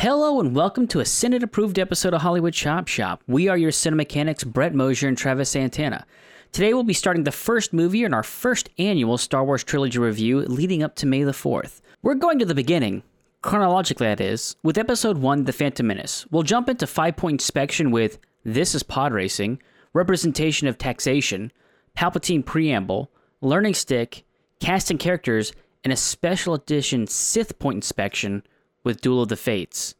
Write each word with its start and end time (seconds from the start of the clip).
Hello 0.00 0.40
and 0.40 0.56
welcome 0.56 0.88
to 0.88 1.00
a 1.00 1.04
Senate 1.04 1.42
approved 1.42 1.78
episode 1.78 2.14
of 2.14 2.22
Hollywood 2.22 2.54
Chop 2.54 2.88
Shop. 2.88 3.22
We 3.26 3.48
are 3.48 3.58
your 3.58 3.70
cinemechanics, 3.70 4.46
Brett 4.46 4.74
Mosier 4.74 5.08
and 5.08 5.18
Travis 5.18 5.50
Santana. 5.50 6.06
Today 6.52 6.72
we'll 6.72 6.84
be 6.84 6.94
starting 6.94 7.24
the 7.24 7.30
first 7.30 7.74
movie 7.74 8.04
in 8.04 8.14
our 8.14 8.22
first 8.22 8.70
annual 8.78 9.18
Star 9.18 9.44
Wars 9.44 9.62
trilogy 9.62 9.98
review 9.98 10.40
leading 10.40 10.82
up 10.82 10.96
to 10.96 11.06
May 11.06 11.22
the 11.22 11.32
4th. 11.32 11.82
We're 12.00 12.14
going 12.14 12.38
to 12.38 12.46
the 12.46 12.54
beginning, 12.54 13.02
chronologically 13.42 14.06
that 14.06 14.22
is, 14.22 14.56
with 14.62 14.78
episode 14.78 15.18
1, 15.18 15.44
The 15.44 15.52
Phantom 15.52 15.86
Menace. 15.86 16.24
We'll 16.30 16.44
jump 16.44 16.70
into 16.70 16.86
five 16.86 17.18
point 17.18 17.34
inspection 17.34 17.90
with 17.90 18.18
This 18.42 18.74
is 18.74 18.82
Pod 18.82 19.12
Racing, 19.12 19.60
Representation 19.92 20.66
of 20.66 20.78
Taxation, 20.78 21.52
Palpatine 21.94 22.42
Preamble, 22.42 23.10
Learning 23.42 23.74
Stick, 23.74 24.24
Casting 24.60 24.96
Characters, 24.96 25.52
and 25.84 25.92
a 25.92 25.96
special 25.96 26.54
edition 26.54 27.06
Sith 27.06 27.58
point 27.58 27.76
inspection 27.76 28.44
with 28.84 29.00
Duel 29.00 29.22
of 29.22 29.28
the 29.28 29.36
Fates. 29.36 29.94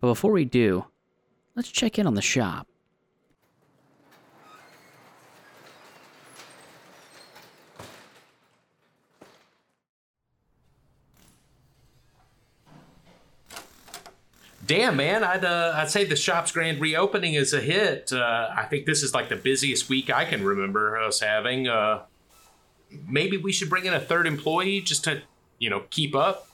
But 0.00 0.08
before 0.08 0.32
we 0.32 0.44
do, 0.44 0.86
let's 1.54 1.70
check 1.70 1.98
in 1.98 2.06
on 2.06 2.14
the 2.14 2.22
shop. 2.22 2.66
Damn, 14.68 14.96
man! 14.96 15.24
I'd 15.24 15.46
uh, 15.46 15.72
I'd 15.76 15.90
say 15.90 16.04
the 16.04 16.14
shop's 16.14 16.52
grand 16.52 16.78
reopening 16.78 17.32
is 17.32 17.54
a 17.54 17.60
hit. 17.60 18.12
Uh, 18.12 18.50
I 18.54 18.64
think 18.64 18.84
this 18.84 19.02
is 19.02 19.14
like 19.14 19.30
the 19.30 19.36
busiest 19.36 19.88
week 19.88 20.10
I 20.10 20.26
can 20.26 20.44
remember 20.44 20.98
us 20.98 21.20
having. 21.20 21.68
Uh, 21.68 22.02
maybe 23.08 23.38
we 23.38 23.50
should 23.50 23.70
bring 23.70 23.86
in 23.86 23.94
a 23.94 24.00
third 24.00 24.26
employee 24.26 24.82
just 24.82 25.04
to, 25.04 25.22
you 25.58 25.70
know, 25.70 25.84
keep 25.88 26.14
up. 26.14 26.47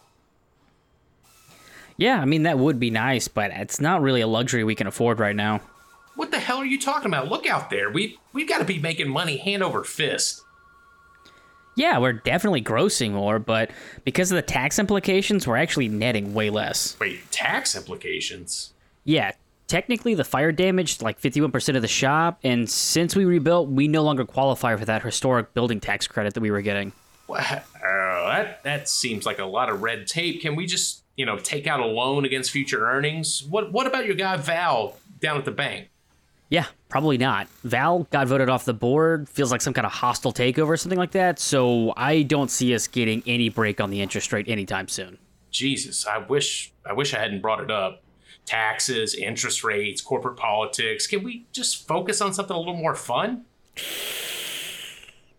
Yeah, 1.97 2.21
I 2.21 2.25
mean, 2.25 2.43
that 2.43 2.59
would 2.59 2.81
be 2.81 2.91
nice, 2.91 3.29
but 3.29 3.51
it's 3.53 3.81
not 3.81 4.03
really 4.03 4.21
a 4.21 4.27
luxury 4.27 4.65
we 4.65 4.75
can 4.75 4.87
afford 4.87 5.21
right 5.21 5.37
now. 5.37 5.61
What 6.17 6.31
the 6.31 6.39
hell 6.39 6.59
are 6.59 6.67
you 6.67 6.81
talking 6.81 7.07
about? 7.07 7.29
Look 7.29 7.47
out 7.47 7.71
there. 7.71 7.91
We 7.91 8.19
we've 8.33 8.49
got 8.49 8.59
to 8.59 8.65
be 8.65 8.79
making 8.79 9.09
money 9.09 9.37
hand 9.37 9.63
over 9.63 9.85
fist. 9.85 10.43
Yeah, 11.77 11.99
we're 11.99 12.13
definitely 12.13 12.63
grossing 12.63 13.13
more, 13.13 13.39
but 13.39 13.71
because 14.05 14.31
of 14.31 14.37
the 14.37 14.43
tax 14.43 14.79
implications, 14.79 15.47
we're 15.47 15.57
actually 15.57 15.89
netting 15.89 16.33
way 16.33 16.51
less. 16.51 16.97
Wait, 17.01 17.31
tax 17.33 17.75
implications? 17.75 18.73
Yeah, 19.03 19.33
technically 19.67 20.15
the 20.15 20.25
fire 20.25 20.53
damaged 20.53 21.03
like 21.03 21.21
51% 21.21 21.77
of 21.77 21.83
the 21.83 21.89
shop, 21.89 22.39
and 22.45 22.71
since 22.71 23.17
we 23.17 23.25
rebuilt, 23.25 23.69
we 23.69 23.89
no 23.89 24.03
longer 24.03 24.25
qualify 24.25 24.77
for 24.77 24.85
that 24.85 25.03
historic 25.03 25.53
building 25.53 25.81
tax 25.81 26.07
credit 26.07 26.35
that 26.35 26.41
we 26.41 26.51
were 26.51 26.63
getting. 26.63 26.93
What? 27.27 27.65
Oh, 27.85 28.27
that 28.29 28.63
that 28.65 28.89
seems 28.89 29.27
like 29.27 29.39
a 29.39 29.45
lot 29.45 29.69
of 29.71 29.83
red 29.83 30.07
tape. 30.07 30.43
Can 30.43 30.55
we 30.57 30.67
just, 30.67 31.03
you 31.17 31.27
know, 31.27 31.39
take 31.39 31.67
out 31.67 31.81
a 31.81 31.87
loan 31.87 32.25
against 32.25 32.51
future 32.51 32.89
earnings? 32.89 33.45
What 33.45 33.73
what 33.73 33.87
about 33.87 34.07
your 34.07 34.17
guy 34.17 34.37
Val 34.37 34.97
down 35.21 35.37
at 35.39 35.45
the 35.45 35.51
bank? 35.51 35.91
Yeah, 36.51 36.67
probably 36.89 37.19
not. 37.19 37.49
Val 37.65 38.05
got 38.11 38.29
voted 38.29 38.49
off 38.49 38.65
the 38.65 38.75
board, 38.75 39.29
feels 39.29 39.51
like 39.51 39.61
some 39.61 39.73
kind 39.73 39.87
of 39.87 39.93
hostile 39.93 40.33
takeover 40.33 40.69
or 40.69 40.77
something 40.77 40.99
like 40.99 41.13
that, 41.13 41.39
so 41.39 41.93
I 41.97 42.23
don't 42.23 42.51
see 42.51 42.75
us 42.75 42.87
getting 42.87 43.23
any 43.27 43.49
break 43.49 43.81
on 43.81 43.91
the 43.91 44.01
interest 44.01 44.33
rate 44.33 44.49
anytime 44.49 44.89
soon. 44.89 45.19
Jesus, 45.51 46.07
I 46.07 46.19
wish 46.19 46.73
I 46.85 46.93
wish 46.93 47.15
I 47.15 47.19
hadn't 47.19 47.41
brought 47.41 47.61
it 47.61 47.71
up. 47.71 48.03
Taxes, 48.45 49.15
interest 49.15 49.65
rates, 49.65 50.03
corporate 50.03 50.37
politics. 50.37 51.07
Can 51.07 51.23
we 51.23 51.47
just 51.53 51.89
focus 51.89 52.21
on 52.21 52.35
something 52.35 52.55
a 52.55 52.59
little 52.59 52.77
more 52.77 52.95
fun? 52.95 53.45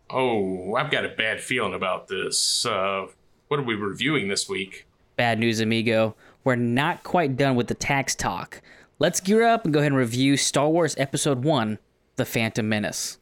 Oh, 0.08 0.76
I've 0.76 0.92
got 0.92 1.04
a 1.04 1.10
bad 1.10 1.42
feeling 1.42 1.74
about 1.74 2.08
this. 2.08 2.64
Uh, 2.64 3.08
what 3.48 3.60
are 3.60 3.64
we 3.64 3.74
reviewing 3.74 4.28
this 4.28 4.48
week? 4.48 4.86
Bad 5.16 5.40
news, 5.40 5.62
amigo. 5.62 6.14
We're 6.44 6.58
not 6.58 7.04
quite 7.04 7.38
done 7.38 7.56
with 7.56 7.68
the 7.68 7.74
tax 7.74 8.16
talk. 8.16 8.62
Let's 9.00 9.22
gear 9.22 9.44
up 9.44 9.64
and 9.64 9.74
go 9.74 9.80
ahead 9.80 9.94
and 9.94 9.98
review 9.98 10.36
Star 10.36 10.68
Wars 10.68 10.94
Episode 10.98 11.46
1 11.46 11.80
The 12.18 12.26
Phantom 12.26 12.68
Menace. 12.68 13.18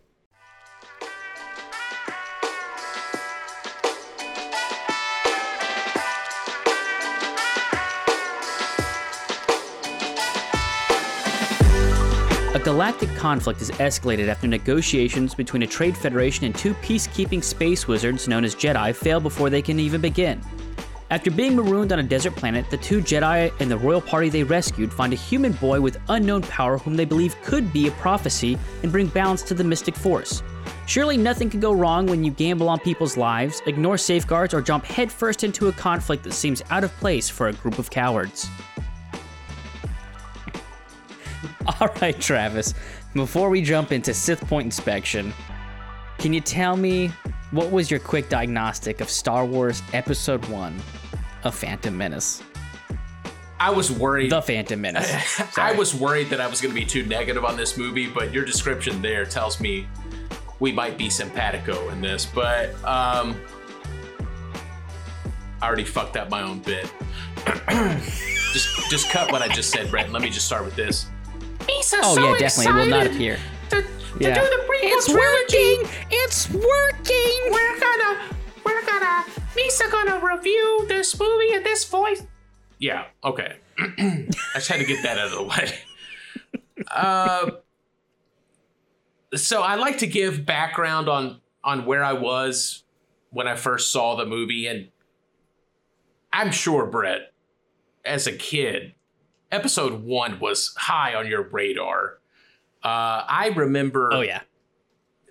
A 12.56 12.60
galactic 12.64 13.14
conflict 13.16 13.62
is 13.62 13.70
escalated 13.72 14.30
after 14.30 14.48
negotiations 14.48 15.36
between 15.36 15.62
a 15.62 15.68
trade 15.68 15.96
federation 15.96 16.46
and 16.46 16.56
two 16.56 16.74
peacekeeping 16.76 17.44
space 17.44 17.88
wizards 17.88 18.28
known 18.28 18.44
as 18.44 18.56
Jedi 18.56 18.96
fail 18.96 19.20
before 19.20 19.52
they 19.52 19.62
can 19.62 19.80
even 19.80 20.02
begin. 20.02 20.42
After 21.14 21.30
being 21.30 21.56
marooned 21.56 21.94
on 21.94 22.00
a 22.00 22.04
desert 22.04 22.36
planet, 22.36 22.68
the 22.72 22.78
two 22.78 23.00
Jedi 23.00 23.54
and 23.60 23.70
the 23.70 23.78
royal 23.78 24.02
party 24.02 24.30
they 24.30 24.42
rescued 24.44 24.92
find 24.92 25.14
a 25.14 25.16
human 25.16 25.52
boy 25.52 25.80
with 25.80 26.00
unknown 26.10 26.42
power 26.42 26.80
whom 26.80 26.96
they 26.96 27.06
believe 27.06 27.40
could 27.44 27.72
be 27.72 27.88
a 27.88 27.92
prophecy 27.92 28.58
and 28.82 28.92
bring 28.92 29.06
balance 29.06 29.44
to 29.44 29.54
the 29.54 29.64
mystic 29.64 29.96
force. 29.96 30.42
Surely 30.88 31.16
nothing 31.16 31.52
can 31.52 31.60
go 31.60 31.72
wrong 31.72 32.08
when 32.08 32.24
you 32.24 32.32
gamble 32.32 32.68
on 32.68 32.80
people's 32.80 33.16
lives, 33.16 33.62
ignore 33.68 33.96
safeguards, 33.96 34.56
or 34.56 34.62
jump 34.64 34.86
headfirst 34.86 35.44
into 35.44 35.68
a 35.68 35.72
conflict 35.72 36.24
that 36.24 36.34
seems 36.34 36.64
out 36.72 36.84
of 36.84 36.92
place 36.94 37.30
for 37.30 37.50
a 37.50 37.54
group 37.54 37.78
of 37.78 37.92
cowards. 37.92 38.50
All 41.80 41.90
right, 42.02 42.20
Travis, 42.20 42.74
before 43.14 43.52
we 43.52 43.62
jump 43.62 43.92
into 43.92 44.16
Sith 44.16 44.42
Point 44.48 44.66
inspection, 44.66 45.32
can 46.18 46.34
you 46.34 46.42
tell 46.42 46.76
me 46.76 47.12
what 47.52 47.70
was 47.70 47.92
your 47.92 48.00
quick 48.00 48.30
diagnostic 48.30 49.00
of 49.00 49.12
Star 49.12 49.46
Wars 49.46 49.84
Episode 49.94 50.44
1 50.46 50.82
A 51.44 51.52
Phantom 51.52 51.96
Menace? 51.98 52.42
I 53.60 53.70
was 53.70 53.92
worried. 53.92 54.32
The 54.32 54.42
Phantom 54.42 54.80
Menace. 54.80 55.42
I 55.58 55.74
was 55.74 55.94
worried 55.96 56.30
that 56.30 56.42
I 56.42 56.48
was 56.48 56.60
going 56.62 56.74
to 56.74 56.80
be 56.80 56.86
too 56.86 57.06
negative 57.06 57.46
on 57.46 57.56
this 57.56 57.78
movie, 57.78 58.08
but 58.08 58.34
your 58.34 58.44
description 58.46 59.02
there 59.02 59.26
tells 59.26 59.60
me 59.60 59.88
we 60.60 60.72
might 60.72 60.98
be 60.98 61.10
simpatico 61.10 61.90
in 61.90 62.02
this. 62.02 62.26
But 62.26 62.74
um, 62.84 63.40
I 65.62 65.68
already 65.68 65.86
fucked 65.86 66.18
up 66.18 66.30
my 66.30 66.42
own 66.42 66.60
bit. 66.60 66.92
just, 68.54 68.90
just 68.90 69.10
cut 69.10 69.32
what 69.32 69.42
I 69.42 69.48
just 69.50 69.70
said, 69.72 69.90
Brett. 69.90 70.06
and 70.06 70.14
Let 70.14 70.22
me 70.22 70.30
just 70.30 70.46
start 70.46 70.66
with 70.66 70.76
this. 70.76 71.08
Misa 71.60 72.00
Oh, 72.04 72.16
so 72.16 72.32
yeah, 72.34 72.38
definitely. 72.38 72.82
It 72.82 72.84
will 72.86 72.90
not 72.98 73.08
appear. 73.08 73.38
To, 73.70 73.82
to 73.82 73.88
Yeah. 74.20 74.36
do 74.36 74.42
the 74.42 74.66
It's 74.86 75.06
trilogy. 75.08 75.78
working! 75.78 76.08
It's 76.12 76.50
working! 76.50 77.52
We're 77.52 77.80
gonna, 77.80 78.20
we're 78.66 78.86
gonna, 78.86 79.24
Misa 79.56 79.92
gonna 79.92 80.20
review 80.26 80.86
this 80.88 81.18
movie 81.20 81.54
in 81.54 81.64
this 81.64 81.86
voice. 81.86 82.24
Yeah, 82.80 83.06
okay. 83.24 83.58
I 83.80 84.28
just 84.56 84.68
had 84.68 84.80
to 84.80 84.86
get 84.86 85.04
that 85.04 85.18
out 85.18 85.28
of 85.28 85.32
the 85.34 85.44
way. 85.44 85.74
Uh, 86.92 87.52
so 89.36 89.62
I 89.62 89.76
like 89.76 90.00
to 90.00 90.08
give 90.08 90.44
background 90.46 91.08
on 91.08 91.40
on 91.64 91.86
where 91.86 92.04
I 92.04 92.14
was 92.14 92.84
when 93.30 93.48
I 93.48 93.56
first 93.56 93.92
saw 93.92 94.16
the 94.16 94.26
movie, 94.26 94.68
and 94.68 94.90
I'm 96.34 96.52
sure 96.52 96.88
Brett, 96.88 97.32
as 98.04 98.26
a 98.28 98.34
kid, 98.34 98.96
episode 99.52 100.04
one 100.04 100.40
was 100.40 100.74
high 100.78 101.14
on 101.16 101.28
your 101.28 101.44
radar. 101.44 102.18
Uh, 102.84 103.24
I 103.28 103.54
remember 103.56 104.12
Oh, 104.12 104.22
yeah. 104.22 104.42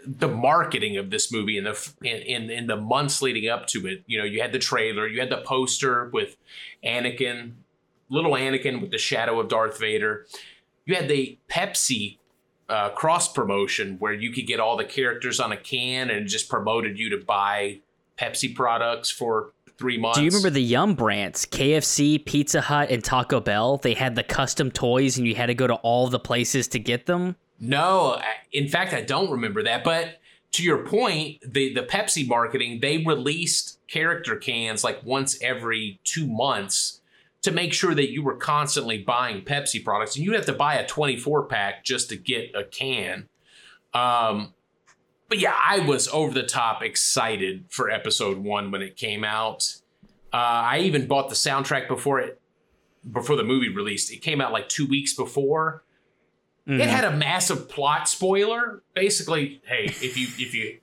The 0.07 0.29
marketing 0.29 0.97
of 0.97 1.11
this 1.11 1.33
movie 1.33 1.57
in 1.57 1.65
the 1.65 1.93
in, 2.03 2.51
in 2.51 2.67
the 2.67 2.77
months 2.77 3.23
leading 3.23 3.49
up 3.49 3.67
to 3.69 3.87
it. 3.87 4.03
You 4.07 4.19
know, 4.19 4.25
you 4.25 4.41
had 4.43 4.53
the 4.53 4.59
trailer, 4.59 5.07
you 5.07 5.21
had 5.21 5.31
the 5.31 5.39
poster 5.39 6.09
with 6.13 6.37
Anakin, 6.85 7.53
little 8.09 8.33
Anakin 8.33 8.81
with 8.81 8.91
the 8.91 8.99
shadow 8.99 9.41
of 9.41 9.49
Darth 9.49 9.79
Vader. 9.79 10.27
You 10.85 10.97
had 10.97 11.09
the 11.09 11.39
Pepsi 11.49 12.19
uh, 12.69 12.91
cross 12.91 13.33
promotion 13.33 13.97
where 13.99 14.12
you 14.12 14.33
could 14.33 14.47
get 14.47 14.61
all 14.61 14.77
the 14.77 14.85
characters 14.85 15.41
on 15.41 15.53
a 15.53 15.57
can 15.57 16.11
and 16.11 16.27
just 16.27 16.49
promoted 16.49 16.99
you 16.99 17.11
to 17.11 17.19
buy 17.19 17.81
Pepsi 18.19 18.55
products 18.55 19.11
for 19.11 19.53
three 19.79 19.99
months. 19.99 20.19
Do 20.19 20.25
you 20.25 20.31
remember 20.31 20.51
the 20.51 20.62
Yum 20.62 20.95
brands? 20.95 21.45
KFC, 21.47 22.25
Pizza 22.25 22.61
Hut, 22.61 22.91
and 22.91 23.03
Taco 23.03 23.41
Bell? 23.41 23.79
They 23.79 23.95
had 23.95 24.15
the 24.15 24.23
custom 24.23 24.71
toys 24.71 25.19
and 25.19 25.26
you 25.26 25.35
had 25.35 25.47
to 25.47 25.55
go 25.55 25.67
to 25.67 25.75
all 25.75 26.09
the 26.09 26.19
places 26.19 26.69
to 26.69 26.79
get 26.79 27.06
them? 27.06 27.37
No, 27.64 28.20
in 28.50 28.67
fact, 28.67 28.93
I 28.93 29.03
don't 29.03 29.31
remember 29.31 29.62
that. 29.62 29.85
But 29.85 30.19
to 30.50 30.64
your 30.64 30.85
point, 30.85 31.38
the 31.47 31.73
the 31.73 31.85
Pepsi 31.85 32.26
marketing 32.26 32.81
they 32.81 32.99
released 32.99 33.79
character 33.87 34.35
cans 34.35 34.82
like 34.82 35.05
once 35.05 35.41
every 35.41 36.00
two 36.03 36.26
months 36.26 37.00
to 37.43 37.53
make 37.53 37.73
sure 37.73 37.94
that 37.94 38.11
you 38.11 38.23
were 38.23 38.37
constantly 38.37 38.99
buying 38.99 39.43
Pepsi 39.43 39.82
products, 39.82 40.17
and 40.17 40.25
you'd 40.25 40.35
have 40.35 40.47
to 40.47 40.53
buy 40.53 40.75
a 40.75 40.87
twenty 40.87 41.17
four 41.17 41.44
pack 41.44 41.85
just 41.85 42.09
to 42.09 42.17
get 42.17 42.53
a 42.53 42.64
can. 42.64 43.29
Um, 43.94 44.55
but 45.29 45.38
yeah, 45.38 45.56
I 45.64 45.79
was 45.79 46.09
over 46.09 46.35
the 46.35 46.43
top 46.43 46.82
excited 46.82 47.67
for 47.69 47.91
episode 47.91 48.38
one 48.38 48.73
when 48.73 48.82
it 48.82 48.97
came 48.97 49.23
out. 49.23 49.76
Uh, 50.32 50.67
I 50.67 50.81
even 50.81 51.06
bought 51.06 51.29
the 51.29 51.37
soundtrack 51.37 51.87
before 51.87 52.19
it 52.19 52.41
before 53.09 53.37
the 53.37 53.44
movie 53.44 53.69
released. 53.69 54.12
It 54.12 54.20
came 54.20 54.41
out 54.41 54.53
like 54.53 54.69
two 54.69 54.87
weeks 54.87 55.14
before. 55.14 55.85
It 56.64 56.88
had 56.88 57.05
a 57.05 57.11
massive 57.11 57.69
plot 57.69 58.09
spoiler. 58.09 58.82
Basically, 58.94 59.61
hey, 59.64 59.87
if 59.87 60.17
you 60.17 60.29
if 60.38 60.55
you 60.55 60.79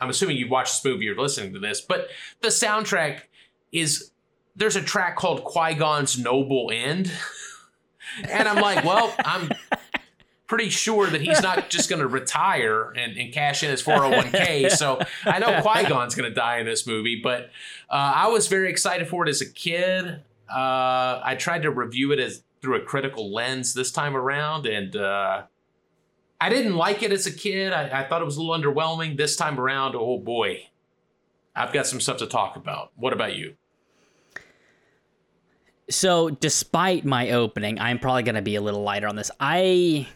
I'm 0.00 0.08
assuming 0.08 0.38
you 0.38 0.48
watched 0.48 0.82
this 0.82 0.90
movie, 0.90 1.04
you're 1.04 1.16
listening 1.16 1.52
to 1.52 1.58
this, 1.58 1.80
but 1.80 2.08
the 2.40 2.48
soundtrack 2.48 3.22
is 3.70 4.12
there's 4.56 4.76
a 4.76 4.82
track 4.82 5.16
called 5.16 5.44
Qui 5.44 5.74
Gon's 5.74 6.18
Noble 6.18 6.70
End, 6.72 7.12
And 8.28 8.48
I'm 8.48 8.60
like, 8.60 8.84
well, 8.84 9.14
I'm 9.24 9.50
pretty 10.46 10.68
sure 10.68 11.06
that 11.06 11.20
he's 11.20 11.42
not 11.42 11.70
just 11.70 11.88
going 11.88 12.00
to 12.00 12.08
retire 12.08 12.90
and, 12.90 13.16
and, 13.16 13.32
cash 13.32 13.62
in 13.62 13.70
his 13.70 13.82
401k. 13.82 14.70
So 14.70 15.00
I 15.24 15.38
know 15.38 15.62
Qui 15.62 15.88
Gon's 15.88 16.14
going 16.14 16.28
to 16.28 16.34
die 16.34 16.58
in 16.58 16.66
this 16.66 16.86
movie, 16.86 17.20
but 17.22 17.50
uh, 17.88 18.12
I 18.16 18.28
was 18.28 18.48
very 18.48 18.68
excited 18.68 19.08
for 19.08 19.24
it 19.24 19.28
as 19.28 19.40
a 19.40 19.48
kid. 19.48 20.06
Uh, 20.52 21.20
I 21.22 21.36
tried 21.38 21.62
to 21.62 21.70
review 21.70 22.10
it 22.12 22.18
as 22.18 22.42
through 22.60 22.76
a 22.76 22.84
critical 22.84 23.32
lens 23.32 23.74
this 23.74 23.90
time 23.90 24.16
around, 24.16 24.66
and 24.66 24.94
uh, 24.96 25.42
I 26.40 26.48
didn't 26.48 26.76
like 26.76 27.02
it 27.02 27.12
as 27.12 27.26
a 27.26 27.32
kid. 27.32 27.72
I, 27.72 28.00
I 28.00 28.08
thought 28.08 28.22
it 28.22 28.24
was 28.24 28.36
a 28.36 28.42
little 28.42 28.56
underwhelming. 28.56 29.16
This 29.16 29.36
time 29.36 29.58
around, 29.58 29.94
oh 29.96 30.18
boy, 30.18 30.68
I've 31.54 31.72
got 31.72 31.86
some 31.86 32.00
stuff 32.00 32.18
to 32.18 32.26
talk 32.26 32.56
about. 32.56 32.92
What 32.96 33.12
about 33.12 33.36
you? 33.36 33.54
So, 35.88 36.30
despite 36.30 37.04
my 37.04 37.30
opening, 37.30 37.80
I'm 37.80 37.98
probably 37.98 38.22
going 38.22 38.36
to 38.36 38.42
be 38.42 38.54
a 38.54 38.60
little 38.60 38.82
lighter 38.82 39.08
on 39.08 39.16
this. 39.16 39.30
I 39.40 40.06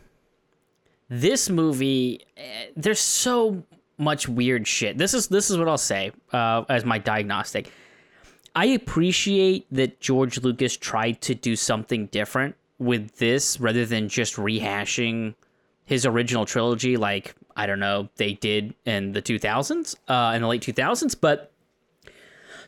this 1.09 1.51
movie, 1.51 2.25
eh, 2.37 2.67
there's 2.77 3.01
so 3.01 3.63
much 3.99 4.29
weird 4.29 4.67
shit. 4.67 4.99
This 4.99 5.15
is 5.15 5.29
this 5.29 5.51
is 5.51 5.59
what 5.59 5.69
I'll 5.69 5.79
say 5.79 6.13
uh, 6.33 6.65
as 6.69 6.85
my 6.85 6.99
diagnostic. 6.99 7.73
I 8.55 8.67
appreciate 8.67 9.67
that 9.73 10.01
George 10.01 10.43
Lucas 10.43 10.77
tried 10.77 11.21
to 11.23 11.35
do 11.35 11.57
something 11.57 12.07
different 12.07 12.55
with 12.79 13.17
this 13.19 13.59
rather 13.61 13.85
than 13.85 14.09
just 14.09 14.37
rehashing 14.37 15.35
his 15.85 16.07
original 16.07 16.45
trilogy 16.45 16.97
like 16.97 17.35
I 17.57 17.67
don't 17.67 17.79
know 17.79 18.09
they 18.17 18.35
did 18.35 18.75
in 18.85 19.13
the 19.13 19.23
2000s 19.23 19.97
uh, 20.09 20.35
in 20.35 20.43
the 20.43 20.49
late 20.49 20.63
2000s 20.63 21.15
but 21.21 21.53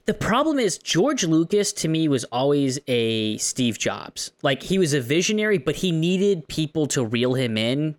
the 0.05 0.15
problem 0.15 0.61
is 0.61 0.79
George 0.79 1.25
Lucas 1.25 1.73
to 1.75 1.88
me 1.88 2.06
was 2.06 2.23
always 2.25 2.79
a 2.87 3.37
Steve 3.38 3.77
Jobs. 3.77 4.31
Like 4.43 4.62
he 4.62 4.79
was 4.79 4.94
a 4.94 5.00
visionary 5.00 5.59
but 5.59 5.77
he 5.77 5.91
needed 5.91 6.47
people 6.47 6.87
to 6.88 7.05
reel 7.05 7.35
him 7.35 7.56
in 7.56 7.97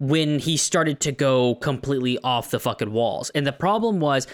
when 0.00 0.40
he 0.40 0.56
started 0.56 0.98
to 1.00 1.12
go 1.12 1.54
completely 1.56 2.18
off 2.24 2.50
the 2.50 2.58
fucking 2.58 2.92
walls. 2.92 3.30
And 3.30 3.46
the 3.46 3.52
problem 3.52 4.00
was 4.00 4.26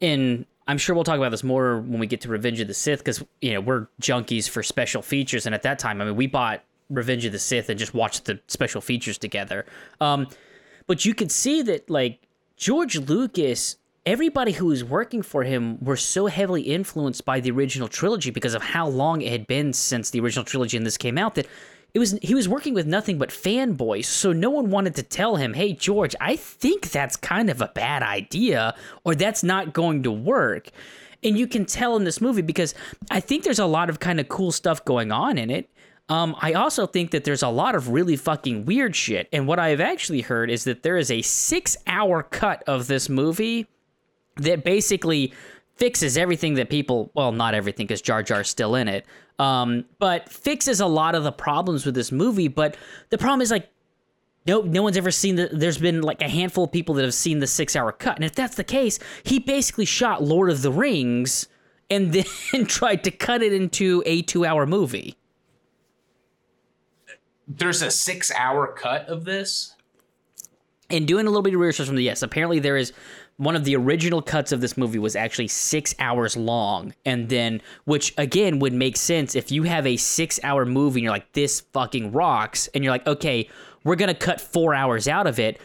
in 0.00 0.44
I'm 0.68 0.78
sure 0.78 0.94
we'll 0.94 1.04
talk 1.04 1.18
about 1.18 1.30
this 1.30 1.44
more 1.44 1.80
when 1.80 2.00
we 2.00 2.06
get 2.06 2.20
to 2.22 2.28
Revenge 2.28 2.60
of 2.60 2.68
the 2.68 2.74
Sith 2.74 2.98
because 3.00 3.22
you 3.40 3.54
know 3.54 3.60
we're 3.60 3.86
junkies 4.00 4.48
for 4.48 4.62
special 4.62 5.02
features, 5.02 5.46
and 5.46 5.54
at 5.54 5.62
that 5.62 5.78
time, 5.78 6.00
I 6.00 6.06
mean, 6.06 6.16
we 6.16 6.26
bought 6.26 6.62
Revenge 6.90 7.24
of 7.24 7.32
the 7.32 7.38
Sith 7.38 7.68
and 7.68 7.78
just 7.78 7.94
watched 7.94 8.24
the 8.24 8.40
special 8.48 8.80
features 8.80 9.18
together. 9.18 9.64
Um, 10.00 10.28
but 10.86 11.04
you 11.04 11.14
could 11.14 11.30
see 11.30 11.62
that 11.62 11.88
like 11.90 12.20
George 12.56 12.96
Lucas, 12.96 13.76
everybody 14.04 14.52
who 14.52 14.66
was 14.66 14.82
working 14.82 15.22
for 15.22 15.44
him 15.44 15.78
were 15.84 15.96
so 15.96 16.26
heavily 16.26 16.62
influenced 16.62 17.24
by 17.24 17.40
the 17.40 17.50
original 17.50 17.88
trilogy 17.88 18.30
because 18.30 18.54
of 18.54 18.62
how 18.62 18.88
long 18.88 19.20
it 19.20 19.30
had 19.30 19.46
been 19.46 19.72
since 19.72 20.10
the 20.10 20.20
original 20.20 20.44
trilogy 20.44 20.76
and 20.76 20.86
this 20.86 20.96
came 20.96 21.18
out 21.18 21.34
that 21.34 21.46
it 21.96 21.98
was 21.98 22.12
he 22.20 22.34
was 22.34 22.46
working 22.46 22.74
with 22.74 22.86
nothing 22.86 23.16
but 23.16 23.30
fanboys, 23.30 24.04
so 24.04 24.30
no 24.30 24.50
one 24.50 24.68
wanted 24.68 24.96
to 24.96 25.02
tell 25.02 25.36
him, 25.36 25.54
"Hey 25.54 25.72
George, 25.72 26.14
I 26.20 26.36
think 26.36 26.90
that's 26.90 27.16
kind 27.16 27.48
of 27.48 27.62
a 27.62 27.68
bad 27.68 28.02
idea 28.02 28.74
or 29.04 29.14
that's 29.14 29.42
not 29.42 29.72
going 29.72 30.02
to 30.02 30.12
work." 30.12 30.68
And 31.24 31.38
you 31.38 31.46
can 31.46 31.64
tell 31.64 31.96
in 31.96 32.04
this 32.04 32.20
movie 32.20 32.42
because 32.42 32.74
I 33.10 33.20
think 33.20 33.44
there's 33.44 33.58
a 33.58 33.64
lot 33.64 33.88
of 33.88 33.98
kind 33.98 34.20
of 34.20 34.28
cool 34.28 34.52
stuff 34.52 34.84
going 34.84 35.10
on 35.10 35.38
in 35.38 35.48
it. 35.48 35.70
Um, 36.10 36.36
I 36.38 36.52
also 36.52 36.86
think 36.86 37.12
that 37.12 37.24
there's 37.24 37.42
a 37.42 37.48
lot 37.48 37.74
of 37.74 37.88
really 37.88 38.16
fucking 38.16 38.66
weird 38.66 38.94
shit. 38.94 39.26
And 39.32 39.48
what 39.48 39.58
I've 39.58 39.80
actually 39.80 40.20
heard 40.20 40.50
is 40.50 40.64
that 40.64 40.82
there 40.82 40.98
is 40.98 41.10
a 41.10 41.22
six 41.22 41.78
hour 41.86 42.22
cut 42.22 42.62
of 42.66 42.88
this 42.88 43.08
movie 43.08 43.68
that 44.36 44.64
basically 44.64 45.32
fixes 45.76 46.18
everything 46.18 46.54
that 46.54 46.68
people, 46.68 47.10
well, 47.14 47.32
not 47.32 47.54
everything 47.54 47.86
because 47.86 48.02
Jar 48.02 48.22
Jar's 48.22 48.50
still 48.50 48.74
in 48.74 48.86
it, 48.86 49.06
um, 49.38 49.84
but 49.98 50.28
fixes 50.28 50.80
a 50.80 50.86
lot 50.86 51.14
of 51.14 51.24
the 51.24 51.32
problems 51.32 51.84
with 51.84 51.94
this 51.94 52.10
movie. 52.10 52.48
But 52.48 52.76
the 53.10 53.18
problem 53.18 53.40
is 53.40 53.50
like, 53.50 53.68
no, 54.46 54.62
no 54.62 54.82
one's 54.82 54.96
ever 54.96 55.10
seen 55.10 55.36
the. 55.36 55.48
There's 55.52 55.78
been 55.78 56.02
like 56.02 56.22
a 56.22 56.28
handful 56.28 56.64
of 56.64 56.72
people 56.72 56.94
that 56.96 57.04
have 57.04 57.14
seen 57.14 57.40
the 57.40 57.46
six-hour 57.46 57.92
cut, 57.92 58.16
and 58.16 58.24
if 58.24 58.34
that's 58.34 58.54
the 58.54 58.64
case, 58.64 58.98
he 59.24 59.38
basically 59.38 59.84
shot 59.84 60.22
Lord 60.22 60.50
of 60.50 60.62
the 60.62 60.70
Rings 60.70 61.48
and 61.90 62.12
then 62.52 62.66
tried 62.66 63.04
to 63.04 63.10
cut 63.10 63.42
it 63.42 63.52
into 63.52 64.02
a 64.06 64.22
two-hour 64.22 64.66
movie. 64.66 65.16
There's 67.48 67.82
a 67.82 67.90
six-hour 67.90 68.74
cut 68.74 69.06
of 69.08 69.24
this. 69.24 69.74
And 70.88 71.08
doing 71.08 71.26
a 71.26 71.30
little 71.30 71.42
bit 71.42 71.54
of 71.54 71.60
research 71.60 71.88
from 71.88 71.96
the 71.96 72.04
yes, 72.04 72.22
apparently 72.22 72.60
there 72.60 72.76
is 72.76 72.92
one 73.38 73.54
of 73.54 73.64
the 73.64 73.76
original 73.76 74.22
cuts 74.22 74.50
of 74.52 74.60
this 74.60 74.76
movie 74.76 74.98
was 74.98 75.14
actually 75.14 75.48
six 75.48 75.94
hours 75.98 76.36
long. 76.36 76.94
And 77.04 77.28
then, 77.28 77.60
which 77.84 78.14
again 78.16 78.58
would 78.60 78.72
make 78.72 78.96
sense 78.96 79.34
if 79.34 79.50
you 79.50 79.64
have 79.64 79.86
a 79.86 79.96
six 79.96 80.40
hour 80.42 80.64
movie 80.64 81.00
and 81.00 81.04
you're 81.04 81.12
like, 81.12 81.32
this 81.32 81.60
fucking 81.72 82.12
rocks. 82.12 82.68
And 82.74 82.82
you're 82.82 82.92
like, 82.92 83.06
okay, 83.06 83.48
we're 83.84 83.96
going 83.96 84.08
to 84.08 84.14
cut 84.14 84.40
four 84.40 84.74
hours 84.74 85.06
out 85.06 85.26
of 85.26 85.38
it. 85.38 85.60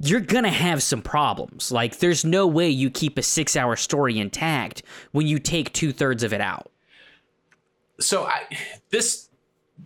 You're 0.00 0.20
going 0.20 0.44
to 0.44 0.50
have 0.50 0.80
some 0.82 1.02
problems. 1.02 1.72
Like, 1.72 1.98
there's 1.98 2.24
no 2.24 2.46
way 2.46 2.68
you 2.68 2.88
keep 2.88 3.18
a 3.18 3.22
six 3.22 3.56
hour 3.56 3.74
story 3.74 4.18
intact 4.18 4.82
when 5.10 5.26
you 5.26 5.40
take 5.40 5.72
two 5.72 5.92
thirds 5.92 6.22
of 6.22 6.32
it 6.32 6.40
out. 6.40 6.70
So, 8.00 8.24
I, 8.24 8.44
this, 8.90 9.28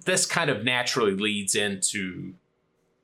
this 0.05 0.27
kind 0.27 0.51
of 0.51 0.65
naturally 0.65 1.15
leads 1.15 1.55
into 1.55 2.35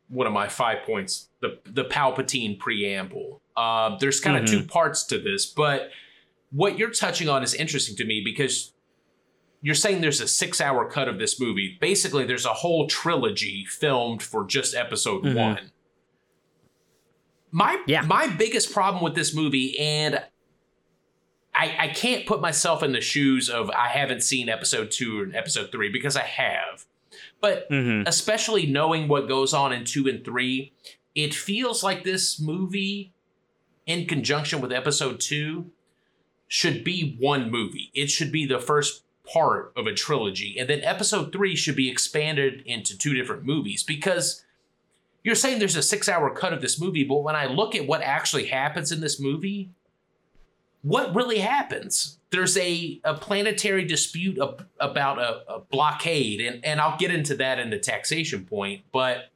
one 0.08 0.26
of 0.26 0.34
my 0.34 0.48
five 0.48 0.82
points 0.84 1.28
the, 1.40 1.58
the 1.64 1.84
Palpatine 1.84 2.58
preamble 2.58 3.40
uh, 3.58 3.98
there's 3.98 4.20
kind 4.20 4.36
of 4.36 4.44
mm-hmm. 4.44 4.60
two 4.60 4.66
parts 4.66 5.04
to 5.04 5.18
this, 5.18 5.44
but 5.44 5.90
what 6.50 6.78
you're 6.78 6.90
touching 6.90 7.28
on 7.28 7.42
is 7.42 7.54
interesting 7.54 7.96
to 7.96 8.04
me 8.04 8.22
because 8.24 8.72
you're 9.60 9.74
saying 9.74 10.00
there's 10.00 10.20
a 10.20 10.28
six 10.28 10.60
hour 10.60 10.88
cut 10.88 11.08
of 11.08 11.18
this 11.18 11.40
movie. 11.40 11.76
Basically, 11.80 12.24
there's 12.24 12.46
a 12.46 12.54
whole 12.54 12.86
trilogy 12.86 13.64
filmed 13.64 14.22
for 14.22 14.46
just 14.46 14.76
episode 14.76 15.24
mm-hmm. 15.24 15.36
one. 15.36 15.70
My 17.50 17.82
yeah. 17.86 18.02
my 18.02 18.28
biggest 18.28 18.72
problem 18.72 19.02
with 19.02 19.16
this 19.16 19.34
movie, 19.34 19.76
and 19.78 20.22
I, 21.52 21.76
I 21.80 21.88
can't 21.88 22.26
put 22.26 22.40
myself 22.40 22.84
in 22.84 22.92
the 22.92 23.00
shoes 23.00 23.50
of 23.50 23.70
I 23.70 23.88
haven't 23.88 24.22
seen 24.22 24.48
episode 24.48 24.92
two 24.92 25.22
and 25.22 25.34
episode 25.34 25.72
three 25.72 25.90
because 25.90 26.16
I 26.16 26.22
have. 26.22 26.86
But 27.40 27.68
mm-hmm. 27.70 28.06
especially 28.06 28.66
knowing 28.66 29.08
what 29.08 29.26
goes 29.26 29.52
on 29.52 29.72
in 29.72 29.84
two 29.84 30.06
and 30.06 30.24
three, 30.24 30.74
it 31.16 31.34
feels 31.34 31.82
like 31.82 32.04
this 32.04 32.40
movie 32.40 33.12
in 33.88 34.06
conjunction 34.06 34.60
with 34.60 34.70
episode 34.70 35.18
two 35.18 35.70
should 36.46 36.84
be 36.84 37.16
one 37.18 37.50
movie. 37.50 37.90
It 37.94 38.10
should 38.10 38.30
be 38.30 38.46
the 38.46 38.60
first 38.60 39.02
part 39.24 39.72
of 39.76 39.86
a 39.86 39.94
trilogy. 39.94 40.56
And 40.58 40.68
then 40.68 40.82
episode 40.82 41.32
three 41.32 41.56
should 41.56 41.74
be 41.74 41.90
expanded 41.90 42.62
into 42.64 42.96
two 42.96 43.14
different 43.14 43.44
movies 43.44 43.82
because 43.82 44.44
you're 45.24 45.34
saying 45.34 45.58
there's 45.58 45.76
a 45.76 45.82
six 45.82 46.08
hour 46.08 46.30
cut 46.30 46.52
of 46.52 46.60
this 46.60 46.80
movie, 46.80 47.02
but 47.02 47.22
when 47.22 47.34
I 47.34 47.46
look 47.46 47.74
at 47.74 47.86
what 47.86 48.02
actually 48.02 48.46
happens 48.46 48.92
in 48.92 49.00
this 49.00 49.18
movie, 49.18 49.70
what 50.82 51.14
really 51.14 51.38
happens? 51.38 52.18
There's 52.30 52.56
a, 52.56 53.00
a 53.04 53.14
planetary 53.14 53.84
dispute 53.84 54.38
ab- 54.40 54.66
about 54.78 55.18
a, 55.18 55.52
a 55.52 55.60
blockade, 55.60 56.40
and, 56.40 56.64
and 56.64 56.80
I'll 56.80 56.98
get 56.98 57.10
into 57.10 57.34
that 57.36 57.58
in 57.58 57.70
the 57.70 57.78
taxation 57.78 58.44
point, 58.44 58.82
but 58.92 59.30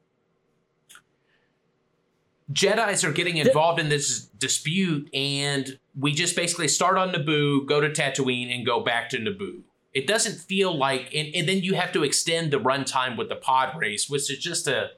Jedi's 2.53 3.05
are 3.05 3.13
getting 3.13 3.37
involved 3.37 3.81
in 3.81 3.89
this 3.89 4.27
dispute, 4.39 5.09
and 5.15 5.79
we 5.99 6.13
just 6.13 6.37
basically 6.37 6.69
start 6.69 6.97
on 6.97 7.13
Naboo, 7.13 7.67
go 7.67 7.81
to 7.81 7.89
Tatooine, 7.89 8.55
and 8.55 8.67
go 8.67 8.81
back 8.81 9.11
to 9.11 9.19
Naboo. 9.19 9.63
It 9.93 10.07
doesn't 10.07 10.39
feel 10.39 10.77
like, 10.77 11.15
and, 11.15 11.35
and 11.35 11.49
then 11.49 11.59
you 11.59 11.75
have 11.75 11.93
to 11.93 12.03
extend 12.03 12.53
the 12.53 12.59
runtime 12.59 13.17
with 13.17 13.29
the 13.29 13.37
pod 13.37 13.79
race, 13.79 14.09
which 14.09 14.31
is 14.31 14.39
just 14.39 14.67
a 14.67 14.91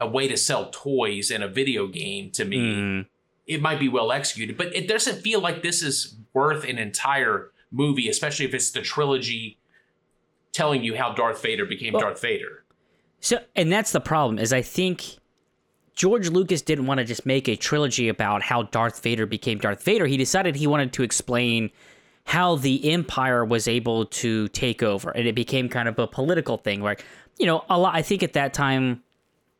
a 0.00 0.06
way 0.06 0.26
to 0.26 0.36
sell 0.36 0.70
toys 0.70 1.30
in 1.30 1.42
a 1.42 1.48
video 1.48 1.86
game 1.86 2.30
to 2.30 2.44
me. 2.44 2.58
Mm. 2.58 3.06
It 3.46 3.60
might 3.60 3.78
be 3.78 3.88
well 3.88 4.12
executed, 4.12 4.56
but 4.56 4.74
it 4.74 4.88
doesn't 4.88 5.20
feel 5.20 5.40
like 5.40 5.62
this 5.62 5.82
is 5.82 6.16
worth 6.32 6.64
an 6.64 6.78
entire 6.78 7.50
movie, 7.70 8.08
especially 8.08 8.46
if 8.46 8.54
it's 8.54 8.70
the 8.70 8.80
trilogy 8.80 9.58
telling 10.52 10.82
you 10.82 10.96
how 10.96 11.12
Darth 11.12 11.42
Vader 11.42 11.66
became 11.66 11.92
well, 11.92 12.02
Darth 12.02 12.22
Vader. 12.22 12.64
So, 13.20 13.40
and 13.54 13.70
that's 13.70 13.92
the 13.92 14.00
problem 14.00 14.38
is 14.38 14.52
I 14.52 14.62
think 14.62 15.18
George 16.00 16.30
Lucas 16.30 16.62
didn't 16.62 16.86
want 16.86 16.96
to 16.96 17.04
just 17.04 17.26
make 17.26 17.46
a 17.46 17.56
trilogy 17.56 18.08
about 18.08 18.40
how 18.40 18.62
Darth 18.62 19.02
Vader 19.02 19.26
became 19.26 19.58
Darth 19.58 19.82
Vader. 19.82 20.06
He 20.06 20.16
decided 20.16 20.56
he 20.56 20.66
wanted 20.66 20.94
to 20.94 21.02
explain 21.02 21.70
how 22.24 22.56
the 22.56 22.90
Empire 22.90 23.44
was 23.44 23.68
able 23.68 24.06
to 24.06 24.48
take 24.48 24.82
over, 24.82 25.10
and 25.10 25.28
it 25.28 25.34
became 25.34 25.68
kind 25.68 25.90
of 25.90 25.98
a 25.98 26.06
political 26.06 26.56
thing. 26.56 26.80
Where, 26.80 26.96
you 27.38 27.44
know, 27.44 27.66
a 27.68 27.78
lot. 27.78 27.94
I 27.94 28.00
think 28.00 28.22
at 28.22 28.32
that 28.32 28.54
time, 28.54 29.02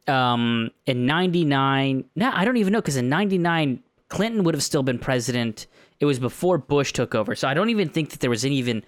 um, 0.09 0.71
in 0.87 1.05
'99, 1.05 2.05
no, 2.17 2.31
I 2.33 2.47
don't 2.47 2.57
even 2.57 2.73
know 2.73 2.81
because 2.81 2.97
in 2.97 3.11
'99, 3.11 3.83
Clinton 4.09 4.43
would 4.45 4.55
have 4.55 4.65
still 4.65 4.83
been 4.83 4.99
president. 4.99 5.67
It 5.99 6.07
was 6.07 6.19
before 6.19 6.57
Bush 6.57 6.95
took 6.95 7.15
over, 7.15 7.35
so 7.35 7.49
I 7.49 7.53
don't 7.53 7.69
even 7.69 7.91
think 7.91 8.13
that 8.13 8.21
there 8.21 8.31
was 8.31 8.47
any, 8.47 8.57
even 8.57 8.83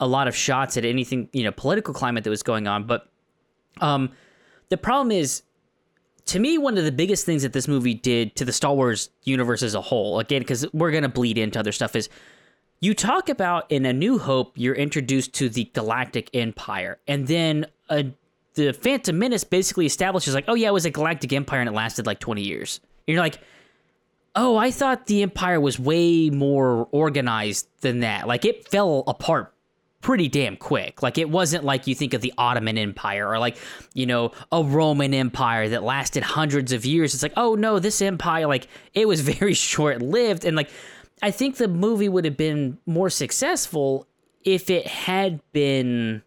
a 0.00 0.06
lot 0.06 0.28
of 0.28 0.36
shots 0.36 0.76
at 0.76 0.84
anything, 0.84 1.30
you 1.32 1.44
know, 1.44 1.50
political 1.50 1.94
climate 1.94 2.24
that 2.24 2.30
was 2.30 2.42
going 2.42 2.66
on. 2.66 2.84
But 2.84 3.08
um, 3.80 4.10
the 4.68 4.76
problem 4.76 5.12
is 5.12 5.44
to 6.26 6.38
me, 6.38 6.58
one 6.58 6.78
of 6.78 6.84
the 6.84 6.92
biggest 6.92 7.26
things 7.26 7.42
that 7.42 7.52
this 7.52 7.68
movie 7.68 7.94
did 7.94 8.36
to 8.36 8.44
the 8.44 8.52
Star 8.52 8.74
Wars 8.74 9.10
universe 9.24 9.62
as 9.62 9.74
a 9.74 9.80
whole, 9.80 10.20
again, 10.20 10.40
because 10.42 10.66
we're 10.72 10.90
going 10.90 11.02
to 11.02 11.08
bleed 11.08 11.38
into 11.38 11.58
other 11.58 11.72
stuff, 11.72 11.96
is 11.96 12.08
you 12.80 12.94
talk 12.94 13.28
about 13.28 13.70
in 13.70 13.84
A 13.84 13.92
New 13.92 14.18
Hope, 14.18 14.52
you're 14.56 14.74
introduced 14.74 15.34
to 15.34 15.48
the 15.48 15.64
Galactic 15.74 16.30
Empire, 16.34 16.98
and 17.06 17.26
then 17.26 17.66
a 17.88 18.12
the 18.54 18.72
Phantom 18.72 19.16
Menace 19.16 19.44
basically 19.44 19.86
establishes 19.86 20.34
like, 20.34 20.44
oh 20.48 20.54
yeah, 20.54 20.68
it 20.68 20.72
was 20.72 20.84
a 20.84 20.90
galactic 20.90 21.32
empire 21.32 21.60
and 21.60 21.68
it 21.68 21.72
lasted 21.72 22.06
like 22.06 22.18
20 22.18 22.42
years. 22.42 22.80
And 23.06 23.14
you're 23.14 23.22
like, 23.22 23.40
oh, 24.34 24.56
I 24.56 24.70
thought 24.70 25.06
the 25.06 25.22
empire 25.22 25.60
was 25.60 25.78
way 25.78 26.30
more 26.30 26.88
organized 26.90 27.68
than 27.80 28.00
that. 28.00 28.26
Like 28.26 28.44
it 28.44 28.68
fell 28.68 29.04
apart 29.06 29.52
pretty 30.00 30.28
damn 30.28 30.56
quick. 30.56 31.02
Like 31.02 31.18
it 31.18 31.28
wasn't 31.28 31.64
like 31.64 31.86
you 31.86 31.94
think 31.94 32.14
of 32.14 32.22
the 32.22 32.32
Ottoman 32.38 32.78
Empire 32.78 33.28
or 33.28 33.38
like, 33.38 33.56
you 33.94 34.06
know, 34.06 34.32
a 34.50 34.62
Roman 34.62 35.12
Empire 35.12 35.68
that 35.68 35.82
lasted 35.82 36.22
hundreds 36.22 36.72
of 36.72 36.84
years. 36.84 37.14
It's 37.14 37.22
like, 37.22 37.34
oh 37.36 37.54
no, 37.54 37.78
this 37.78 38.00
empire, 38.00 38.46
like 38.46 38.66
it 38.94 39.06
was 39.06 39.20
very 39.38 39.54
short 39.54 40.00
lived. 40.02 40.44
And 40.44 40.56
like, 40.56 40.70
I 41.22 41.30
think 41.30 41.56
the 41.56 41.68
movie 41.68 42.08
would 42.08 42.24
have 42.24 42.36
been 42.36 42.78
more 42.86 43.10
successful 43.10 44.06
if 44.44 44.70
it 44.70 44.86
had 44.86 45.40
been 45.52 46.22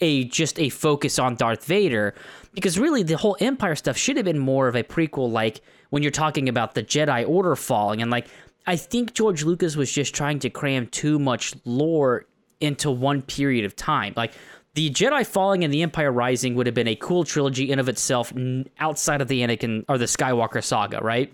a 0.00 0.24
just 0.24 0.58
a 0.58 0.68
focus 0.68 1.18
on 1.18 1.36
Darth 1.36 1.64
Vader 1.64 2.14
because 2.52 2.78
really 2.78 3.02
the 3.02 3.16
whole 3.16 3.36
Empire 3.40 3.76
stuff 3.76 3.96
should 3.96 4.16
have 4.16 4.24
been 4.24 4.38
more 4.38 4.68
of 4.68 4.74
a 4.74 4.82
prequel 4.82 5.30
like 5.30 5.62
when 5.90 6.02
you're 6.02 6.10
talking 6.10 6.48
about 6.48 6.74
the 6.74 6.82
Jedi 6.82 7.26
Order 7.26 7.56
falling 7.56 8.02
and 8.02 8.10
like 8.10 8.26
I 8.66 8.76
think 8.76 9.14
George 9.14 9.44
Lucas 9.44 9.76
was 9.76 9.90
just 9.90 10.14
trying 10.14 10.40
to 10.40 10.50
cram 10.50 10.88
too 10.88 11.18
much 11.18 11.54
lore 11.64 12.26
into 12.62 12.90
one 12.90 13.22
period 13.22 13.64
of 13.64 13.76
time. 13.76 14.14
Like 14.16 14.32
the 14.74 14.90
Jedi 14.90 15.26
falling 15.26 15.64
and 15.64 15.72
the 15.72 15.82
Empire 15.82 16.10
rising 16.10 16.54
would 16.54 16.66
have 16.66 16.74
been 16.74 16.88
a 16.88 16.96
cool 16.96 17.24
trilogy 17.24 17.70
in 17.70 17.78
of 17.78 17.88
itself 17.88 18.32
outside 18.78 19.20
of 19.20 19.28
the 19.28 19.42
Anakin 19.42 19.84
or 19.88 19.98
the 19.98 20.06
Skywalker 20.06 20.62
saga, 20.62 21.00
right? 21.00 21.32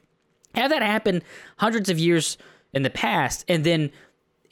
Have 0.55 0.71
that 0.71 0.83
happen 0.83 1.23
hundreds 1.59 1.89
of 1.89 1.99
years 1.99 2.39
in 2.73 2.83
the 2.83 2.91
past 2.91 3.45
and 3.49 3.65
then 3.65 3.91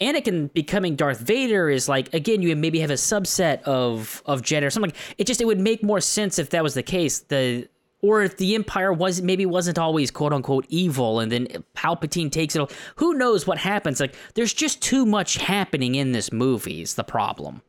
Anakin 0.01 0.53
becoming 0.53 0.95
Darth 0.95 1.21
Vader 1.21 1.71
is 1.71 1.89
like 1.89 2.13
again 2.13 2.43
you 2.43 2.55
maybe 2.55 2.81
have 2.81 2.91
a 2.91 2.95
subset 2.95 3.63
of 3.63 4.23
of 4.27 4.43
Jedi 4.43 4.67
or 4.67 4.71
something. 4.71 4.93
It 5.17 5.27
just 5.27 5.41
it 5.41 5.47
would 5.47 5.61
make 5.61 5.83
more 5.83 6.01
sense 6.01 6.39
if 6.39 6.51
that 6.51 6.63
was 6.63 6.75
the 6.75 6.83
case. 6.83 7.21
The 7.21 7.69
or 8.03 8.23
if 8.23 8.37
the 8.37 8.55
Empire 8.55 8.93
was 8.93 9.23
maybe 9.23 9.47
wasn't 9.47 9.79
always 9.79 10.11
quote 10.11 10.33
unquote 10.33 10.67
evil, 10.69 11.21
and 11.21 11.31
then 11.33 11.47
Palpatine 11.77 12.31
takes 12.31 12.55
it. 12.55 12.61
All. 12.61 12.71
Who 12.97 13.15
knows 13.15 13.47
what 13.47 13.59
happens? 13.59 14.01
Like 14.01 14.15
there's 14.35 14.53
just 14.53 14.83
too 14.83 15.07
much 15.07 15.37
happening 15.37 15.95
in 15.95 16.13
this 16.13 16.33
movie. 16.33 16.83
Is 16.83 16.95
the 16.95 17.05
problem? 17.05 17.63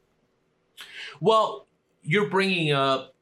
Well, 1.19 1.67
you're 2.03 2.29
bringing 2.29 2.71
up. 2.71 3.13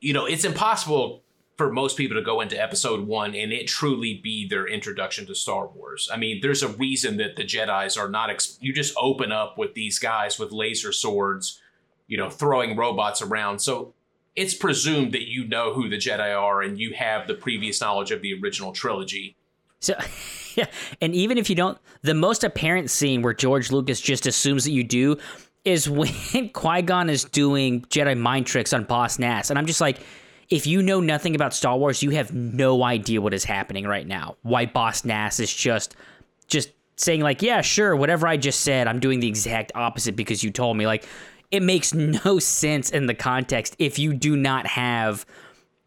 You 0.00 0.12
know, 0.12 0.26
it's 0.26 0.44
impossible 0.44 1.22
for 1.56 1.72
most 1.72 1.96
people 1.96 2.16
to 2.16 2.22
go 2.22 2.40
into 2.40 2.60
episode 2.60 3.06
one 3.06 3.34
and 3.34 3.52
it 3.52 3.66
truly 3.66 4.20
be 4.22 4.46
their 4.46 4.66
introduction 4.66 5.26
to 5.26 5.34
Star 5.34 5.66
Wars. 5.68 6.08
I 6.12 6.16
mean, 6.16 6.40
there's 6.42 6.62
a 6.62 6.68
reason 6.68 7.16
that 7.16 7.36
the 7.36 7.44
Jedi's 7.44 7.96
are 7.96 8.10
not, 8.10 8.28
ex- 8.28 8.58
you 8.60 8.74
just 8.74 8.94
open 9.00 9.32
up 9.32 9.56
with 9.56 9.72
these 9.72 9.98
guys 9.98 10.38
with 10.38 10.52
laser 10.52 10.92
swords, 10.92 11.60
you 12.06 12.18
know, 12.18 12.28
throwing 12.28 12.76
robots 12.76 13.22
around. 13.22 13.60
So 13.60 13.94
it's 14.36 14.54
presumed 14.54 15.12
that 15.12 15.28
you 15.28 15.48
know 15.48 15.72
who 15.72 15.88
the 15.88 15.96
Jedi 15.96 16.38
are 16.38 16.60
and 16.62 16.78
you 16.78 16.94
have 16.94 17.26
the 17.26 17.34
previous 17.34 17.80
knowledge 17.80 18.10
of 18.10 18.20
the 18.20 18.38
original 18.40 18.72
trilogy. 18.72 19.34
So, 19.80 19.94
yeah, 20.54 20.66
and 21.00 21.14
even 21.14 21.38
if 21.38 21.48
you 21.48 21.56
don't, 21.56 21.78
the 22.02 22.14
most 22.14 22.44
apparent 22.44 22.90
scene 22.90 23.22
where 23.22 23.32
George 23.32 23.72
Lucas 23.72 24.00
just 24.00 24.26
assumes 24.26 24.64
that 24.64 24.72
you 24.72 24.84
do 24.84 25.16
is 25.64 25.88
when 25.90 26.12
Qui 26.52 26.82
Gon 26.82 27.08
is 27.08 27.24
doing 27.24 27.82
Jedi 27.82 28.16
mind 28.16 28.46
tricks 28.46 28.72
on 28.72 28.84
Boss 28.84 29.18
Nass, 29.18 29.50
and 29.50 29.58
I'm 29.58 29.66
just 29.66 29.80
like, 29.80 29.98
if 30.48 30.66
you 30.66 30.80
know 30.80 31.00
nothing 31.00 31.34
about 31.34 31.52
Star 31.52 31.76
Wars, 31.76 32.02
you 32.02 32.10
have 32.10 32.32
no 32.32 32.84
idea 32.84 33.20
what 33.20 33.34
is 33.34 33.42
happening 33.42 33.84
right 33.84 34.06
now. 34.06 34.36
Why 34.42 34.66
Boss 34.66 35.04
Nass 35.04 35.40
is 35.40 35.52
just 35.52 35.96
just 36.46 36.70
saying 36.96 37.20
like, 37.20 37.42
yeah, 37.42 37.62
sure, 37.62 37.96
whatever 37.96 38.26
I 38.28 38.36
just 38.36 38.60
said, 38.60 38.86
I'm 38.86 39.00
doing 39.00 39.20
the 39.20 39.28
exact 39.28 39.72
opposite 39.74 40.14
because 40.14 40.44
you 40.44 40.50
told 40.50 40.76
me. 40.76 40.86
Like, 40.86 41.04
it 41.50 41.62
makes 41.62 41.94
no 41.94 42.38
sense 42.38 42.90
in 42.90 43.06
the 43.06 43.14
context 43.14 43.76
if 43.78 43.98
you 43.98 44.14
do 44.14 44.36
not 44.36 44.66
have 44.66 45.26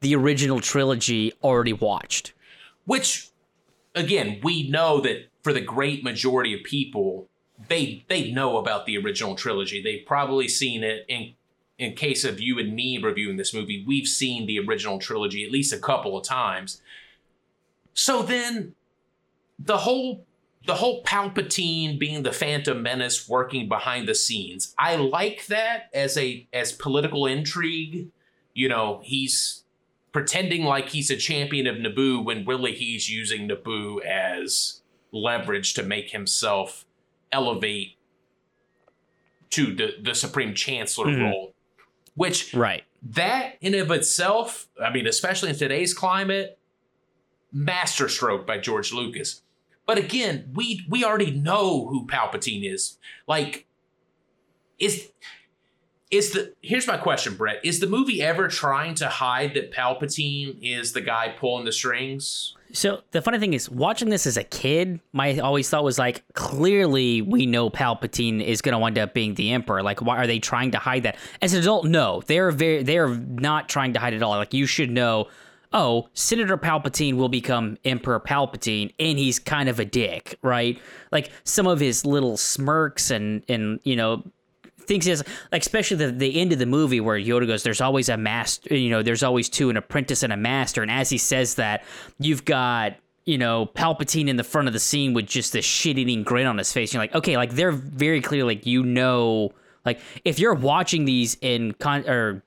the 0.01 0.15
original 0.15 0.59
trilogy 0.59 1.33
already 1.43 1.73
watched. 1.73 2.33
Which, 2.85 3.29
again, 3.95 4.39
we 4.43 4.69
know 4.69 5.01
that 5.01 5.27
for 5.43 5.53
the 5.53 5.61
great 5.61 6.03
majority 6.03 6.53
of 6.53 6.63
people, 6.63 7.27
they 7.67 8.05
they 8.07 8.31
know 8.31 8.57
about 8.57 8.85
the 8.85 8.97
original 8.97 9.35
trilogy. 9.35 9.81
They've 9.81 10.05
probably 10.05 10.47
seen 10.47 10.83
it 10.83 11.05
in 11.07 11.33
in 11.77 11.95
case 11.95 12.25
of 12.25 12.41
you 12.41 12.59
and 12.59 12.75
me 12.75 12.97
reviewing 13.01 13.37
this 13.37 13.53
movie, 13.53 13.85
we've 13.87 14.07
seen 14.07 14.45
the 14.45 14.59
original 14.59 14.99
trilogy 14.99 15.45
at 15.45 15.51
least 15.51 15.71
a 15.71 15.79
couple 15.79 16.17
of 16.17 16.25
times. 16.25 16.81
So 17.93 18.21
then 18.21 18.75
the 19.57 19.77
whole 19.77 20.25
the 20.69 20.75
whole 20.75 21.01
Palpatine 21.01 21.97
being 21.97 22.21
the 22.21 22.31
Phantom 22.31 22.79
Menace 22.79 23.27
working 23.27 23.67
behind 23.67 24.07
the 24.07 24.13
scenes. 24.13 24.75
I 24.77 24.97
like 24.97 25.47
that 25.47 25.89
as 25.95 26.15
a 26.15 26.47
as 26.53 26.71
political 26.71 27.25
intrigue. 27.25 28.11
You 28.53 28.69
know, 28.69 29.01
he's 29.03 29.63
pretending 30.11 30.65
like 30.65 30.89
he's 30.89 31.09
a 31.09 31.17
champion 31.17 31.65
of 31.65 31.77
Naboo 31.77 32.23
when 32.23 32.45
really 32.45 32.75
he's 32.75 33.09
using 33.09 33.49
Naboo 33.49 34.05
as 34.05 34.81
leverage 35.11 35.73
to 35.73 35.81
make 35.81 36.11
himself 36.11 36.85
elevate 37.31 37.97
to 39.49 39.73
the, 39.73 39.95
the 39.99 40.13
Supreme 40.13 40.53
Chancellor 40.53 41.07
mm-hmm. 41.07 41.23
role. 41.23 41.55
Which 42.13 42.53
right 42.53 42.83
that 43.01 43.55
in 43.59 43.73
of 43.73 43.89
itself, 43.89 44.67
I 44.79 44.91
mean, 44.91 45.07
especially 45.07 45.49
in 45.49 45.55
today's 45.55 45.95
climate, 45.95 46.59
masterstroke 47.51 48.45
by 48.45 48.59
George 48.59 48.93
Lucas. 48.93 49.41
But 49.89 49.97
again, 49.97 50.51
we 50.53 50.85
we 50.87 51.03
already 51.03 51.31
know 51.31 51.87
who 51.87 52.05
Palpatine 52.05 52.63
is. 52.63 52.99
Like, 53.25 53.65
is 54.77 55.09
is 56.11 56.33
the 56.33 56.53
here's 56.61 56.85
my 56.85 56.95
question, 56.95 57.33
Brett. 57.33 57.59
Is 57.65 57.79
the 57.79 57.87
movie 57.87 58.21
ever 58.21 58.47
trying 58.49 58.93
to 58.95 59.07
hide 59.07 59.55
that 59.55 59.71
Palpatine 59.71 60.59
is 60.61 60.93
the 60.93 61.01
guy 61.01 61.33
pulling 61.39 61.65
the 61.65 61.71
strings? 61.71 62.55
So 62.71 63.01
the 63.09 63.23
funny 63.23 63.39
thing 63.39 63.55
is, 63.55 63.67
watching 63.67 64.09
this 64.09 64.27
as 64.27 64.37
a 64.37 64.43
kid, 64.43 64.99
my 65.11 65.39
always 65.39 65.67
thought 65.71 65.83
was 65.83 65.97
like, 65.97 66.23
clearly 66.33 67.23
we 67.23 67.47
know 67.47 67.71
Palpatine 67.71 68.43
is 68.43 68.61
going 68.61 68.73
to 68.73 68.79
wind 68.79 68.99
up 68.99 69.15
being 69.15 69.33
the 69.33 69.53
Emperor. 69.53 69.81
Like, 69.81 70.03
why 70.03 70.17
are 70.17 70.27
they 70.27 70.37
trying 70.37 70.69
to 70.69 70.77
hide 70.77 71.01
that? 71.01 71.17
As 71.41 71.55
an 71.55 71.61
adult, 71.61 71.85
no, 71.85 72.21
they're 72.27 72.51
very, 72.51 72.83
they're 72.83 73.07
not 73.07 73.69
trying 73.69 73.93
to 73.93 73.99
hide 73.99 74.13
it 74.13 74.17
at 74.17 74.21
all. 74.21 74.37
Like, 74.37 74.53
you 74.53 74.67
should 74.67 74.91
know. 74.91 75.29
Oh, 75.71 76.09
Senator 76.13 76.57
Palpatine 76.57 77.15
will 77.15 77.29
become 77.29 77.77
Emperor 77.85 78.19
Palpatine, 78.19 78.91
and 78.97 79.19
he's 79.19 79.37
kind 79.37 79.69
of 79.69 79.79
a 79.79 79.85
dick, 79.85 80.37
right? 80.41 80.79
Like 81.11 81.31
some 81.43 81.67
of 81.67 81.79
his 81.79 82.05
little 82.05 82.37
smirks 82.37 83.11
and 83.11 83.43
and 83.47 83.79
you 83.83 83.95
know 83.95 84.23
things 84.79 85.07
is 85.07 85.23
like 85.51 85.61
especially 85.61 85.97
the, 85.97 86.11
the 86.11 86.41
end 86.41 86.51
of 86.51 86.59
the 86.59 86.65
movie 86.65 86.99
where 86.99 87.17
Yoda 87.17 87.47
goes, 87.47 87.63
"There's 87.63 87.81
always 87.81 88.09
a 88.09 88.17
master, 88.17 88.75
you 88.75 88.89
know, 88.89 89.03
there's 89.03 89.21
always 89.21 89.47
two, 89.47 89.69
an 89.69 89.77
apprentice 89.77 90.23
and 90.23 90.33
a 90.33 90.37
master." 90.37 90.81
And 90.81 90.89
as 90.89 91.09
he 91.09 91.19
says 91.19 91.55
that, 91.55 91.83
you've 92.17 92.45
got 92.45 92.95
you 93.25 93.37
know 93.37 93.67
Palpatine 93.67 94.27
in 94.27 94.37
the 94.37 94.43
front 94.43 94.67
of 94.67 94.73
the 94.73 94.79
scene 94.79 95.13
with 95.13 95.27
just 95.27 95.53
this 95.53 95.65
shit-eating 95.65 96.23
grin 96.23 96.47
on 96.47 96.57
his 96.57 96.73
face. 96.73 96.93
You're 96.93 97.03
like, 97.03 97.13
okay, 97.13 97.37
like 97.37 97.51
they're 97.51 97.71
very 97.71 98.21
clear, 98.21 98.43
like 98.43 98.65
you 98.65 98.83
know, 98.83 99.51
like 99.85 99.99
if 100.25 100.39
you're 100.39 100.55
watching 100.55 101.05
these 101.05 101.37
in 101.41 101.73
con 101.73 102.09
or 102.09 102.43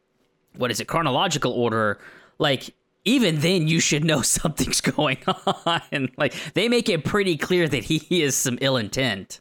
what 0.57 0.73
is 0.73 0.81
it 0.81 0.89
chronological 0.89 1.53
order, 1.53 1.99
like 2.39 2.75
even 3.05 3.41
then 3.41 3.69
you 3.69 3.81
should 3.81 4.05
know 4.05 4.23
something's 4.23 4.81
going 4.81 5.19
on. 5.27 5.83
And 5.91 6.11
like 6.17 6.35
they 6.55 6.69
make 6.69 6.89
it 6.89 7.05
pretty 7.05 7.37
clear 7.37 7.69
that 7.69 7.85
he 7.85 8.23
is 8.23 8.37
some 8.37 8.59
ill 8.61 8.77
intent. 8.77 9.41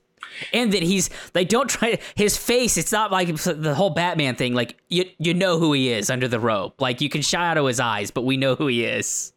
And 0.54 0.72
that 0.72 0.82
he's 0.82 1.10
like 1.36 1.50
don't 1.50 1.70
try 1.70 2.00
his 2.16 2.38
face 2.38 2.78
it's 2.78 2.94
not 2.94 3.12
like 3.12 3.36
the 3.36 3.76
whole 3.76 3.90
batman 3.90 4.36
thing. 4.36 4.54
Like 4.54 4.78
you 4.88 5.06
you 5.18 5.34
know 5.34 5.60
who 5.60 5.74
he 5.74 5.92
is 5.92 6.10
under 6.10 6.28
the 6.28 6.40
robe 6.40 6.74
like 6.80 7.02
you 7.02 7.10
can 7.10 7.22
shadow 7.22 7.66
his 7.68 7.80
eyes 7.82 8.12
but 8.12 8.22
we 8.22 8.38
know 8.38 8.56
who 8.56 8.68
he 8.68 8.86
is. 8.86 9.34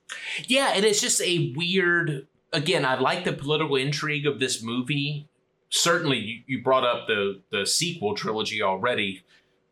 Yeah 0.47 0.73
and 0.75 0.85
it's 0.85 1.01
just 1.01 1.21
a 1.23 1.53
weird 1.57 2.29
again 2.53 2.85
i 2.85 2.97
like 2.97 3.25
the 3.25 3.33
political 3.33 3.77
intrigue 3.77 4.27
of 4.27 4.39
this 4.39 4.63
movie. 4.63 5.29
Certainly 5.69 6.19
you, 6.19 6.43
you 6.47 6.63
brought 6.63 6.85
up 6.85 7.09
the 7.09 7.43
the 7.51 7.67
sequel 7.67 8.15
trilogy 8.15 8.63
already. 8.63 9.25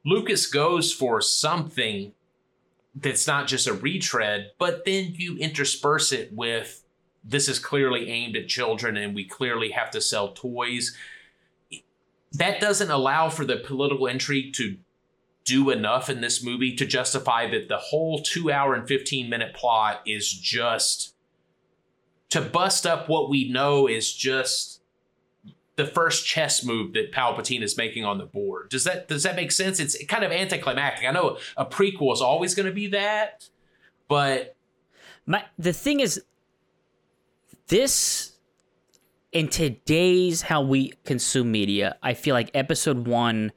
Lucas 0.04 0.46
goes 0.46 0.92
for 0.92 1.20
something 1.20 2.12
that's 2.94 3.26
not 3.26 3.46
just 3.46 3.66
a 3.66 3.72
retread 3.72 4.50
but 4.58 4.84
then 4.84 5.12
you 5.14 5.36
intersperse 5.38 6.12
it 6.12 6.32
with 6.32 6.82
this 7.24 7.48
is 7.48 7.58
clearly 7.58 8.10
aimed 8.10 8.36
at 8.36 8.48
children 8.48 8.96
and 8.96 9.14
we 9.14 9.24
clearly 9.24 9.70
have 9.70 9.90
to 9.92 10.00
sell 10.00 10.32
toys. 10.32 10.96
That 12.32 12.60
doesn't 12.60 12.90
allow 12.90 13.28
for 13.28 13.44
the 13.44 13.56
political 13.56 14.06
intrigue 14.06 14.54
to 14.54 14.76
do 15.44 15.70
enough 15.70 16.08
in 16.08 16.20
this 16.20 16.42
movie 16.42 16.74
to 16.76 16.86
justify 16.86 17.50
that 17.50 17.68
the 17.68 17.76
whole 17.76 18.22
two 18.22 18.50
hour 18.50 18.74
and 18.74 18.86
15 18.86 19.28
minute 19.28 19.54
plot 19.54 20.00
is 20.06 20.32
just 20.32 21.14
to 22.30 22.40
bust 22.40 22.86
up 22.86 23.08
what 23.08 23.28
we 23.28 23.50
know 23.50 23.86
is 23.86 24.12
just 24.12 24.71
the 25.76 25.86
first 25.86 26.26
chess 26.26 26.64
move 26.64 26.92
that 26.92 27.12
Palpatine 27.12 27.62
is 27.62 27.76
making 27.76 28.04
on 28.04 28.18
the 28.18 28.26
board. 28.26 28.68
Does 28.68 28.84
that 28.84 29.08
does 29.08 29.22
that 29.22 29.36
make 29.36 29.52
sense? 29.52 29.80
It's 29.80 30.02
kind 30.06 30.24
of 30.24 30.30
anticlimactic. 30.30 31.06
I 31.06 31.12
know 31.12 31.38
a 31.56 31.64
prequel 31.64 32.12
is 32.12 32.20
always 32.20 32.54
going 32.54 32.66
to 32.66 32.72
be 32.72 32.88
that, 32.88 33.48
but 34.08 34.56
my 35.26 35.44
the 35.58 35.72
thing 35.72 36.00
is 36.00 36.22
this 37.68 38.32
in 39.32 39.48
today's 39.48 40.42
how 40.42 40.60
we 40.60 40.92
consume 41.04 41.50
media, 41.50 41.96
I 42.02 42.14
feel 42.14 42.34
like 42.34 42.50
episode 42.52 43.06
one 43.06 43.52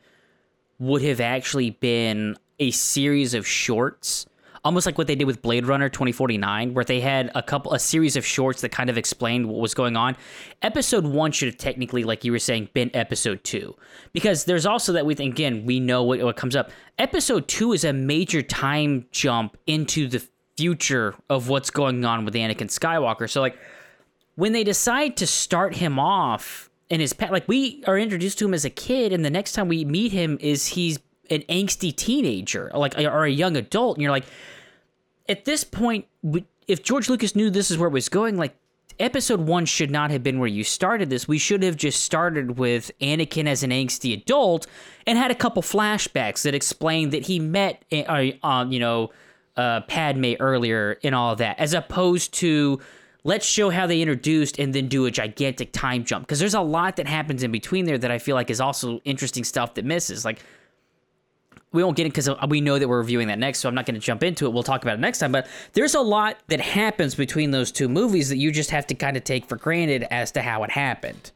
would 0.80 1.02
have 1.02 1.20
actually 1.20 1.72
been 1.72 2.38
a 2.60 2.72
series 2.72 3.34
of 3.34 3.46
shorts 3.46 4.26
almost 4.66 4.88
like 4.88 4.98
what 4.98 5.06
they 5.06 5.16
did 5.16 5.26
with 5.26 5.44
Blade 5.44 5.68
Runner 5.68 5.88
2049, 5.88 6.74
where 6.74 6.84
they 6.84 7.00
had 7.00 7.32
a 7.36 7.44
couple, 7.44 7.74
a 7.74 7.80
series 7.80 8.16
of 8.16 8.26
shorts 8.26 8.62
that 8.62 8.70
kind 8.70 8.90
of 8.90 8.98
explained 8.98 9.48
what 9.48 9.60
was 9.60 9.76
going 9.76 9.96
on. 9.96 10.18
Episode 10.64 11.06
one 11.06 11.32
should 11.32 11.48
have 11.48 11.58
technically, 11.58 12.04
like 12.04 12.26
you 12.26 12.32
were 12.32 12.40
saying, 12.40 12.70
been 12.74 12.90
episode 12.96 13.44
two, 13.44 13.76
because 14.12 14.46
there's 14.46 14.66
also 14.66 14.92
that 14.94 15.06
with 15.06 15.20
again 15.20 15.66
we 15.66 15.80
know 15.80 16.04
what, 16.04 16.22
what 16.22 16.36
comes 16.36 16.56
up. 16.56 16.72
Episode 16.98 17.48
two 17.48 17.72
is 17.74 17.84
a 17.84 17.94
major 17.94 18.42
time 18.42 19.06
jump 19.12 19.56
into 19.68 20.08
the 20.08 20.28
future 20.58 21.16
of 21.30 21.48
what's 21.48 21.70
going 21.70 22.04
on 22.04 22.26
with 22.26 22.34
Anakin 22.34 22.68
Skywalker. 22.68 23.30
So 23.30 23.42
like 23.42 23.58
when 24.36 24.52
they 24.52 24.64
decide 24.64 25.16
to 25.18 25.28
start 25.28 25.76
him 25.76 26.00
off 26.00 26.72
in 26.90 27.00
his 27.00 27.14
past, 27.14 27.32
like 27.32 27.48
we 27.48 27.84
are 27.86 28.00
introduced 28.00 28.40
to 28.40 28.46
him 28.46 28.54
as 28.56 28.66
a 28.66 28.70
kid, 28.72 29.14
and 29.14 29.24
the 29.24 29.30
next 29.30 29.54
time 29.54 29.68
we 29.68 29.86
meet 29.86 30.12
him 30.12 30.40
is 30.42 30.66
he's 30.68 30.98
an 31.30 31.42
angsty 31.50 31.96
teenager, 31.96 32.72
like 32.74 32.98
or 32.98 33.26
a 33.26 33.30
young 33.30 33.58
adult, 33.58 33.98
and 33.98 34.02
you're 34.02 34.12
like, 34.12 34.26
at 35.28 35.46
this 35.46 35.64
point, 35.64 36.06
if 36.68 36.84
George 36.84 37.10
Lucas 37.10 37.36
knew 37.36 37.50
this 37.50 37.72
is 37.72 37.78
where 37.78 37.88
it 37.88 37.94
was 37.94 38.10
going, 38.10 38.38
like 38.38 38.56
episode 39.00 39.42
one 39.42 39.66
should 39.66 39.92
not 39.92 40.12
have 40.12 40.24
been 40.24 40.40
where 40.40 40.48
you 40.48 40.64
started 40.64 41.10
this. 41.10 41.28
We 41.28 41.38
should 41.38 41.64
have 41.64 41.76
just 41.76 42.04
started 42.04 42.58
with 42.58 42.92
Anakin 43.02 43.48
as 43.48 43.64
an 43.64 43.72
angsty 43.72 44.14
adult 44.14 44.68
and 45.06 45.18
had 45.18 45.32
a 45.32 45.36
couple 45.36 45.62
flashbacks 45.62 46.44
that 46.44 46.56
explained 46.56 47.12
that 47.12 47.24
he 47.26 47.40
met, 47.40 47.84
uh, 47.92 48.32
uh, 48.44 48.66
you 48.70 48.80
know, 48.80 49.12
uh, 49.58 49.82
Padme 49.82 50.34
earlier 50.40 50.98
and 51.04 51.16
all 51.16 51.36
that, 51.38 51.60
as 51.60 51.74
opposed 51.74 52.34
to 52.36 52.80
let's 53.24 53.46
show 53.46 53.70
how 53.70 53.88
they 53.88 54.02
introduced 54.02 54.60
and 54.60 54.74
then 54.74 54.88
do 54.88 55.06
a 55.06 55.12
gigantic 55.12 55.72
time 55.72 56.04
jump. 56.04 56.28
Because 56.28 56.40
there's 56.40 56.54
a 56.54 56.62
lot 56.62 56.98
that 56.98 57.08
happens 57.08 57.42
in 57.42 57.52
between 57.52 57.86
there 57.86 57.98
that 57.98 58.12
I 58.12 58.20
feel 58.20 58.36
like 58.36 58.50
is 58.50 58.62
also 58.62 59.00
interesting 59.06 59.44
stuff 59.44 59.74
that 59.76 59.86
misses. 59.86 60.26
Like 60.26 60.42
we 61.76 61.84
won't 61.84 61.98
get 61.98 62.08
it 62.08 62.14
because 62.14 62.30
we 62.48 62.62
know 62.62 62.80
that 62.80 62.88
we're 62.88 63.00
reviewing 63.00 63.28
that 63.28 63.38
next, 63.38 63.60
so 63.60 63.70
I'm 63.70 63.76
not 63.76 63.86
going 63.86 63.96
to 63.96 64.02
jump 64.02 64.24
into 64.24 64.46
it. 64.46 64.54
We'll 64.54 64.64
talk 64.64 64.82
about 64.82 64.96
it 64.96 65.02
next 65.02 65.20
time. 65.20 65.32
But 65.32 65.48
there's 65.74 65.94
a 65.94 66.02
lot 66.02 66.38
that 66.48 66.62
happens 66.62 67.14
between 67.14 67.52
those 67.52 67.72
two 67.72 67.90
movies 67.90 68.30
that 68.30 68.38
you 68.38 68.52
just 68.52 68.72
have 68.72 68.88
to 68.88 68.96
kind 68.96 69.18
of 69.18 69.24
take 69.24 69.46
for 69.46 69.58
granted 69.58 70.08
as 70.10 70.32
to 70.32 70.42
how 70.42 70.64
it 70.64 70.72
happened. 70.72 71.32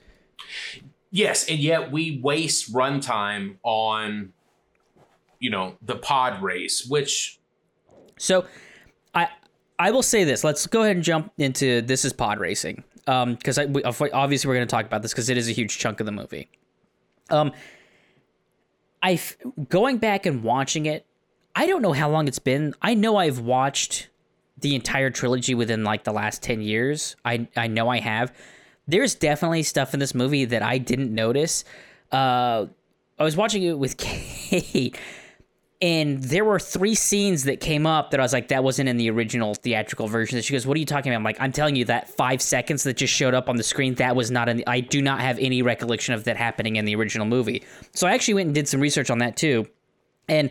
Yes, 1.12 1.50
and 1.50 1.60
yet 1.60 1.92
we 1.92 2.20
waste 2.24 2.74
runtime 2.74 3.58
on, 3.64 4.34
you 5.40 5.50
know, 5.50 5.76
the 5.82 5.96
pod 5.96 6.42
race, 6.42 6.86
which. 6.88 7.40
So, 8.18 8.46
I 9.14 9.28
I 9.78 9.92
will 9.92 10.04
say 10.04 10.24
this. 10.24 10.44
Let's 10.44 10.68
go 10.68 10.84
ahead 10.84 10.96
and 10.96 11.04
jump 11.04 11.32
into 11.38 11.82
this 11.82 12.06
is 12.06 12.14
pod 12.14 12.40
racing, 12.40 12.84
because 13.06 13.58
um, 13.58 13.76
obviously 14.14 14.48
we're 14.48 14.56
going 14.56 14.68
to 14.68 14.72
talk 14.72 14.86
about 14.86 15.02
this 15.02 15.12
because 15.12 15.30
it 15.30 15.38
is 15.38 15.50
a 15.50 15.52
huge 15.52 15.78
chunk 15.78 16.00
of 16.00 16.06
the 16.06 16.12
movie. 16.12 16.50
Um, 17.30 17.52
I 19.02 19.20
going 19.70 19.98
back 19.98 20.26
and 20.26 20.44
watching 20.44 20.86
it. 20.86 21.06
I 21.56 21.66
don't 21.66 21.82
know 21.82 21.94
how 21.94 22.10
long 22.10 22.28
it's 22.28 22.40
been. 22.40 22.74
I 22.82 22.94
know 22.94 23.18
I've 23.18 23.40
watched 23.40 24.10
the 24.58 24.76
entire 24.76 25.10
trilogy 25.10 25.56
within 25.56 25.84
like 25.84 26.04
the 26.04 26.12
last 26.12 26.44
10 26.44 26.62
years. 26.62 27.16
I 27.24 27.48
I 27.56 27.68
know 27.68 27.90
I 27.90 28.00
have. 28.00 28.36
There's 28.88 29.16
definitely 29.16 29.64
stuff 29.64 29.94
in 29.94 30.00
this 30.00 30.14
movie 30.16 30.46
that 30.46 30.62
I 30.64 30.78
didn't 30.78 31.14
notice. 31.14 31.64
Uh 32.12 32.68
I 33.18 33.24
was 33.24 33.36
watching 33.36 33.64
it 33.64 33.78
with 33.78 33.98
Kate 33.98 34.98
and 35.82 36.22
there 36.22 36.44
were 36.44 36.60
three 36.60 36.94
scenes 36.94 37.46
that 37.46 37.62
came 37.62 37.86
up 37.86 38.12
that 38.12 38.20
I 38.20 38.24
was 38.24 38.34
like, 38.34 38.50
that 38.50 38.66
wasn't 38.66 38.90
in 38.90 38.98
the 38.98 39.10
original 39.10 39.56
theatrical 39.56 40.08
version. 40.08 40.38
And 40.38 40.44
she 40.44 40.52
goes, 40.52 40.68
What 40.68 40.76
are 40.76 40.80
you 40.80 40.86
talking 40.86 41.12
about? 41.12 41.20
I'm 41.20 41.24
like, 41.24 41.40
I'm 41.40 41.54
telling 41.54 41.78
you 41.78 41.86
that 41.86 42.10
five 42.10 42.42
seconds 42.42 42.84
that 42.84 42.98
just 42.98 43.14
showed 43.14 43.34
up 43.34 43.48
on 43.48 43.56
the 43.56 43.64
screen, 43.64 43.96
that 43.96 44.16
was 44.16 44.30
not 44.30 44.50
in 44.50 44.58
the, 44.58 44.68
I 44.68 44.82
do 44.82 45.02
not 45.02 45.22
have 45.22 45.40
any 45.40 45.62
recollection 45.62 46.14
of 46.14 46.26
that 46.26 46.36
happening 46.36 46.76
in 46.76 46.84
the 46.84 46.96
original 46.96 47.26
movie. 47.26 47.64
So 47.94 48.08
I 48.08 48.14
actually 48.14 48.34
went 48.34 48.48
and 48.48 48.56
did 48.56 48.68
some 48.68 48.82
research 48.82 49.10
on 49.10 49.20
that 49.20 49.38
too. 49.38 49.68
And 50.28 50.50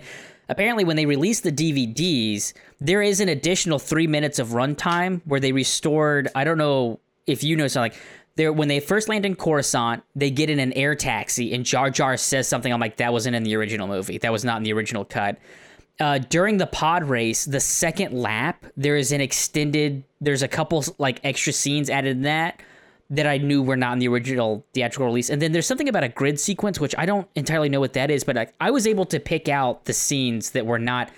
apparently 0.49 0.85
when 0.85 0.97
they 0.97 1.04
released 1.04 1.42
the 1.42 1.52
DVDs, 1.52 2.54
there 2.80 3.02
is 3.02 3.20
an 3.20 3.28
additional 3.28 3.78
three 3.78 4.06
minutes 4.06 4.38
of 4.38 4.49
runtime 4.49 5.21
where 5.26 5.41
they 5.41 5.52
restored, 5.52 6.28
I 6.34 6.45
don't 6.45 6.58
know 6.58 7.00
if 7.26 7.45
you 7.45 7.54
know 7.54 7.69
something 7.69 7.93
like 7.93 8.00
when 8.47 8.69
they 8.69 8.81
first 8.81 9.09
land 9.09 9.27
in 9.27 9.35
Coruscant, 9.35 10.03
they 10.15 10.31
get 10.31 10.51
in 10.51 10.59
an 10.59 10.73
air 10.75 10.95
taxi, 10.95 11.55
and 11.55 11.65
Jar 11.65 11.91
Jar 11.91 12.17
says 12.17 12.49
something. 12.49 12.73
I'm 12.73 12.81
like, 12.81 12.97
that 12.97 13.13
wasn't 13.13 13.37
in 13.37 13.43
the 13.43 13.57
original 13.57 13.87
movie. 13.87 14.19
That 14.19 14.33
was 14.33 14.45
not 14.45 14.59
in 14.59 14.63
the 14.63 14.73
original 14.73 15.05
cut. 15.05 15.39
Uh, 16.01 16.19
during 16.19 16.59
the 16.59 16.67
pod 16.67 17.05
race, 17.05 17.45
the 17.45 17.59
second 17.59 18.13
lap, 18.13 18.65
there 18.77 18.97
is 18.97 19.11
an 19.11 19.21
extended. 19.21 20.05
There's 20.21 20.43
a 20.43 20.49
couple 20.49 20.85
like 20.99 21.21
extra 21.25 21.53
scenes 21.53 21.91
added 21.91 22.19
in 22.19 22.23
that 22.23 22.63
that 23.11 23.27
I 23.27 23.39
knew 23.39 23.63
were 23.63 23.77
not 23.77 23.95
in 23.95 23.99
the 24.01 24.09
original 24.09 24.65
theatrical 24.75 25.07
release. 25.07 25.31
And 25.31 25.41
then 25.41 25.53
there's 25.53 25.67
something 25.67 25.89
about 25.89 26.05
a 26.05 26.09
grid 26.09 26.39
sequence, 26.39 26.79
which 26.79 26.95
I 26.99 27.07
don't 27.07 27.27
entirely 27.35 27.69
know 27.69 27.81
what 27.81 27.95
that 27.95 28.11
is, 28.11 28.23
but 28.23 28.37
I, 28.37 28.49
I 28.61 28.71
was 28.71 28.87
able 28.87 29.07
to 29.07 29.19
pick 29.19 29.49
out 29.49 29.87
the 29.87 29.95
scenes 29.95 30.51
that 30.51 30.67
were 30.67 30.79
not 30.79 31.11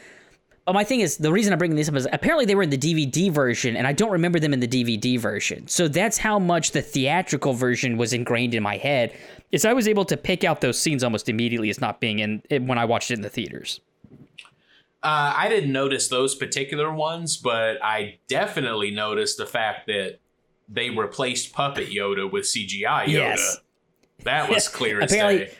but 0.70 0.74
my 0.74 0.84
thing 0.84 1.00
is, 1.00 1.16
the 1.16 1.32
reason 1.32 1.52
I'm 1.52 1.58
bringing 1.58 1.74
these 1.74 1.88
up 1.88 1.96
is 1.96 2.06
apparently 2.12 2.44
they 2.44 2.54
were 2.54 2.62
in 2.62 2.70
the 2.70 2.78
DVD 2.78 3.28
version, 3.28 3.74
and 3.76 3.88
I 3.88 3.92
don't 3.92 4.12
remember 4.12 4.38
them 4.38 4.52
in 4.52 4.60
the 4.60 4.68
DVD 4.68 5.18
version. 5.18 5.66
So 5.66 5.88
that's 5.88 6.16
how 6.16 6.38
much 6.38 6.70
the 6.70 6.80
theatrical 6.80 7.54
version 7.54 7.96
was 7.96 8.12
ingrained 8.12 8.54
in 8.54 8.62
my 8.62 8.76
head. 8.76 9.12
Is 9.50 9.64
I 9.64 9.72
was 9.72 9.88
able 9.88 10.04
to 10.04 10.16
pick 10.16 10.44
out 10.44 10.60
those 10.60 10.78
scenes 10.78 11.02
almost 11.02 11.28
immediately 11.28 11.70
as 11.70 11.80
not 11.80 11.98
being 11.98 12.20
in 12.20 12.68
when 12.68 12.78
I 12.78 12.84
watched 12.84 13.10
it 13.10 13.14
in 13.14 13.22
the 13.22 13.28
theaters. 13.28 13.80
Uh, 15.02 15.34
I 15.36 15.48
didn't 15.48 15.72
notice 15.72 16.06
those 16.06 16.36
particular 16.36 16.94
ones, 16.94 17.36
but 17.36 17.82
I 17.82 18.20
definitely 18.28 18.92
noticed 18.92 19.38
the 19.38 19.46
fact 19.46 19.88
that 19.88 20.20
they 20.68 20.90
replaced 20.90 21.52
Puppet 21.52 21.88
Yoda 21.90 22.30
with 22.30 22.44
CGI 22.44 23.06
Yoda. 23.06 23.08
Yes. 23.08 23.58
That 24.22 24.48
was 24.48 24.68
clear 24.72 25.00
as 25.00 25.10
Apparently, 25.10 25.46
day. 25.46 25.54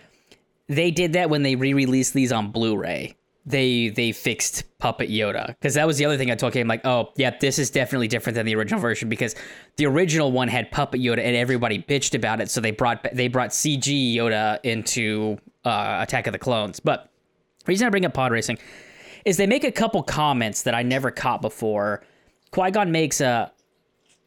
They 0.68 0.92
did 0.92 1.14
that 1.14 1.30
when 1.30 1.42
they 1.42 1.56
re-released 1.56 2.14
these 2.14 2.30
on 2.30 2.52
Blu-ray 2.52 3.16
they 3.46 3.88
they 3.88 4.12
fixed 4.12 4.64
Puppet 4.78 5.10
Yoda. 5.10 5.48
Because 5.48 5.74
that 5.74 5.86
was 5.86 5.98
the 5.98 6.04
other 6.04 6.16
thing 6.16 6.30
I 6.30 6.34
told 6.34 6.54
him 6.54 6.68
like 6.68 6.84
oh 6.84 7.12
yeah 7.16 7.36
this 7.40 7.58
is 7.58 7.70
definitely 7.70 8.08
different 8.08 8.34
than 8.34 8.46
the 8.46 8.54
original 8.54 8.80
version 8.80 9.08
because 9.08 9.34
the 9.76 9.86
original 9.86 10.32
one 10.32 10.48
had 10.48 10.70
Puppet 10.70 11.00
Yoda 11.00 11.18
and 11.18 11.36
everybody 11.36 11.82
bitched 11.82 12.14
about 12.14 12.40
it 12.40 12.50
so 12.50 12.60
they 12.60 12.70
brought 12.70 13.06
they 13.12 13.28
brought 13.28 13.50
CG 13.50 14.14
Yoda 14.14 14.58
into 14.62 15.38
uh, 15.64 15.98
Attack 16.00 16.26
of 16.26 16.32
the 16.32 16.38
Clones. 16.38 16.80
But 16.80 17.10
the 17.64 17.70
reason 17.70 17.86
I 17.86 17.90
bring 17.90 18.04
up 18.04 18.14
pod 18.14 18.32
racing 18.32 18.58
is 19.24 19.36
they 19.36 19.46
make 19.46 19.64
a 19.64 19.72
couple 19.72 20.02
comments 20.02 20.62
that 20.62 20.74
I 20.74 20.82
never 20.82 21.10
caught 21.10 21.42
before. 21.42 22.02
Qui 22.50 22.70
Gon 22.70 22.90
makes 22.90 23.20
a 23.20 23.52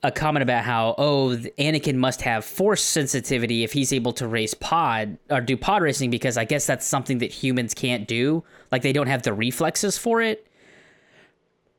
a 0.04 0.12
comment 0.12 0.44
about 0.44 0.64
how 0.64 0.96
oh 0.98 1.38
Anakin 1.58 1.96
must 1.96 2.22
have 2.22 2.44
force 2.44 2.84
sensitivity 2.84 3.64
if 3.64 3.72
he's 3.72 3.94
able 3.94 4.12
to 4.14 4.28
race 4.28 4.54
pod 4.54 5.18
or 5.30 5.40
do 5.40 5.56
pod 5.56 5.82
racing 5.82 6.10
because 6.10 6.38
I 6.38 6.44
guess 6.44 6.68
that's 6.68 6.86
something 6.86 7.20
that 7.20 7.32
humans 7.32 7.74
can't 7.74 8.08
do. 8.08 8.44
Like 8.72 8.82
they 8.82 8.94
don't 8.94 9.08
have 9.08 9.24
the 9.24 9.34
reflexes 9.34 9.98
for 9.98 10.22
it. 10.22 10.46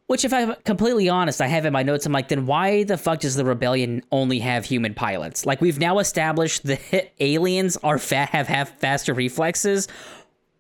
Which 0.07 0.25
if 0.25 0.33
I'm 0.33 0.55
completely 0.65 1.09
honest 1.09 1.41
I 1.41 1.47
have 1.47 1.67
in 1.67 1.73
my 1.73 1.83
notes 1.83 2.07
I'm 2.07 2.13
like 2.13 2.29
then 2.29 2.47
why 2.47 2.85
the 2.85 2.97
fuck 2.97 3.21
does 3.21 3.37
the 3.37 3.45
rebellion 3.45 4.03
only 4.11 4.39
have 4.39 4.65
human 4.65 4.95
pilots? 4.95 5.45
Like 5.45 5.61
we've 5.61 5.79
now 5.79 5.99
established 5.99 6.63
that 6.65 7.13
aliens 7.21 7.77
are 7.79 7.99
fat 7.99 8.31
have 8.31 8.49
have 8.49 8.71
faster 8.71 9.13
reflexes. 9.13 9.87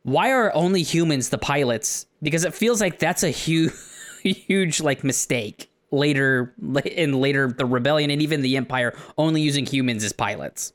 Why 0.03 0.33
are 0.33 0.55
only 0.55 0.83
humans 0.83 1.31
the 1.31 1.39
pilots? 1.39 2.05
Because 2.23 2.45
it 2.45 2.53
feels 2.53 2.83
like 2.83 2.99
that's 2.99 3.23
a 3.23 3.31
huge 3.31 3.73
huge 4.23 4.81
like 4.83 5.03
mistake 5.03 5.71
later 5.95 6.55
in 6.85 7.13
later 7.13 7.49
the 7.49 7.67
rebellion 7.67 8.11
and 8.11 8.21
even 8.23 8.43
the 8.43 8.57
empire 8.57 8.97
only 9.19 9.41
using 9.41 9.67
humans 9.67 10.05
as 10.05 10.13
pilots. 10.13 10.73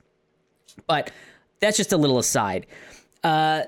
But 0.87 1.11
that's 1.59 1.77
just 1.77 1.91
a 1.91 1.97
little 1.97 2.19
aside. 2.19 2.67
Uh 3.23 3.63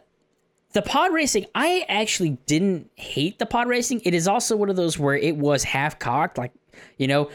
the 0.74 0.82
pod 0.82 1.12
racing 1.12 1.46
i 1.54 1.86
actually 1.90 2.38
didn't 2.46 2.90
hate 2.96 3.40
the 3.40 3.46
pod 3.46 3.68
racing. 3.68 4.02
It 4.06 4.14
is 4.14 4.28
also 4.28 4.56
one 4.56 4.70
of 4.70 4.76
those 4.76 4.98
where 4.98 5.16
it 5.16 5.36
was 5.36 5.64
half 5.64 6.00
cocked 6.00 6.38
like 6.38 6.54
you 6.98 7.08
know 7.08 7.30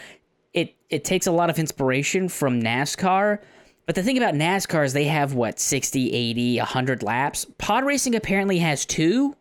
it 0.54 0.74
it 0.88 1.04
takes 1.04 1.26
a 1.26 1.32
lot 1.32 1.50
of 1.50 1.58
inspiration 1.58 2.28
from 2.28 2.62
nascar. 2.62 3.38
But 3.84 3.94
the 3.94 4.02
thing 4.02 4.16
about 4.18 4.34
nascar 4.34 4.84
is 4.84 4.94
they 4.94 5.04
have 5.04 5.34
what 5.34 5.60
60 5.60 6.12
80 6.12 6.58
100 6.58 7.02
laps? 7.02 7.46
Pod 7.58 7.84
racing 7.84 8.14
apparently 8.14 8.58
has 8.58 8.84
two. 8.84 9.36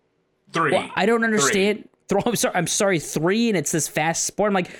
Three. 0.52 0.72
Well, 0.72 0.90
i 0.96 1.06
don't 1.06 1.24
understand 1.24 1.80
three 1.80 1.90
throw. 2.08 2.22
I'm 2.26 2.36
sorry, 2.36 2.56
I'm 2.56 2.68
sorry, 2.68 3.00
three, 3.00 3.50
and 3.50 3.58
it's 3.58 3.72
this 3.72 3.88
fast 3.88 4.26
sport. 4.26 4.50
I'm 4.50 4.54
like, 4.54 4.72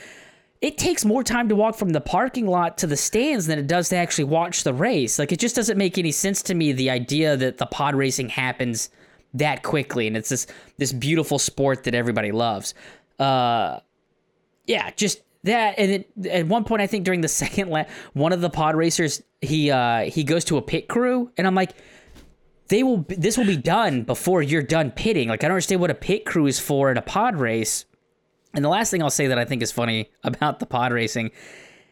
it 0.62 0.78
takes 0.78 1.06
more 1.06 1.24
time 1.24 1.50
to 1.50 1.56
walk 1.56 1.76
from 1.76 1.90
the 1.90 2.02
parking 2.02 2.48
lot 2.48 2.78
to 2.80 2.88
the 2.88 2.98
stands 2.98 3.48
than 3.48 3.60
it 3.60 3.68
does 3.68 3.90
to 3.90 3.96
actually 3.96 4.24
watch 4.26 4.64
the 4.64 4.74
race. 4.74 5.20
Like, 5.20 5.32
it 5.32 5.40
just 5.40 5.56
doesn't 5.56 5.78
make 5.78 5.98
any 5.98 6.12
sense 6.12 6.42
to 6.44 6.56
me. 6.56 6.72
The 6.72 6.90
idea 6.90 7.38
that 7.38 7.58
the 7.58 7.66
pod 7.66 7.96
racing 7.96 8.30
happens 8.30 8.90
that 9.34 9.64
quickly, 9.64 10.08
and 10.08 10.16
it's 10.18 10.30
this 10.30 10.48
this 10.78 10.94
beautiful 10.94 11.40
sport 11.40 11.84
that 11.84 11.94
everybody 11.94 12.32
loves. 12.32 12.74
Uh, 13.20 13.80
yeah, 14.66 14.92
just 14.92 15.22
that. 15.44 15.76
And 15.78 15.92
it, 15.92 16.28
at 16.30 16.48
one 16.48 16.64
point, 16.64 16.82
I 16.82 16.88
think 16.88 17.06
during 17.06 17.22
the 17.22 17.28
second 17.44 17.70
lap, 17.70 17.90
one 18.14 18.34
of 18.34 18.42
the 18.42 18.50
pod 18.50 18.76
racers 18.76 19.22
he 19.42 19.72
uh 19.72 20.06
he 20.06 20.24
goes 20.24 20.46
to 20.46 20.58
a 20.58 20.62
pit 20.62 20.88
crew, 20.88 21.32
and 21.38 21.46
I'm 21.46 21.56
like 21.56 21.72
they 22.68 22.84
will 22.84 23.06
this 23.08 23.38
will 23.38 23.46
be 23.46 23.58
done 23.58 24.04
before 24.04 24.42
you're 24.42 24.64
done 24.64 24.92
pitting. 24.92 25.30
Like 25.30 25.44
I 25.44 25.48
don't 25.48 25.56
understand 25.56 25.82
what 25.82 25.92
a 25.92 25.96
pit 25.96 26.26
crew 26.26 26.48
is 26.48 26.60
for 26.60 26.92
in 26.92 26.98
a 26.98 27.02
pod 27.02 27.36
race. 27.36 27.86
And 28.54 28.64
the 28.64 28.70
last 28.70 28.90
thing 28.90 29.04
I'll 29.04 29.10
say 29.10 29.28
that 29.28 29.38
I 29.38 29.46
think 29.46 29.62
is 29.62 29.72
funny 29.72 30.10
about 30.24 30.60
the 30.60 30.66
pod 30.66 30.92
racing 30.92 31.32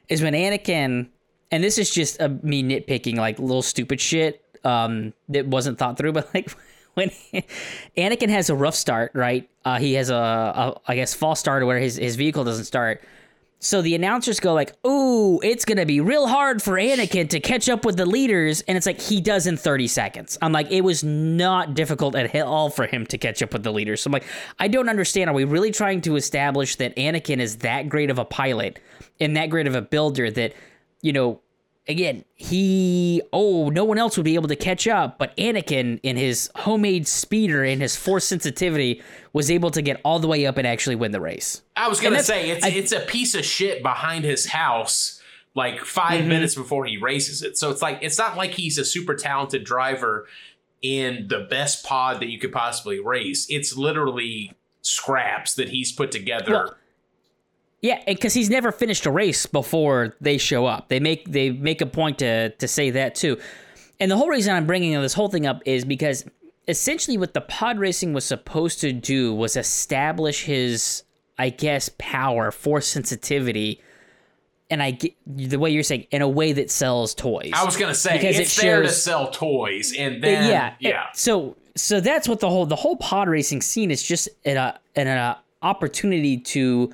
is 0.10 0.22
when 0.22 0.34
Anakin 0.34 1.10
and 1.52 1.64
this 1.64 1.78
is 1.78 1.90
just 1.90 2.20
a, 2.20 2.30
me 2.30 2.64
nitpicking 2.64 3.16
like 3.16 3.38
little 3.38 3.62
stupid 3.62 4.02
shit 4.02 4.44
um, 4.64 5.14
that 5.30 5.48
wasn't 5.48 5.78
thought 5.78 5.98
through, 5.98 6.12
but 6.14 6.34
like 6.34 6.52
when 6.96 7.10
Anakin 7.98 8.30
has 8.30 8.50
a 8.50 8.56
rough 8.56 8.76
start, 8.76 9.12
right? 9.14 9.50
Uh, 9.66 9.78
he 9.78 9.94
has 9.94 10.10
a, 10.10 10.16
a, 10.16 10.82
I 10.88 10.96
guess, 10.96 11.14
false 11.14 11.40
start 11.40 11.66
where 11.66 11.80
his, 11.80 11.96
his 11.96 12.16
vehicle 12.16 12.44
doesn't 12.44 12.66
start. 12.66 13.04
So 13.64 13.82
the 13.82 13.96
announcers 13.96 14.42
go 14.42 14.54
like, 14.54 14.74
"Ooh, 14.86 15.40
it's 15.42 15.64
gonna 15.64 15.86
be 15.86 16.02
real 16.02 16.28
hard 16.28 16.62
for 16.62 16.74
Anakin 16.74 17.30
to 17.30 17.40
catch 17.40 17.70
up 17.70 17.86
with 17.86 17.96
the 17.96 18.06
leaders," 18.06 18.62
and 18.68 18.78
it's 18.78 18.86
like 18.86 19.00
he 19.00 19.22
does 19.22 19.48
in 19.48 19.56
30 19.56 19.88
seconds. 19.88 20.38
I'm 20.42 20.52
like, 20.52 20.70
it 20.70 20.82
was 20.82 21.02
not 21.02 21.74
difficult 21.74 22.14
at 22.16 22.36
all 22.42 22.70
for 22.70 22.88
him 22.88 23.06
to 23.08 23.18
catch 23.18 23.42
up 23.42 23.54
with 23.54 23.64
the 23.64 23.72
leaders. 23.72 24.02
So 24.02 24.10
I'm 24.10 24.12
like, 24.12 24.26
I 24.60 24.68
don't 24.68 24.90
understand. 24.90 25.30
Are 25.30 25.34
we 25.34 25.46
really 25.46 25.72
trying 25.72 26.02
to 26.02 26.18
establish 26.18 26.76
that 26.76 26.94
Anakin 26.98 27.40
is 27.40 27.58
that 27.58 27.88
great 27.88 28.10
of 28.10 28.20
a 28.20 28.26
pilot 28.26 28.80
and 29.22 29.38
that 29.38 29.50
great 29.50 29.66
of 29.66 29.76
a 29.76 29.82
builder 29.82 30.30
that, 30.32 30.54
you 31.02 31.14
know, 31.14 31.40
again, 31.88 32.24
he 32.36 33.22
oh, 33.34 33.70
no 33.70 33.84
one 33.84 33.98
else 33.98 34.18
would 34.18 34.24
be 34.24 34.36
able 34.36 34.48
to 34.48 34.56
catch 34.56 34.88
up, 34.88 35.18
but 35.18 35.36
Anakin 35.38 36.00
in 36.04 36.16
his 36.18 36.50
homemade 36.56 37.08
speeder 37.08 37.64
and 37.64 37.82
his 37.82 37.96
force 37.96 38.26
sensitivity 38.26 39.02
was 39.34 39.50
able 39.52 39.72
to 39.72 39.82
get 39.82 40.00
all 40.06 40.20
the 40.20 40.28
way 40.28 40.46
up 40.46 40.58
and 40.58 40.66
actually 40.68 40.96
win 40.96 41.12
the 41.12 41.20
race. 41.22 41.62
I 41.76 41.88
was 41.90 42.00
gonna 42.00 42.24
say 42.24 42.50
it's 42.52 42.66
I- 42.66 42.70
it's 42.70 42.92
a 42.92 43.02
piece 43.02 43.36
of 43.36 43.44
shit 43.46 43.82
behind 43.84 44.24
his 44.26 44.46
house, 44.48 45.22
like 45.56 45.80
5 45.82 46.20
Mm-hmm. 46.22 46.30
minutes 46.30 46.56
before 46.56 46.86
he 46.86 46.98
races 46.98 47.42
it. 47.44 47.58
So 47.58 47.70
it's 47.72 47.82
like 47.82 48.00
it's 48.02 48.18
not 48.18 48.38
like 48.38 48.52
he's 48.52 48.78
a 48.78 48.86
super 48.86 49.16
talented 49.16 49.64
driver 49.64 50.28
in 50.82 51.28
the 51.30 51.48
best 51.50 51.86
pod 51.86 52.20
that 52.20 52.28
you 52.28 52.38
could 52.40 52.52
possibly 52.52 53.00
race. 53.00 53.46
It's 53.50 53.76
literally 53.78 54.54
scraps 54.82 55.54
that 55.56 55.70
he's 55.70 55.92
put 55.92 56.12
together. 56.12 56.52
Well, 56.52 56.76
Yeah, 57.84 58.02
because 58.08 58.34
he's 58.34 58.50
never 58.50 58.72
finished 58.72 59.06
a 59.06 59.12
race 59.12 59.46
before 59.46 60.16
they 60.22 60.38
show 60.38 60.66
up. 60.66 60.88
They 60.88 61.02
make 61.02 61.30
they 61.30 61.52
make 61.52 61.82
a 61.82 61.86
point 61.86 62.20
to 62.20 62.50
to 62.50 62.68
say 62.68 62.92
that 62.92 63.14
too. 63.14 63.38
And 64.00 64.10
the 64.10 64.16
whole 64.16 64.30
reason 64.30 64.56
I'm 64.56 64.66
bringing 64.66 65.00
this 65.02 65.14
whole 65.14 65.28
thing 65.28 65.46
up 65.46 65.62
is 65.66 65.84
because 65.84 66.24
essentially 66.70 67.18
what 67.18 67.34
the 67.34 67.42
pod 67.42 67.78
racing 67.78 68.14
was 68.14 68.24
supposed 68.24 68.80
to 68.82 68.94
do 68.94 69.36
was 69.36 69.58
establish 69.58 70.46
his, 70.46 71.04
I 71.38 71.50
guess, 71.50 71.90
power, 71.98 72.52
force 72.52 72.88
sensitivity, 72.88 73.82
and 74.70 74.82
I 74.82 74.92
get 74.92 75.14
the 75.28 75.60
way 75.60 75.70
you're 75.70 75.84
saying 75.84 76.08
in 76.10 76.22
a 76.22 76.28
way 76.28 76.54
that 76.54 76.72
sells 76.72 77.14
toys. 77.14 77.52
I 77.54 77.66
was 77.66 77.76
gonna 77.76 77.94
say 77.94 78.14
Because 78.14 78.40
it 78.40 78.44
it's 78.44 78.62
there 78.62 78.82
to 78.82 78.90
sell 78.90 79.30
toys, 79.30 79.94
and 79.98 80.24
then 80.24 80.50
yeah, 80.50 80.76
yeah, 80.80 81.08
So 81.14 81.58
so 81.76 82.00
that's 82.00 82.30
what 82.30 82.40
the 82.40 82.50
whole 82.50 82.66
the 82.66 82.78
whole 82.78 82.96
pod 82.96 83.28
racing 83.28 83.62
scene 83.62 83.92
is 83.92 84.02
just 84.02 84.30
an 84.46 84.56
uh, 84.56 84.78
an 84.96 85.10
uh, 85.10 85.38
opportunity 85.62 86.38
to 86.38 86.94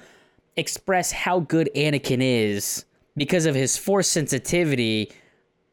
express 0.59 1.11
how 1.11 1.39
good 1.39 1.69
Anakin 1.75 2.19
is 2.21 2.85
because 3.15 3.45
of 3.45 3.55
his 3.55 3.77
force 3.77 4.07
sensitivity, 4.07 5.11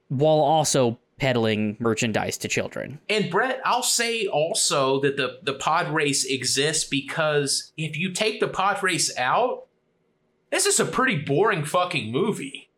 while 0.08 0.38
also 0.38 0.98
peddling 1.18 1.76
merchandise 1.78 2.36
to 2.38 2.48
children. 2.48 3.00
And 3.08 3.30
Brett, 3.30 3.60
I'll 3.64 3.82
say 3.82 4.26
also 4.26 5.00
that 5.00 5.16
the 5.16 5.38
the 5.42 5.54
pod 5.54 5.92
race 5.92 6.24
exists 6.24 6.84
because 6.88 7.72
if 7.76 7.96
you 7.96 8.12
take 8.12 8.40
the 8.40 8.48
pod 8.48 8.82
race 8.82 9.16
out, 9.18 9.66
this 10.50 10.66
is 10.66 10.78
a 10.78 10.84
pretty 10.84 11.16
boring 11.18 11.64
fucking 11.64 12.10
movie. 12.12 12.68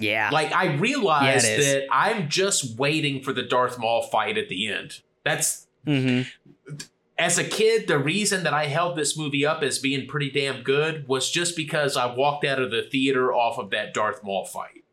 Yeah, 0.00 0.30
Like 0.32 0.52
I 0.52 0.74
realized 0.76 1.46
Yeah, 1.46 1.56
that 1.56 1.86
I'm 1.90 2.28
just 2.28 2.78
waiting 2.78 3.20
for 3.20 3.32
the 3.32 3.42
Darth 3.42 3.80
Maul 3.80 4.02
fight 4.02 4.38
at 4.38 4.48
the 4.48 4.68
end. 4.68 5.00
That's 5.24 5.66
hmm 5.84 6.22
as 7.18 7.36
a 7.36 7.44
kid, 7.44 7.88
the 7.88 7.98
reason 7.98 8.44
that 8.44 8.54
I 8.54 8.66
held 8.66 8.96
this 8.96 9.16
movie 9.16 9.44
up 9.44 9.62
as 9.62 9.78
being 9.78 10.06
pretty 10.06 10.30
damn 10.30 10.62
good 10.62 11.08
was 11.08 11.30
just 11.30 11.56
because 11.56 11.96
I 11.96 12.14
walked 12.14 12.44
out 12.44 12.60
of 12.60 12.70
the 12.70 12.82
theater 12.82 13.32
off 13.32 13.58
of 13.58 13.70
that 13.70 13.92
Darth 13.92 14.22
Maul 14.22 14.44
fight. 14.44 14.84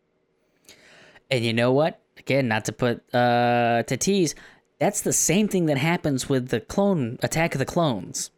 And 1.30 1.46
you 1.46 1.54
know 1.54 1.72
what? 1.72 2.02
Again, 2.18 2.48
not 2.48 2.66
to 2.66 2.72
put 2.72 3.04
uh 3.14 3.84
to 3.84 3.98
tease, 3.98 4.34
that's 4.80 5.02
the 5.02 5.14
same 5.14 5.48
thing 5.48 5.68
that 5.68 5.78
happens 5.78 6.28
with 6.28 6.50
the 6.50 6.60
clone 6.60 7.20
Attack 7.22 7.56
of 7.56 7.60
the 7.60 7.66
Clones. 7.66 8.32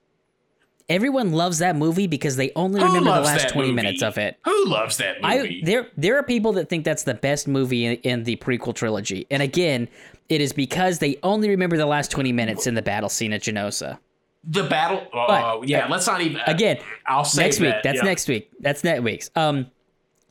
Everyone 0.89 1.33
loves 1.33 1.59
that 1.59 1.75
movie 1.75 2.07
because 2.07 2.37
they 2.37 2.51
only 2.55 2.79
Who 2.79 2.87
remember 2.87 3.13
the 3.13 3.21
last 3.21 3.49
20 3.49 3.71
movie? 3.71 3.75
minutes 3.75 4.01
of 4.01 4.17
it. 4.17 4.37
Who 4.45 4.65
loves 4.67 4.97
that 4.97 5.21
movie? 5.21 5.61
I 5.61 5.65
there 5.65 5.87
there 5.97 6.17
are 6.17 6.23
people 6.23 6.53
that 6.53 6.69
think 6.69 6.85
that's 6.85 7.03
the 7.03 7.13
best 7.13 7.45
movie 7.47 7.85
in, 7.85 7.93
in 8.03 8.23
the 8.23 8.37
prequel 8.37 8.73
trilogy. 8.73 9.27
And 9.29 9.43
again, 9.43 9.89
it 10.29 10.39
is 10.39 10.53
because 10.53 10.99
they 10.99 11.17
only 11.23 11.49
remember 11.49 11.75
the 11.77 11.85
last 11.85 12.09
20 12.11 12.31
minutes 12.31 12.67
in 12.67 12.73
the 12.75 12.81
battle 12.81 13.09
scene 13.09 13.33
at 13.33 13.41
Genosa. 13.41 13.97
the 14.45 14.63
battle. 14.63 15.05
Oh 15.13 15.25
But- 15.27 15.43
uh, 15.43 15.61
yeah, 15.65 15.87
let's 15.89 16.07
not 16.07 16.21
even. 16.21 16.37
Uh, 16.39 16.43
again, 16.47 16.77
I'll 17.05 17.25
say 17.25 17.43
next 17.43 17.59
week. 17.59 17.69
that, 17.69 17.83
That's 17.83 17.97
yeah. 17.97 18.03
next 18.03 18.27
week. 18.29 18.49
That's 18.61 18.83
next 18.85 19.01
week's. 19.01 19.29
Um, 19.35 19.69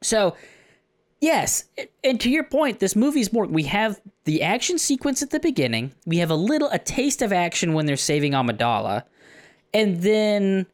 so 0.03 0.37
yes, 1.21 1.65
and 2.03 2.19
to 2.21 2.31
your 2.31 2.45
point, 2.45 2.79
this 2.81 2.97
movie's 2.97 3.31
more. 3.31 3.45
We 3.47 3.65
have 3.65 4.01
the 4.25 4.43
action 4.43 4.79
sequence 4.79 5.23
at 5.23 5.31
the 5.31 5.41
beginning. 5.41 5.93
We 6.07 6.17
have 6.19 6.31
a 6.31 6.35
little 6.35 6.71
a 6.71 6.79
taste 6.79 7.21
of 7.21 7.31
action 7.31 7.75
when 7.75 7.85
they're 7.85 7.97
saving 7.97 8.33
Amidala, 8.33 9.03
and 9.77 10.01
then 10.01 10.67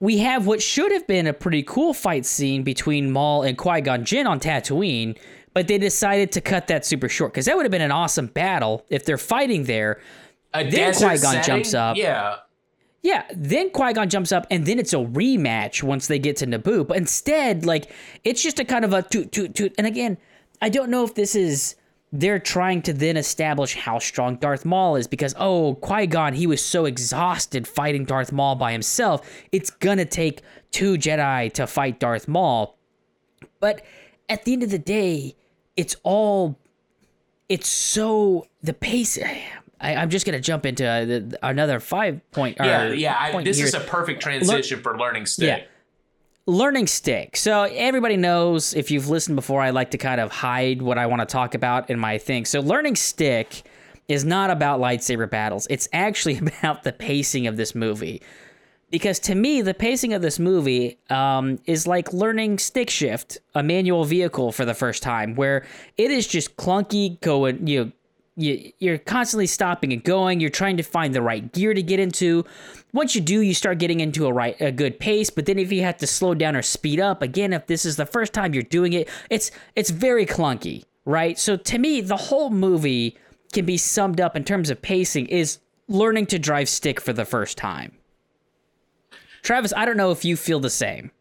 we 0.00 0.18
have 0.18 0.46
what 0.46 0.62
should 0.62 0.90
have 0.92 1.06
been 1.06 1.26
a 1.26 1.32
pretty 1.34 1.62
cool 1.62 1.92
fight 1.92 2.24
scene 2.24 2.62
between 2.62 3.10
Maul 3.12 3.42
and 3.42 3.56
Qui 3.58 3.82
Gon 3.82 4.04
Jinn 4.04 4.26
on 4.26 4.40
Tatooine. 4.40 5.16
But 5.52 5.68
they 5.68 5.78
decided 5.78 6.32
to 6.32 6.40
cut 6.40 6.66
that 6.66 6.84
super 6.84 7.08
short 7.08 7.32
because 7.32 7.44
that 7.46 7.54
would 7.56 7.64
have 7.64 7.70
been 7.70 7.80
an 7.80 7.92
awesome 7.92 8.26
battle 8.26 8.84
if 8.88 9.04
they're 9.04 9.16
fighting 9.16 9.64
there. 9.64 10.00
A 10.52 10.64
Then 10.64 10.72
desert 10.72 11.20
Qui-Gon 11.20 11.44
jumps 11.44 11.74
up. 11.74 11.96
Yeah, 11.96 12.38
Yeah, 13.02 13.24
then 13.34 13.70
Qui 13.70 13.92
Gon 13.92 14.08
jumps 14.08 14.32
up, 14.32 14.46
and 14.50 14.64
then 14.66 14.78
it's 14.78 14.92
a 14.94 14.96
rematch 14.96 15.82
once 15.82 16.06
they 16.06 16.18
get 16.18 16.36
to 16.38 16.46
Naboo. 16.46 16.86
But 16.86 16.96
instead, 16.96 17.66
like, 17.66 17.92
it's 18.24 18.42
just 18.42 18.58
a 18.58 18.64
kind 18.64 18.84
of 18.84 18.92
a 18.92 19.02
toot 19.02 19.30
toot 19.30 19.54
toot. 19.54 19.74
And 19.76 19.86
again, 19.86 20.16
I 20.62 20.70
don't 20.70 20.90
know 20.90 21.04
if 21.04 21.14
this 21.14 21.36
is 21.36 21.76
they're 22.16 22.38
trying 22.38 22.80
to 22.80 22.92
then 22.92 23.16
establish 23.16 23.74
how 23.74 23.98
strong 23.98 24.36
Darth 24.36 24.64
Maul 24.64 24.94
is 24.94 25.08
because 25.08 25.34
oh, 25.36 25.74
Qui 25.74 26.06
Gon 26.06 26.32
he 26.32 26.46
was 26.46 26.64
so 26.64 26.84
exhausted 26.84 27.66
fighting 27.66 28.04
Darth 28.04 28.30
Maul 28.30 28.54
by 28.54 28.70
himself. 28.70 29.28
It's 29.50 29.70
gonna 29.70 30.04
take 30.04 30.40
two 30.70 30.94
Jedi 30.94 31.52
to 31.54 31.66
fight 31.66 31.98
Darth 31.98 32.28
Maul. 32.28 32.78
But 33.58 33.82
at 34.28 34.44
the 34.44 34.52
end 34.52 34.62
of 34.62 34.70
the 34.70 34.78
day, 34.78 35.34
it's 35.76 35.96
all 36.04 36.56
it's 37.48 37.66
so 37.66 38.46
the 38.62 38.74
pace. 38.74 39.18
I, 39.80 39.96
I'm 39.96 40.08
just 40.08 40.24
gonna 40.24 40.38
jump 40.40 40.66
into 40.66 40.86
uh, 40.86 41.04
the, 41.04 41.38
another 41.42 41.80
five 41.80 42.20
point. 42.30 42.58
yeah, 42.60 42.92
yeah. 42.92 43.16
I, 43.18 43.42
this 43.42 43.56
here. 43.56 43.66
is 43.66 43.74
a 43.74 43.80
perfect 43.80 44.22
transition 44.22 44.80
for 44.80 44.96
learning 44.96 45.26
stick. 45.26 45.62
Yeah. 45.62 45.73
Learning 46.46 46.86
stick. 46.86 47.36
So 47.36 47.62
everybody 47.62 48.16
knows 48.16 48.74
if 48.74 48.90
you've 48.90 49.08
listened 49.08 49.36
before, 49.36 49.62
I 49.62 49.70
like 49.70 49.90
to 49.92 49.98
kind 49.98 50.20
of 50.20 50.30
hide 50.30 50.82
what 50.82 50.98
I 50.98 51.06
want 51.06 51.20
to 51.20 51.26
talk 51.26 51.54
about 51.54 51.88
in 51.88 51.98
my 51.98 52.18
thing. 52.18 52.44
So 52.44 52.60
learning 52.60 52.96
stick 52.96 53.62
is 54.08 54.24
not 54.24 54.50
about 54.50 54.80
lightsaber 54.80 55.28
battles. 55.28 55.66
It's 55.70 55.88
actually 55.92 56.38
about 56.60 56.82
the 56.82 56.92
pacing 56.92 57.46
of 57.46 57.56
this 57.56 57.74
movie. 57.74 58.22
Because 58.90 59.18
to 59.20 59.34
me, 59.34 59.60
the 59.62 59.74
pacing 59.74 60.12
of 60.12 60.22
this 60.22 60.38
movie 60.38 60.98
um, 61.10 61.58
is 61.64 61.86
like 61.86 62.12
learning 62.12 62.58
stick 62.58 62.90
shift, 62.90 63.38
a 63.54 63.62
manual 63.62 64.04
vehicle 64.04 64.52
for 64.52 64.64
the 64.64 64.74
first 64.74 65.02
time, 65.02 65.34
where 65.34 65.66
it 65.96 66.10
is 66.10 66.28
just 66.28 66.56
clunky 66.56 67.20
going. 67.20 67.66
You 67.66 67.92
you, 68.36 68.72
you're 68.78 68.98
constantly 68.98 69.46
stopping 69.46 69.92
and 69.92 70.02
going. 70.02 70.40
You're 70.40 70.50
trying 70.50 70.76
to 70.76 70.82
find 70.82 71.14
the 71.14 71.22
right 71.22 71.52
gear 71.52 71.72
to 71.72 71.82
get 71.82 72.00
into. 72.00 72.44
Once 72.92 73.14
you 73.14 73.20
do, 73.20 73.40
you 73.40 73.54
start 73.54 73.78
getting 73.78 74.00
into 74.00 74.26
a 74.26 74.32
right 74.32 74.60
a 74.60 74.72
good 74.72 74.98
pace. 74.98 75.30
But 75.30 75.46
then 75.46 75.58
if 75.58 75.70
you 75.70 75.82
have 75.82 75.98
to 75.98 76.06
slow 76.06 76.34
down 76.34 76.56
or 76.56 76.62
speed 76.62 77.00
up 77.00 77.22
again, 77.22 77.52
if 77.52 77.66
this 77.66 77.84
is 77.84 77.96
the 77.96 78.06
first 78.06 78.32
time 78.32 78.52
you're 78.54 78.62
doing 78.62 78.92
it, 78.92 79.08
it's 79.30 79.50
it's 79.76 79.90
very 79.90 80.26
clunky, 80.26 80.84
right? 81.04 81.38
So 81.38 81.56
to 81.56 81.78
me, 81.78 82.00
the 82.00 82.16
whole 82.16 82.50
movie 82.50 83.16
can 83.52 83.64
be 83.64 83.76
summed 83.76 84.20
up 84.20 84.34
in 84.36 84.44
terms 84.44 84.68
of 84.68 84.82
pacing 84.82 85.26
is 85.26 85.58
learning 85.86 86.26
to 86.26 86.38
drive 86.38 86.68
stick 86.68 87.00
for 87.00 87.12
the 87.12 87.24
first 87.24 87.56
time. 87.56 87.92
Travis, 89.42 89.72
I 89.76 89.84
don't 89.84 89.96
know 89.96 90.10
if 90.10 90.24
you 90.24 90.36
feel 90.36 90.58
the 90.58 90.70
same. 90.70 91.12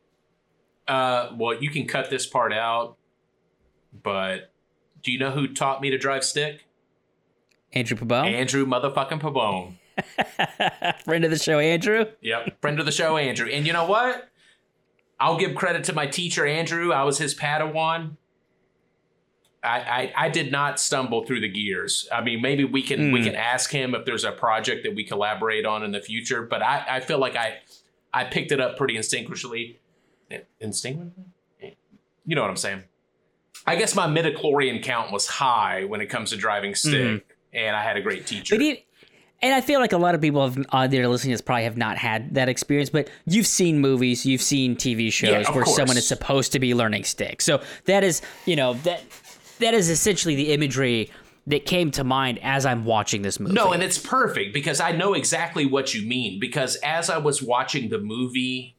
Uh, 0.87 1.29
well, 1.37 1.61
you 1.61 1.69
can 1.69 1.87
cut 1.87 2.09
this 2.09 2.25
part 2.25 2.53
out, 2.53 2.97
but 4.01 4.51
do 5.03 5.11
you 5.11 5.19
know 5.19 5.31
who 5.31 5.47
taught 5.47 5.81
me 5.81 5.89
to 5.91 5.97
drive 5.97 6.23
stick? 6.23 6.65
Andrew 7.73 7.97
Pabon, 7.97 8.31
Andrew 8.31 8.65
motherfucking 8.65 9.19
Pabone. 9.19 9.73
friend 11.05 11.23
of 11.25 11.31
the 11.31 11.37
show, 11.37 11.59
Andrew. 11.59 12.05
Yep, 12.21 12.61
friend 12.61 12.79
of 12.79 12.85
the 12.85 12.91
show, 12.91 13.17
Andrew. 13.17 13.47
And 13.47 13.65
you 13.67 13.73
know 13.73 13.85
what? 13.85 14.29
I'll 15.19 15.37
give 15.37 15.55
credit 15.55 15.83
to 15.85 15.93
my 15.93 16.05
teacher, 16.07 16.45
Andrew. 16.45 16.91
I 16.91 17.03
was 17.03 17.17
his 17.17 17.33
Padawan. 17.35 18.17
I, 19.63 19.79
I, 19.79 20.13
I 20.25 20.29
did 20.29 20.51
not 20.51 20.79
stumble 20.79 21.23
through 21.25 21.39
the 21.39 21.47
gears. 21.47 22.07
I 22.11 22.21
mean, 22.21 22.41
maybe 22.41 22.65
we 22.65 22.81
can 22.81 23.11
we 23.13 23.19
Hmm. 23.19 23.25
can 23.27 23.35
ask 23.35 23.71
him 23.71 23.95
if 23.95 24.03
there's 24.05 24.25
a 24.25 24.31
project 24.33 24.83
that 24.83 24.93
we 24.93 25.03
collaborate 25.05 25.65
on 25.65 25.83
in 25.83 25.91
the 25.91 26.01
future. 26.01 26.41
But 26.43 26.61
I, 26.61 26.83
I 26.89 26.99
feel 26.99 27.17
like 27.17 27.35
I 27.37 27.59
I 28.13 28.25
picked 28.25 28.51
it 28.51 28.59
up 28.59 28.77
pretty 28.77 28.95
instinctually. 28.97 29.77
Instinctively? 30.59 31.23
You 32.25 32.35
know 32.35 32.41
what 32.41 32.49
I'm 32.49 32.57
saying? 32.57 32.83
I 33.65 33.75
guess 33.77 33.95
my 33.95 34.07
midichlorian 34.07 34.83
count 34.83 35.11
was 35.11 35.27
high 35.27 35.85
when 35.85 36.01
it 36.01 36.07
comes 36.07 36.31
to 36.31 36.37
driving 36.37 36.75
stick, 36.75 37.25
and 37.53 37.75
I 37.75 37.83
had 37.83 37.97
a 37.97 38.01
great 38.01 38.25
teacher. 38.25 38.57
But 38.57 38.79
and 39.43 39.53
I 39.53 39.59
feel 39.59 39.81
like 39.81 39.91
a 39.91 39.97
lot 39.97 40.15
of 40.15 40.21
people 40.21 40.47
have 40.47 40.65
uh, 40.69 40.87
that 40.87 40.97
are 40.97 41.07
listening 41.07 41.31
to 41.31 41.33
this 41.33 41.41
probably 41.41 41.65
have 41.65 41.75
not 41.75 41.97
had 41.97 42.35
that 42.35 42.47
experience. 42.47 42.89
But 42.89 43.09
you've 43.25 43.45
seen 43.45 43.79
movies, 43.79 44.25
you've 44.25 44.41
seen 44.41 44.75
TV 44.77 45.11
shows 45.11 45.29
Yeah, 45.29 45.51
where 45.53 45.65
someone 45.65 45.97
is 45.97 46.07
supposed 46.07 46.53
to 46.53 46.59
be 46.59 46.73
learning 46.73 47.03
stick. 47.03 47.41
So 47.41 47.61
that 47.85 48.05
is, 48.05 48.21
you 48.45 48.55
know, 48.55 48.75
that 48.75 49.03
that 49.59 49.73
is 49.73 49.89
essentially 49.89 50.35
the 50.35 50.53
imagery 50.53 51.11
that 51.47 51.65
came 51.65 51.91
to 51.91 52.05
mind 52.05 52.39
as 52.41 52.65
I'm 52.65 52.85
watching 52.85 53.21
this 53.21 53.37
movie. 53.37 53.53
No, 53.53 53.73
and 53.73 53.83
it's 53.83 53.97
perfect 53.97 54.53
because 54.53 54.79
I 54.79 54.93
know 54.93 55.13
exactly 55.13 55.65
what 55.65 55.93
you 55.93 56.07
mean. 56.07 56.39
Because 56.39 56.77
as 56.77 57.09
I 57.09 57.17
was 57.17 57.43
watching 57.43 57.89
the 57.89 57.99
movie, 57.99 58.77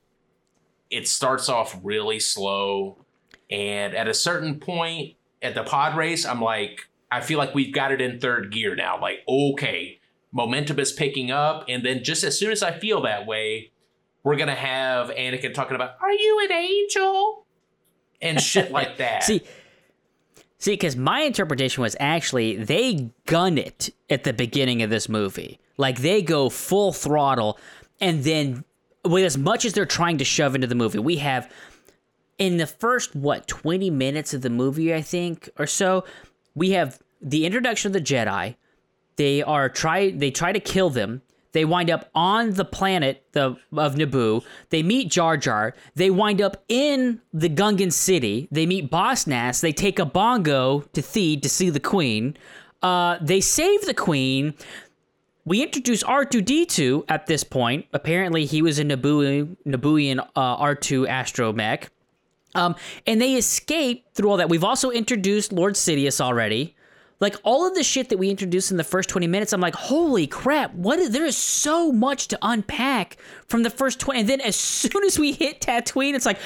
it 0.91 1.07
starts 1.07 1.51
off 1.51 1.79
really 1.83 2.21
slow. 2.21 3.05
And 3.51 3.95
at 3.95 4.09
a 4.09 4.15
certain 4.15 4.59
point 4.59 5.17
at 5.43 5.55
the 5.55 5.63
pod 5.63 5.95
race, 5.95 6.25
I'm 6.25 6.41
like, 6.41 6.89
I 7.15 7.21
feel 7.21 7.39
like 7.39 7.55
we've 7.55 7.73
got 7.73 7.93
it 7.93 8.01
in 8.01 8.19
third 8.19 8.51
gear 8.51 8.75
now. 8.75 9.01
Like, 9.01 9.21
okay, 9.29 10.01
momentum 10.33 10.79
is 10.81 10.93
picking 10.93 11.31
up. 11.31 11.65
And 11.69 11.85
then 11.85 12.03
just 12.03 12.25
as 12.25 12.39
soon 12.39 12.51
as 12.51 12.63
I 12.63 12.73
feel 12.73 13.03
that 13.03 13.27
way, 13.27 13.71
we're 14.25 14.37
going 14.37 14.49
to 14.49 14.55
have 14.55 15.11
Anakin 15.11 15.55
talking 15.55 15.77
about, 15.77 15.97
Are 16.03 16.13
you 16.13 16.41
an 16.45 16.53
angel? 16.53 17.47
And 18.21 18.41
shit 18.43 18.73
like 18.73 18.99
that. 18.99 19.23
See, 19.23 19.43
See, 20.59 20.73
because 20.73 20.97
my 20.97 21.21
interpretation 21.21 21.83
was 21.83 21.95
actually 22.01 22.57
they 22.57 23.11
gun 23.27 23.59
it 23.59 23.91
at 24.09 24.25
the 24.25 24.33
beginning 24.33 24.83
of 24.83 24.89
this 24.89 25.11
movie. 25.11 25.61
Like 25.77 25.99
they 25.99 26.23
go 26.23 26.49
full 26.49 26.93
throttle, 26.93 27.59
and 28.01 28.25
then 28.25 28.65
with 29.05 29.25
as 29.25 29.37
much 29.37 29.67
as 29.67 29.75
they're 29.75 29.85
trying 29.85 30.17
to 30.19 30.25
shove 30.25 30.55
into 30.55 30.67
the 30.67 30.75
movie, 30.75 30.99
we 30.99 31.17
have 31.17 31.53
in 32.39 32.57
the 32.57 32.67
first 32.67 33.15
what 33.15 33.47
20 33.47 33.91
minutes 33.91 34.33
of 34.33 34.41
the 34.41 34.49
movie, 34.49 34.95
I 34.95 35.03
think, 35.03 35.51
or 35.59 35.67
so, 35.67 36.05
we 36.55 36.71
have 36.71 36.99
the 37.25 37.47
introduction 37.47 37.89
of 37.89 37.93
the 37.95 38.01
Jedi. 38.01 38.57
They 39.17 39.43
are 39.43 39.69
try 39.69 40.11
they 40.11 40.31
try 40.31 40.53
to 40.53 40.61
kill 40.61 40.91
them. 40.91 41.23
They 41.53 41.65
wind 41.65 41.89
up 41.89 42.11
on 42.17 42.55
the 42.55 42.65
planet 42.65 43.25
the, 43.31 43.57
of 43.77 43.95
Naboo. 43.95 44.45
They 44.71 44.83
meet 44.83 45.09
Jar 45.09 45.37
Jar. 45.37 45.75
They 45.95 46.11
wind 46.11 46.43
up 46.43 46.65
in 46.69 47.21
the 47.33 47.49
Gungan 47.49 47.93
city. 47.93 48.49
They 48.51 48.67
meet 48.67 48.91
Boss 48.91 49.29
Nass. 49.29 49.61
They 49.61 49.73
take 49.73 50.01
a 50.01 50.05
bongo 50.05 50.81
to 50.81 51.01
Theed 51.01 51.43
to 51.43 51.49
see 51.49 51.71
the 51.71 51.79
Queen. 51.79 52.37
Uh, 52.83 53.19
they 53.21 53.41
save 53.41 53.83
the 53.83 53.95
Queen. 53.95 54.55
We 55.45 55.63
introduce 55.63 56.03
R2D2 56.03 57.05
at 57.09 57.27
this 57.27 57.45
point. 57.45 57.87
Apparently, 57.93 58.47
he 58.47 58.61
was 58.61 58.81
a 58.81 58.85
Naboo, 58.85 59.57
Nabooian 59.65 60.27
uh, 60.35 60.57
R2 60.57 61.09
astromech. 61.09 61.89
Um, 62.57 62.75
and 63.07 63.21
they 63.21 63.35
escape 63.35 64.07
through 64.15 64.31
all 64.31 64.37
that. 64.39 64.49
We've 64.49 64.65
also 64.65 64.91
introduced 64.91 65.53
Lord 65.53 65.75
Sidious 65.75 66.21
already. 66.21 66.74
Like 67.21 67.37
all 67.43 67.67
of 67.67 67.75
the 67.75 67.85
shit 67.85 68.09
that 68.09 68.19
we 68.19 68.31
introduced 68.31 68.71
in 68.71 68.77
the 68.77 68.85
first 68.85 69.09
20 69.09 69.27
minutes, 69.27 69.53
I'm 69.53 69.61
like, 69.61 69.75
holy 69.75 70.27
crap, 70.27 70.75
what 70.75 70.99
is, 70.99 71.11
there 71.11 71.25
is 71.25 71.37
so 71.37 71.93
much 71.93 72.29
to 72.29 72.39
unpack 72.43 73.17
from 73.47 73.63
the 73.63 73.71
first 73.71 74.01
20. 74.01 74.21
And 74.21 74.29
then 74.29 74.41
as 74.41 74.57
soon 74.57 75.05
as 75.05 75.19
we 75.19 75.33
hit 75.33 75.61
Tatooine, 75.61 76.15
it's 76.15 76.27
like, 76.27 76.39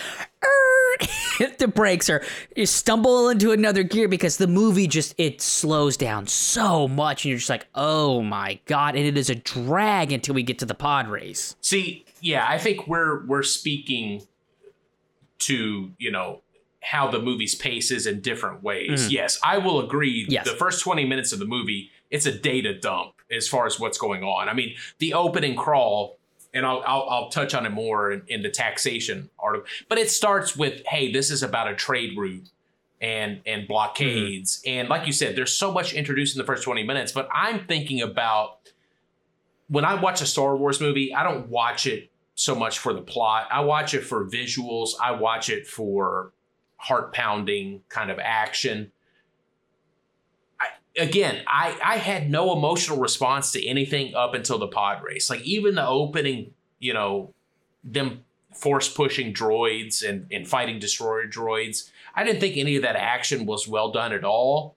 hit 1.38 1.58
the 1.58 1.68
brakes 1.68 2.08
or 2.08 2.22
you 2.54 2.66
stumble 2.66 3.28
into 3.28 3.52
another 3.52 3.82
gear 3.82 4.08
because 4.08 4.36
the 4.36 4.46
movie 4.46 4.86
just, 4.86 5.14
it 5.18 5.40
slows 5.40 5.96
down 5.96 6.26
so 6.26 6.86
much. 6.86 7.24
And 7.24 7.30
you're 7.30 7.38
just 7.38 7.50
like, 7.50 7.66
oh 7.74 8.22
my 8.22 8.60
God. 8.66 8.94
And 8.94 9.04
it 9.04 9.16
is 9.16 9.30
a 9.30 9.34
drag 9.34 10.12
until 10.12 10.34
we 10.34 10.42
get 10.42 10.58
to 10.60 10.66
the 10.66 10.74
pod 10.74 11.08
race. 11.08 11.56
See, 11.60 12.04
yeah, 12.20 12.46
I 12.48 12.58
think 12.58 12.86
we're, 12.86 13.24
we're 13.26 13.42
speaking 13.42 14.26
to, 15.40 15.92
you 15.98 16.10
know, 16.10 16.42
how 16.80 17.10
the 17.10 17.20
movie's 17.20 17.54
pace 17.54 17.90
is 17.90 18.06
in 18.06 18.20
different 18.20 18.62
ways. 18.62 19.08
Mm. 19.08 19.10
Yes, 19.10 19.38
I 19.42 19.58
will 19.58 19.80
agree. 19.80 20.26
Yes. 20.28 20.48
The 20.48 20.56
first 20.56 20.82
20 20.82 21.04
minutes 21.04 21.32
of 21.32 21.38
the 21.38 21.44
movie, 21.44 21.90
it's 22.10 22.26
a 22.26 22.32
data 22.32 22.78
dump 22.78 23.14
as 23.30 23.48
far 23.48 23.66
as 23.66 23.78
what's 23.78 23.98
going 23.98 24.22
on. 24.22 24.48
I 24.48 24.54
mean, 24.54 24.74
the 24.98 25.14
opening 25.14 25.56
crawl, 25.56 26.18
and 26.54 26.64
I'll, 26.64 26.82
I'll, 26.86 27.06
I'll 27.10 27.28
touch 27.30 27.54
on 27.54 27.66
it 27.66 27.70
more 27.70 28.12
in, 28.12 28.22
in 28.28 28.42
the 28.42 28.48
taxation 28.48 29.28
article, 29.38 29.66
but 29.88 29.98
it 29.98 30.10
starts 30.10 30.56
with, 30.56 30.82
hey, 30.86 31.12
this 31.12 31.30
is 31.30 31.42
about 31.42 31.68
a 31.68 31.74
trade 31.74 32.16
route 32.16 32.48
and 33.00 33.40
and 33.46 33.68
blockades. 33.68 34.60
Mm-hmm. 34.60 34.78
And 34.78 34.88
like 34.88 35.06
you 35.06 35.12
said, 35.12 35.36
there's 35.36 35.52
so 35.52 35.72
much 35.72 35.92
introduced 35.92 36.34
in 36.34 36.38
the 36.38 36.46
first 36.46 36.64
20 36.64 36.82
minutes, 36.84 37.12
but 37.12 37.28
I'm 37.32 37.66
thinking 37.66 38.00
about 38.00 38.58
when 39.68 39.84
I 39.84 39.94
watch 39.94 40.20
a 40.20 40.26
Star 40.26 40.56
Wars 40.56 40.80
movie, 40.80 41.14
I 41.14 41.22
don't 41.22 41.48
watch 41.48 41.86
it 41.86 42.10
so 42.34 42.54
much 42.54 42.78
for 42.78 42.92
the 42.92 43.02
plot. 43.02 43.48
I 43.50 43.60
watch 43.60 43.94
it 43.94 44.02
for 44.02 44.24
visuals. 44.24 44.90
I 45.02 45.12
watch 45.12 45.50
it 45.50 45.66
for 45.66 46.32
heart 46.78 47.12
pounding 47.12 47.82
kind 47.88 48.10
of 48.10 48.18
action. 48.18 48.90
I, 50.60 50.66
again, 50.98 51.42
I, 51.46 51.78
I 51.84 51.96
had 51.98 52.30
no 52.30 52.56
emotional 52.56 52.98
response 52.98 53.52
to 53.52 53.66
anything 53.66 54.14
up 54.14 54.34
until 54.34 54.58
the 54.58 54.68
pod 54.68 55.02
race. 55.02 55.28
Like 55.28 55.42
even 55.42 55.74
the 55.74 55.86
opening, 55.86 56.52
you 56.78 56.94
know, 56.94 57.34
them 57.84 58.24
force 58.54 58.88
pushing 58.88 59.32
droids 59.32 60.08
and, 60.08 60.26
and 60.32 60.48
fighting 60.48 60.78
destroyer 60.78 61.26
droids. 61.26 61.90
I 62.14 62.24
didn't 62.24 62.40
think 62.40 62.56
any 62.56 62.76
of 62.76 62.82
that 62.82 62.96
action 62.96 63.44
was 63.44 63.68
well 63.68 63.92
done 63.92 64.12
at 64.12 64.24
all. 64.24 64.76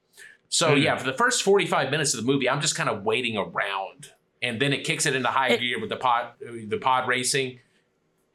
So 0.50 0.76
mm. 0.76 0.84
yeah, 0.84 0.98
for 0.98 1.06
the 1.06 1.14
first 1.18 1.44
45 1.44 1.90
minutes 1.92 2.14
of 2.14 2.24
the 2.24 2.32
movie, 2.32 2.50
I'm 2.50 2.62
just 2.62 2.76
kind 2.76 2.90
of 2.90 3.04
waiting 3.04 3.38
around. 3.38 4.12
And 4.42 4.60
then 4.60 4.74
it 4.74 4.84
kicks 4.84 5.06
it 5.06 5.16
into 5.16 5.30
high 5.30 5.50
it, 5.50 5.60
gear 5.60 5.80
with 5.80 5.90
the 5.90 5.98
pod 5.98 6.32
the 6.42 6.78
pod 6.78 7.08
racing 7.08 7.60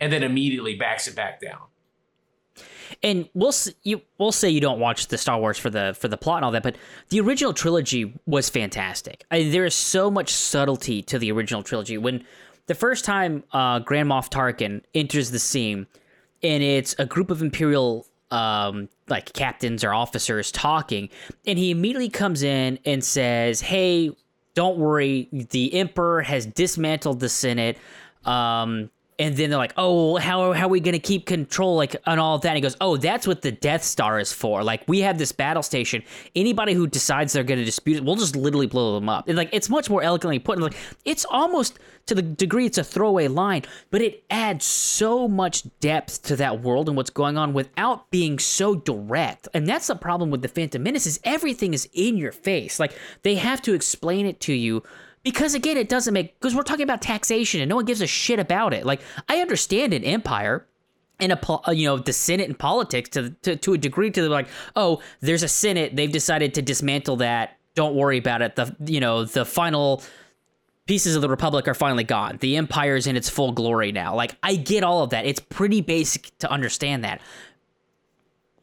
and 0.00 0.12
then 0.12 0.22
immediately 0.22 0.76
backs 0.76 1.08
it 1.08 1.16
back 1.16 1.40
down 1.40 1.66
and 3.02 3.28
we'll 3.34 3.52
you 3.82 4.00
we'll 4.18 4.32
say 4.32 4.50
you 4.50 4.60
don't 4.60 4.80
watch 4.80 5.08
the 5.08 5.18
Star 5.18 5.38
Wars 5.38 5.58
for 5.58 5.70
the 5.70 5.96
for 5.98 6.08
the 6.08 6.16
plot 6.16 6.38
and 6.38 6.44
all 6.44 6.50
that, 6.52 6.62
but 6.62 6.76
the 7.10 7.20
original 7.20 7.52
trilogy 7.52 8.12
was 8.26 8.48
fantastic. 8.48 9.24
I, 9.30 9.44
there 9.44 9.64
is 9.64 9.74
so 9.74 10.10
much 10.10 10.32
subtlety 10.32 11.02
to 11.02 11.18
the 11.18 11.32
original 11.32 11.62
trilogy. 11.62 11.98
When 11.98 12.24
the 12.66 12.74
first 12.74 13.04
time 13.04 13.44
uh, 13.52 13.78
Grand 13.80 14.08
Moff 14.08 14.30
Tarkin 14.30 14.82
enters 14.94 15.30
the 15.30 15.38
scene, 15.38 15.86
and 16.42 16.62
it's 16.62 16.94
a 16.98 17.06
group 17.06 17.30
of 17.30 17.42
Imperial 17.42 18.06
um, 18.30 18.88
like 19.08 19.32
captains 19.32 19.84
or 19.84 19.94
officers 19.94 20.50
talking, 20.50 21.08
and 21.46 21.58
he 21.58 21.70
immediately 21.70 22.08
comes 22.08 22.42
in 22.42 22.78
and 22.84 23.02
says, 23.02 23.60
"Hey, 23.60 24.10
don't 24.54 24.78
worry, 24.78 25.28
the 25.32 25.74
Emperor 25.74 26.22
has 26.22 26.46
dismantled 26.46 27.20
the 27.20 27.28
Senate." 27.28 27.78
Um, 28.24 28.90
and 29.18 29.36
then 29.36 29.50
they're 29.50 29.58
like, 29.58 29.72
"Oh, 29.76 30.16
how, 30.16 30.52
how 30.52 30.66
are 30.66 30.70
we 30.70 30.80
gonna 30.80 30.98
keep 30.98 31.26
control 31.26 31.76
like 31.76 31.96
on 32.06 32.18
all 32.18 32.36
of 32.36 32.42
that?" 32.42 32.50
And 32.50 32.56
he 32.56 32.60
goes, 32.60 32.76
"Oh, 32.80 32.96
that's 32.96 33.26
what 33.26 33.42
the 33.42 33.52
Death 33.52 33.82
Star 33.82 34.20
is 34.20 34.32
for. 34.32 34.62
Like 34.62 34.82
we 34.86 35.00
have 35.00 35.18
this 35.18 35.32
battle 35.32 35.62
station. 35.62 36.02
Anybody 36.34 36.74
who 36.74 36.86
decides 36.86 37.32
they're 37.32 37.44
gonna 37.44 37.64
dispute 37.64 37.96
it, 37.96 38.04
we'll 38.04 38.16
just 38.16 38.36
literally 38.36 38.66
blow 38.66 38.94
them 38.94 39.08
up." 39.08 39.28
And 39.28 39.36
like 39.36 39.50
it's 39.52 39.68
much 39.68 39.88
more 39.88 40.02
elegantly 40.02 40.38
put. 40.38 40.56
And 40.56 40.64
like 40.64 40.76
it's 41.04 41.24
almost 41.30 41.78
to 42.06 42.14
the 42.14 42.22
degree 42.22 42.66
it's 42.66 42.78
a 42.78 42.84
throwaway 42.84 43.28
line, 43.28 43.62
but 43.90 44.00
it 44.02 44.24
adds 44.30 44.64
so 44.64 45.26
much 45.26 45.64
depth 45.80 46.22
to 46.24 46.36
that 46.36 46.62
world 46.62 46.88
and 46.88 46.96
what's 46.96 47.10
going 47.10 47.36
on 47.36 47.52
without 47.52 48.10
being 48.10 48.38
so 48.38 48.74
direct. 48.74 49.48
And 49.54 49.66
that's 49.66 49.88
the 49.88 49.96
problem 49.96 50.30
with 50.30 50.42
the 50.42 50.48
Phantom 50.48 50.82
Menace 50.82 51.06
is 51.06 51.20
everything 51.24 51.74
is 51.74 51.88
in 51.92 52.16
your 52.16 52.32
face. 52.32 52.78
Like 52.78 52.96
they 53.22 53.36
have 53.36 53.62
to 53.62 53.74
explain 53.74 54.26
it 54.26 54.40
to 54.42 54.52
you 54.52 54.82
because 55.26 55.54
again, 55.54 55.76
it 55.76 55.88
doesn't 55.88 56.14
make 56.14 56.38
because 56.38 56.54
we're 56.54 56.62
talking 56.62 56.84
about 56.84 57.02
taxation 57.02 57.60
and 57.60 57.68
no 57.68 57.74
one 57.74 57.84
gives 57.84 58.00
a 58.00 58.06
shit 58.06 58.38
about 58.38 58.72
it. 58.72 58.86
Like 58.86 59.00
I 59.28 59.40
understand 59.40 59.92
an 59.92 60.04
empire 60.04 60.64
and 61.18 61.32
a 61.32 61.68
uh, 61.68 61.72
you 61.72 61.84
know 61.84 61.98
the 61.98 62.12
Senate 62.12 62.46
and 62.46 62.56
politics 62.56 63.08
to, 63.10 63.30
to 63.42 63.56
to 63.56 63.72
a 63.72 63.78
degree 63.78 64.08
to 64.08 64.22
the 64.22 64.28
like 64.28 64.46
oh 64.76 65.02
there's 65.22 65.42
a 65.42 65.48
Senate 65.48 65.96
they've 65.96 66.12
decided 66.12 66.54
to 66.54 66.62
dismantle 66.62 67.16
that 67.16 67.58
don't 67.74 67.96
worry 67.96 68.18
about 68.18 68.40
it 68.40 68.54
the 68.54 68.76
you 68.84 69.00
know 69.00 69.24
the 69.24 69.44
final 69.44 70.00
pieces 70.86 71.16
of 71.16 71.22
the 71.22 71.28
republic 71.28 71.66
are 71.66 71.74
finally 71.74 72.04
gone 72.04 72.36
the 72.40 72.56
empire's 72.56 73.08
in 73.08 73.16
its 73.16 73.28
full 73.28 73.50
glory 73.50 73.90
now 73.90 74.14
like 74.14 74.36
I 74.44 74.54
get 74.54 74.84
all 74.84 75.02
of 75.02 75.10
that 75.10 75.26
it's 75.26 75.40
pretty 75.40 75.80
basic 75.80 76.38
to 76.38 76.48
understand 76.48 77.02
that 77.02 77.20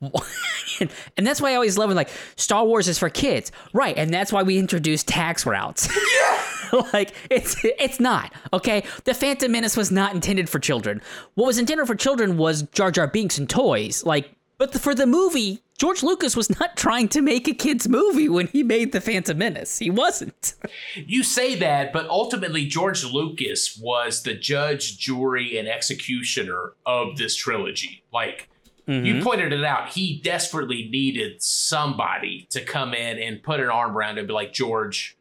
and 0.79 1.25
that's 1.27 1.41
why 1.41 1.51
I 1.51 1.55
always 1.55 1.77
love 1.77 1.89
it. 1.91 1.95
Like 1.95 2.09
Star 2.35 2.65
Wars 2.65 2.87
is 2.87 2.99
for 2.99 3.09
kids, 3.09 3.51
right? 3.73 3.97
And 3.97 4.13
that's 4.13 4.31
why 4.33 4.43
we 4.43 4.57
introduced 4.57 5.07
tax 5.07 5.45
routes. 5.45 5.89
Yeah. 6.13 6.42
like 6.93 7.13
it's 7.29 7.55
it's 7.63 7.99
not 7.99 8.33
okay. 8.51 8.83
The 9.03 9.13
Phantom 9.13 9.51
Menace 9.51 9.77
was 9.77 9.91
not 9.91 10.13
intended 10.13 10.49
for 10.49 10.59
children. 10.59 11.01
What 11.35 11.45
was 11.47 11.57
intended 11.57 11.87
for 11.87 11.95
children 11.95 12.37
was 12.37 12.63
Jar 12.63 12.91
Jar 12.91 13.07
Binks 13.07 13.37
and 13.37 13.49
toys. 13.49 14.03
Like, 14.05 14.31
but 14.57 14.71
the, 14.71 14.79
for 14.79 14.95
the 14.95 15.05
movie, 15.05 15.61
George 15.77 16.03
Lucas 16.03 16.35
was 16.35 16.49
not 16.59 16.75
trying 16.77 17.09
to 17.09 17.21
make 17.21 17.47
a 17.47 17.53
kids 17.53 17.87
movie 17.87 18.29
when 18.29 18.47
he 18.47 18.63
made 18.63 18.91
the 18.91 19.01
Phantom 19.01 19.37
Menace. 19.37 19.79
He 19.79 19.89
wasn't. 19.89 20.55
You 20.95 21.23
say 21.23 21.55
that, 21.55 21.93
but 21.93 22.07
ultimately 22.09 22.65
George 22.65 23.03
Lucas 23.03 23.77
was 23.81 24.23
the 24.23 24.33
judge, 24.33 24.97
jury, 24.97 25.57
and 25.57 25.67
executioner 25.67 26.73
of 26.85 27.17
this 27.17 27.35
trilogy. 27.35 28.03
Like 28.11 28.49
Mm-hmm. 28.87 29.05
You 29.05 29.23
pointed 29.23 29.53
it 29.53 29.63
out. 29.63 29.89
He 29.89 30.19
desperately 30.21 30.89
needed 30.91 31.41
somebody 31.41 32.47
to 32.49 32.61
come 32.61 32.93
in 32.93 33.17
and 33.17 33.41
put 33.41 33.61
an 33.61 33.69
arm 33.69 33.95
around 33.95 34.13
him 34.13 34.19
and 34.19 34.27
be 34.27 34.33
like, 34.33 34.51
George, 34.51 35.17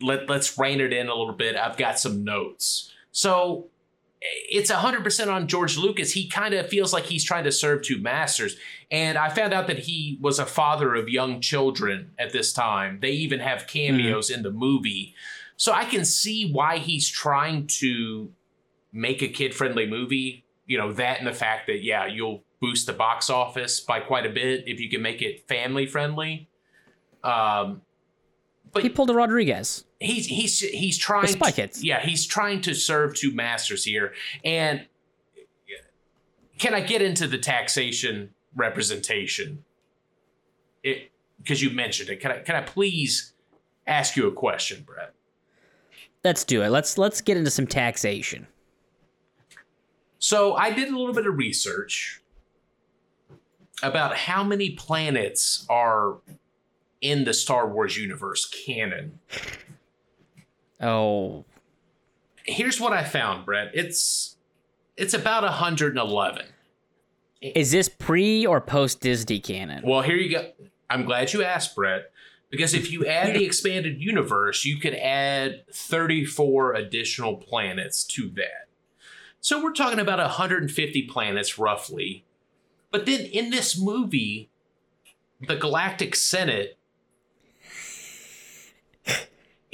let, 0.00 0.28
let's 0.28 0.58
rein 0.58 0.80
it 0.80 0.92
in 0.92 1.08
a 1.08 1.14
little 1.14 1.34
bit. 1.34 1.56
I've 1.56 1.76
got 1.76 1.98
some 1.98 2.24
notes. 2.24 2.92
So 3.12 3.66
it's 4.20 4.70
100% 4.70 5.32
on 5.32 5.48
George 5.48 5.76
Lucas. 5.76 6.12
He 6.12 6.28
kind 6.28 6.54
of 6.54 6.68
feels 6.68 6.92
like 6.92 7.04
he's 7.04 7.24
trying 7.24 7.44
to 7.44 7.52
serve 7.52 7.82
two 7.82 8.00
masters. 8.00 8.56
And 8.90 9.16
I 9.18 9.28
found 9.28 9.52
out 9.52 9.66
that 9.68 9.80
he 9.80 10.18
was 10.20 10.38
a 10.38 10.46
father 10.46 10.94
of 10.94 11.08
young 11.08 11.40
children 11.40 12.10
at 12.18 12.32
this 12.32 12.52
time. 12.52 12.98
They 13.00 13.12
even 13.12 13.40
have 13.40 13.66
cameos 13.66 14.28
mm-hmm. 14.28 14.38
in 14.38 14.42
the 14.42 14.50
movie. 14.50 15.14
So 15.56 15.72
I 15.72 15.84
can 15.84 16.04
see 16.04 16.50
why 16.50 16.78
he's 16.78 17.08
trying 17.08 17.66
to 17.78 18.30
make 18.92 19.22
a 19.22 19.28
kid 19.28 19.54
friendly 19.54 19.86
movie 19.86 20.44
you 20.66 20.76
know 20.76 20.92
that 20.92 21.18
and 21.18 21.26
the 21.26 21.32
fact 21.32 21.66
that 21.66 21.82
yeah 21.82 22.06
you'll 22.06 22.42
boost 22.60 22.86
the 22.86 22.92
box 22.92 23.30
office 23.30 23.80
by 23.80 24.00
quite 24.00 24.26
a 24.26 24.30
bit 24.30 24.64
if 24.66 24.80
you 24.80 24.88
can 24.88 25.02
make 25.02 25.22
it 25.22 25.46
family 25.46 25.86
friendly 25.86 26.48
Um, 27.22 27.82
but 28.76 28.82
He 28.84 28.88
pulled 28.88 29.10
a 29.10 29.14
Rodriguez. 29.14 29.84
he's 30.00 30.26
he's 30.26 30.60
he's 30.60 30.98
trying 30.98 31.26
Spy 31.28 31.50
to, 31.50 31.56
Kids. 31.56 31.82
yeah 31.84 32.00
he's 32.00 32.26
trying 32.26 32.60
to 32.62 32.74
serve 32.74 33.14
two 33.14 33.32
masters 33.34 33.84
here 33.84 34.12
and 34.44 34.86
can 36.58 36.72
i 36.74 36.80
get 36.80 37.02
into 37.02 37.26
the 37.26 37.38
taxation 37.38 38.30
representation 38.54 39.64
it 40.82 41.10
because 41.42 41.62
you 41.62 41.70
mentioned 41.70 42.08
it 42.10 42.20
can 42.20 42.30
i 42.32 42.38
can 42.38 42.54
i 42.56 42.60
please 42.62 43.32
ask 43.86 44.16
you 44.16 44.26
a 44.26 44.32
question 44.32 44.82
brett 44.86 45.12
Let's 46.24 46.42
do 46.44 46.62
it. 46.62 46.70
Let's 46.70 46.98
let's 46.98 47.20
get 47.20 47.36
into 47.36 47.50
some 47.52 47.68
taxation. 47.68 48.48
so 50.18 50.54
i 50.54 50.70
did 50.72 50.88
a 50.88 50.96
little 50.98 51.14
bit 51.14 51.26
of 51.26 51.36
research 51.36 52.20
about 53.82 54.16
how 54.16 54.42
many 54.42 54.70
planets 54.70 55.64
are 55.68 56.16
in 57.10 57.24
the 57.24 57.34
star 57.34 57.68
wars 57.68 57.96
universe 57.96 58.44
canon 58.46 59.18
Oh, 60.78 61.46
here's 62.44 62.80
what 62.80 62.92
i 62.92 63.02
found 63.02 63.46
brett 63.46 63.70
it's 63.74 64.36
it's 64.96 65.14
about 65.14 65.42
111 65.42 66.46
is 67.40 67.70
this 67.70 67.88
pre 67.88 68.46
or 68.46 68.60
post 68.60 69.00
Disney 69.00 69.40
canon? 69.40 69.82
Well, 69.86 70.02
here 70.02 70.16
you 70.16 70.30
go. 70.30 70.50
I'm 70.88 71.04
glad 71.04 71.32
you 71.32 71.42
asked, 71.42 71.74
Brett, 71.74 72.10
because 72.50 72.74
if 72.74 72.90
you 72.90 73.06
add 73.06 73.34
the 73.34 73.44
expanded 73.44 74.00
universe, 74.00 74.64
you 74.64 74.78
could 74.78 74.94
add 74.94 75.64
34 75.72 76.74
additional 76.74 77.36
planets 77.36 78.04
to 78.04 78.28
that. 78.30 78.68
So 79.40 79.62
we're 79.62 79.72
talking 79.72 79.98
about 79.98 80.18
150 80.18 81.02
planets 81.06 81.58
roughly. 81.58 82.24
But 82.90 83.06
then 83.06 83.20
in 83.20 83.50
this 83.50 83.78
movie, 83.78 84.48
the 85.40 85.56
Galactic 85.56 86.14
Senate, 86.14 86.75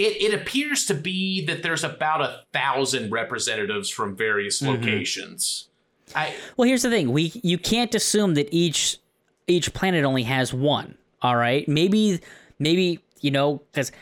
it, 0.02 0.32
it 0.32 0.34
appears 0.34 0.84
to 0.86 0.94
be 0.94 1.44
that 1.46 1.62
there's 1.62 1.84
about 1.84 2.20
a 2.20 2.40
thousand 2.52 3.10
representatives 3.10 3.88
from 3.88 4.16
various 4.16 4.60
mm-hmm. 4.60 4.72
locations. 4.72 5.68
I 6.14 6.34
Well, 6.56 6.68
here's 6.68 6.82
the 6.82 6.90
thing: 6.90 7.12
we 7.12 7.32
you 7.42 7.58
can't 7.58 7.94
assume 7.94 8.34
that 8.34 8.48
each 8.52 8.98
each 9.46 9.72
planet 9.72 10.04
only 10.04 10.24
has 10.24 10.52
one. 10.52 10.96
All 11.22 11.36
right, 11.36 11.66
maybe 11.68 12.20
maybe 12.58 13.00
you 13.20 13.30
know 13.30 13.62
because 13.70 13.92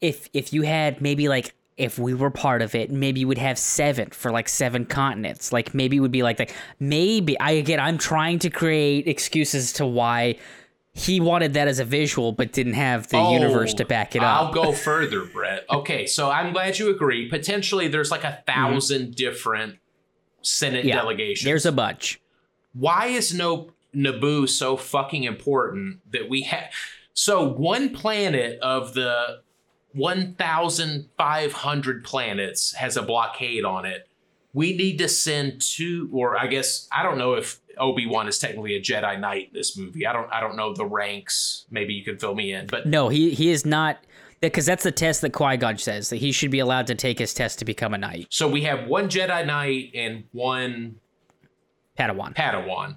if 0.00 0.28
if 0.32 0.52
you 0.52 0.62
had 0.62 1.00
maybe 1.00 1.28
like 1.28 1.54
if 1.76 1.98
we 1.98 2.14
were 2.14 2.30
part 2.30 2.62
of 2.62 2.74
it, 2.74 2.90
maybe 2.90 3.20
you 3.20 3.28
would 3.28 3.38
have 3.38 3.58
seven 3.58 4.10
for 4.10 4.30
like 4.30 4.48
seven 4.48 4.84
continents. 4.84 5.52
Like 5.52 5.74
maybe 5.74 5.96
it 5.96 6.00
would 6.00 6.12
be 6.12 6.22
like 6.22 6.38
like 6.38 6.54
maybe 6.78 7.38
I 7.40 7.52
again 7.52 7.80
I'm 7.80 7.98
trying 7.98 8.38
to 8.40 8.50
create 8.50 9.08
excuses 9.08 9.72
to 9.74 9.86
why 9.86 10.38
he 10.96 11.20
wanted 11.20 11.52
that 11.52 11.68
as 11.68 11.78
a 11.78 11.84
visual 11.84 12.32
but 12.32 12.52
didn't 12.52 12.72
have 12.72 13.06
the 13.08 13.20
universe 13.20 13.74
to 13.74 13.84
back 13.84 14.16
it 14.16 14.22
up. 14.22 14.46
I'll 14.46 14.52
go 14.52 14.72
further, 14.72 15.26
Brett. 15.26 15.66
Okay, 15.70 16.06
so 16.06 16.30
I'm 16.30 16.54
glad 16.54 16.78
you 16.78 16.88
agree. 16.88 17.28
Potentially, 17.28 17.86
there's 17.86 18.10
like 18.10 18.24
a 18.24 18.42
1000 18.46 19.14
different 19.14 19.76
Senate 20.40 20.80
Mm-hmm. 20.80 20.88
Yeah, 20.88 20.96
delegations. 20.96 21.44
There's 21.44 21.66
a 21.66 21.72
bunch. 21.72 22.18
Why 22.72 23.08
is 23.08 23.34
no 23.34 23.72
Naboo 23.94 24.48
so 24.48 24.78
fucking 24.78 25.24
important 25.24 26.00
that 26.12 26.30
we 26.30 26.40
have? 26.42 26.70
So 27.12 27.46
one 27.46 27.94
planet 27.94 28.58
of 28.60 28.94
the 28.94 29.42
1,500 29.92 32.04
planets 32.04 32.72
has 32.72 32.96
a 32.96 33.02
blockade 33.02 33.66
on 33.66 33.84
it. 33.84 34.08
We 34.54 34.74
need 34.74 34.96
to 34.98 35.08
send 35.08 35.60
two, 35.60 36.08
or 36.10 36.38
I 36.38 36.46
guess 36.46 36.88
I 36.90 37.02
don't 37.02 37.18
know 37.18 37.34
if 37.34 37.60
Obi 37.78 38.06
Wan 38.06 38.28
is 38.28 38.38
technically 38.38 38.74
a 38.74 38.80
Jedi 38.80 39.18
Knight 39.18 39.48
in 39.48 39.54
this 39.54 39.76
movie. 39.76 40.06
I 40.06 40.12
don't. 40.12 40.30
I 40.32 40.40
don't 40.40 40.56
know 40.56 40.74
the 40.74 40.86
ranks. 40.86 41.66
Maybe 41.70 41.94
you 41.94 42.04
can 42.04 42.18
fill 42.18 42.34
me 42.34 42.52
in. 42.52 42.66
But 42.66 42.86
No, 42.86 43.08
he 43.08 43.30
he 43.30 43.50
is 43.50 43.66
not 43.66 43.98
because 44.40 44.66
that's 44.66 44.82
the 44.82 44.92
test 44.92 45.20
that 45.22 45.32
Qui 45.32 45.56
Gon 45.56 45.78
says 45.78 46.10
that 46.10 46.16
he 46.16 46.32
should 46.32 46.50
be 46.50 46.58
allowed 46.58 46.86
to 46.88 46.94
take 46.94 47.18
his 47.18 47.34
test 47.34 47.58
to 47.60 47.64
become 47.64 47.94
a 47.94 47.98
knight. 47.98 48.26
So 48.30 48.48
we 48.48 48.62
have 48.62 48.86
one 48.86 49.08
Jedi 49.08 49.46
Knight 49.46 49.90
and 49.94 50.24
one 50.32 50.96
Padawan. 51.98 52.34
Padawan 52.34 52.96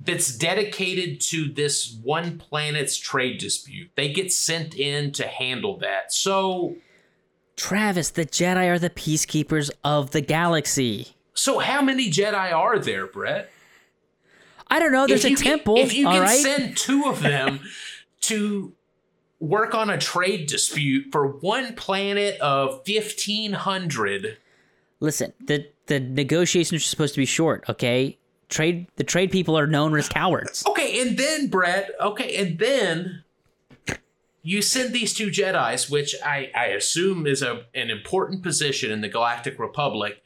that's 0.00 0.36
dedicated 0.36 1.20
to 1.20 1.50
this 1.52 1.98
one 2.02 2.38
planet's 2.38 2.96
trade 2.96 3.38
dispute. 3.38 3.90
They 3.96 4.12
get 4.12 4.30
sent 4.30 4.74
in 4.74 5.12
to 5.12 5.26
handle 5.26 5.78
that. 5.78 6.12
So 6.12 6.76
Travis, 7.56 8.10
the 8.10 8.26
Jedi 8.26 8.68
are 8.68 8.78
the 8.78 8.90
peacekeepers 8.90 9.70
of 9.82 10.10
the 10.10 10.20
galaxy. 10.20 11.15
So 11.36 11.58
how 11.58 11.82
many 11.82 12.10
Jedi 12.10 12.52
are 12.52 12.78
there, 12.78 13.06
Brett? 13.06 13.50
I 14.68 14.78
don't 14.78 14.90
know. 14.92 15.06
There's 15.06 15.24
a 15.24 15.28
can- 15.28 15.36
temple. 15.36 15.76
if 15.78 15.94
you 15.94 16.06
can 16.06 16.22
right. 16.22 16.38
send 16.38 16.76
two 16.76 17.04
of 17.04 17.22
them 17.22 17.60
to 18.22 18.72
work 19.38 19.74
on 19.74 19.90
a 19.90 19.98
trade 19.98 20.48
dispute 20.48 21.08
for 21.12 21.26
one 21.26 21.74
planet 21.74 22.40
of 22.40 22.82
1500 22.88 24.38
Listen, 24.98 25.32
the 25.44 25.68
the 25.86 26.00
negotiations 26.00 26.82
are 26.82 26.84
supposed 26.84 27.14
to 27.14 27.20
be 27.20 27.26
short. 27.26 27.64
Okay, 27.68 28.18
trade 28.48 28.86
the 28.96 29.04
trade 29.04 29.30
people 29.30 29.58
are 29.58 29.66
known 29.66 29.94
as 29.96 30.08
cowards. 30.08 30.64
Okay, 30.66 31.00
and 31.00 31.18
then 31.18 31.48
Brett. 31.48 31.90
Okay, 32.00 32.34
and 32.36 32.58
then 32.58 33.22
you 34.42 34.62
send 34.62 34.94
these 34.94 35.12
two 35.12 35.28
Jedi's, 35.28 35.90
which 35.90 36.14
I 36.24 36.50
I 36.54 36.66
assume 36.68 37.26
is 37.26 37.42
a 37.42 37.66
an 37.74 37.90
important 37.90 38.42
position 38.42 38.90
in 38.90 39.02
the 39.02 39.08
Galactic 39.08 39.58
Republic, 39.58 40.22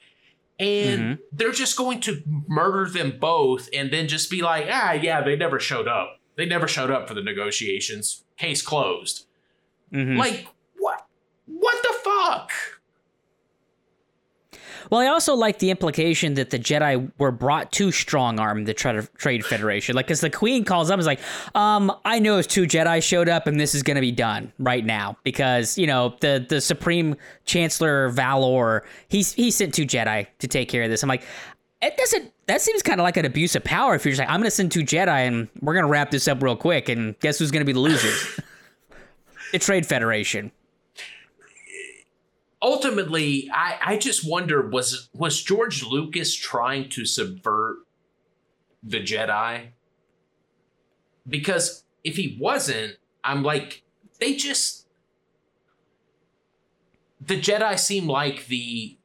and 0.61 1.01
Mm-hmm. 1.01 1.23
they're 1.33 1.53
just 1.53 1.77
going 1.77 2.01
to 2.03 2.23
murder 2.47 2.89
them 2.89 3.19
both, 3.19 3.69
and 3.73 3.91
then 3.91 4.07
just 4.07 4.31
be 4.31 4.43
like, 4.43 4.67
ah, 4.71 4.93
yeah, 4.93 5.23
they 5.23 5.35
never 5.35 5.59
showed 5.59 5.89
up. 5.89 6.21
They 6.37 6.47
never 6.47 6.69
showed 6.69 6.91
up 6.91 7.09
for 7.09 7.15
the 7.15 7.23
negotiations. 7.23 8.23
Case 8.37 8.63
closed. 8.63 9.27
Mhm. 9.93 10.17
Like 10.19 10.47
what? 10.79 11.07
What 11.47 11.83
the 11.83 11.95
fuck? 12.05 12.51
Well, 14.91 15.01
I 15.01 15.07
also 15.07 15.35
like 15.35 15.61
the 15.61 15.71
implication 15.71 16.35
that 16.35 16.51
the 16.51 16.59
Jedi 16.59 17.11
were 17.19 17.31
brought 17.31 17.71
to 17.73 17.93
Strong 17.93 18.41
Arm, 18.41 18.65
the 18.65 18.75
tra- 18.75 19.07
Trade 19.17 19.47
Federation. 19.47 19.95
Like, 19.95 20.11
as 20.11 20.21
the 20.21 20.31
Queen 20.31 20.65
calls 20.65 20.91
up, 20.91 20.99
is 20.99 21.07
like, 21.07 21.21
um, 21.55 21.93
I 22.05 22.19
know 22.19 22.43
two 22.43 22.65
Jedi 22.65 23.03
showed 23.03 23.29
up, 23.29 23.47
and 23.47 23.59
this 23.59 23.75
is 23.75 23.83
going 23.85 23.95
to 23.95 24.01
be 24.01 24.11
done 24.13 24.53
right 24.59 24.85
now 24.85 25.17
because 25.23 25.79
you 25.79 25.87
know 25.87 26.17
the 26.21 26.45
the 26.49 26.61
Supreme 26.61 27.17
Chancellor 27.45 28.09
Valor, 28.09 28.85
he's 29.09 29.33
he 29.33 29.51
sent 29.51 29.75
two 29.75 29.87
Jedi 29.87 30.27
to 30.41 30.49
take 30.49 30.69
care 30.69 30.83
of 30.83 30.91
this. 30.91 31.03
I'm 31.03 31.09
like, 31.09 31.23
it 31.81 31.97
doesn't. 31.97 32.33
That 32.47 32.61
seems 32.61 32.83
kind 32.83 33.01
of 33.01 33.05
like 33.05 33.17
an 33.17 33.25
abuse 33.25 33.55
of 33.55 33.63
power. 33.63 33.95
If 33.95 34.05
you're 34.05 34.13
just 34.13 34.19
like, 34.21 34.29
I'm 34.29 34.41
going 34.41 34.45
to 34.45 34.51
send 34.51 34.73
two 34.73 34.83
Jedi, 34.83 35.27
and 35.27 35.49
we're 35.61 35.75
going 35.75 35.87
to 35.87 35.91
wrap 35.91 36.11
this 36.11 36.27
up 36.27 36.43
real 36.43 36.57
quick, 36.57 36.89
and 36.89 37.19
guess 37.21 37.39
who's 37.39 37.51
going 37.51 37.61
to 37.61 37.67
be 37.67 37.73
the 37.73 37.79
losers? 37.79 38.41
the 39.53 39.59
Trade 39.59 39.87
Federation. 39.87 40.51
Ultimately 42.63 43.51
I, 43.53 43.79
I 43.83 43.97
just 43.97 44.29
wonder 44.29 44.69
was 44.69 45.09
was 45.15 45.43
george 45.43 45.83
lucas 45.85 46.35
trying 46.35 46.89
to 46.91 47.05
subvert 47.05 47.79
the 48.83 49.03
jedi? 49.03 49.69
Because 51.29 51.85
if 52.05 52.17
he 52.17 52.37
wasn't 52.41 52.97
i'm 53.25 53.43
like 53.43 53.83
they 54.19 54.35
just 54.35 54.87
the 57.21 57.41
jedi 57.41 57.79
seem 57.79 58.07
like 58.07 58.47
the 58.47 58.97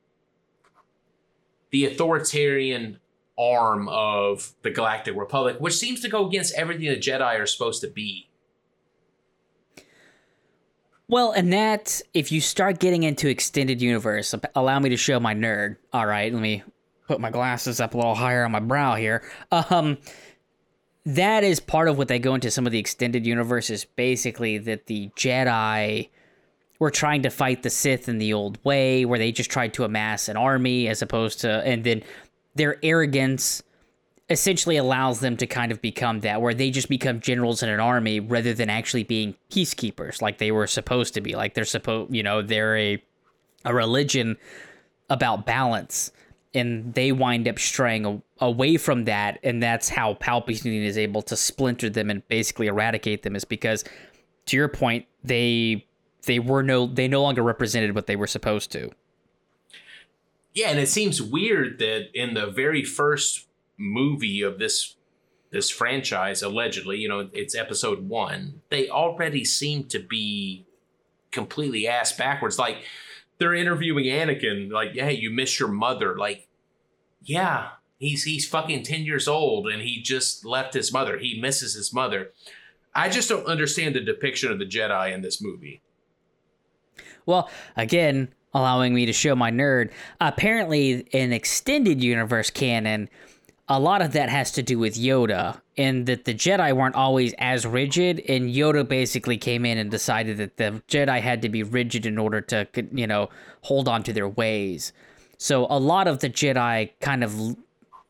the 1.72 1.86
authoritarian 1.86 3.00
arm 3.38 3.90
of 3.90 4.54
the 4.62 4.72
galactic 4.72 5.16
republic 5.16 5.58
which 5.60 5.76
seems 5.76 6.00
to 6.02 6.08
go 6.08 6.26
against 6.26 6.54
everything 6.56 6.88
the 6.88 6.96
jedi 6.98 7.40
are 7.40 7.46
supposed 7.46 7.82
to 7.82 7.90
be 7.90 8.30
Well, 11.08 11.32
and 11.32 11.54
that 11.54 12.02
if 12.14 12.32
you 12.32 12.42
start 12.42 12.80
getting 12.80 13.04
into 13.04 13.28
extended 13.28 13.82
universe, 13.82 14.34
allow 14.56 14.80
me 14.80 14.90
to 14.90 14.98
show 14.98 15.20
my 15.20 15.36
nerd. 15.36 15.78
All 15.94 16.06
right, 16.06 16.34
let 16.34 16.42
me 16.42 16.64
put 17.08 17.20
my 17.20 17.30
glasses 17.30 17.80
up 17.80 17.94
a 17.94 17.98
little 17.98 18.16
higher 18.16 18.44
on 18.44 18.52
my 18.52 18.60
brow 18.60 18.96
here. 18.96 19.24
Um 19.52 19.98
that 21.08 21.44
is 21.44 21.60
part 21.60 21.88
of 21.88 22.00
what 22.00 22.08
they 22.08 22.18
go 22.18 22.34
into 22.34 22.50
some 22.50 22.66
of 22.66 22.72
the 22.72 22.80
extended 22.80 23.28
universes 23.28 23.86
basically 23.86 24.58
that 24.58 24.88
the 24.88 25.10
Jedi 25.16 26.10
were 26.80 26.90
trying 26.90 27.22
to 27.22 27.30
fight 27.30 27.62
the 27.62 27.70
Sith 27.70 28.10
in 28.10 28.18
the 28.18 28.34
old 28.34 28.58
way 28.66 29.06
where 29.06 29.20
they 29.20 29.32
just 29.32 29.52
tried 29.52 29.74
to 29.76 29.84
amass 29.84 30.28
an 30.28 30.36
army 30.36 30.88
as 30.88 31.04
opposed 31.04 31.42
to 31.42 31.50
and 31.64 31.84
then 31.84 32.02
their 32.56 32.78
arrogance 32.84 33.62
essentially 34.30 34.78
allows 34.78 35.20
them 35.20 35.38
to 35.38 35.46
kind 35.46 35.72
of 35.72 35.82
become 35.82 36.22
that 36.22 36.42
where 36.42 36.54
they 36.54 36.72
just 36.72 36.90
become 36.90 37.20
generals 37.20 37.62
in 37.62 37.70
an 37.70 37.80
army 37.80 38.20
rather 38.20 38.54
than 38.54 38.70
actually 38.70 39.04
being 39.04 39.36
peacekeepers 39.52 40.22
like 40.22 40.40
they 40.40 40.52
were 40.52 40.68
supposed 40.68 41.14
to 41.14 41.22
be. 41.22 41.36
Like 41.36 41.54
they're 41.54 41.66
supposed 41.66 42.14
you 42.14 42.24
know 42.24 42.42
they're 42.42 42.78
a 42.78 43.04
a 43.66 43.74
religion 43.74 44.38
about 45.10 45.46
balance 45.46 46.12
and 46.54 46.94
they 46.94 47.12
wind 47.12 47.48
up 47.48 47.60
straying 47.60 48.06
a- 48.06 48.22
away 48.40 48.78
from 48.78 49.06
that 49.06 49.38
and 49.44 49.62
that's 49.62 49.90
how 49.90 50.16
Palpatine 50.16 50.84
is 50.84 50.98
able 50.98 51.22
to 51.24 51.36
splinter 51.36 51.90
them 51.90 52.10
and 52.10 52.28
basically 52.28 52.68
eradicate 52.68 53.22
them 53.24 53.36
is 53.36 53.46
because 53.46 53.84
to 54.48 54.58
your 54.58 54.68
point 54.68 55.06
they 55.24 55.86
they 56.26 56.40
were 56.40 56.64
no 56.64 56.88
they 56.88 57.08
no 57.08 57.22
longer 57.22 57.44
represented 57.44 57.94
what 57.94 58.08
they 58.08 58.16
were 58.16 58.28
supposed 58.28 58.72
to. 58.72 58.90
Yeah, 60.54 60.70
and 60.70 60.80
it 60.80 60.88
seems 60.88 61.22
weird 61.22 61.80
that 61.80 62.08
in 62.14 62.34
the 62.34 62.48
very 62.48 62.84
first 62.84 63.45
movie 63.78 64.42
of 64.42 64.60
this 64.60 64.96
this 65.52 65.70
franchise 65.70 66.42
allegedly, 66.42 66.98
you 66.98 67.08
know, 67.08 67.30
it's 67.32 67.56
episode 67.56 68.10
1, 68.10 68.62
they 68.70 68.90
already 68.90 69.46
seem 69.46 69.86
to 69.86 70.00
be 70.00 70.66
completely 71.32 71.88
ass 71.88 72.12
backwards 72.12 72.60
like 72.60 72.78
they're 73.38 73.54
interviewing 73.54 74.06
Anakin 74.06 74.72
like, 74.72 74.94
"Hey, 74.94 75.14
you 75.14 75.30
miss 75.30 75.60
your 75.60 75.70
mother." 75.70 76.18
Like, 76.18 76.48
yeah, 77.24 77.70
he's 78.00 78.24
he's 78.24 78.48
fucking 78.48 78.84
10 78.84 79.04
years 79.04 79.28
old 79.28 79.68
and 79.68 79.82
he 79.82 80.02
just 80.02 80.46
left 80.46 80.74
his 80.74 80.92
mother. 80.92 81.18
He 81.18 81.40
misses 81.40 81.74
his 81.74 81.94
mother. 81.94 82.32
I 82.94 83.10
just 83.10 83.28
don't 83.28 83.46
understand 83.46 83.96
the 83.96 84.00
depiction 84.00 84.52
of 84.52 84.60
the 84.60 84.66
Jedi 84.66 85.14
in 85.14 85.22
this 85.22 85.42
movie. 85.42 85.82
Well, 87.26 87.50
again, 87.76 88.30
allowing 88.54 88.94
me 88.94 89.06
to 89.06 89.14
show 89.14 89.36
my 89.36 89.52
nerd. 89.52 89.92
Apparently, 90.22 91.00
in 91.12 91.34
extended 91.34 92.02
universe 92.02 92.50
canon, 92.50 93.10
a 93.68 93.80
lot 93.80 94.02
of 94.02 94.14
that 94.14 94.30
has 94.30 94.52
to 94.54 94.64
do 94.64 94.78
with 94.78 94.96
Yoda, 94.96 95.60
and 95.78 96.06
that 96.06 96.26
the 96.26 96.34
Jedi 96.34 96.76
weren't 96.76 96.96
always 96.96 97.34
as 97.40 97.66
rigid, 97.66 98.20
and 98.30 98.54
Yoda 98.54 98.88
basically 98.88 99.38
came 99.38 99.66
in 99.66 99.78
and 99.78 99.90
decided 99.90 100.38
that 100.38 100.58
the 100.58 100.84
Jedi 100.88 101.20
had 101.20 101.42
to 101.42 101.50
be 101.50 101.64
rigid 101.64 102.06
in 102.06 102.18
order 102.18 102.42
to, 102.42 102.68
you 102.94 103.08
know, 103.08 103.30
hold 103.62 103.88
on 103.88 104.04
to 104.04 104.14
their 104.14 104.30
ways. 104.30 104.94
So 105.38 105.66
a 105.70 105.80
lot 105.80 106.08
of 106.08 106.20
the 106.20 106.30
Jedi 106.30 106.92
kind 107.02 107.24
of 107.24 107.38
l- 107.38 107.58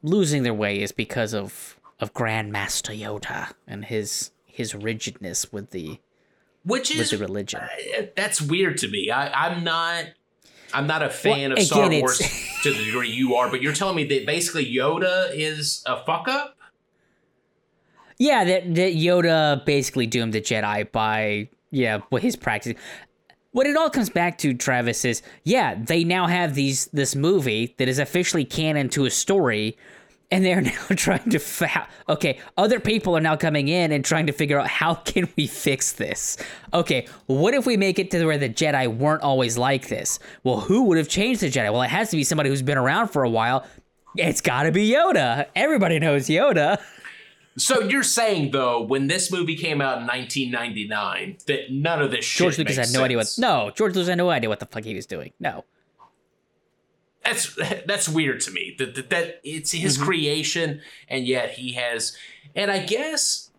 losing 0.04 0.44
their 0.44 0.54
way 0.54 0.82
is 0.82 0.92
because 0.92 1.34
of 1.34 1.80
of 2.00 2.14
Grandmaster 2.14 2.98
Yoda 2.98 3.54
and 3.66 3.86
his 3.86 4.32
his 4.46 4.76
rigidness 4.76 5.52
with 5.52 5.72
the 5.72 6.00
which 6.64 6.90
with 6.90 7.00
is 7.00 7.12
the 7.12 7.18
religion. 7.18 7.62
uh, 7.62 8.04
that's 8.16 8.42
weird 8.42 8.78
to 8.80 8.88
me. 8.90 9.10
I, 9.10 9.48
I'm 9.48 9.64
not. 9.64 10.06
I'm 10.74 10.88
not 10.88 11.02
a 11.02 11.10
fan 11.10 11.50
Well, 11.50 11.60
of 11.60 11.66
Star 11.66 11.86
again, 11.86 12.02
Wars 12.02 12.18
to 12.64 12.74
the 12.74 12.86
degree 12.86 13.10
you 13.10 13.36
are, 13.36 13.50
but 13.50 13.62
you're 13.62 13.74
telling 13.74 13.96
me 13.96 14.04
that 14.06 14.26
basically 14.26 14.66
Yoda 14.66 15.30
is 15.34 15.84
a 15.86 16.04
fuck 16.04 16.28
up. 16.28 16.58
Yeah, 18.18 18.44
that, 18.46 18.76
that 18.76 18.94
Yoda 18.94 19.66
basically 19.66 20.08
doomed 20.08 20.34
the 20.34 20.42
Jedi 20.42 20.92
by 20.92 21.50
yeah, 21.72 22.00
what 22.10 22.22
his 22.22 22.36
practice. 22.36 22.74
What 23.52 23.68
it 23.68 23.76
all 23.78 23.90
comes 23.90 24.10
back 24.10 24.38
to, 24.40 24.54
Travis, 24.54 25.06
is 25.06 25.22
yeah, 25.44 25.76
they 25.76 26.04
now 26.04 26.28
have 26.28 26.56
these 26.56 26.88
this 26.88 27.16
movie 27.16 27.76
that 27.78 27.88
is 27.88 28.00
officially 28.00 28.46
canon 28.46 28.90
to 28.90 29.06
a 29.06 29.10
story, 29.10 29.78
and 30.32 30.44
they're 30.44 30.62
now 30.62 30.86
trying 30.96 31.30
to 31.30 31.40
fa- 31.40 31.88
okay, 32.10 32.40
other 32.58 32.80
people 32.80 33.16
are 33.16 33.22
now 33.22 33.36
coming 33.36 33.68
in 33.68 33.92
and 33.92 34.04
trying 34.04 34.28
to 34.28 34.34
figure 34.34 34.60
out 34.60 34.68
how 34.68 34.94
can 35.06 35.28
we 35.36 35.48
fix 35.48 35.94
this. 35.94 36.38
Okay, 36.74 37.08
what 37.28 37.54
if 37.54 37.66
we 37.66 37.78
make 37.78 38.00
it 38.00 38.12
to 38.12 38.26
where 38.26 38.38
the 38.38 38.50
Jedi 38.50 38.88
weren't 38.96 39.22
always 39.22 39.58
like 39.58 39.88
this? 39.88 40.20
Well, 40.44 40.60
who 40.62 40.84
would 40.84 40.98
have 40.98 41.10
changed 41.10 41.42
the 41.42 41.50
Jedi? 41.50 41.72
Well, 41.72 41.82
it 41.84 41.90
has 41.90 42.10
to 42.12 42.18
be 42.18 42.24
somebody 42.24 42.50
who's 42.50 42.62
been 42.62 42.78
around 42.78 43.10
for 43.10 43.24
a 43.24 43.30
while. 43.30 43.66
It's 44.18 44.42
got 44.42 44.64
to 44.64 44.72
be 44.72 44.90
Yoda. 44.90 45.48
Everybody 45.56 46.00
knows 46.00 46.28
Yoda. 46.28 46.82
So 47.58 47.82
you're 47.82 48.04
saying 48.04 48.52
though, 48.52 48.82
when 48.82 49.08
this 49.08 49.32
movie 49.32 49.56
came 49.56 49.80
out 49.82 50.00
in 50.00 50.08
1999, 50.08 51.38
that 51.48 51.72
none 51.72 52.02
of 52.02 52.12
this 52.12 52.26
shit 52.26 52.40
George 52.40 52.58
Lucas 52.58 52.76
had 52.76 52.92
no 52.92 53.04
idea 53.04 53.18
what. 53.18 53.28
sense? 53.28 53.40
No, 53.40 53.72
George 53.76 53.96
Lucas 53.96 54.10
had 54.10 54.18
no 54.18 54.30
idea 54.30 54.50
what 54.50 54.60
the 54.60 54.66
fuck 54.66 54.84
he 54.84 54.94
was 54.96 55.06
doing. 55.06 55.32
No. 55.40 55.64
That's 57.26 57.58
that's 57.86 58.08
weird 58.08 58.40
to 58.42 58.52
me. 58.52 58.76
That 58.78 58.96
that, 58.96 59.10
that 59.10 59.42
it's 59.44 59.72
his 59.72 59.98
Mm-hmm. 59.98 60.06
creation, 60.06 60.82
and 61.10 61.26
yet 61.28 61.52
he 61.52 61.74
has, 61.74 62.16
and 62.56 62.70
I 62.72 62.80
guess 62.86 63.50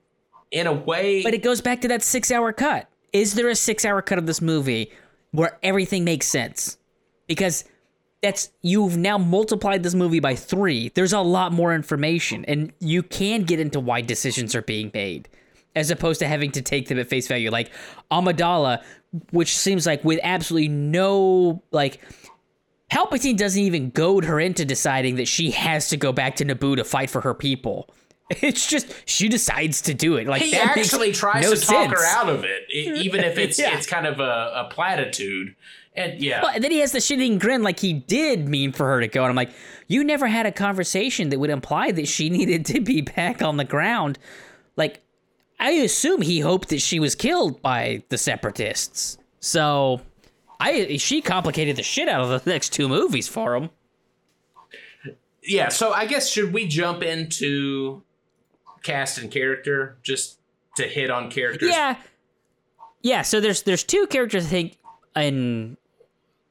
in 0.51 0.67
a 0.67 0.73
way, 0.73 1.23
But 1.23 1.35
it 1.35 1.43
goes 1.43 1.61
back 1.61 1.81
to 1.83 1.89
that 1.89 2.03
six 2.03 2.31
hour 2.31 2.53
cut. 2.53 2.89
Is 3.13 3.35
there 3.35 3.49
a 3.49 3.55
six 3.57 3.85
hour 3.85 4.01
cut 4.03 4.19
of 4.19 4.27
this 4.27 4.41
movie 4.41 4.93
where 5.33 5.59
everything 5.63 6.05
makes 6.05 6.27
sense? 6.27 6.79
Because 7.27 7.65
that's 8.23 8.51
you've 8.63 8.97
now 8.97 9.19
multiplied 9.19 9.83
this 9.83 9.95
movie 9.95 10.21
by 10.21 10.35
three. 10.37 10.91
There's 10.91 11.13
a 11.13 11.21
lot 11.21 11.53
more 11.53 11.75
information, 11.75 12.45
and 12.45 12.73
you 12.79 13.03
can 13.03 13.43
get 13.43 13.59
into 13.59 13.81
why 13.81 14.01
decisions 14.01 14.55
are 14.55 14.63
being 14.63 14.91
made. 14.95 15.29
As 15.75 15.91
opposed 15.91 16.21
to 16.21 16.27
having 16.27 16.53
to 16.53 16.63
take 16.63 16.89
them 16.89 16.99
at 16.99 17.07
face 17.09 17.27
value, 17.29 17.51
like 17.51 17.71
Amidala, 18.11 18.83
which 19.31 19.55
seems 19.55 19.85
like 19.87 20.03
with 20.05 20.19
absolutely 20.23 20.69
no 20.69 21.63
like 21.71 22.01
Palpatine 22.91 23.37
doesn't 23.37 23.61
even 23.61 23.91
goad 23.91 24.25
her 24.25 24.39
into 24.39 24.65
deciding 24.65 25.17
that 25.17 25.27
she 25.29 25.51
has 25.51 25.89
to 25.89 25.97
go 25.97 26.13
back 26.13 26.37
to 26.37 26.45
Naboo 26.45 26.77
to 26.77 26.85
fight 26.85 27.11
for 27.11 27.21
her 27.23 27.35
people. 27.35 27.89
It's 28.43 28.67
just 28.67 28.93
she 29.09 29.29
decides 29.29 29.83
to 29.83 29.95
do 29.95 30.17
it. 30.17 30.27
Like 30.27 30.43
he 30.43 30.51
that 30.51 30.77
actually 30.77 31.13
tries 31.13 31.45
no 31.45 31.55
to 31.55 31.61
talk 31.61 31.91
her 31.91 32.05
out 32.05 32.29
of 32.29 32.43
it, 32.43 32.65
even 32.73 33.21
if 33.23 33.39
it's 33.39 33.57
Yeah. 33.57 33.77
it's 33.77 33.87
kind 33.87 34.05
of 34.05 34.19
a, 34.19 34.65
a 34.67 34.69
platitude. 34.69 35.55
And 35.95 36.21
yeah, 36.21 36.43
Well, 36.43 36.51
and 36.53 36.63
then 36.65 36.73
he 36.73 36.81
has 36.81 36.91
the 36.91 36.99
shitting 36.99 37.39
grin 37.39 37.63
like 37.63 37.79
he 37.79 37.93
did 37.93 38.49
mean 38.49 38.73
for 38.73 38.85
her 38.87 39.01
to 39.01 39.07
go. 39.07 39.23
And 39.23 39.31
I'm 39.31 39.37
like, 39.37 39.53
you 39.87 40.03
never 40.03 40.27
had 40.27 40.45
a 40.45 40.51
conversation 40.51 41.29
that 41.29 41.39
would 41.39 41.51
imply 41.51 41.93
that 41.93 42.09
she 42.09 42.29
needed 42.39 42.67
to 42.67 42.81
be 42.81 43.01
back 43.01 43.43
on 43.43 43.59
the 43.59 43.65
ground. 43.65 44.19
Like, 44.75 45.03
I 45.61 45.71
assume 45.71 46.21
he 46.23 46.41
hoped 46.41 46.69
that 46.71 46.81
she 46.83 46.99
was 46.99 47.15
killed 47.15 47.63
by 47.63 48.03
the 48.09 48.19
separatists. 48.19 49.19
So, 49.39 50.01
I 50.59 50.97
she 50.97 51.21
complicated 51.21 51.77
the 51.77 51.83
shit 51.83 52.09
out 52.09 52.21
of 52.21 52.45
the 52.45 52.51
next 52.51 52.73
two 52.73 52.89
movies 52.89 53.29
for 53.29 53.55
him. 53.55 53.71
yeah. 55.43 55.69
So 55.69 55.93
I 55.93 56.07
guess 56.07 56.29
should 56.31 56.53
we 56.53 56.67
jump 56.67 57.03
into 57.03 58.03
cast 58.83 59.19
and 59.19 59.31
character 59.31 59.99
just 60.03 60.39
to 60.77 60.85
hit 60.85 61.11
on 61.11 61.31
characters? 61.31 61.71
Yeah, 61.71 61.97
yeah. 63.03 63.23
So 63.23 63.41
there's 63.41 63.63
there's 63.63 63.85
two 63.85 64.07
characters 64.07 64.47
I 64.47 64.49
think, 64.49 64.79
and 65.15 65.77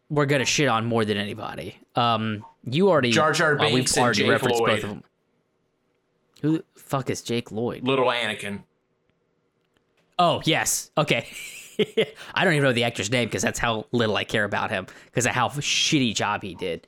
we're 0.10 0.26
gonna 0.28 0.46
shit 0.46 0.68
on 0.68 0.86
more 0.86 1.04
than 1.06 1.18
anybody. 1.18 1.80
Um, 1.96 2.46
you 2.64 2.90
already 2.90 3.12
Jar 3.12 3.32
Jar 3.32 3.56
well, 3.56 3.66
we've 3.68 3.76
Binks 3.76 3.96
and 3.98 4.04
already 4.04 4.20
Jake 4.22 4.32
referenced 4.32 4.60
Lloyd. 4.60 4.70
both 4.70 4.84
of 4.84 4.90
them. 4.90 5.04
Who 6.42 6.58
the 6.60 6.64
fuck 6.76 7.10
is 7.10 7.22
Jake 7.22 7.52
Lloyd? 7.52 7.84
little 7.84 8.06
Anakin. 8.06 8.64
Oh 10.20 10.42
yes, 10.46 10.92
okay. 10.98 11.28
I 12.34 12.44
don't 12.44 12.54
even 12.54 12.64
know 12.64 12.74
the 12.74 12.84
actor's 12.84 13.12
name 13.12 13.28
because 13.28 13.42
that's 13.42 13.60
how 13.60 13.86
little 13.92 14.16
I 14.16 14.24
care 14.24 14.44
about 14.44 14.70
him 14.70 14.88
because 15.06 15.26
of 15.26 15.32
how 15.32 15.50
shitty 15.50 16.16
job 16.16 16.44
he 16.44 16.56
did. 16.56 16.88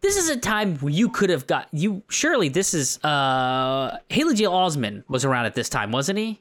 This 0.00 0.16
is 0.16 0.28
a 0.28 0.36
time 0.36 0.76
where 0.78 0.92
you 0.92 1.08
could 1.08 1.30
have 1.30 1.46
got 1.46 1.68
you. 1.72 2.02
Surely 2.08 2.48
this 2.48 2.74
is 2.74 3.02
uh 3.04 3.98
Haley 4.08 4.34
Joel 4.34 4.68
Osment 4.68 5.04
was 5.08 5.24
around 5.24 5.46
at 5.46 5.54
this 5.54 5.68
time, 5.68 5.90
wasn't 5.90 6.18
he? 6.18 6.40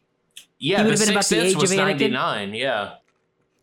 Yeah, 0.60 0.84
He 0.84 0.92
the 0.92 0.98
been 0.98 1.10
about 1.12 1.26
the 1.28 1.40
age 1.40 1.56
was 1.56 1.72
of 1.72 1.78
99. 1.78 2.54
Yeah. 2.54 2.96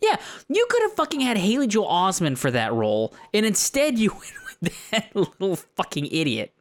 Yeah, 0.01 0.17
you 0.49 0.67
could 0.69 0.83
have 0.83 0.95
fucking 0.95 1.21
had 1.21 1.37
Haley 1.37 1.69
Joel 1.69 1.87
Osment 1.87 2.37
for 2.37 2.51
that 2.51 2.73
role, 2.73 3.15
and 3.33 3.47
instead 3.47 3.99
you 3.99 4.11
went 4.13 4.33
with 4.61 4.91
that 4.91 5.15
little 5.15 5.57
fucking 5.57 6.07
idiot. 6.07 6.53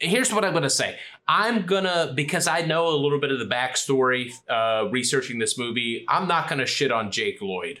Here's 0.00 0.32
what 0.32 0.44
I'm 0.44 0.52
gonna 0.52 0.70
say. 0.70 0.98
I'm 1.28 1.66
gonna 1.66 2.12
because 2.14 2.46
I 2.46 2.62
know 2.62 2.88
a 2.88 2.96
little 2.96 3.20
bit 3.20 3.30
of 3.30 3.38
the 3.38 3.44
backstory 3.46 4.32
uh, 4.48 4.88
researching 4.90 5.38
this 5.38 5.56
movie. 5.58 6.04
I'm 6.08 6.26
not 6.26 6.48
gonna 6.48 6.66
shit 6.66 6.90
on 6.90 7.10
Jake 7.10 7.40
Lloyd. 7.42 7.80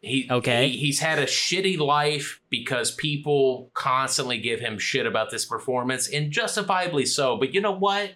He 0.00 0.28
Okay. 0.30 0.68
he- 0.68 0.76
he's 0.78 1.00
had 1.00 1.18
a 1.18 1.24
shitty 1.24 1.78
life 1.78 2.40
because 2.50 2.90
people 2.90 3.70
constantly 3.72 4.38
give 4.38 4.60
him 4.60 4.78
shit 4.78 5.06
about 5.06 5.30
this 5.30 5.44
performance, 5.46 6.08
and 6.08 6.30
justifiably 6.30 7.06
so. 7.06 7.36
But 7.36 7.54
you 7.54 7.60
know 7.60 7.72
what? 7.72 8.14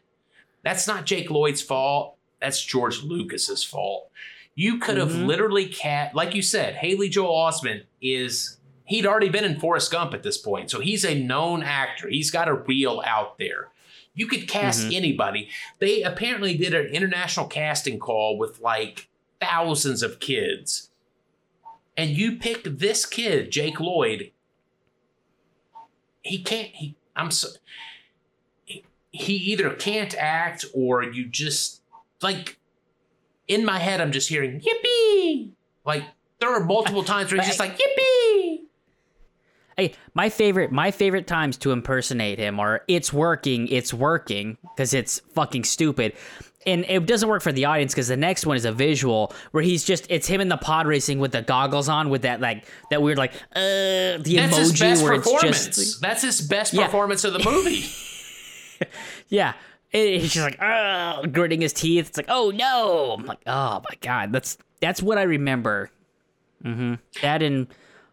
That's 0.62 0.86
not 0.86 1.06
Jake 1.06 1.30
Lloyd's 1.30 1.62
fault. 1.62 2.16
That's 2.40 2.62
George 2.62 3.02
Lucas's 3.02 3.64
fault. 3.64 4.10
You 4.54 4.78
could 4.78 4.98
have 4.98 5.10
Mhm. 5.12 5.26
literally 5.26 5.66
cat 5.66 6.14
like 6.14 6.34
you 6.34 6.42
said. 6.42 6.74
Haley 6.76 7.08
Joel 7.08 7.32
Osment 7.34 7.84
is 8.02 8.57
he'd 8.88 9.06
already 9.06 9.28
been 9.28 9.44
in 9.44 9.58
Forrest 9.60 9.90
Gump 9.92 10.14
at 10.14 10.22
this 10.22 10.38
point, 10.38 10.70
so 10.70 10.80
he's 10.80 11.04
a 11.04 11.14
known 11.14 11.62
actor. 11.62 12.08
He's 12.08 12.30
got 12.30 12.48
a 12.48 12.54
reel 12.54 13.02
out 13.06 13.38
there. 13.38 13.68
You 14.14 14.26
could 14.26 14.48
cast 14.48 14.86
Mhm. 14.88 14.94
anybody. 14.96 15.48
They 15.78 16.02
apparently 16.02 16.56
did 16.56 16.74
an 16.74 16.86
international 16.86 17.46
casting 17.46 17.98
call 17.98 18.36
with 18.36 18.60
like 18.60 19.08
thousands 19.40 20.02
of 20.02 20.18
kids. 20.20 20.90
And 21.96 22.10
you 22.10 22.36
pick 22.36 22.62
this 22.64 23.06
kid, 23.06 23.50
Jake 23.52 23.78
Lloyd. 23.78 24.32
He 26.22 26.42
can't 26.42 26.68
he 26.74 26.96
I'm 27.16 27.30
so 27.30 27.48
he, 28.64 28.84
he 29.10 29.34
either 29.34 29.70
can't 29.70 30.14
act 30.16 30.64
or 30.74 31.02
you 31.02 31.26
just 31.26 31.82
like 32.22 32.58
in 33.46 33.64
my 33.64 33.78
head 33.78 34.00
I'm 34.00 34.12
just 34.12 34.28
hearing 34.28 34.60
yippee. 34.60 35.50
Like 35.84 36.04
there 36.40 36.50
are 36.50 36.64
multiple 36.64 37.02
times 37.04 37.30
where 37.32 37.40
he's 37.40 37.48
just 37.48 37.60
like 37.60 37.78
yippee. 37.78 38.62
Hey, 39.78 39.94
my 40.12 40.28
favorite 40.28 40.72
my 40.72 40.90
favorite 40.90 41.26
times 41.28 41.56
to 41.58 41.70
impersonate 41.70 42.38
him 42.38 42.58
are 42.60 42.82
it's 42.88 43.12
working, 43.12 43.68
it's 43.68 43.94
working 43.94 44.58
because 44.62 44.92
it's 44.92 45.20
fucking 45.34 45.64
stupid. 45.64 46.12
And 46.66 46.84
it 46.88 47.06
doesn't 47.06 47.28
work 47.28 47.40
for 47.42 47.52
the 47.52 47.64
audience 47.66 47.94
because 47.94 48.08
the 48.08 48.16
next 48.16 48.44
one 48.44 48.56
is 48.56 48.64
a 48.64 48.72
visual 48.72 49.32
where 49.52 49.62
he's 49.62 49.84
just 49.84 50.10
it's 50.10 50.26
him 50.26 50.40
in 50.40 50.48
the 50.48 50.56
pod 50.56 50.86
racing 50.88 51.20
with 51.20 51.30
the 51.30 51.42
goggles 51.42 51.88
on 51.88 52.10
with 52.10 52.22
that 52.22 52.40
like 52.40 52.66
that 52.90 53.00
weird 53.00 53.16
like 53.18 53.32
uh 53.54 54.18
the 54.18 54.34
That's 54.36 54.56
his 54.56 54.72
emoji 54.72 54.80
best 54.80 55.02
where 55.04 55.14
performance. 55.16 55.66
it's 55.68 55.76
just 55.76 56.00
That's 56.02 56.22
his 56.22 56.40
best 56.42 56.74
Yeah. 56.74 56.86
performance 56.86 57.22
of 57.24 57.32
the 57.32 57.38
movie. 57.48 57.84
yeah. 59.28 59.54
It- 59.92 60.20
he's 60.20 60.34
just 60.34 60.44
like 60.44 60.60
uh 60.60 61.22
gritting 61.26 61.60
his 61.60 61.72
teeth. 61.72 62.08
It's 62.08 62.16
like, 62.16 62.26
oh 62.28 62.50
no. 62.50 63.14
I'm 63.16 63.24
like, 63.26 63.40
oh 63.46 63.80
my 63.88 63.96
god. 64.00 64.32
That's 64.32 64.58
that's 64.80 65.00
what 65.00 65.18
I 65.18 65.22
remember. 65.22 65.90
Mm-hmm. 66.64 66.94
That 67.22 67.42
and 67.42 67.68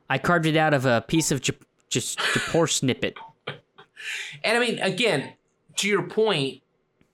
I 0.09 0.17
carved 0.17 0.45
it 0.45 0.55
out 0.55 0.73
of 0.73 0.85
a 0.85 1.03
piece 1.07 1.31
of 1.31 1.41
Jap- 1.41 1.63
just 1.89 2.19
Japor 2.19 2.69
snippet. 2.69 3.17
And 4.43 4.57
I 4.57 4.59
mean, 4.59 4.79
again, 4.79 5.33
to 5.77 5.87
your 5.87 6.03
point, 6.03 6.61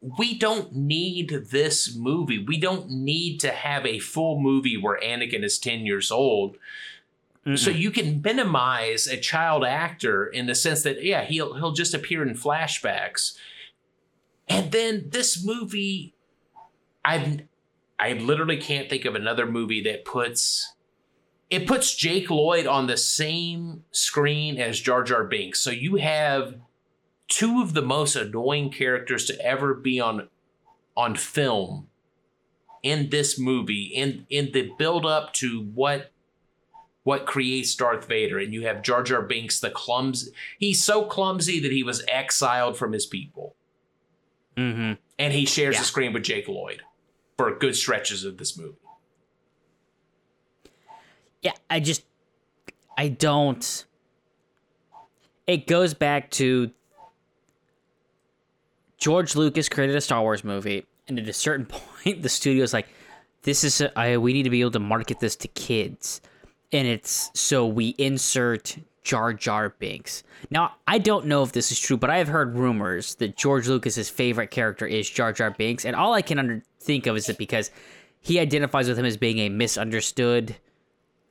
we 0.02 0.38
don't 0.38 0.76
need 0.76 1.48
this 1.52 1.96
movie. 1.96 2.44
We 2.44 2.60
don't 2.60 2.90
need 2.90 3.40
to 3.42 3.52
have 3.52 3.86
a 3.86 4.00
full 4.00 4.40
movie 4.40 4.76
where 4.76 5.00
Anakin 5.00 5.44
is 5.44 5.60
10 5.60 5.86
years 5.86 6.12
old. 6.12 6.58
Mm-mm. 7.46 7.58
So 7.58 7.70
you 7.70 7.92
can 7.92 8.22
minimize 8.22 9.08
a 9.08 9.18
child 9.18 9.64
actor 9.64 10.26
in 10.26 10.46
the 10.46 10.56
sense 10.56 10.84
that 10.84 11.04
yeah, 11.04 11.24
he'll 11.24 11.56
he'll 11.56 11.72
just 11.72 11.94
appear 11.94 12.22
in 12.22 12.36
flashbacks. 12.36 13.38
And 14.48 14.72
then 14.72 15.06
this 15.10 15.44
movie 15.44 16.14
I've 17.04 17.42
I 18.00 18.14
literally 18.14 18.58
can't 18.58 18.90
think 18.90 19.06
of 19.06 19.16
another 19.16 19.46
movie 19.46 19.82
that 19.84 20.06
puts 20.06 20.74
it 21.52 21.68
puts 21.68 21.94
Jake 21.94 22.30
Lloyd 22.30 22.66
on 22.66 22.88
the 22.88 22.96
same 22.96 23.84
screen 23.92 24.58
as 24.58 24.80
Jar 24.80 25.04
Jar 25.04 25.26
Binks. 25.26 25.60
So 25.60 25.70
you 25.70 25.98
have 25.98 26.56
two 27.28 27.62
of 27.62 27.74
the 27.74 27.82
most 27.82 28.16
annoying 28.16 28.72
characters 28.72 29.26
to 29.26 29.46
ever 29.46 29.74
be 29.74 30.00
on 30.00 30.30
on 30.96 31.16
film 31.16 31.88
in 32.84 33.10
this 33.10 33.38
movie 33.38 33.84
in 33.84 34.26
in 34.30 34.52
the 34.54 34.72
build 34.78 35.06
up 35.06 35.34
to 35.34 35.62
what 35.74 36.12
what 37.04 37.26
creates 37.26 37.74
Darth 37.76 38.08
Vader 38.08 38.38
and 38.38 38.54
you 38.54 38.66
have 38.66 38.82
Jar 38.82 39.04
Jar 39.04 39.22
Binks 39.22 39.60
the 39.60 39.70
clumsy 39.70 40.32
he's 40.58 40.84
so 40.84 41.06
clumsy 41.06 41.60
that 41.62 41.72
he 41.72 41.84
was 41.84 42.04
exiled 42.10 42.78
from 42.78 42.92
his 42.92 43.06
people 43.06 43.56
mm-hmm. 44.58 44.94
and 45.18 45.34
he 45.34 45.46
shares 45.46 45.76
yeah. 45.76 45.82
the 45.82 45.86
screen 45.86 46.12
with 46.12 46.24
Jake 46.24 46.50
Lloyd 46.50 46.82
for 47.38 47.56
good 47.58 47.76
stretches 47.76 48.26
of 48.26 48.38
this 48.38 48.58
movie 48.58 48.76
yeah 51.42 51.54
I 51.70 51.80
just 51.80 52.04
I 52.98 53.08
don't 53.10 53.86
it 55.48 55.68
goes 55.68 55.94
back 55.94 56.30
to 56.32 56.72
George 59.02 59.36
Lucas 59.36 59.68
created 59.68 59.96
a 59.96 60.02
Star 60.02 60.22
Wars 60.22 60.44
movie, 60.44 60.86
and 61.08 61.20
at 61.20 61.28
a 61.28 61.34
certain 61.34 61.66
point, 62.04 62.22
the 62.22 62.30
studio's 62.30 62.72
like, 62.72 62.88
"This 63.42 63.64
is 63.64 63.82
a, 63.82 64.00
I, 64.00 64.18
we 64.18 64.32
need 64.32 64.44
to 64.44 64.50
be 64.50 64.62
able 64.62 64.72
to 64.72 64.80
market 64.80 65.20
this 65.20 65.36
to 65.38 65.48
kids," 65.50 66.22
and 66.72 66.88
it's 66.88 67.32
so 67.34 67.66
we 67.66 67.96
insert 67.98 68.78
Jar 69.04 69.34
Jar 69.34 69.70
Binks. 69.70 70.24
Now, 70.52 70.76
I 70.88 71.00
don't 71.00 71.26
know 71.26 71.42
if 71.42 71.52
this 71.52 71.72
is 71.72 71.80
true, 71.80 71.98
but 71.98 72.12
I 72.12 72.20
have 72.20 72.28
heard 72.28 72.56
rumors 72.56 73.16
that 73.16 73.36
George 73.36 73.68
Lucas's 73.68 74.10
favorite 74.10 74.52
character 74.52 74.86
is 74.86 75.10
Jar 75.10 75.34
Jar 75.34 75.50
Binks, 75.50 75.84
and 75.84 75.96
all 75.96 76.14
I 76.14 76.22
can 76.22 76.38
under, 76.38 76.62
think 76.80 77.08
of 77.08 77.18
is 77.18 77.26
that 77.26 77.40
because 77.40 77.72
he 78.22 78.40
identifies 78.40 78.88
with 78.88 79.00
him 79.00 79.06
as 79.06 79.18
being 79.18 79.40
a 79.40 79.50
misunderstood, 79.50 80.56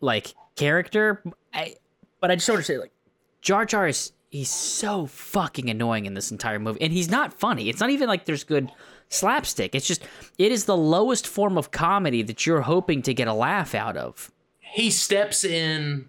like 0.01 0.35
character. 0.57 1.23
I, 1.53 1.77
but 2.21 2.31
I 2.31 2.37
just 2.37 2.49
want 2.49 2.61
to 2.61 2.65
say, 2.65 2.79
like, 2.79 2.93
Jar 3.41 3.65
Jar 3.65 3.89
is 3.89 4.13
he's 4.31 4.51
so 4.51 5.07
fucking 5.07 5.69
annoying 5.69 6.07
in 6.07 6.15
this 6.15 6.31
entire 6.31 6.59
movie 6.59 6.81
and 6.81 6.93
he's 6.93 7.11
not 7.11 7.35
funny 7.35 7.69
it's 7.69 7.81
not 7.81 7.91
even 7.91 8.09
like 8.09 8.25
there's 8.25 8.45
good 8.45 8.71
slapstick 9.09 9.75
it's 9.75 9.87
just 9.87 10.03
it 10.39 10.53
is 10.53 10.65
the 10.65 10.77
lowest 10.77 11.27
form 11.27 11.59
of 11.59 11.73
comedy 11.73 12.23
that 12.23 12.47
you're 12.47 12.63
hoping 12.63 13.03
to 13.03 13.13
get 13.13 13.27
a 13.27 13.35
laugh 13.35 13.75
out 13.75 13.97
of 13.97 14.31
he 14.61 14.89
steps 14.89 15.45
in 15.45 16.09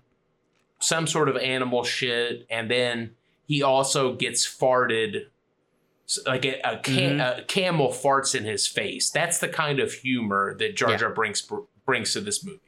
some 0.80 1.08
sort 1.08 1.28
of 1.28 1.36
animal 1.38 1.84
shit 1.84 2.46
and 2.50 2.70
then 2.70 3.12
he 3.48 3.64
also 3.64 4.14
gets 4.14 4.46
farted 4.46 5.26
like 6.28 6.46
a, 6.46 6.60
a, 6.64 6.78
cam- 6.78 7.18
mm-hmm. 7.18 7.40
a 7.40 7.44
camel 7.46 7.90
farts 7.90 8.36
in 8.36 8.46
his 8.46 8.68
face 8.68 9.10
that's 9.10 9.40
the 9.40 9.48
kind 9.48 9.80
of 9.80 9.92
humor 9.92 10.56
that 10.60 10.76
jar 10.76 10.96
jar 10.96 11.10
yeah. 11.10 11.16
brings 11.16 11.50
brings 11.86 12.14
to 12.14 12.22
this 12.22 12.46
movie 12.46 12.60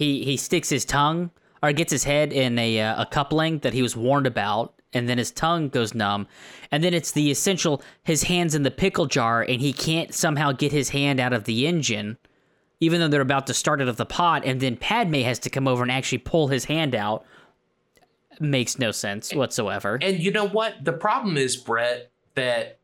he 0.00 0.24
he 0.24 0.36
sticks 0.38 0.70
his 0.70 0.86
tongue 0.86 1.30
or 1.62 1.72
gets 1.72 1.92
his 1.92 2.04
head 2.04 2.32
in 2.32 2.58
a 2.58 2.80
uh, 2.80 3.02
a 3.02 3.06
coupling 3.06 3.58
that 3.58 3.74
he 3.74 3.82
was 3.82 3.94
warned 3.94 4.26
about, 4.26 4.74
and 4.94 5.06
then 5.08 5.18
his 5.18 5.30
tongue 5.30 5.68
goes 5.68 5.94
numb, 5.94 6.26
and 6.72 6.82
then 6.82 6.94
it's 6.94 7.12
the 7.12 7.30
essential 7.30 7.82
his 8.02 8.22
hands 8.22 8.54
in 8.54 8.62
the 8.62 8.70
pickle 8.70 9.04
jar, 9.04 9.42
and 9.42 9.60
he 9.60 9.74
can't 9.74 10.14
somehow 10.14 10.52
get 10.52 10.72
his 10.72 10.88
hand 10.88 11.20
out 11.20 11.34
of 11.34 11.44
the 11.44 11.66
engine, 11.66 12.16
even 12.80 12.98
though 12.98 13.08
they're 13.08 13.20
about 13.20 13.46
to 13.46 13.52
start 13.52 13.82
it 13.82 13.88
of 13.88 13.98
the 13.98 14.06
pot, 14.06 14.42
and 14.46 14.60
then 14.60 14.74
Padme 14.74 15.16
has 15.16 15.38
to 15.40 15.50
come 15.50 15.68
over 15.68 15.82
and 15.82 15.92
actually 15.92 16.18
pull 16.18 16.48
his 16.48 16.64
hand 16.64 16.94
out. 16.94 17.24
Makes 18.40 18.78
no 18.78 18.90
sense 18.90 19.34
whatsoever. 19.34 19.98
And 20.00 20.18
you 20.18 20.30
know 20.30 20.48
what? 20.48 20.82
The 20.82 20.94
problem 20.94 21.36
is, 21.36 21.58
Brett, 21.58 22.10
that 22.36 22.78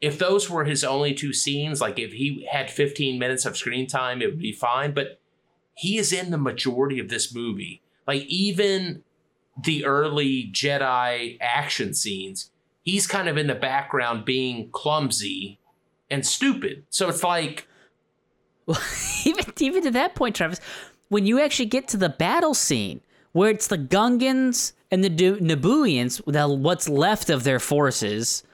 if 0.00 0.18
those 0.18 0.48
were 0.48 0.64
his 0.64 0.82
only 0.84 1.12
two 1.12 1.34
scenes, 1.34 1.82
like 1.82 1.98
if 1.98 2.14
he 2.14 2.48
had 2.50 2.70
15 2.70 3.18
minutes 3.18 3.44
of 3.44 3.58
screen 3.58 3.86
time, 3.86 4.22
it 4.22 4.26
would 4.26 4.38
be 4.38 4.52
fine. 4.52 4.94
But 4.94 5.20
he 5.76 5.98
is 5.98 6.12
in 6.12 6.30
the 6.30 6.38
majority 6.38 6.98
of 6.98 7.08
this 7.08 7.34
movie. 7.34 7.82
Like 8.06 8.22
even 8.22 9.04
the 9.62 9.84
early 9.84 10.50
Jedi 10.52 11.36
action 11.40 11.94
scenes, 11.94 12.50
he's 12.82 13.06
kind 13.06 13.28
of 13.28 13.36
in 13.36 13.46
the 13.46 13.54
background 13.54 14.24
being 14.24 14.70
clumsy 14.70 15.58
and 16.10 16.26
stupid. 16.26 16.84
So 16.90 17.08
it's 17.08 17.22
like 17.22 17.68
well, 18.66 18.80
even 19.24 19.44
even 19.58 19.82
to 19.84 19.90
that 19.92 20.14
point, 20.14 20.34
Travis, 20.34 20.60
when 21.08 21.26
you 21.26 21.40
actually 21.40 21.66
get 21.66 21.88
to 21.88 21.96
the 21.96 22.08
battle 22.08 22.54
scene 22.54 23.00
where 23.32 23.50
it's 23.50 23.66
the 23.66 23.78
Gungans 23.78 24.72
and 24.90 25.04
the 25.04 25.10
Nabooians, 25.10 26.22
what's 26.58 26.88
left 26.88 27.28
of 27.28 27.44
their 27.44 27.60
forces, 27.60 28.44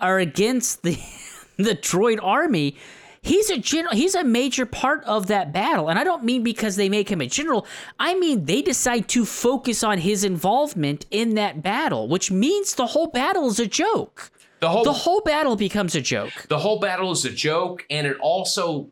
are 0.00 0.18
against 0.18 0.82
the 0.82 0.98
the 1.56 1.76
droid 1.76 2.18
army 2.20 2.76
He's 3.24 3.48
a 3.48 3.56
general. 3.56 3.94
He's 3.94 4.14
a 4.14 4.22
major 4.22 4.66
part 4.66 5.02
of 5.04 5.28
that 5.28 5.50
battle, 5.50 5.88
and 5.88 5.98
I 5.98 6.04
don't 6.04 6.24
mean 6.24 6.42
because 6.42 6.76
they 6.76 6.90
make 6.90 7.08
him 7.08 7.22
a 7.22 7.26
general. 7.26 7.66
I 7.98 8.14
mean 8.14 8.44
they 8.44 8.60
decide 8.60 9.08
to 9.08 9.24
focus 9.24 9.82
on 9.82 9.96
his 9.96 10.24
involvement 10.24 11.06
in 11.10 11.34
that 11.34 11.62
battle, 11.62 12.06
which 12.06 12.30
means 12.30 12.74
the 12.74 12.88
whole 12.88 13.06
battle 13.06 13.48
is 13.48 13.58
a 13.58 13.66
joke. 13.66 14.30
The 14.60 14.68
whole 14.68 14.84
the 14.84 14.92
whole 14.92 15.22
battle 15.22 15.56
becomes 15.56 15.94
a 15.94 16.02
joke. 16.02 16.46
The 16.48 16.58
whole 16.58 16.78
battle 16.78 17.12
is 17.12 17.24
a 17.24 17.30
joke, 17.30 17.86
and 17.88 18.06
it 18.06 18.18
also 18.20 18.90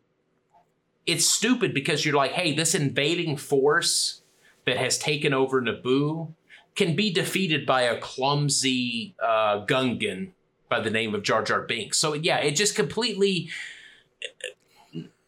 it's 1.05 1.27
stupid 1.27 1.75
because 1.75 2.03
you're 2.03 2.15
like, 2.15 2.31
hey, 2.31 2.55
this 2.55 2.73
invading 2.73 3.37
force 3.37 4.23
that 4.65 4.77
has 4.77 4.97
taken 4.97 5.35
over 5.35 5.61
Naboo 5.61 6.33
can 6.75 6.95
be 6.95 7.13
defeated 7.13 7.67
by 7.67 7.83
a 7.83 7.99
clumsy 7.99 9.13
uh, 9.21 9.63
Gungan 9.65 10.31
by 10.69 10.79
the 10.79 10.89
name 10.89 11.13
of 11.13 11.21
Jar 11.21 11.43
Jar 11.43 11.61
Binks. 11.61 11.99
So 11.99 12.13
yeah, 12.13 12.37
it 12.37 12.55
just 12.55 12.75
completely 12.75 13.49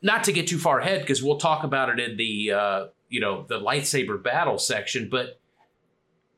not 0.01 0.23
to 0.25 0.31
get 0.31 0.47
too 0.47 0.59
far 0.59 0.79
ahead 0.79 1.01
because 1.01 1.23
we'll 1.23 1.37
talk 1.37 1.63
about 1.63 1.89
it 1.89 1.99
in 1.99 2.17
the 2.17 2.51
uh, 2.51 2.87
you 3.09 3.19
know 3.19 3.45
the 3.47 3.59
lightsaber 3.59 4.21
battle 4.21 4.57
section, 4.57 5.09
but 5.09 5.39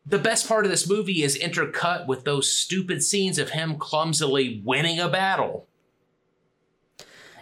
the 0.05 0.19
best 0.19 0.47
part 0.47 0.63
of 0.63 0.71
this 0.71 0.89
movie 0.89 1.21
is 1.21 1.37
intercut 1.37 2.07
with 2.07 2.23
those 2.23 2.49
stupid 2.49 3.03
scenes 3.03 3.37
of 3.37 3.49
him 3.49 3.77
clumsily 3.77 4.61
winning 4.63 4.99
a 4.99 5.09
battle. 5.09 5.67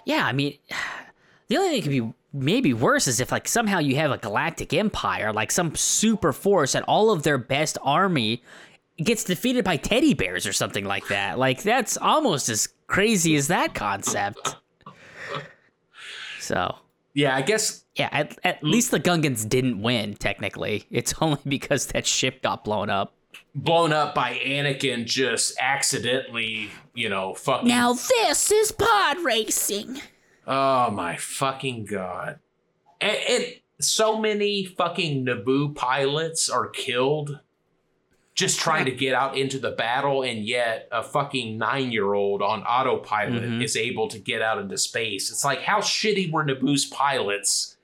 Yeah, 0.04 0.26
I 0.26 0.34
mean, 0.34 0.58
the 1.48 1.58
only 1.58 1.70
thing 1.70 1.80
that 1.80 1.84
could 1.84 1.92
be 1.92 2.14
maybe 2.34 2.74
worse 2.74 3.08
is 3.08 3.20
if 3.20 3.32
like 3.32 3.48
somehow 3.48 3.80
you 3.80 3.96
have 3.96 4.12
a 4.12 4.18
galactic 4.18 4.74
empire, 4.74 5.32
like 5.32 5.52
some 5.52 5.76
super 5.76 6.34
force, 6.34 6.76
and 6.76 6.84
all 6.86 7.12
of 7.12 7.24
their 7.24 7.38
best 7.38 7.78
army 7.84 8.42
gets 8.98 9.24
defeated 9.24 9.64
by 9.64 9.78
teddy 9.78 10.14
bears 10.14 10.48
or 10.48 10.54
something 10.54 10.86
like 10.86 11.08
that. 11.10 11.38
Like 11.38 11.62
that's 11.64 11.98
almost 11.98 12.50
as 12.50 12.68
crazy 12.88 13.36
as 13.36 13.48
that 13.48 13.76
concept. 13.76 14.56
So 16.46 16.76
yeah, 17.14 17.36
I 17.36 17.42
guess 17.42 17.86
yeah. 17.96 18.10
At, 18.12 18.38
at 18.44 18.62
mm. 18.62 18.72
least 18.72 18.92
the 18.92 19.00
Gungans 19.00 19.48
didn't 19.48 19.82
win. 19.82 20.16
Technically, 20.16 20.86
it's 20.92 21.14
only 21.22 21.40
because 21.48 21.88
that 21.88 22.06
ship 22.06 22.42
got 22.42 22.64
blown 22.64 22.90
up. 22.90 23.14
Blown 23.54 23.92
up 23.92 24.14
by 24.14 24.36
Anakin 24.46 25.06
just 25.06 25.58
accidentally, 25.60 26.70
you 26.94 27.10
know, 27.10 27.34
fucking. 27.34 27.68
Now 27.68 27.94
this 27.94 28.52
is 28.52 28.72
pod 28.72 29.20
racing. 29.20 30.02
Oh 30.46 30.92
my 30.92 31.16
fucking 31.18 31.86
god! 31.86 32.40
And, 33.02 33.18
and 33.30 33.46
so 33.80 34.20
many 34.20 34.66
fucking 34.66 35.26
Naboo 35.26 35.76
pilots 35.76 36.50
are 36.50 36.68
killed 36.68 37.40
just 38.36 38.60
trying 38.60 38.86
to 38.86 38.92
get 38.92 39.16
out 39.16 39.38
into 39.38 39.58
the 39.58 39.72
battle, 39.72 40.22
and 40.22 40.46
yet 40.46 40.90
a 40.92 41.02
fucking 41.02 41.58
nine 41.58 41.92
year 41.92 42.14
old 42.14 42.42
on 42.42 42.64
autopilot 42.64 43.44
mm-hmm. 43.44 43.62
is 43.62 43.78
able 43.78 44.10
to 44.10 44.20
get 44.20 44.42
out 44.42 44.60
into 44.60 44.78
space. 44.78 45.32
It's 45.32 45.46
like, 45.46 45.62
how 45.62 45.80
shitty 45.80 46.32
were 46.32 46.44
Naboo's 46.44 46.86
pilots 46.86 47.78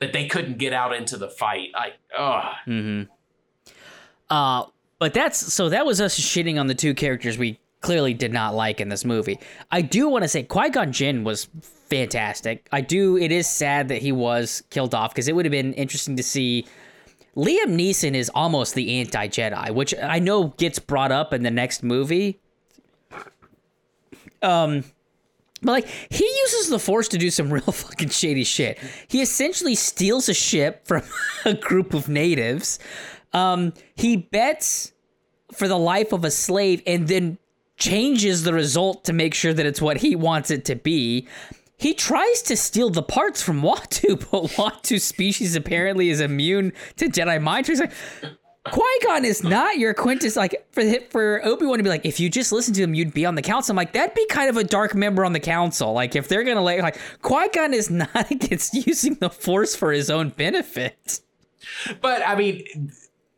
that 0.00 0.12
they 0.12 0.26
couldn't 0.26 0.58
get 0.58 0.72
out 0.72 0.92
into 0.94 1.16
the 1.16 1.28
fight? 1.28 1.70
I, 1.76 1.92
ugh. 2.18 2.54
Mm-hmm. 2.66 3.12
Uh, 4.28 4.66
but 4.98 5.14
that's 5.14 5.52
so 5.52 5.68
that 5.68 5.86
was 5.86 6.00
us 6.00 6.18
shitting 6.18 6.58
on 6.58 6.66
the 6.66 6.74
two 6.74 6.94
characters 6.94 7.38
we 7.38 7.60
clearly 7.80 8.14
did 8.14 8.32
not 8.32 8.54
like 8.54 8.80
in 8.80 8.88
this 8.88 9.04
movie. 9.04 9.38
I 9.70 9.82
do 9.82 10.08
want 10.08 10.24
to 10.24 10.28
say 10.28 10.42
Qui 10.42 10.70
Gon 10.70 10.90
Jinn 10.90 11.22
was 11.22 11.48
fantastic. 11.62 12.66
I 12.72 12.80
do. 12.80 13.16
It 13.16 13.30
is 13.30 13.46
sad 13.46 13.88
that 13.88 14.00
he 14.00 14.10
was 14.10 14.62
killed 14.70 14.94
off 14.94 15.12
because 15.12 15.28
it 15.28 15.36
would 15.36 15.44
have 15.44 15.52
been 15.52 15.74
interesting 15.74 16.16
to 16.16 16.22
see 16.22 16.66
Liam 17.36 17.76
Neeson 17.76 18.14
is 18.14 18.30
almost 18.34 18.74
the 18.74 19.00
anti 19.00 19.28
Jedi, 19.28 19.72
which 19.72 19.94
I 20.00 20.18
know 20.18 20.48
gets 20.48 20.78
brought 20.78 21.12
up 21.12 21.32
in 21.32 21.42
the 21.42 21.50
next 21.50 21.82
movie. 21.82 22.40
Um, 24.42 24.84
but 25.62 25.72
like 25.72 25.88
he 26.10 26.24
uses 26.24 26.68
the 26.68 26.78
Force 26.78 27.08
to 27.08 27.18
do 27.18 27.30
some 27.30 27.50
real 27.52 27.62
fucking 27.62 28.10
shady 28.10 28.44
shit. 28.44 28.78
He 29.08 29.22
essentially 29.22 29.74
steals 29.74 30.28
a 30.28 30.34
ship 30.34 30.86
from 30.86 31.02
a 31.44 31.54
group 31.54 31.94
of 31.94 32.08
natives. 32.08 32.78
Um, 33.32 33.72
he 33.96 34.16
bets 34.16 34.92
for 35.52 35.66
the 35.66 35.78
life 35.78 36.12
of 36.12 36.24
a 36.24 36.30
slave 36.30 36.82
and 36.86 37.08
then 37.08 37.38
changes 37.76 38.44
the 38.44 38.54
result 38.54 39.04
to 39.04 39.12
make 39.12 39.34
sure 39.34 39.52
that 39.52 39.66
it's 39.66 39.82
what 39.82 39.98
he 39.98 40.14
wants 40.14 40.50
it 40.50 40.64
to 40.66 40.76
be. 40.76 41.26
He 41.76 41.94
tries 41.94 42.42
to 42.42 42.56
steal 42.56 42.90
the 42.90 43.02
parts 43.02 43.42
from 43.42 43.62
Watto, 43.62 44.18
but 44.30 44.50
Watto's 44.52 45.04
species 45.04 45.56
apparently 45.56 46.10
is 46.10 46.20
immune 46.20 46.72
to 46.96 47.06
Jedi 47.06 47.40
mind 47.42 47.66
tricks. 47.66 47.80
Like, 47.80 47.92
Qui 48.70 48.98
Gon 49.04 49.26
is 49.26 49.44
not 49.44 49.76
your 49.76 49.92
quintess. 49.92 50.36
Like 50.36 50.66
for 50.72 50.82
for 51.10 51.44
Obi 51.44 51.66
Wan 51.66 51.76
to 51.78 51.84
be 51.84 51.90
like, 51.90 52.06
if 52.06 52.18
you 52.18 52.30
just 52.30 52.50
listen 52.50 52.72
to 52.74 52.82
him, 52.82 52.94
you'd 52.94 53.12
be 53.12 53.26
on 53.26 53.34
the 53.34 53.42
council. 53.42 53.72
I'm 53.72 53.76
like, 53.76 53.92
that'd 53.92 54.14
be 54.14 54.26
kind 54.26 54.48
of 54.48 54.56
a 54.56 54.64
dark 54.64 54.94
member 54.94 55.24
on 55.24 55.34
the 55.34 55.40
council. 55.40 55.92
Like 55.92 56.16
if 56.16 56.28
they're 56.28 56.44
gonna 56.44 56.62
like, 56.62 56.80
like 56.80 56.98
Qui 57.20 57.48
Gon 57.52 57.74
is 57.74 57.90
not 57.90 58.08
against 58.30 58.72
using 58.86 59.14
the 59.16 59.28
Force 59.28 59.76
for 59.76 59.92
his 59.92 60.08
own 60.08 60.30
benefit. 60.30 61.20
But 62.00 62.26
I 62.26 62.36
mean, 62.36 62.90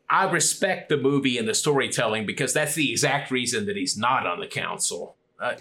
I 0.08 0.30
respect 0.30 0.88
the 0.88 0.96
movie 0.96 1.38
and 1.38 1.48
the 1.48 1.54
storytelling 1.54 2.24
because 2.24 2.52
that's 2.52 2.74
the 2.74 2.92
exact 2.92 3.32
reason 3.32 3.66
that 3.66 3.76
he's 3.76 3.96
not 3.96 4.26
on 4.26 4.38
the 4.38 4.46
council. 4.46 5.16
Uh, 5.40 5.54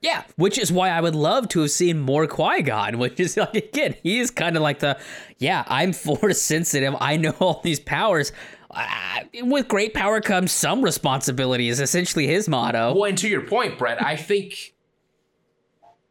Yeah, 0.00 0.24
which 0.36 0.58
is 0.58 0.72
why 0.72 0.88
I 0.88 1.00
would 1.00 1.14
love 1.14 1.48
to 1.48 1.60
have 1.60 1.70
seen 1.70 2.00
more 2.00 2.26
Qui 2.26 2.62
Gon. 2.62 2.98
Which 2.98 3.20
is 3.20 3.36
like 3.36 3.54
again, 3.54 3.96
he 4.02 4.18
is 4.18 4.30
kind 4.30 4.56
of 4.56 4.62
like 4.62 4.78
the, 4.78 4.98
yeah, 5.38 5.64
I'm 5.66 5.92
force 5.94 6.40
sensitive. 6.40 6.94
I 7.00 7.16
know 7.16 7.34
all 7.38 7.60
these 7.62 7.80
powers. 7.80 8.32
Uh, 8.70 9.20
with 9.42 9.68
great 9.68 9.92
power 9.92 10.20
comes 10.20 10.52
some 10.52 10.80
responsibility. 10.82 11.68
Is 11.68 11.80
essentially 11.80 12.26
his 12.26 12.48
motto. 12.48 12.94
well, 12.94 13.04
and 13.04 13.18
to 13.18 13.28
your 13.28 13.42
point, 13.42 13.78
Brett, 13.78 14.02
I 14.02 14.16
think 14.16 14.74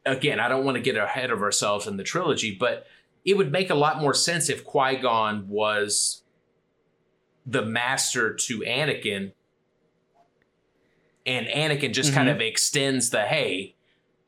again, 0.05 0.39
I 0.39 0.47
don't 0.47 0.65
want 0.65 0.75
to 0.75 0.81
get 0.81 0.95
ahead 0.95 1.31
of 1.31 1.41
ourselves 1.41 1.87
in 1.87 1.97
the 1.97 2.03
trilogy, 2.03 2.55
but 2.59 2.85
it 3.25 3.37
would 3.37 3.51
make 3.51 3.69
a 3.69 3.75
lot 3.75 3.99
more 3.99 4.13
sense 4.13 4.49
if 4.49 4.63
Qui 4.63 4.97
Gon 4.97 5.47
was 5.47 6.23
the 7.45 7.63
master 7.63 8.33
to 8.33 8.59
Anakin, 8.59 9.31
and 11.25 11.47
Anakin 11.47 11.93
just 11.93 12.13
kind 12.13 12.29
of 12.29 12.41
extends 12.41 13.09
the 13.09 13.21
hey, 13.21 13.75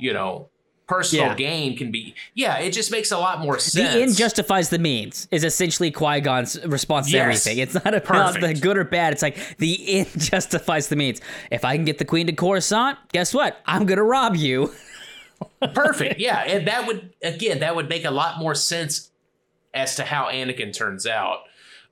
you 0.02 0.12
know, 0.14 0.50
personal 0.88 1.28
Yeah. 1.28 1.36
gain 1.36 1.78
can 1.78 1.90
be 1.92 2.14
yeah. 2.34 2.58
It 2.60 2.72
just 2.72 2.92
makes 2.92 3.12
a 3.12 3.18
lot 3.18 3.40
more 3.40 3.58
sense. 3.60 3.94
The 3.94 4.02
end 4.02 4.18
justifies 4.18 4.70
the 4.70 4.80
means 4.80 5.28
is 5.32 5.46
essentially 5.46 5.90
Qui 5.92 6.20
Gon's 6.20 6.60
response 6.66 7.08
to 7.08 7.14
Yes. 7.14 7.22
everything. 7.48 7.58
It's 7.60 7.74
not 7.76 7.94
about 7.94 8.34
the 8.34 8.40
Perfect. 8.42 8.62
good 8.62 8.78
or 8.78 8.84
bad. 8.84 9.14
It's 9.14 9.22
like 9.22 9.58
the 9.58 10.00
end 10.00 10.08
justifies 10.18 10.90
the 10.90 10.98
means. 10.98 11.22
If 11.50 11.64
I 11.64 11.78
can 11.78 11.86
get 11.86 11.98
the 11.98 12.04
Queen 12.06 12.28
to 12.28 12.34
Coruscant, 12.34 12.98
guess 13.14 13.34
what? 13.34 13.62
I'm 13.66 13.86
gonna 13.86 14.04
rob 14.04 14.36
you. 14.36 14.74
Perfect. 15.74 16.20
Yeah, 16.20 16.40
and 16.46 16.68
that 16.68 16.88
would 16.88 17.14
again 17.24 17.60
that 17.60 17.76
would 17.76 17.88
make 17.90 18.04
a 18.06 18.12
lot 18.12 18.38
more 18.40 18.54
sense 18.56 19.12
as 19.74 19.96
to 19.96 20.04
how 20.04 20.26
Anakin 20.26 20.74
turns 20.74 21.08
out. 21.08 21.44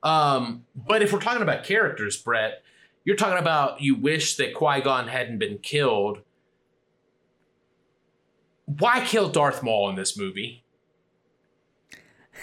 Um, 0.02 0.64
but 0.74 1.02
if 1.02 1.12
we're 1.12 1.20
talking 1.20 1.42
about 1.42 1.64
characters, 1.64 2.16
Brett, 2.16 2.62
you're 3.04 3.16
talking 3.16 3.38
about 3.38 3.80
you 3.80 3.94
wish 3.94 4.36
that 4.36 4.54
Qui 4.54 4.80
Gon 4.82 5.08
hadn't 5.08 5.38
been 5.38 5.58
killed. 5.58 6.18
Why 8.78 9.04
kill 9.04 9.28
Darth 9.28 9.62
Maul 9.62 9.88
in 9.90 9.96
this 9.96 10.16
movie? 10.16 10.64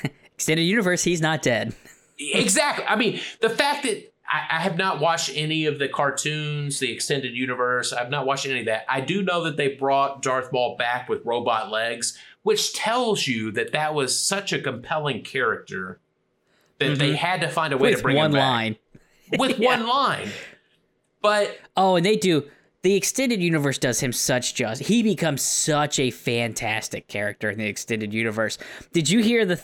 Extended 0.34 0.64
universe, 0.64 1.04
he's 1.04 1.22
not 1.22 1.42
dead. 1.42 1.76
Exactly. 2.20 2.84
I 2.84 2.96
mean, 2.96 3.20
the 3.42 3.50
fact 3.52 3.84
that 3.84 4.12
I, 4.28 4.58
I 4.58 4.60
have 4.62 4.76
not 4.76 5.00
watched 5.00 5.32
any 5.36 5.66
of 5.66 5.80
the 5.80 5.88
cartoons, 5.88 6.80
the 6.80 6.92
extended 6.92 7.36
universe. 7.36 7.94
I've 7.94 8.10
not 8.10 8.26
watched 8.26 8.46
any 8.46 8.62
of 8.62 8.66
that. 8.66 8.86
I 8.90 9.02
do 9.02 9.22
know 9.22 9.44
that 9.44 9.58
they 9.58 9.76
brought 9.76 10.22
Darth 10.22 10.52
Maul 10.52 10.76
back 10.78 11.08
with 11.10 11.26
robot 11.26 11.70
legs, 11.72 12.18
which 12.44 12.74
tells 12.74 13.28
you 13.28 13.52
that 13.52 13.72
that 13.74 13.94
was 13.94 14.20
such 14.20 14.52
a 14.52 14.60
compelling 14.60 15.24
character 15.24 16.00
that 16.80 16.98
they 16.98 17.10
mm-hmm. 17.10 17.16
had 17.16 17.42
to 17.42 17.50
find 17.50 17.74
a 17.74 17.78
way 17.78 17.94
to 17.94 18.02
bring 18.02 18.16
one 18.18 18.28
him 18.28 18.32
back 18.34 18.78
With 19.38 19.40
one 19.40 19.60
line. 19.60 19.60
with 19.60 19.60
one 19.82 19.88
line. 19.88 20.30
But 21.22 21.58
Oh, 21.76 21.96
and 21.96 22.06
they 22.06 22.16
do. 22.16 22.46
The 22.84 22.96
extended 22.96 23.42
universe 23.42 23.78
does 23.78 24.00
him 24.00 24.14
such 24.14 24.54
justice. 24.54 24.88
He 24.88 25.04
becomes 25.04 25.42
such 25.42 26.00
a 26.00 26.12
fantastic 26.12 27.08
character 27.08 27.50
in 27.50 27.58
the 27.58 27.66
extended 27.66 28.14
universe. 28.14 28.58
Did 28.94 29.10
you 29.10 29.22
hear 29.22 29.46
the? 29.46 29.62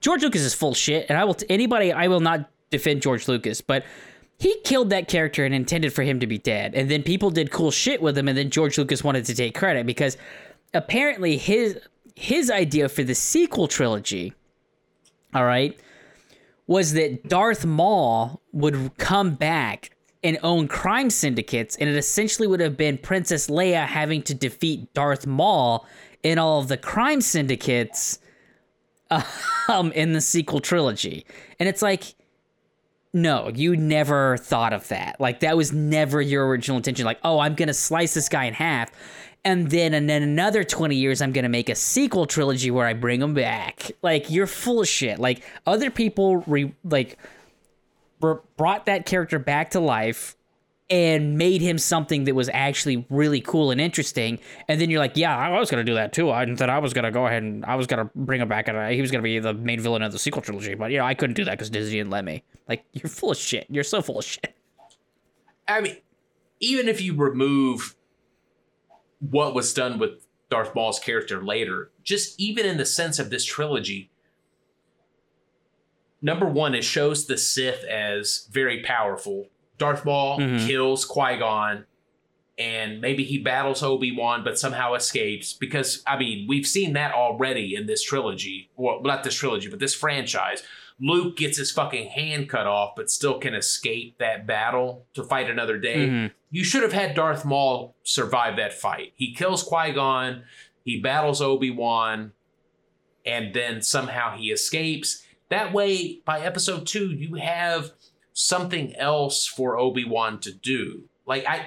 George 0.00 0.22
Lucas 0.22 0.42
is 0.42 0.54
full 0.54 0.74
shit, 0.74 1.06
and 1.08 1.18
I 1.18 1.24
will. 1.24 1.36
Anybody, 1.48 1.92
I 1.92 2.08
will 2.08 2.20
not 2.20 2.50
defend 2.70 3.02
George 3.02 3.28
Lucas, 3.28 3.60
but 3.60 3.84
he 4.38 4.60
killed 4.64 4.90
that 4.90 5.08
character 5.08 5.44
and 5.44 5.54
intended 5.54 5.92
for 5.92 6.02
him 6.02 6.20
to 6.20 6.26
be 6.26 6.38
dead. 6.38 6.74
And 6.74 6.90
then 6.90 7.02
people 7.02 7.30
did 7.30 7.50
cool 7.50 7.70
shit 7.70 8.02
with 8.02 8.16
him, 8.16 8.28
and 8.28 8.36
then 8.36 8.50
George 8.50 8.76
Lucas 8.76 9.02
wanted 9.02 9.24
to 9.26 9.34
take 9.34 9.54
credit 9.54 9.86
because 9.86 10.16
apparently 10.74 11.36
his 11.38 11.78
his 12.14 12.50
idea 12.50 12.88
for 12.88 13.02
the 13.02 13.14
sequel 13.14 13.66
trilogy, 13.66 14.34
all 15.34 15.44
right, 15.44 15.78
was 16.66 16.92
that 16.92 17.28
Darth 17.28 17.64
Maul 17.64 18.40
would 18.52 18.96
come 18.98 19.34
back 19.34 19.90
and 20.24 20.38
own 20.42 20.66
crime 20.66 21.10
syndicates, 21.10 21.76
and 21.76 21.88
it 21.88 21.96
essentially 21.96 22.48
would 22.48 22.60
have 22.60 22.76
been 22.76 22.96
Princess 22.96 23.48
Leia 23.48 23.86
having 23.86 24.22
to 24.22 24.34
defeat 24.34 24.92
Darth 24.94 25.26
Maul 25.26 25.86
in 26.22 26.38
all 26.38 26.60
of 26.60 26.68
the 26.68 26.78
crime 26.78 27.20
syndicates 27.20 28.18
um, 29.68 29.92
in 29.92 30.12
the 30.12 30.22
sequel 30.22 30.60
trilogy. 30.60 31.26
And 31.60 31.68
it's 31.68 31.82
like, 31.82 32.14
no, 33.12 33.50
you 33.54 33.76
never 33.76 34.38
thought 34.38 34.72
of 34.72 34.88
that. 34.88 35.20
Like 35.20 35.40
that 35.40 35.56
was 35.56 35.72
never 35.72 36.20
your 36.20 36.48
original 36.48 36.78
intention. 36.78 37.04
Like, 37.04 37.20
oh, 37.22 37.38
I'm 37.38 37.54
gonna 37.54 37.74
slice 37.74 38.14
this 38.14 38.28
guy 38.28 38.46
in 38.46 38.54
half, 38.54 38.90
and 39.44 39.70
then 39.70 39.94
and 39.94 40.08
then 40.08 40.22
another 40.22 40.64
twenty 40.64 40.96
years, 40.96 41.22
I'm 41.22 41.32
gonna 41.32 41.48
make 41.48 41.68
a 41.68 41.76
sequel 41.76 42.26
trilogy 42.26 42.72
where 42.72 42.86
I 42.86 42.94
bring 42.94 43.22
him 43.22 43.34
back. 43.34 43.92
Like 44.02 44.30
you're 44.30 44.48
full 44.48 44.80
of 44.80 44.88
shit. 44.88 45.20
Like 45.20 45.44
other 45.64 45.90
people 45.90 46.38
re- 46.38 46.74
like 46.82 47.18
brought 48.56 48.86
that 48.86 49.06
character 49.06 49.38
back 49.38 49.70
to 49.70 49.80
life 49.80 50.36
and 50.90 51.38
made 51.38 51.62
him 51.62 51.78
something 51.78 52.24
that 52.24 52.34
was 52.34 52.50
actually 52.52 53.06
really 53.08 53.40
cool 53.40 53.70
and 53.70 53.80
interesting. 53.80 54.38
And 54.68 54.80
then 54.80 54.90
you're 54.90 55.00
like, 55.00 55.16
yeah, 55.16 55.36
I 55.36 55.58
was 55.58 55.70
gonna 55.70 55.84
do 55.84 55.94
that 55.94 56.12
too. 56.12 56.30
I 56.30 56.52
thought 56.54 56.68
I 56.68 56.78
was 56.78 56.92
gonna 56.92 57.10
go 57.10 57.26
ahead 57.26 57.42
and 57.42 57.64
I 57.64 57.76
was 57.76 57.86
gonna 57.86 58.10
bring 58.14 58.40
him 58.40 58.48
back, 58.48 58.68
and 58.68 58.92
he 58.92 59.00
was 59.00 59.10
gonna 59.10 59.22
be 59.22 59.38
the 59.38 59.54
main 59.54 59.80
villain 59.80 60.02
of 60.02 60.12
the 60.12 60.18
sequel 60.18 60.42
trilogy. 60.42 60.74
But 60.74 60.90
you 60.90 60.98
know, 60.98 61.04
I 61.04 61.14
couldn't 61.14 61.34
do 61.34 61.44
that 61.44 61.52
because 61.52 61.70
Disney 61.70 61.98
didn't 61.98 62.10
let 62.10 62.24
me. 62.24 62.44
Like, 62.68 62.84
you're 62.92 63.08
full 63.08 63.30
of 63.30 63.36
shit. 63.36 63.66
You're 63.70 63.84
so 63.84 64.02
full 64.02 64.18
of 64.18 64.24
shit. 64.24 64.54
I 65.66 65.80
mean, 65.80 65.96
even 66.60 66.88
if 66.88 67.00
you 67.00 67.14
remove 67.16 67.96
what 69.20 69.54
was 69.54 69.72
done 69.72 69.98
with 69.98 70.26
Darth 70.50 70.74
Maul's 70.74 70.98
character 70.98 71.42
later, 71.42 71.90
just 72.02 72.38
even 72.38 72.66
in 72.66 72.76
the 72.76 72.84
sense 72.84 73.18
of 73.18 73.30
this 73.30 73.44
trilogy, 73.44 74.10
number 76.24 76.46
one, 76.46 76.74
it 76.74 76.82
shows 76.82 77.26
the 77.26 77.36
Sith 77.38 77.84
as 77.84 78.48
very 78.50 78.82
powerful. 78.82 79.48
Darth 79.78 80.04
Maul 80.04 80.38
Mhm. 80.40 80.66
kills 80.66 81.04
Qui 81.04 81.36
Gon, 81.36 81.84
and 82.58 83.00
maybe 83.00 83.24
he 83.24 83.38
battles 83.38 83.82
Obi 83.82 84.10
Wan, 84.16 84.42
but 84.42 84.58
somehow 84.58 84.94
escapes. 84.94 85.52
Because 85.52 86.02
I 86.06 86.16
mean, 86.18 86.46
we've 86.48 86.66
seen 86.66 86.94
that 86.94 87.12
already 87.12 87.74
in 87.74 87.86
this 87.86 88.02
trilogy. 88.02 88.70
Well, 88.76 89.00
not 89.02 89.22
this 89.22 89.34
trilogy, 89.34 89.68
but 89.68 89.78
this 89.80 89.94
franchise. 89.94 90.62
Luke 91.00 91.36
gets 91.36 91.58
his 91.58 91.72
fucking 91.72 92.10
hand 92.10 92.48
cut 92.48 92.68
off, 92.68 92.94
but 92.96 93.10
still 93.10 93.38
can 93.40 93.52
escape 93.54 94.16
that 94.18 94.46
battle 94.46 95.06
to 95.14 95.24
fight 95.24 95.50
another 95.50 95.76
day. 95.76 96.06
Mhm. 96.06 96.30
You 96.52 96.62
should 96.62 96.84
have 96.84 96.92
had 96.92 97.16
Darth 97.16 97.44
Maul 97.44 97.96
survive 98.04 98.54
that 98.56 98.72
fight. 98.72 99.12
He 99.16 99.34
kills 99.34 99.64
Qui 99.64 99.90
Gon, 99.90 100.44
he 100.84 101.00
battles 101.00 101.42
Obi 101.42 101.70
Wan, 101.72 102.32
and 103.26 103.52
then 103.52 103.82
somehow 103.82 104.36
he 104.36 104.52
escapes. 104.52 105.23
That 105.54 105.72
way, 105.72 106.20
by 106.24 106.40
episode 106.40 106.84
two, 106.84 107.10
you 107.12 107.36
have 107.36 107.92
something 108.32 108.94
else 108.96 109.46
for 109.46 109.78
Obi 109.78 110.04
Wan 110.04 110.40
to 110.40 110.52
do. 110.52 111.04
Like 111.26 111.46
I, 111.46 111.66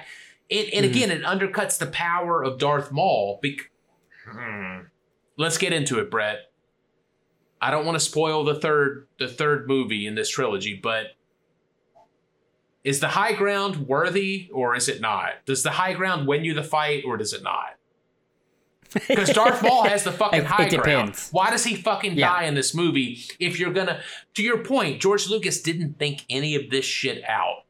it, 0.50 0.74
and 0.74 0.84
Mhm. 0.84 0.90
again, 0.90 1.10
it 1.10 1.22
undercuts 1.22 1.78
the 1.78 1.86
power 1.86 2.44
of 2.44 2.58
Darth 2.58 2.92
Maul. 2.92 3.40
Bec- 3.42 3.70
Hmm. 4.30 4.80
Let's 5.38 5.56
get 5.56 5.72
into 5.72 5.98
it, 6.00 6.10
Brett. 6.10 6.52
I 7.62 7.70
don't 7.70 7.86
want 7.86 7.96
to 7.96 8.00
spoil 8.04 8.44
the 8.44 8.54
third 8.54 9.08
the 9.18 9.26
third 9.26 9.66
movie 9.66 10.06
in 10.06 10.14
this 10.16 10.28
trilogy, 10.28 10.74
but 10.74 11.16
is 12.84 13.00
the 13.00 13.08
high 13.08 13.32
ground 13.32 13.88
worthy 13.88 14.50
or 14.52 14.76
is 14.76 14.86
it 14.88 15.00
not? 15.00 15.46
Does 15.46 15.62
the 15.62 15.70
high 15.70 15.94
ground 15.94 16.26
win 16.28 16.44
you 16.44 16.52
the 16.52 16.62
fight 16.62 17.04
or 17.06 17.16
does 17.16 17.32
it 17.32 17.42
not? 17.42 17.77
Because 18.92 19.30
Darth 19.30 19.62
Maul 19.62 19.84
has 19.84 20.04
the 20.04 20.12
fucking 20.12 20.40
It- 20.44 20.46
high 20.46 20.66
it 20.66 20.76
ground. 20.80 21.14
Why 21.30 21.50
does 21.50 21.64
he 21.64 21.74
fucking 21.76 22.16
Yeah. 22.16 22.28
die 22.30 22.44
in 22.44 22.54
this 22.54 22.74
movie? 22.74 23.18
If 23.38 23.58
you're 23.58 23.72
gonna, 23.72 24.00
to 24.34 24.42
your 24.42 24.58
point, 24.64 25.00
George 25.00 25.28
Lucas 25.28 25.60
didn't 25.60 25.98
think 25.98 26.24
any 26.30 26.54
of 26.54 26.70
this 26.70 26.84
shit 26.84 27.22
out. 27.28 27.64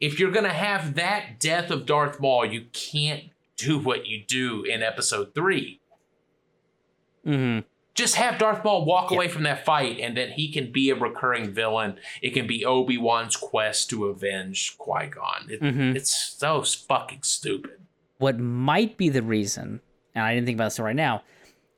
If 0.00 0.18
you're 0.18 0.30
gonna 0.32 0.48
have 0.52 0.94
that 0.96 1.38
death 1.40 1.70
of 1.70 1.86
Darth 1.86 2.20
Maul, 2.20 2.44
you 2.44 2.66
can't 2.72 3.24
do 3.56 3.78
what 3.78 4.06
you 4.06 4.24
do 4.26 4.64
in 4.64 4.82
Episode 4.82 5.34
Three. 5.34 5.80
hmm 7.24 7.60
Just 7.94 8.16
have 8.16 8.38
Darth 8.38 8.64
Maul 8.64 8.84
walk 8.84 9.10
Yeah. 9.10 9.16
away 9.18 9.28
from 9.28 9.42
that 9.44 9.64
fight, 9.64 10.00
and 10.00 10.16
then 10.16 10.30
he 10.30 10.50
can 10.50 10.72
be 10.72 10.90
a 10.90 10.94
recurring 10.94 11.52
villain. 11.52 11.98
It 12.22 12.30
can 12.30 12.46
be 12.46 12.64
Obi 12.64 12.96
Wan's 12.98 13.36
quest 13.36 13.90
to 13.90 14.06
avenge 14.06 14.76
Qui 14.78 15.06
Gon. 15.08 15.48
It, 15.50 15.60
Mhm. 15.60 15.94
It's 15.94 16.14
so 16.38 16.62
fucking 16.62 17.22
stupid. 17.22 17.78
What 18.18 18.38
might 18.38 18.96
be 18.96 19.08
the 19.08 19.22
reason, 19.22 19.80
and 20.14 20.24
I 20.24 20.34
didn't 20.34 20.46
think 20.46 20.56
about 20.56 20.66
this 20.66 20.80
right 20.80 20.96
now, 20.96 21.22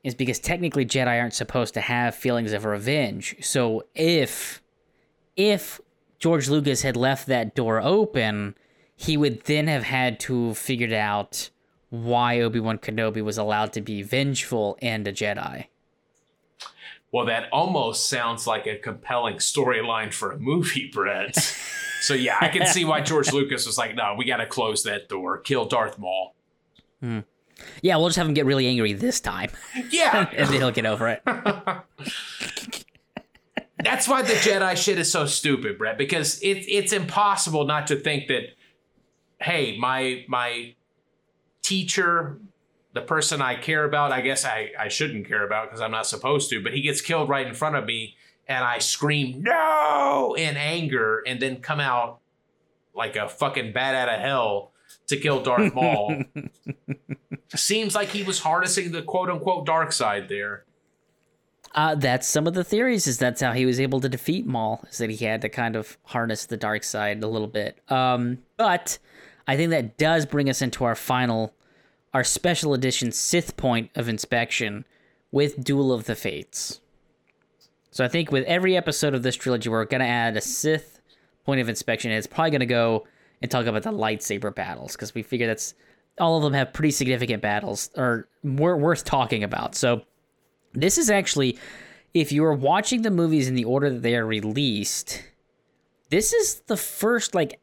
is 0.03 0.15
because 0.15 0.39
technically 0.39 0.85
Jedi 0.85 1.21
aren't 1.21 1.35
supposed 1.35 1.75
to 1.75 1.81
have 1.81 2.15
feelings 2.15 2.53
of 2.53 2.65
revenge. 2.65 3.37
So 3.41 3.85
if 3.95 4.63
if 5.37 5.81
George 6.19 6.49
Lucas 6.49 6.83
had 6.83 6.97
left 6.97 7.27
that 7.27 7.55
door 7.55 7.81
open, 7.81 8.55
he 8.97 9.17
would 9.17 9.43
then 9.45 9.67
have 9.67 9.83
had 9.83 10.21
to 10.21 10.49
have 10.49 10.59
figured 10.59 10.93
out 10.93 11.51
why 11.91 12.41
Obi 12.41 12.61
Wan 12.61 12.79
Kenobi 12.79 13.23
was 13.23 13.39
allowed 13.39 13.73
to 13.75 13.81
be 13.81 14.03
vengeful 14.03 14.77
and 14.83 15.07
a 15.07 15.13
Jedi. 15.13 15.67
Well, 17.13 17.27
that 17.27 17.49
almost 17.53 18.09
sounds 18.09 18.47
like 18.47 18.67
a 18.67 18.77
compelling 18.77 19.37
storyline 19.37 20.13
for 20.13 20.33
a 20.33 20.39
movie, 20.39 20.91
Brett. 20.93 21.37
so 22.01 22.13
yeah, 22.13 22.37
I 22.41 22.49
can 22.49 22.67
see 22.67 22.85
why 22.85 23.03
George 23.03 23.33
Lucas 23.33 23.67
was 23.67 23.79
like, 23.79 23.95
"No, 23.95 24.17
we 24.19 24.25
got 24.25 24.39
to 24.39 24.47
close 24.47 24.83
that 24.83 25.09
door. 25.09 25.39
Kill 25.39 25.65
Darth 25.65 25.97
Maul." 25.99 26.35
Hmm. 27.01 27.21
Yeah, 27.83 27.97
we'll 27.97 28.09
just 28.09 28.17
have 28.17 28.27
him 28.27 28.35
get 28.35 28.47
really 28.47 28.67
angry 28.67 28.93
this 28.93 29.21
time, 29.21 29.51
Yeah, 29.91 30.29
and 30.33 30.49
then 30.49 30.55
he'll 30.61 30.71
get 30.71 30.87
over 30.87 31.09
it. 31.09 31.23
that's 33.85 34.09
why 34.09 34.23
the 34.23 34.33
Jedi 34.33 34.77
shit 34.77 34.99
is 34.99 35.11
so 35.13 35.27
stupid, 35.27 35.79
Brett. 35.79 35.99
Because 35.99 36.39
it, 36.41 36.65
it's 36.69 36.93
impossible 36.93 37.65
not 37.67 37.87
to 37.89 37.97
think 37.97 38.29
that, 38.29 38.55
hey, 39.41 39.77
my 39.79 40.25
my 40.29 40.75
teacher, 41.63 42.39
the 42.93 43.03
person 43.03 43.41
I 43.43 43.57
care 43.57 43.85
about, 43.85 44.13
I 44.13 44.21
guess 44.21 44.45
I 44.45 44.73
I 44.79 44.89
shouldn't 44.89 45.29
care 45.29 45.45
about 45.45 45.69
because 45.69 45.81
I'm 45.81 45.91
not 45.91 46.07
supposed 46.07 46.51
to, 46.51 46.63
but 46.63 46.73
he 46.75 46.81
gets 46.81 47.01
killed 47.01 47.29
right 47.29 47.47
in 47.47 47.55
front 47.55 47.77
of 47.77 47.85
me, 47.85 48.17
and 48.49 48.65
I 48.65 48.79
scream 48.79 49.43
no 49.43 50.35
in 50.37 50.57
anger, 50.57 51.23
and 51.27 51.41
then 51.41 51.57
come 51.61 51.81
out 51.81 52.21
like 52.95 53.17
a 53.17 53.29
fucking 53.29 53.73
bat 53.73 53.95
out 53.95 54.09
of 54.09 54.21
hell 54.21 54.73
to 55.09 55.17
kill 55.17 55.43
Darth 55.43 55.75
Maul. 55.75 56.23
Seems 57.55 57.95
like 57.95 58.09
he 58.09 58.23
was 58.23 58.41
harnessing 58.41 58.93
the 58.93 59.03
quote 59.03 59.31
unquote 59.31 59.67
dark 59.67 59.93
side 59.93 60.29
there. 60.29 60.65
Uh, 61.75 61.95
that's 61.97 62.29
some 62.29 62.47
of 62.47 62.55
the 62.55 62.65
theories. 62.65 63.07
Is 63.07 63.19
that's 63.19 63.41
how 63.41 63.53
he 63.53 63.67
was 63.67 63.81
able 63.81 64.01
to 64.01 64.09
defeat 64.09 64.47
Maul? 64.47 64.85
Is 64.91 64.99
that 64.99 65.11
he 65.11 65.25
had 65.25 65.43
to 65.43 65.49
kind 65.49 65.75
of 65.75 65.99
harness 66.05 66.47
the 66.47 66.57
dark 66.57 66.85
side 66.85 67.23
a 67.23 67.29
little 67.29 67.49
bit. 67.49 67.79
Um, 67.91 68.39
but 68.57 68.99
I 69.49 69.57
think 69.57 69.71
that 69.71 69.99
does 69.99 70.25
bring 70.25 70.49
us 70.49 70.63
into 70.63 70.85
our 70.85 70.95
final, 70.95 71.53
our 72.13 72.23
special 72.25 72.75
edition 72.75 73.11
Sith 73.11 73.57
point 73.57 73.91
of 73.97 74.09
inspection 74.09 74.85
with 75.33 75.65
Duel 75.65 75.93
of 75.93 76.05
the 76.05 76.15
Fates. 76.15 76.81
So 77.91 78.05
I 78.05 78.09
think 78.09 78.31
with 78.31 78.45
every 78.45 78.77
episode 78.77 79.15
of 79.15 79.23
this 79.23 79.37
trilogy, 79.37 79.69
we're 79.69 79.85
gonna 79.85 80.05
add 80.05 80.37
a 80.37 80.41
Sith 80.41 81.01
point 81.45 81.61
of 81.61 81.69
inspection. 81.69 82.13
And 82.13 82.19
it's 82.19 82.27
probably 82.27 82.53
gonna 82.53 82.67
go 82.67 83.07
and 83.43 83.51
talk 83.51 83.67
about 83.67 83.83
the 83.83 83.93
lightsaber 83.93 84.55
battles 84.55 84.93
because 84.93 85.15
we 85.15 85.23
figure 85.23 85.49
that's 85.49 85.75
all 86.19 86.37
of 86.37 86.43
them 86.43 86.53
have 86.53 86.73
pretty 86.73 86.91
significant 86.91 87.43
battles 87.43 87.91
or 87.97 88.29
wor- 88.43 88.77
worth 88.77 89.05
talking 89.05 89.43
about. 89.43 89.75
So 89.75 90.03
this 90.73 90.99
is 90.99 91.11
actually, 91.11 91.59
if 92.13 92.33
you 92.33 92.45
are 92.45 92.55
watching 92.55 93.03
the 93.03 93.11
movies 93.11 93.49
in 93.49 93.55
the 93.55 93.65
order 93.65 93.91
that 93.91 94.03
they 94.03 94.17
are 94.17 94.27
released, 94.27 95.23
this 96.11 96.33
is 96.33 96.61
the 96.67 96.77
first 96.77 97.35
like 97.35 97.61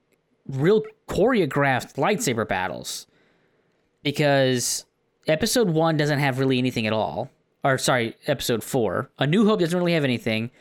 real 0.48 0.84
choreographed 1.08 1.96
lightsaber 1.96 2.48
battles. 2.48 3.08
Because 4.04 4.86
episode 5.28 5.70
one 5.70 5.96
doesn't 5.96 6.20
have 6.20 6.40
really 6.40 6.58
anything 6.58 6.88
at 6.88 6.94
all. 6.94 7.30
Or 7.64 7.78
sorry, 7.78 8.16
episode 8.26 8.64
four. 8.64 9.12
A 9.20 9.28
New 9.28 9.46
Hope 9.46 9.60
doesn't 9.60 9.78
really 9.78 9.94
have 9.94 10.04
anything. 10.04 10.52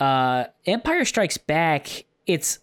Uh 0.00 0.44
Empire 0.66 1.04
Strikes 1.04 1.38
Back, 1.38 2.04
it's 2.26 2.58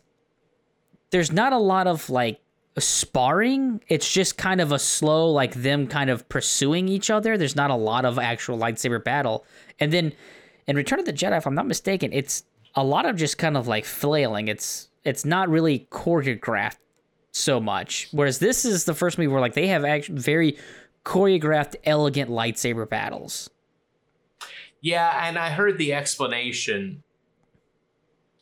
there's 1.12 1.32
not 1.32 1.54
a 1.54 1.58
lot 1.58 1.88
of 1.88 2.10
like 2.10 2.42
sparring. 2.78 3.82
It's 3.88 4.12
just 4.12 4.38
kind 4.38 4.62
of 4.62 4.72
a 4.72 4.80
slow, 4.80 5.30
like 5.32 5.54
them 5.54 5.88
kind 5.88 6.10
of 6.10 6.28
pursuing 6.30 6.88
each 6.88 7.10
other. 7.10 7.38
There's 7.38 7.56
not 7.56 7.72
a 7.72 7.76
lot 7.76 8.06
of 8.06 8.18
actual 8.20 8.58
lightsaber 8.58 9.04
battle. 9.04 9.46
And 9.80 9.92
then 9.92 10.14
in 10.68 10.76
Return 10.76 11.00
of 11.00 11.06
the 11.06 11.14
Jedi, 11.14 11.38
if 11.38 11.48
I'm 11.48 11.56
not 11.56 11.68
mistaken, 11.68 12.14
it's 12.14 12.44
a 12.76 12.84
lot 12.84 13.06
of 13.06 13.16
just 13.16 13.38
kind 13.38 13.58
of 13.58 13.68
like 13.68 13.86
flailing. 13.86 14.48
It's 14.48 14.90
it's 15.04 15.26
not 15.26 15.50
really 15.50 15.88
choreographed 15.92 16.78
so 17.32 17.60
much. 17.60 18.08
Whereas 18.12 18.40
this 18.40 18.66
is 18.66 18.86
the 18.86 18.94
first 18.94 19.18
movie 19.18 19.28
where 19.28 19.42
like 19.42 19.54
they 19.54 19.68
have 19.68 19.86
actually 19.86 20.20
very 20.20 20.58
choreographed, 21.06 21.76
elegant 21.86 22.30
lightsaber 22.30 22.88
battles. 22.88 23.50
Yeah, 24.82 25.28
and 25.28 25.38
I 25.38 25.50
heard 25.50 25.78
the 25.78 25.94
explanation 25.94 27.04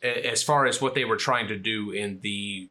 as 0.04 0.44
far 0.44 0.66
as 0.66 0.82
what 0.82 0.94
they 0.94 1.06
were 1.06 1.16
trying 1.16 1.48
to 1.48 1.58
do 1.58 1.92
in 1.92 2.20
the 2.22 2.70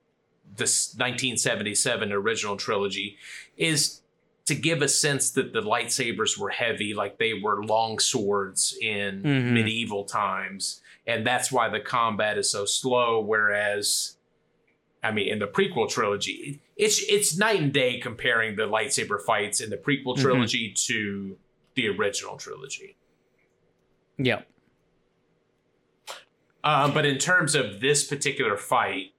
this 0.57 0.95
1977 0.95 2.13
original 2.13 2.57
trilogy 2.57 3.17
is 3.57 4.03
to 4.47 4.55
give 4.55 4.81
a 4.81 4.89
sense 4.89 5.31
that 5.33 5.53
the 5.53 5.61
lightsabers 5.61 6.39
were 6.39 6.51
heavy, 6.51 6.95
like 6.95 7.19
they 7.19 7.35
were 7.35 7.65
long 7.65 7.99
swords 7.99 8.77
in 8.81 9.23
Mhm. 9.23 9.53
medieval 9.53 10.05
times, 10.05 10.83
and 11.07 11.27
that's 11.27 11.51
why 11.51 11.69
the 11.69 11.81
combat 11.81 12.39
is 12.39 12.49
so 12.51 12.65
slow. 12.65 13.21
Whereas, 13.21 14.17
I 15.03 15.11
mean, 15.11 15.29
in 15.29 15.41
the 15.41 15.49
prequel 15.49 15.89
trilogy, 15.91 16.61
it's 16.77 17.01
it's 17.09 17.37
night 17.37 17.61
and 17.61 17.73
day 17.73 17.99
comparing 17.99 18.55
the 18.57 18.69
lightsaber 18.69 19.21
fights 19.21 19.61
in 19.61 19.71
the 19.71 19.77
prequel 19.77 20.17
Mhm. 20.17 20.21
trilogy 20.23 20.73
to 20.87 21.37
the 21.75 21.89
original 21.89 22.37
trilogy. 22.37 22.97
Yeah. 24.17 24.43
Um, 26.65 26.95
but 26.95 27.05
in 27.05 27.19
terms 27.19 27.55
of 27.55 27.81
this 27.81 28.05
particular 28.05 28.57
fight, 28.57 29.13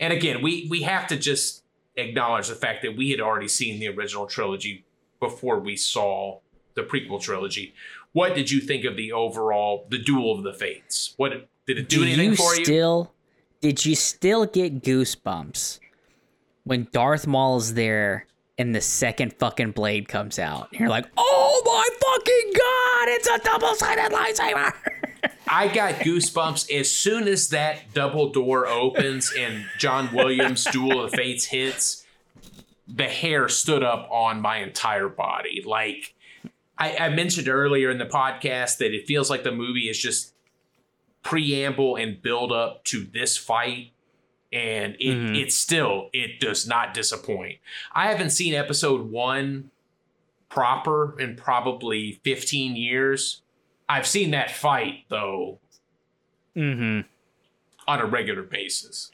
and 0.00 0.12
again, 0.12 0.42
we 0.42 0.66
we 0.70 0.82
have 0.82 1.06
to 1.08 1.16
just 1.16 1.62
acknowledge 1.96 2.48
the 2.48 2.54
fact 2.54 2.82
that 2.82 2.96
we 2.96 3.10
had 3.10 3.20
already 3.20 3.48
seen 3.48 3.80
the 3.80 3.88
original 3.88 4.26
trilogy 4.26 4.84
before 5.20 5.58
we 5.58 5.76
saw 5.76 6.40
the 6.74 6.82
prequel 6.82 7.20
trilogy. 7.20 7.74
What 8.12 8.34
did 8.34 8.50
you 8.50 8.60
think 8.60 8.84
of 8.84 8.96
the 8.96 9.12
overall 9.12 9.86
the 9.90 9.98
Duel 9.98 10.36
of 10.36 10.42
the 10.42 10.52
Fates? 10.52 11.14
What 11.16 11.32
did 11.66 11.78
it 11.78 11.88
do, 11.88 12.02
anything 12.02 12.30
you 12.30 12.36
for 12.36 12.54
you? 12.54 12.64
still 12.64 13.12
did 13.60 13.84
you 13.84 13.94
still 13.94 14.46
get 14.46 14.82
goosebumps 14.82 15.80
when 16.64 16.88
Darth 16.92 17.26
Maul 17.26 17.56
is 17.56 17.74
there 17.74 18.26
and 18.58 18.74
the 18.74 18.80
second 18.80 19.32
fucking 19.34 19.72
blade 19.72 20.08
comes 20.08 20.38
out? 20.38 20.68
You're 20.72 20.88
like, 20.88 21.06
oh 21.16 21.62
my 21.64 21.88
fucking 22.00 22.52
god, 22.52 23.08
it's 23.08 23.28
a 23.28 23.38
double-sided 23.44 24.12
lightsaber. 24.12 24.72
I 25.48 25.68
got 25.68 25.94
goosebumps 25.96 26.70
as 26.72 26.90
soon 26.90 27.28
as 27.28 27.48
that 27.50 27.92
double 27.94 28.30
door 28.30 28.66
opens 28.66 29.32
and 29.38 29.66
John 29.78 30.12
Williams' 30.14 30.64
Duel 30.64 31.04
of 31.04 31.12
Fates 31.12 31.46
hits. 31.46 32.04
The 32.88 33.04
hair 33.08 33.48
stood 33.48 33.82
up 33.82 34.08
on 34.10 34.40
my 34.40 34.58
entire 34.58 35.08
body. 35.08 35.62
Like 35.64 36.14
I, 36.78 36.96
I 36.96 37.08
mentioned 37.10 37.48
earlier 37.48 37.90
in 37.90 37.98
the 37.98 38.06
podcast 38.06 38.78
that 38.78 38.92
it 38.94 39.06
feels 39.06 39.30
like 39.30 39.44
the 39.44 39.52
movie 39.52 39.88
is 39.88 39.98
just 39.98 40.34
preamble 41.22 41.96
and 41.96 42.20
build 42.20 42.52
up 42.52 42.84
to 42.84 43.04
this 43.04 43.36
fight. 43.36 43.90
And 44.52 44.94
it, 45.00 45.16
Mhm. 45.16 45.42
it 45.42 45.52
still 45.52 46.08
it 46.12 46.38
does 46.38 46.66
not 46.68 46.94
disappoint. 46.94 47.58
I 47.92 48.06
haven't 48.10 48.30
seen 48.30 48.54
episode 48.54 49.10
one 49.10 49.70
proper 50.48 51.18
in 51.20 51.34
probably 51.36 52.20
15 52.22 52.76
years. 52.76 53.42
I've 53.88 54.06
seen 54.06 54.32
that 54.32 54.50
fight 54.50 55.04
though 55.08 55.58
mm-hmm. 56.56 57.00
on 57.88 58.00
a 58.00 58.06
regular 58.06 58.42
basis. 58.42 59.12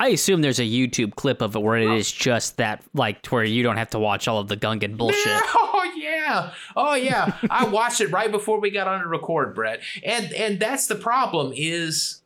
I 0.00 0.08
assume 0.08 0.40
there's 0.40 0.58
a 0.58 0.64
YouTube 0.64 1.14
clip 1.14 1.42
of 1.42 1.54
it 1.54 1.60
where 1.60 1.76
it 1.76 1.90
is 1.90 2.10
just 2.10 2.56
that, 2.56 2.82
like, 2.94 3.26
where 3.26 3.44
you 3.44 3.62
don't 3.62 3.76
have 3.76 3.90
to 3.90 3.98
watch 3.98 4.28
all 4.28 4.38
of 4.38 4.48
the 4.48 4.56
Gungan 4.56 4.96
bullshit. 4.96 5.42
Oh 5.82 5.92
yeah. 5.96 6.52
Oh 6.76 6.94
yeah. 6.94 7.38
I 7.50 7.64
watched 7.64 8.02
it 8.02 8.08
right 8.08 8.30
before 8.30 8.60
we 8.60 8.70
got 8.70 8.86
on 8.86 9.00
to 9.00 9.06
record, 9.06 9.54
Brett. 9.54 9.80
And 10.04 10.30
and 10.34 10.60
that's 10.60 10.86
the 10.86 10.94
problem 10.94 11.52
is 11.56 12.20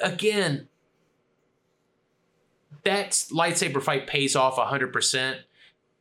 again 0.00 0.68
that 2.82 3.10
lightsaber 3.32 3.80
fight 3.80 4.08
pays 4.08 4.34
off 4.34 4.56
100%, 4.56 5.36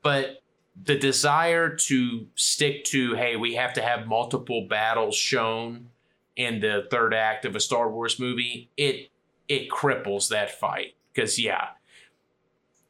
but 0.01 0.41
the 0.84 0.97
desire 0.97 1.75
to 1.75 2.28
stick 2.36 2.84
to 2.86 3.15
hey, 3.15 3.36
we 3.36 3.55
have 3.55 3.73
to 3.73 3.82
have 3.82 4.07
multiple 4.07 4.67
battles 4.69 5.15
shown 5.15 5.89
in 6.36 6.59
the 6.59 6.88
third 6.91 7.13
act 7.13 7.45
of 7.45 7.55
a 7.55 7.59
Star 7.59 7.89
Wars 7.89 8.19
movie, 8.19 8.69
it 8.78 9.09
it 9.47 9.69
cripples 9.69 10.30
that 10.30 10.51
fight. 10.51 10.95
Because 11.13 11.39
yeah, 11.39 11.69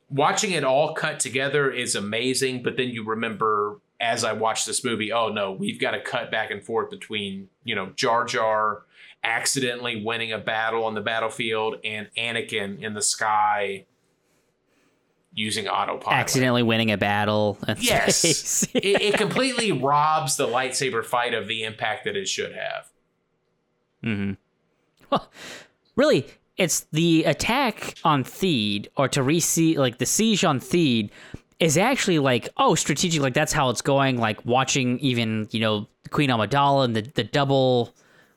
watching 0.09 0.51
it 0.51 0.63
all 0.63 0.93
cut 0.93 1.19
together 1.19 1.71
is 1.71 1.95
amazing, 1.95 2.61
but 2.61 2.77
then 2.77 2.89
you 2.89 3.05
remember 3.05 3.79
as 3.99 4.23
I 4.23 4.33
watch 4.33 4.65
this 4.65 4.83
movie, 4.83 5.11
oh 5.11 5.29
no, 5.29 5.51
we've 5.51 5.79
got 5.79 5.91
to 5.91 6.01
cut 6.01 6.29
back 6.29 6.51
and 6.51 6.63
forth 6.63 6.89
between, 6.91 7.49
you 7.63 7.73
know, 7.73 7.87
Jar 7.95 8.25
Jar 8.25 8.83
accidentally 9.23 10.03
winning 10.03 10.31
a 10.31 10.37
battle 10.37 10.83
on 10.83 10.93
the 10.93 11.01
battlefield 11.01 11.77
and 11.83 12.07
Anakin 12.17 12.79
in 12.81 12.93
the 12.93 13.01
sky 13.01 13.85
using 15.37 15.67
autopilot. 15.67 16.19
Accidentally 16.19 16.63
winning 16.63 16.91
a 16.91 16.97
battle. 16.97 17.57
Yes. 17.77 18.63
it, 18.73 18.83
it 18.83 19.13
completely 19.13 19.71
robs 19.71 20.35
the 20.35 20.47
lightsaber 20.47 21.05
fight 21.05 21.33
of 21.33 21.47
the 21.47 21.63
impact 21.63 22.05
that 22.05 22.17
it 22.17 22.27
should 22.27 22.53
have. 22.53 22.89
Mm-hmm. 24.03 24.33
Well, 25.09 25.29
really, 25.95 26.25
it's 26.57 26.81
the 26.91 27.23
attack 27.25 27.95
on 28.03 28.23
Theed, 28.23 28.87
or 28.97 29.07
to 29.09 29.21
re 29.21 29.41
like 29.77 29.99
the 29.99 30.05
siege 30.05 30.43
on 30.43 30.59
Theed, 30.59 31.11
is 31.59 31.77
actually 31.77 32.19
like 32.19 32.49
oh 32.57 32.75
strategic. 32.75 33.21
Like 33.21 33.35
that's 33.35 33.53
how 33.53 33.69
it's 33.69 33.81
going. 33.81 34.17
Like 34.17 34.43
watching 34.43 34.99
even 34.99 35.47
you 35.51 35.59
know 35.59 35.87
Queen 36.09 36.29
Amidala 36.29 36.85
and 36.85 36.95
the 36.95 37.01
the 37.01 37.23
double, 37.23 37.93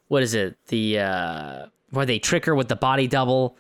what 0.08 0.22
is 0.22 0.34
it? 0.34 0.56
The 0.66 0.98
uh 0.98 1.66
where 1.90 2.06
they 2.06 2.18
trick 2.18 2.44
her 2.44 2.54
with 2.54 2.68
the 2.68 2.76
body 2.76 3.08
double. 3.08 3.56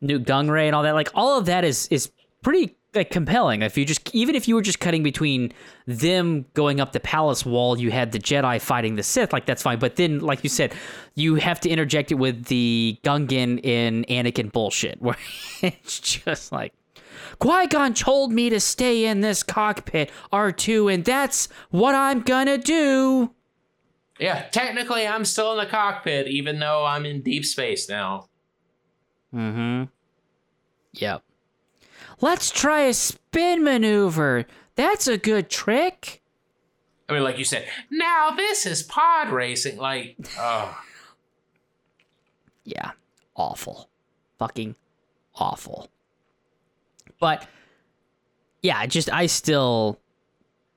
Nute 0.00 0.24
Gunray 0.24 0.66
and 0.66 0.74
all 0.74 0.82
that. 0.82 0.94
Like 0.94 1.10
all 1.14 1.38
of 1.38 1.46
that 1.46 1.64
is 1.64 1.88
is 1.88 2.10
pretty 2.44 2.76
like 2.94 3.10
compelling. 3.10 3.62
If 3.62 3.76
you 3.76 3.84
just 3.84 4.14
even 4.14 4.34
if 4.36 4.46
you 4.46 4.54
were 4.54 4.62
just 4.62 4.78
cutting 4.78 5.02
between 5.02 5.52
them 5.86 6.46
going 6.54 6.80
up 6.80 6.92
the 6.92 7.00
palace 7.00 7.44
wall, 7.44 7.78
you 7.78 7.90
had 7.90 8.12
the 8.12 8.18
Jedi 8.18 8.60
fighting 8.60 8.94
the 8.96 9.02
Sith, 9.02 9.32
like 9.32 9.46
that's 9.46 9.62
fine. 9.62 9.78
But 9.78 9.96
then, 9.96 10.20
like 10.20 10.44
you 10.44 10.50
said, 10.50 10.72
you 11.14 11.34
have 11.36 11.58
to 11.60 11.68
interject 11.68 12.12
it 12.12 12.16
with 12.16 12.44
the 12.44 12.98
Gungan 13.02 13.64
in 13.64 14.04
Anakin 14.08 14.52
bullshit, 14.52 15.02
where 15.02 15.16
it's 15.62 15.98
just 15.98 16.52
like 16.52 16.72
Qui 17.38 17.66
Gon 17.66 17.94
told 17.94 18.32
me 18.32 18.50
to 18.50 18.60
stay 18.60 19.06
in 19.06 19.20
this 19.20 19.42
cockpit, 19.42 20.10
R2, 20.32 20.92
and 20.94 21.04
that's 21.04 21.48
what 21.70 21.94
I'm 21.94 22.20
gonna 22.20 22.58
do. 22.58 23.32
Yeah, 24.20 24.42
technically, 24.52 25.08
I'm 25.08 25.24
still 25.24 25.52
in 25.52 25.58
the 25.58 25.70
cockpit, 25.70 26.28
even 26.28 26.60
though 26.60 26.84
I'm 26.84 27.04
in 27.04 27.22
deep 27.22 27.44
space 27.44 27.88
now. 27.88 28.28
Mm 29.34 29.54
hmm. 29.54 29.84
Yep. 30.92 31.23
Let's 32.20 32.50
try 32.50 32.82
a 32.82 32.94
spin 32.94 33.64
maneuver. 33.64 34.46
That's 34.76 35.06
a 35.06 35.18
good 35.18 35.50
trick. 35.50 36.22
I 37.08 37.12
mean, 37.14 37.22
like 37.22 37.38
you 37.38 37.44
said, 37.44 37.66
now 37.90 38.30
this 38.30 38.66
is 38.66 38.82
pod 38.82 39.30
racing. 39.30 39.76
Like, 39.76 40.16
oh. 40.38 40.76
Yeah. 42.64 42.92
Awful. 43.36 43.88
Fucking 44.38 44.74
awful. 45.34 45.88
But 47.18 47.46
yeah, 48.62 48.84
just 48.86 49.12
I 49.12 49.26
still 49.26 49.98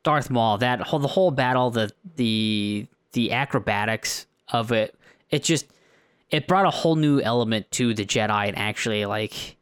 Darth 0.04 0.30
Maul, 0.30 0.58
that 0.60 0.82
whole 0.82 1.00
the 1.00 1.08
whole 1.08 1.32
battle, 1.32 1.70
the 1.70 1.92
the 2.16 2.88
the 3.14 3.32
acrobatics 3.32 4.26
of 4.50 4.72
it, 4.72 4.96
it 5.30 5.44
just 5.44 5.66
it 6.30 6.48
brought 6.48 6.66
a 6.66 6.70
whole 6.70 6.96
new 6.96 7.20
element 7.22 7.70
to 7.72 7.94
the 7.94 8.06
Jedi 8.06 8.48
and 8.48 8.58
actually 8.58 9.06
like 9.06 9.57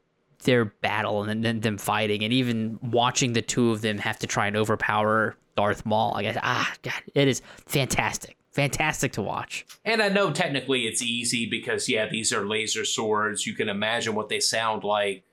their 0.45 0.65
battle 0.65 1.23
and 1.23 1.43
then 1.43 1.59
them 1.59 1.77
fighting 1.77 2.23
and 2.23 2.31
even 2.31 2.79
watching 2.81 3.33
the 3.33 3.41
two 3.41 3.71
of 3.71 3.81
them 3.81 3.97
have 3.97 4.19
to 4.19 4.27
try 4.27 4.47
and 4.47 4.55
overpower 4.55 5.35
Darth 5.57 5.85
Maul. 5.85 6.15
I 6.15 6.23
guess 6.23 6.37
ah 6.41 6.73
God, 6.81 7.01
it 7.13 7.27
is 7.27 7.41
fantastic. 7.65 8.37
Fantastic 8.51 9.11
to 9.13 9.21
watch. 9.21 9.65
And 9.83 10.01
I 10.01 10.07
know 10.07 10.31
technically 10.31 10.87
it's 10.87 11.01
easy 11.01 11.45
because 11.45 11.89
yeah, 11.89 12.07
these 12.07 12.31
are 12.31 12.47
laser 12.47 12.85
swords. 12.85 13.45
You 13.45 13.53
can 13.53 13.67
imagine 13.67 14.15
what 14.15 14.29
they 14.29 14.39
sound 14.39 14.85
like. 14.85 15.23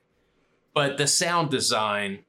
But 0.75 0.99
the 0.99 1.07
sound 1.07 1.51
design 1.51 2.25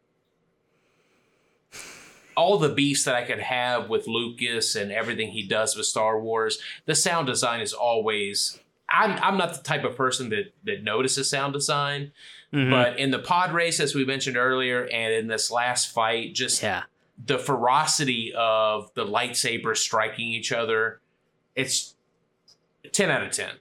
all 2.35 2.57
the 2.57 2.69
beefs 2.69 3.05
that 3.05 3.15
I 3.15 3.23
could 3.23 3.39
have 3.39 3.89
with 3.89 4.07
Lucas 4.07 4.75
and 4.75 4.91
everything 4.91 5.29
he 5.29 5.47
does 5.47 5.75
with 5.75 5.85
Star 5.85 6.19
Wars, 6.19 6.59
the 6.85 6.95
sound 6.95 7.27
design 7.27 7.61
is 7.61 7.73
always 7.73 8.59
I'm 8.89 9.17
I'm 9.23 9.37
not 9.37 9.55
the 9.55 9.63
type 9.63 9.83
of 9.83 9.95
person 9.95 10.29
that 10.29 10.53
that 10.65 10.83
notices 10.83 11.29
sound 11.29 11.53
design, 11.53 12.11
Mm-hmm. 12.53 12.69
but 12.69 12.99
in 12.99 13.09
the 13.11 13.19
pod 13.19 13.51
race, 13.53 13.79
as 13.79 13.95
we 13.95 14.05
mentioned 14.05 14.37
earlier, 14.37 14.83
and 14.85 15.13
in 15.13 15.27
this 15.27 15.49
last 15.49 15.91
fight, 15.91 16.33
just 16.35 16.61
Yeah. 16.61 16.83
the 17.25 17.39
ferocity 17.39 18.31
of 18.37 18.91
the 18.93 19.05
lightsabers 19.05 19.77
striking 19.77 20.27
each 20.27 20.51
other, 20.51 21.01
it's 21.55 21.95
ten 22.91 23.09
out 23.09 23.23
of 23.23 23.31
ten. 23.31 23.51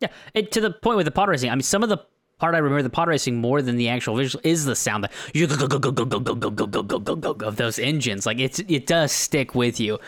Yeah, 0.00 0.08
it, 0.34 0.52
to 0.52 0.60
the 0.60 0.70
point 0.70 0.96
with 0.96 1.06
the 1.06 1.12
pod 1.12 1.28
racing. 1.28 1.50
I 1.50 1.54
mean, 1.54 1.62
some 1.62 1.82
of 1.82 1.88
the 1.88 1.98
part 2.38 2.54
I 2.54 2.58
remember 2.58 2.82
the 2.82 2.90
pod 2.90 3.08
racing 3.08 3.36
more 3.36 3.62
than 3.62 3.76
the 3.76 3.88
actual 3.88 4.16
visual 4.16 4.40
is 4.44 4.64
the 4.64 4.74
sound 4.74 5.04
that 5.04 5.12
you 5.32 5.46
go 5.46 5.56
go 5.56 5.78
go 5.78 5.78
go 5.78 6.04
go 6.04 6.18
go 6.18 6.34
go 6.34 6.50
go 6.50 6.66
go 6.66 6.82
go 6.82 6.98
go 6.98 7.14
go 7.16 7.34
go 7.34 7.46
of 7.46 7.56
those 7.56 7.78
engines. 7.78 8.26
Like 8.26 8.38
it's 8.40 8.58
it 8.58 8.86
does 8.86 9.12
stick 9.12 9.54
with 9.54 9.78
you. 9.80 9.98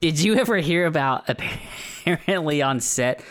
Did 0.00 0.18
you 0.18 0.34
ever 0.36 0.56
hear 0.56 0.86
about 0.86 1.28
apparently 1.28 2.62
on 2.62 2.80
set? 2.80 3.22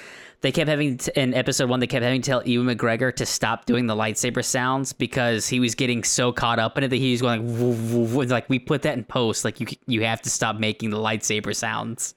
They 0.42 0.52
kept 0.52 0.68
having 0.68 1.00
in 1.16 1.36
episode 1.36 1.70
one. 1.70 1.80
They 1.80 1.88
kept 1.88 2.04
having 2.04 2.22
to 2.22 2.30
tell 2.30 2.48
Ewan 2.48 2.76
McGregor 2.76 3.16
to 3.16 3.26
stop 3.28 3.66
doing 3.66 3.86
the 3.86 3.96
lightsaber 3.96 4.44
sounds 4.44 4.92
because 4.92 5.48
he 5.48 5.60
was 5.60 5.76
getting 5.76 6.04
so 6.04 6.32
caught 6.32 6.58
up 6.58 6.78
in 6.78 6.84
it 6.84 6.88
that 6.88 6.96
he 6.96 7.12
was 7.12 7.22
going 7.22 7.48
like, 7.48 7.60
woo, 7.60 7.72
woo, 7.74 8.16
woo. 8.16 8.24
like 8.26 8.50
we 8.50 8.58
put 8.58 8.82
that 8.82 8.98
in 8.98 9.04
post. 9.04 9.46
Like 9.46 9.60
you 9.60 9.68
you 9.86 10.04
have 10.04 10.22
to 10.24 10.32
stop 10.32 10.58
making 10.58 10.90
the 10.90 10.98
lightsaber 10.98 11.56
sounds. 11.56 12.16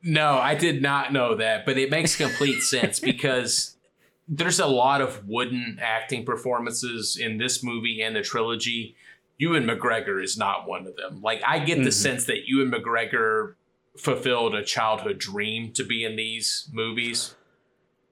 No, 0.00 0.34
I 0.34 0.54
did 0.54 0.80
not 0.80 1.12
know 1.12 1.34
that, 1.34 1.66
but 1.66 1.76
it 1.76 1.90
makes 1.90 2.14
complete 2.14 2.60
sense 2.62 3.00
because 3.00 3.76
there's 4.28 4.60
a 4.60 4.66
lot 4.66 5.00
of 5.00 5.26
wooden 5.26 5.78
acting 5.80 6.24
performances 6.24 7.16
in 7.16 7.38
this 7.38 7.64
movie 7.64 8.00
and 8.00 8.14
the 8.14 8.22
trilogy. 8.22 8.94
Ewan 9.38 9.64
McGregor 9.64 10.22
is 10.22 10.38
not 10.38 10.68
one 10.68 10.86
of 10.86 10.94
them. 10.94 11.20
Like 11.20 11.42
I 11.44 11.58
get 11.58 11.76
the 11.76 11.82
mm-hmm. 11.82 11.90
sense 11.90 12.26
that 12.26 12.46
Ewan 12.46 12.70
McGregor 12.70 13.54
fulfilled 13.96 14.54
a 14.54 14.64
childhood 14.64 15.18
dream 15.18 15.72
to 15.72 15.84
be 15.84 16.04
in 16.04 16.16
these 16.16 16.68
movies. 16.72 17.34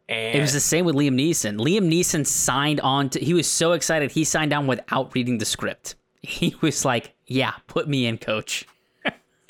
And 0.08 0.36
It 0.36 0.40
was 0.40 0.52
the 0.52 0.60
same 0.60 0.84
with 0.84 0.94
Liam 0.94 1.14
Neeson. 1.14 1.58
Liam 1.58 1.90
Neeson 1.90 2.26
signed 2.26 2.80
on 2.80 3.08
to, 3.10 3.18
he 3.20 3.34
was 3.34 3.50
so 3.50 3.72
excited, 3.72 4.12
he 4.12 4.24
signed 4.24 4.52
on 4.52 4.66
without 4.66 5.14
reading 5.14 5.38
the 5.38 5.44
script. 5.44 5.96
He 6.24 6.54
was 6.60 6.84
like, 6.84 7.14
yeah, 7.26 7.54
put 7.66 7.88
me 7.88 8.06
in, 8.06 8.16
coach. 8.16 8.64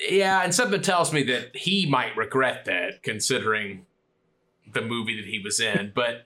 Yeah, 0.09 0.41
and 0.43 0.55
something 0.55 0.81
tells 0.81 1.13
me 1.13 1.21
that 1.23 1.55
he 1.55 1.85
might 1.85 2.17
regret 2.17 2.65
that, 2.65 3.03
considering 3.03 3.85
the 4.73 4.81
movie 4.81 5.15
that 5.15 5.29
he 5.29 5.39
was 5.39 5.59
in. 5.59 5.91
But 5.95 6.25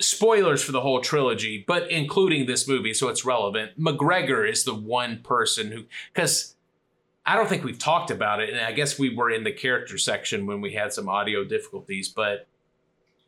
spoilers 0.00 0.62
for 0.62 0.72
the 0.72 0.80
whole 0.80 1.00
trilogy, 1.00 1.62
but 1.66 1.90
including 1.90 2.46
this 2.46 2.66
movie, 2.66 2.94
so 2.94 3.08
it's 3.08 3.24
relevant. 3.24 3.78
McGregor 3.78 4.48
is 4.48 4.64
the 4.64 4.74
one 4.74 5.20
person 5.22 5.70
who, 5.70 5.84
because 6.12 6.53
I 7.26 7.36
don't 7.36 7.48
think 7.48 7.64
we've 7.64 7.78
talked 7.78 8.10
about 8.10 8.40
it, 8.40 8.50
and 8.50 8.60
I 8.60 8.72
guess 8.72 8.98
we 8.98 9.14
were 9.14 9.30
in 9.30 9.44
the 9.44 9.52
character 9.52 9.96
section 9.96 10.46
when 10.46 10.60
we 10.60 10.74
had 10.74 10.92
some 10.92 11.08
audio 11.08 11.44
difficulties, 11.44 12.08
but 12.08 12.46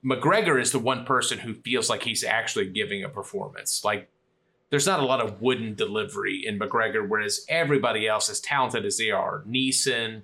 McGregor 0.04 0.60
is 0.60 0.72
the 0.72 0.78
one 0.78 1.04
person 1.04 1.38
who 1.38 1.54
feels 1.54 1.88
like 1.88 2.02
he's 2.02 2.22
actually 2.22 2.68
giving 2.68 3.02
a 3.02 3.08
performance. 3.08 3.84
Like 3.84 4.08
there's 4.70 4.86
not 4.86 5.00
a 5.00 5.04
lot 5.04 5.20
of 5.20 5.40
wooden 5.40 5.74
delivery 5.74 6.44
in 6.46 6.58
McGregor, 6.58 7.08
whereas 7.08 7.46
everybody 7.48 8.06
else, 8.06 8.28
as 8.28 8.40
talented 8.40 8.84
as 8.84 8.98
they 8.98 9.10
are, 9.10 9.42
Neeson, 9.48 10.22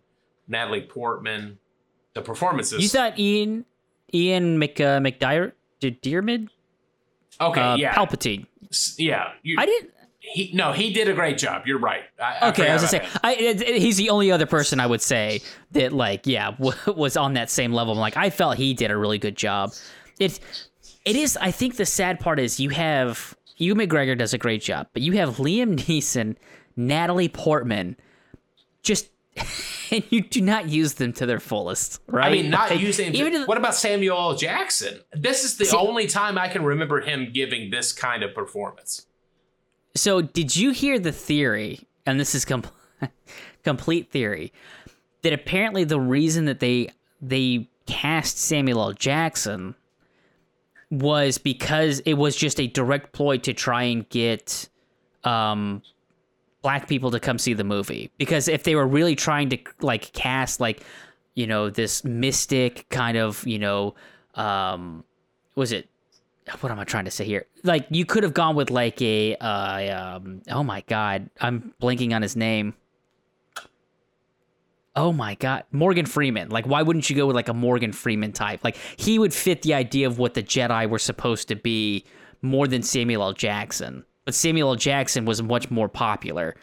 Natalie 0.48 0.82
Portman, 0.82 1.58
the 2.14 2.20
performances. 2.20 2.82
You 2.82 2.88
thought 2.88 3.18
Ian 3.18 3.64
Ian 4.12 4.58
Mc 4.58 4.80
uh, 4.80 5.00
McDiarmid 5.00 6.48
okay, 7.40 7.60
uh, 7.60 7.76
yeah, 7.76 7.94
Palpatine. 7.94 8.46
Yeah. 8.98 9.32
You, 9.42 9.56
I 9.58 9.66
didn't. 9.66 9.91
He 10.24 10.50
no, 10.54 10.72
he 10.72 10.92
did 10.92 11.08
a 11.08 11.12
great 11.14 11.36
job. 11.36 11.66
You're 11.66 11.78
right. 11.80 12.04
I, 12.22 12.48
Okay, 12.50 12.68
I 12.70 12.74
was 12.74 12.82
gonna 12.90 13.04
say 13.04 13.08
I, 13.24 13.34
he's 13.34 13.96
the 13.96 14.10
only 14.10 14.30
other 14.30 14.46
person 14.46 14.78
I 14.80 14.86
would 14.86 15.02
say 15.02 15.42
that 15.72 15.92
like 15.92 16.26
yeah 16.26 16.52
w- 16.58 16.74
was 16.96 17.16
on 17.16 17.34
that 17.34 17.50
same 17.50 17.72
level. 17.72 17.92
I'm 17.94 17.98
like 17.98 18.16
I 18.16 18.30
felt 18.30 18.56
he 18.56 18.72
did 18.72 18.90
a 18.90 18.96
really 18.96 19.18
good 19.18 19.36
job. 19.36 19.72
It 20.20 20.38
it 21.04 21.16
is. 21.16 21.36
I 21.36 21.50
think 21.50 21.76
the 21.76 21.86
sad 21.86 22.20
part 22.20 22.38
is 22.38 22.60
you 22.60 22.70
have 22.70 23.36
you 23.56 23.74
McGregor 23.74 24.16
does 24.16 24.32
a 24.32 24.38
great 24.38 24.62
job, 24.62 24.86
but 24.92 25.02
you 25.02 25.12
have 25.14 25.36
Liam 25.38 25.76
Neeson, 25.86 26.36
Natalie 26.76 27.28
Portman, 27.28 27.96
just 28.82 29.08
and 29.90 30.04
you 30.10 30.22
do 30.22 30.40
not 30.40 30.68
use 30.68 30.94
them 30.94 31.12
to 31.14 31.26
their 31.26 31.40
fullest, 31.40 32.00
right? 32.06 32.26
I 32.26 32.30
mean, 32.30 32.50
not 32.50 32.70
Like, 32.70 32.80
using. 32.80 33.14
even 33.14 33.32
to- 33.32 33.44
what 33.46 33.58
about 33.58 33.74
Samuel 33.74 34.16
L. 34.16 34.36
Jackson? 34.36 35.00
This 35.12 35.42
is 35.44 35.56
the 35.56 35.64
See- 35.64 35.76
only 35.76 36.06
time 36.06 36.38
I 36.38 36.48
can 36.48 36.64
remember 36.64 37.00
him 37.00 37.30
giving 37.32 37.70
this 37.70 37.92
kind 37.92 38.22
of 38.22 38.34
performance. 38.34 39.06
So, 39.94 40.22
did 40.22 40.56
you 40.56 40.70
hear 40.70 40.98
the 40.98 41.12
theory? 41.12 41.86
And 42.06 42.18
this 42.18 42.34
is 42.34 42.44
com- 42.44 42.64
complete 43.64 44.10
theory 44.10 44.52
that 45.22 45.32
apparently 45.32 45.84
the 45.84 46.00
reason 46.00 46.44
that 46.46 46.60
they 46.60 46.90
they 47.20 47.68
cast 47.86 48.38
Samuel 48.38 48.80
L. 48.80 48.92
Jackson 48.92 49.74
was 50.90 51.38
because 51.38 52.00
it 52.00 52.14
was 52.14 52.36
just 52.36 52.60
a 52.60 52.66
direct 52.66 53.12
ploy 53.12 53.38
to 53.38 53.54
try 53.54 53.84
and 53.84 54.08
get 54.10 54.68
um 55.24 55.82
black 56.60 56.88
people 56.88 57.10
to 57.10 57.18
come 57.18 57.38
see 57.38 57.54
the 57.54 57.64
movie 57.64 58.10
because 58.18 58.46
if 58.46 58.62
they 58.64 58.74
were 58.74 58.86
really 58.86 59.16
trying 59.16 59.48
to 59.48 59.58
like 59.80 60.12
cast 60.12 60.60
like 60.60 60.84
you 61.34 61.46
know 61.46 61.70
this 61.70 62.04
mystic 62.04 62.86
kind 62.90 63.16
of 63.16 63.44
you 63.46 63.58
know 63.58 63.94
um 64.34 65.02
was 65.54 65.72
it 65.72 65.88
what 66.60 66.72
am 66.72 66.78
I 66.78 66.84
trying 66.84 67.04
to 67.04 67.10
say 67.10 67.24
here? 67.24 67.46
Like 67.62 67.86
you 67.90 68.04
could 68.04 68.22
have 68.22 68.34
gone 68.34 68.56
with 68.56 68.70
like 68.70 69.00
a 69.00 69.36
uh, 69.36 70.16
um 70.16 70.42
oh 70.50 70.62
my 70.62 70.82
god, 70.82 71.30
I'm 71.40 71.74
blanking 71.80 72.14
on 72.14 72.22
his 72.22 72.36
name. 72.36 72.74
Oh 74.94 75.12
my 75.12 75.34
god, 75.36 75.64
Morgan 75.72 76.06
Freeman. 76.06 76.50
Like 76.50 76.66
why 76.66 76.82
wouldn't 76.82 77.08
you 77.08 77.16
go 77.16 77.26
with 77.26 77.36
like 77.36 77.48
a 77.48 77.54
Morgan 77.54 77.92
Freeman 77.92 78.32
type? 78.32 78.62
Like 78.64 78.76
he 78.96 79.18
would 79.18 79.32
fit 79.32 79.62
the 79.62 79.74
idea 79.74 80.06
of 80.06 80.18
what 80.18 80.34
the 80.34 80.42
Jedi 80.42 80.88
were 80.88 80.98
supposed 80.98 81.48
to 81.48 81.56
be 81.56 82.04
more 82.42 82.66
than 82.66 82.82
Samuel 82.82 83.22
L. 83.22 83.32
Jackson. 83.32 84.04
But 84.24 84.34
Samuel 84.34 84.70
L. 84.70 84.76
Jackson 84.76 85.24
was 85.24 85.42
much 85.42 85.70
more 85.70 85.88
popular. 85.88 86.56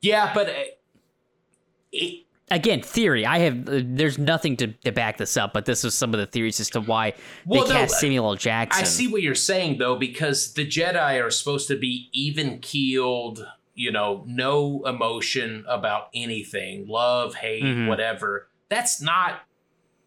Yeah, 0.00 0.32
but 0.34 0.48
uh, 0.48 0.52
it, 1.92 2.25
Again, 2.50 2.80
theory. 2.80 3.26
I 3.26 3.38
have 3.40 3.68
uh, 3.68 3.80
there's 3.84 4.18
nothing 4.18 4.56
to, 4.58 4.68
to 4.68 4.92
back 4.92 5.16
this 5.16 5.36
up, 5.36 5.52
but 5.52 5.64
this 5.66 5.84
is 5.84 5.94
some 5.94 6.14
of 6.14 6.20
the 6.20 6.26
theories 6.26 6.60
as 6.60 6.70
to 6.70 6.80
why 6.80 7.14
Well, 7.44 7.64
they 7.64 7.70
no, 7.74 7.80
cast 7.80 7.98
Samuel 7.98 8.26
L. 8.30 8.36
Jackson. 8.36 8.82
I 8.82 8.86
see 8.86 9.08
what 9.08 9.22
you're 9.22 9.34
saying 9.34 9.78
though, 9.78 9.96
because 9.96 10.52
the 10.54 10.64
Jedi 10.66 11.20
are 11.24 11.30
supposed 11.30 11.66
to 11.68 11.76
be 11.76 12.08
even 12.12 12.60
keeled, 12.60 13.44
you 13.74 13.90
know, 13.90 14.22
no 14.28 14.84
emotion 14.86 15.64
about 15.68 16.08
anything, 16.14 16.86
love, 16.86 17.34
hate, 17.34 17.64
Mhm. 17.64 17.88
whatever. 17.88 18.48
That's 18.68 19.00
not 19.02 19.40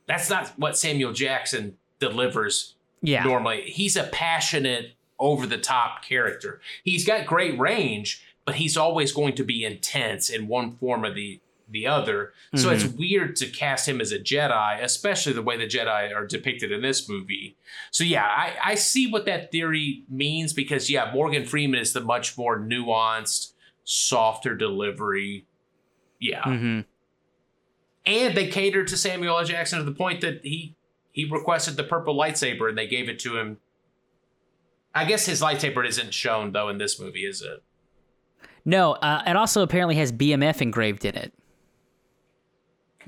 That's 0.08 0.30
not 0.30 0.48
what 0.58 0.76
Samuel 0.78 1.14
Jackson 1.14 1.78
delivers 2.00 2.76
Yeah. 3.04 3.24
normally. 3.24 3.64
He's 3.70 3.96
a 3.96 4.04
passionate, 4.04 4.94
over 5.20 5.46
the 5.46 5.58
top 5.58 6.04
character. 6.04 6.62
He's 6.86 7.06
got 7.06 7.26
great 7.26 7.60
range, 7.60 8.24
but 8.46 8.56
he's 8.56 8.78
always 8.78 9.12
going 9.12 9.36
to 9.36 9.44
be 9.44 9.66
intense 9.66 10.30
in 10.30 10.48
one 10.48 10.78
form 10.78 11.04
or 11.04 11.14
the 11.14 11.42
the 11.72 11.88
other. 11.88 12.34
So 12.56 12.70
it's 12.72 12.86
weird 12.86 13.36
to 13.38 13.48
cast 13.48 13.88
him 13.88 14.02
as 14.02 14.12
a 14.12 14.20
Jedi, 14.20 14.82
especially 14.84 15.34
the 15.34 15.42
way 15.42 15.58
the 15.58 15.68
Jedi 15.68 16.14
are 16.16 16.26
depicted 16.26 16.72
in 16.72 16.82
this 16.82 17.08
movie. 17.08 17.58
So 17.92 18.04
yeah, 18.04 18.26
I, 18.26 18.56
I 18.64 18.76
see 18.76 19.10
what 19.10 19.26
that 19.26 19.52
theory 19.52 20.04
means 20.10 20.54
because 20.54 20.90
yeah, 20.90 21.12
Morgan 21.14 21.46
Freeman 21.46 21.80
is 21.80 21.94
the 21.94 22.02
much 22.02 22.38
more 22.38 22.60
nuanced, 22.60 23.54
softer 23.84 24.56
delivery. 24.56 25.46
Yeah. 26.20 26.44
hmm 26.44 26.80
And 28.06 28.36
they 28.36 28.48
catered 28.48 28.88
to 28.88 28.98
Samuel 28.98 29.38
L. 29.38 29.46
Jackson 29.46 29.80
to 29.80 29.86
the 29.86 29.92
point 29.92 30.22
that 30.22 30.42
he 30.44 30.76
he 31.12 31.26
requested 31.26 31.78
the 31.78 31.84
purple 31.84 32.16
lightsaber 32.16 32.70
and 32.70 32.78
they 32.78 32.88
gave 32.88 33.10
it 33.10 33.20
to 33.20 33.38
him. 33.38 33.58
I 34.94 35.06
guess 35.06 35.26
his 35.26 35.42
lightsaber 35.42 35.88
isn't 35.88 36.14
shown 36.14 36.52
though 36.52 36.70
in 36.70 36.78
this 36.78 37.00
movie, 37.00 37.26
is 37.26 37.42
it? 37.42 37.64
No, 38.66 38.94
uh, 38.94 39.24
it 39.26 39.36
also 39.36 39.62
apparently 39.62 39.96
has 39.96 40.12
BMF 40.12 40.62
engraved 40.62 41.06
in 41.06 41.16
it 41.16 41.34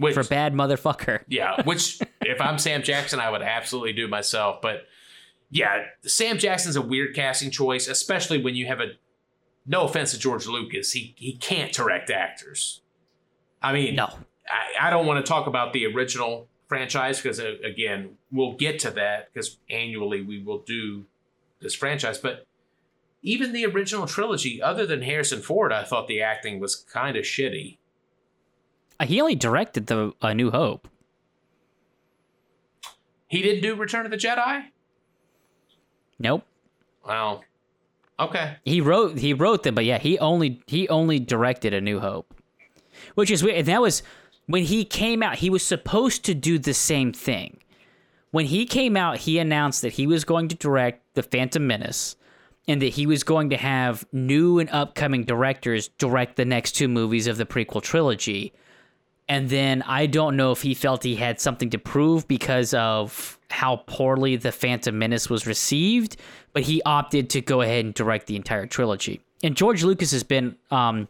Which, 0.01 0.13
for 0.13 0.23
bad 0.23 0.53
motherfucker. 0.53 1.21
yeah, 1.27 1.61
which 1.63 1.99
if 2.21 2.41
I'm 2.41 2.57
Sam 2.57 2.81
Jackson, 2.83 3.19
I 3.19 3.29
would 3.29 3.41
absolutely 3.41 3.93
do 3.93 4.07
myself. 4.07 4.61
But 4.61 4.85
yeah, 5.49 5.85
Sam 6.01 6.37
Jackson's 6.37 6.75
a 6.75 6.81
weird 6.81 7.15
casting 7.15 7.51
choice, 7.51 7.87
especially 7.87 8.41
when 8.41 8.55
you 8.55 8.67
have 8.67 8.79
a. 8.79 8.93
No 9.67 9.83
offense 9.83 10.11
to 10.11 10.17
George 10.17 10.47
Lucas, 10.47 10.91
he 10.91 11.13
he 11.17 11.33
can't 11.33 11.71
direct 11.71 12.09
actors. 12.09 12.81
I 13.61 13.73
mean, 13.73 13.95
No. 13.95 14.09
I, 14.49 14.87
I 14.87 14.89
don't 14.89 15.05
want 15.05 15.23
to 15.23 15.29
talk 15.29 15.45
about 15.45 15.71
the 15.71 15.85
original 15.85 16.47
franchise 16.67 17.21
because 17.21 17.39
uh, 17.39 17.55
again, 17.63 18.17
we'll 18.31 18.53
get 18.53 18.79
to 18.79 18.91
that 18.91 19.31
because 19.31 19.57
annually 19.69 20.21
we 20.21 20.41
will 20.41 20.59
do 20.59 21.05
this 21.61 21.75
franchise. 21.75 22.17
But 22.17 22.47
even 23.21 23.53
the 23.53 23.65
original 23.65 24.07
trilogy, 24.07 24.61
other 24.61 24.85
than 24.85 25.03
Harrison 25.03 25.41
Ford, 25.41 25.71
I 25.71 25.83
thought 25.83 26.07
the 26.07 26.21
acting 26.21 26.59
was 26.59 26.75
kind 26.75 27.17
of 27.17 27.23
shitty. 27.23 27.77
He 29.05 29.21
only 29.21 29.35
directed 29.35 29.87
the 29.87 30.13
A 30.21 30.33
New 30.33 30.51
Hope. 30.51 30.87
He 33.27 33.41
didn't 33.41 33.61
do 33.61 33.75
Return 33.75 34.05
of 34.05 34.11
the 34.11 34.17
Jedi. 34.17 34.65
Nope. 36.19 36.43
Wow. 37.05 37.41
Okay. 38.19 38.57
He 38.63 38.81
wrote 38.81 39.17
he 39.17 39.33
wrote 39.33 39.63
them, 39.63 39.73
but 39.73 39.85
yeah, 39.85 39.97
he 39.97 40.19
only 40.19 40.61
he 40.67 40.87
only 40.89 41.19
directed 41.19 41.73
A 41.73 41.81
New 41.81 41.99
Hope, 41.99 42.33
which 43.15 43.31
is 43.31 43.43
weird. 43.43 43.57
And 43.57 43.67
that 43.67 43.81
was 43.81 44.03
when 44.45 44.63
he 44.63 44.85
came 44.85 45.23
out. 45.23 45.37
He 45.37 45.49
was 45.49 45.65
supposed 45.65 46.23
to 46.25 46.35
do 46.35 46.59
the 46.59 46.73
same 46.73 47.13
thing. 47.13 47.57
When 48.29 48.45
he 48.45 48.65
came 48.65 48.95
out, 48.95 49.17
he 49.17 49.39
announced 49.39 49.81
that 49.81 49.93
he 49.93 50.07
was 50.07 50.23
going 50.23 50.47
to 50.49 50.55
direct 50.55 51.03
The 51.15 51.23
Phantom 51.23 51.65
Menace, 51.65 52.15
and 52.67 52.81
that 52.81 52.93
he 52.93 53.05
was 53.05 53.23
going 53.23 53.49
to 53.49 53.57
have 53.57 54.05
new 54.11 54.59
and 54.59 54.69
upcoming 54.69 55.23
directors 55.23 55.87
direct 55.97 56.35
the 56.35 56.45
next 56.45 56.73
two 56.73 56.87
movies 56.87 57.27
of 57.27 57.37
the 57.37 57.45
prequel 57.45 57.81
trilogy. 57.81 58.53
And 59.27 59.49
then 59.49 59.81
I 59.83 60.07
don't 60.07 60.35
know 60.35 60.51
if 60.51 60.61
he 60.61 60.73
felt 60.73 61.03
he 61.03 61.15
had 61.15 61.39
something 61.39 61.69
to 61.69 61.77
prove 61.77 62.27
because 62.27 62.73
of 62.73 63.39
how 63.49 63.77
poorly 63.85 64.35
The 64.35 64.51
Phantom 64.51 64.97
Menace 64.97 65.29
was 65.29 65.47
received, 65.47 66.17
but 66.53 66.63
he 66.63 66.81
opted 66.83 67.29
to 67.31 67.41
go 67.41 67.61
ahead 67.61 67.85
and 67.85 67.93
direct 67.93 68.27
the 68.27 68.35
entire 68.35 68.65
trilogy. 68.65 69.21
And 69.43 69.55
George 69.55 69.83
Lucas 69.83 70.11
has 70.11 70.23
been 70.23 70.55
um 70.69 71.07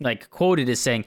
like 0.00 0.30
quoted 0.30 0.68
as 0.68 0.80
saying 0.80 1.06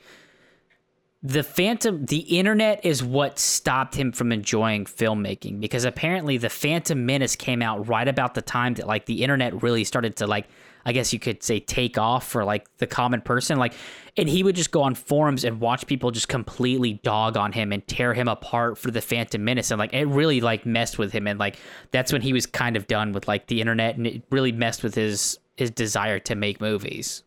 the 1.22 1.44
Phantom 1.44 2.06
the 2.06 2.20
internet 2.20 2.84
is 2.86 3.04
what 3.04 3.40
stopped 3.40 3.96
him 3.96 4.12
from 4.12 4.32
enjoying 4.32 4.86
filmmaking 4.86 5.60
because 5.60 5.84
apparently 5.84 6.38
the 6.38 6.50
Phantom 6.50 7.06
Menace 7.06 7.36
came 7.36 7.62
out 7.62 7.88
right 7.88 8.08
about 8.08 8.36
the 8.36 8.42
time 8.42 8.74
that 8.76 8.88
like 8.88 9.06
the 9.06 9.22
internet 9.24 9.62
really 9.62 9.84
started 9.84 10.16
to 10.18 10.28
like 10.28 10.48
I 10.90 10.92
guess 10.92 11.14
you 11.14 11.20
could 11.20 11.44
say 11.44 11.60
take 11.60 12.00
off 12.00 12.28
for 12.28 12.44
like 12.44 12.66
the 12.80 12.88
common 12.88 13.22
person 13.22 13.60
like 13.60 13.76
and 14.18 14.28
he 14.28 14.42
would 14.42 14.56
just 14.56 14.72
go 14.72 14.82
on 14.82 14.96
forums 14.96 15.44
and 15.44 15.60
watch 15.60 15.86
people 15.86 16.10
just 16.10 16.28
completely 16.28 16.94
dog 17.04 17.38
on 17.38 17.52
him 17.52 17.72
and 17.72 17.88
tear 17.88 18.16
him 18.16 18.28
apart 18.28 18.80
for 18.80 18.90
the 18.90 19.00
Phantom 19.00 19.44
Menace 19.44 19.70
and 19.70 19.78
like 19.78 19.94
it 19.94 20.08
really 20.08 20.42
like 20.42 20.66
messed 20.66 20.98
with 20.98 21.12
him 21.12 21.28
and 21.28 21.40
like 21.40 21.58
that's 21.92 22.12
when 22.12 22.24
he 22.24 22.34
was 22.34 22.48
kind 22.48 22.76
of 22.76 22.88
done 22.88 23.12
with 23.12 23.28
like 23.28 23.46
the 23.46 23.62
internet 23.62 23.98
and 23.98 24.08
it 24.08 24.24
really 24.32 24.52
messed 24.52 24.82
with 24.82 24.96
his 24.96 25.38
his 25.58 25.70
desire 25.70 26.18
to 26.18 26.34
make 26.34 26.60
movies. 26.60 27.22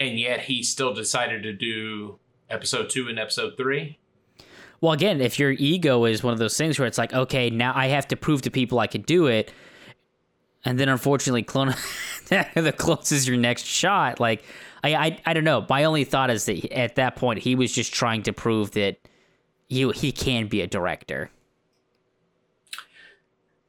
And 0.00 0.18
yet 0.18 0.40
he 0.40 0.64
still 0.64 0.92
decided 0.92 1.44
to 1.44 1.52
do 1.52 2.18
episode 2.50 2.90
two 2.90 3.06
and 3.06 3.20
episode 3.20 3.56
three. 3.56 4.00
Well, 4.80 4.90
again, 4.90 5.20
if 5.20 5.38
your 5.38 5.52
ego 5.52 6.06
is 6.06 6.24
one 6.24 6.32
of 6.32 6.40
those 6.40 6.56
things 6.56 6.76
where 6.76 6.88
it's 6.88 6.98
like, 6.98 7.14
okay, 7.14 7.50
now 7.50 7.70
I 7.72 7.86
have 7.86 8.08
to 8.08 8.16
prove 8.16 8.42
to 8.42 8.50
people 8.50 8.80
I 8.80 8.88
can 8.88 9.02
do 9.02 9.28
it, 9.28 9.52
and 10.64 10.78
then 10.78 10.88
unfortunately, 10.88 11.42
clone 11.42 11.74
the 12.28 12.74
close 12.76 13.12
is 13.12 13.26
your 13.26 13.36
next 13.36 13.64
shot. 13.64 14.20
Like, 14.20 14.44
I, 14.84 14.94
I, 14.94 15.18
I 15.26 15.32
don't 15.32 15.44
know. 15.44 15.66
My 15.68 15.84
only 15.84 16.04
thought 16.04 16.30
is 16.30 16.44
that 16.46 16.72
at 16.72 16.96
that 16.96 17.16
point 17.16 17.40
he 17.40 17.54
was 17.54 17.72
just 17.72 17.92
trying 17.92 18.22
to 18.24 18.32
prove 18.32 18.72
that 18.72 18.98
you 19.68 19.90
he 19.90 20.12
can 20.12 20.46
be 20.46 20.60
a 20.60 20.66
director. 20.66 21.30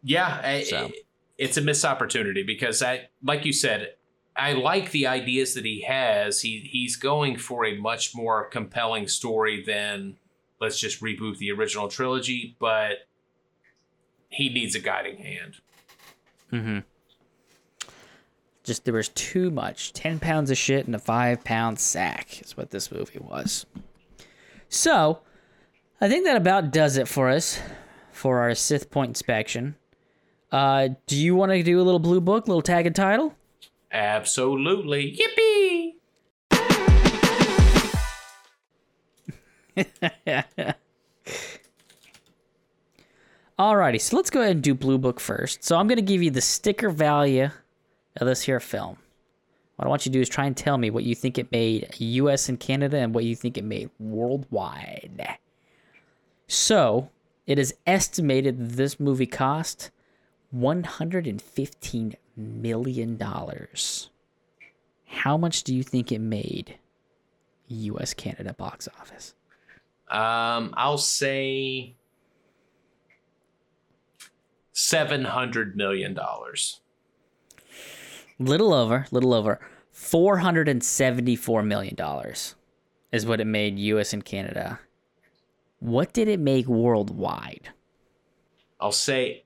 Yeah, 0.04 0.42
I, 0.44 0.64
So. 0.64 0.92
it's 1.38 1.58
a 1.58 1.62
missed 1.62 1.86
opportunity 1.86 2.44
because 2.44 2.84
I, 2.84 3.08
like 3.24 3.46
you 3.46 3.54
said, 3.54 3.94
I 4.36 4.54
like 4.54 4.92
the 4.92 5.08
ideas 5.08 5.54
that 5.54 5.64
he 5.64 5.82
has. 5.82 6.42
He 6.42 6.68
he's 6.72 6.96
going 6.96 7.38
for 7.38 7.66
a 7.66 7.78
much 7.78 8.16
more 8.16 8.46
compelling 8.50 9.08
story 9.08 9.64
than 9.64 10.18
let's 10.60 10.80
just 10.80 11.02
reboot 11.02 11.38
the 11.38 11.52
original 11.52 11.88
trilogy, 11.88 12.56
but 12.60 13.08
he 14.30 14.50
needs 14.50 14.76
a 14.76 14.80
guiding 14.80 15.18
hand. 15.18 15.58
Mm-hmm. 16.54 16.80
Just 18.64 18.86
there 18.86 18.94
was 18.94 19.10
too 19.10 19.50
much. 19.52 19.92
Ten 19.92 20.20
pounds 20.20 20.52
of 20.52 20.58
shit 20.58 20.88
in 20.88 20.96
a 20.96 21.00
five 21.00 21.44
pound 21.44 21.80
sack 21.80 22.42
is 22.42 22.56
what 22.56 22.70
this 22.70 22.92
movie 22.92 23.20
was. 23.20 23.66
So, 24.70 25.20
I 26.00 26.08
think 26.08 26.26
that 26.26 26.38
about 26.38 26.72
does 26.72 26.96
it 26.96 27.08
for 27.08 27.30
us 27.30 27.60
for 28.12 28.40
our 28.40 28.56
Sith 28.56 28.90
Point 28.92 29.10
inspection. 29.10 29.76
Uh, 30.52 30.90
do 31.08 31.18
you 31.18 31.36
want 31.36 31.52
to 31.52 31.64
do 31.64 31.82
a 31.82 31.84
little 31.84 32.00
blue 32.00 32.22
book, 32.22 32.48
little 32.48 32.62
tag 32.62 32.86
and 32.86 32.96
title? 32.96 33.36
Absolutely, 33.92 35.20
yippee! 35.20 35.94
Alrighty, 43.60 44.02
so 44.02 44.18
let's 44.18 44.32
go 44.32 44.42
ahead 44.42 44.56
and 44.56 44.64
do 44.64 44.74
blue 44.74 44.98
book 44.98 45.20
first. 45.20 45.64
So 45.64 45.78
I'm 45.78 45.88
gonna 45.88 46.02
give 46.02 46.24
you 46.24 46.32
the 46.32 46.42
sticker 46.42 46.90
value 46.90 47.50
of 48.18 48.28
this 48.28 48.42
here 48.42 48.60
film. 48.60 48.98
What 49.76 49.86
I 49.86 49.90
want 49.90 50.06
you 50.06 50.12
to 50.12 50.18
do 50.18 50.22
is 50.22 50.30
try 50.30 50.46
and 50.46 50.58
tell 50.58 50.78
me 50.78 50.90
what 50.90 51.04
you 51.04 51.14
think 51.14 51.38
it 51.38 51.52
made 51.52 51.88
US 52.00 52.50
and 52.50 52.60
Canada 52.60 52.98
and 52.98 53.14
what 53.14 53.26
you 53.26 53.36
think 53.36 53.58
it 53.58 53.64
made 53.64 53.90
worldwide. 54.00 55.38
So 56.48 57.10
it 57.46 57.60
is 57.60 57.76
estimated 57.86 58.72
this 58.72 59.00
movie 59.00 59.26
cost 59.26 59.92
$115 60.56 62.16
million. 62.36 63.20
How 65.06 65.38
much 65.38 65.64
do 65.64 65.76
you 65.76 65.84
think 65.84 66.12
it 66.12 66.20
made 66.20 66.78
US 67.68 68.14
Canada 68.14 68.54
box 68.54 68.88
office? 69.00 69.36
Um, 70.10 70.74
I'll 70.78 70.98
say 70.98 71.96
seven 74.74 75.24
hundred 75.26 75.76
million 75.76 76.14
dollars. 76.14 76.82
Little 78.40 78.74
over, 78.74 79.06
little 79.12 79.34
over. 79.34 79.60
$474 79.96 81.66
million 81.66 81.96
is 83.12 83.26
what 83.26 83.40
it 83.40 83.46
made 83.46 83.78
US 83.78 84.12
and 84.12 84.26
Canada. 84.26 84.80
What 85.80 86.14
did 86.14 86.28
it 86.28 86.40
make 86.40 86.66
worldwide? 86.68 87.70
I'll 88.80 88.92
say 88.92 89.44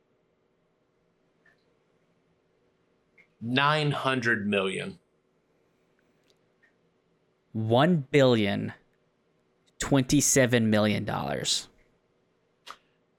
nine 3.41 3.91
hundred 3.91 4.47
million. 4.47 4.97
One 7.53 8.07
billion 8.11 8.73
twenty-seven 9.80 10.69
million 10.69 11.05
dollars. 11.05 11.66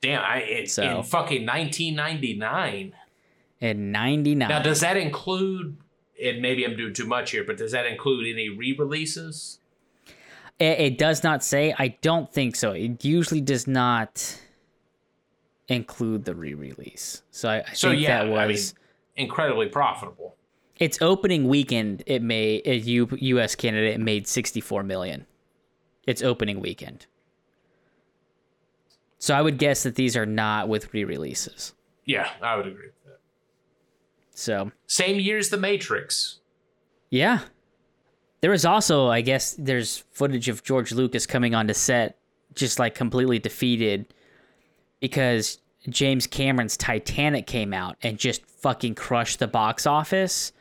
Damn, 0.01 0.23
I 0.23 0.39
it, 0.39 0.71
So- 0.71 0.99
in 0.99 1.03
fucking 1.03 1.45
nineteen 1.45 1.95
ninety 1.97 2.35
nine. 2.35 2.95
In 3.61 3.91
ninety-nine. 3.91 4.49
Now, 4.49 4.63
does 4.63 4.81
that 4.81 4.97
include? 4.97 5.77
And 6.23 6.41
maybe 6.41 6.65
I'm 6.65 6.77
doing 6.77 6.95
too 6.95 7.07
much 7.07 7.33
here, 7.33 7.43
but 7.45 7.57
does 7.57 7.73
that 7.73 7.87
include 7.87 8.27
any 8.33 8.49
re-releases? 8.49 9.59
it, 10.61 10.79
it 10.81 10.99
does 10.99 11.23
not 11.25 11.43
say. 11.45 11.75
I 11.79 11.89
don't 12.03 12.33
think 12.33 12.55
so. 12.57 12.71
It 12.73 13.05
usually 13.05 13.41
does 13.41 13.67
not 13.67 14.41
include 15.69 16.25
the 16.25 16.35
re-release. 16.35 17.23
So 17.31 17.49
I, 17.49 17.65
I 17.69 17.73
So 17.75 17.91
think 17.91 18.03
yeah, 18.03 18.25
that 18.25 18.31
was 18.31 18.39
I 18.41 18.47
mean, 18.47 19.27
incredibly 19.29 19.69
profitable. 19.69 20.37
its 20.79 20.99
opening 21.03 21.47
weekend. 21.49 22.03
It 22.07 22.23
made 22.23 22.65
U, 22.67 23.09
U.S. 23.13 23.55
Canada. 23.55 23.93
It 23.93 24.01
made 24.01 24.27
sixty-four 24.27 24.83
million. 24.83 25.27
Its 26.07 26.23
opening 26.23 26.61
weekend. 26.61 27.07
So 29.19 29.35
I 29.35 29.43
would 29.43 29.59
guess 29.59 29.83
that 29.83 29.97
these 29.97 30.17
are 30.17 30.27
not 30.27 30.69
with 30.69 30.93
re-releases. 30.95 31.75
Yeah, 32.05 32.31
I 32.41 32.57
would 32.57 32.67
agree 32.67 32.87
with 32.87 33.05
that. 33.07 33.21
So 34.33 34.71
Same 34.87 35.19
year 35.19 35.39
as 35.39 35.49
The 35.51 35.57
Matrix. 35.59 36.39
yeah, 37.11 37.41
there 38.41 38.53
was 38.53 38.65
also, 38.65 39.09
I 39.09 39.21
guess, 39.21 39.55
there's 39.59 40.05
footage 40.13 40.49
of 40.49 40.63
George 40.63 40.93
Lucas 40.93 41.27
coming 41.27 41.57
onto 41.57 41.75
set, 41.75 42.17
just 42.55 42.79
like 42.79 42.95
completely 42.95 43.41
defeated, 43.41 44.15
because 45.01 45.59
James 45.89 46.29
Cameron's 46.29 46.77
Titanic 46.77 47.49
came 47.49 47.75
out 47.75 47.97
and 48.01 48.17
just 48.17 48.47
fucking 48.47 48.95
crushed 48.95 49.41
the 49.41 49.49
box 49.49 49.87
office. 49.87 50.53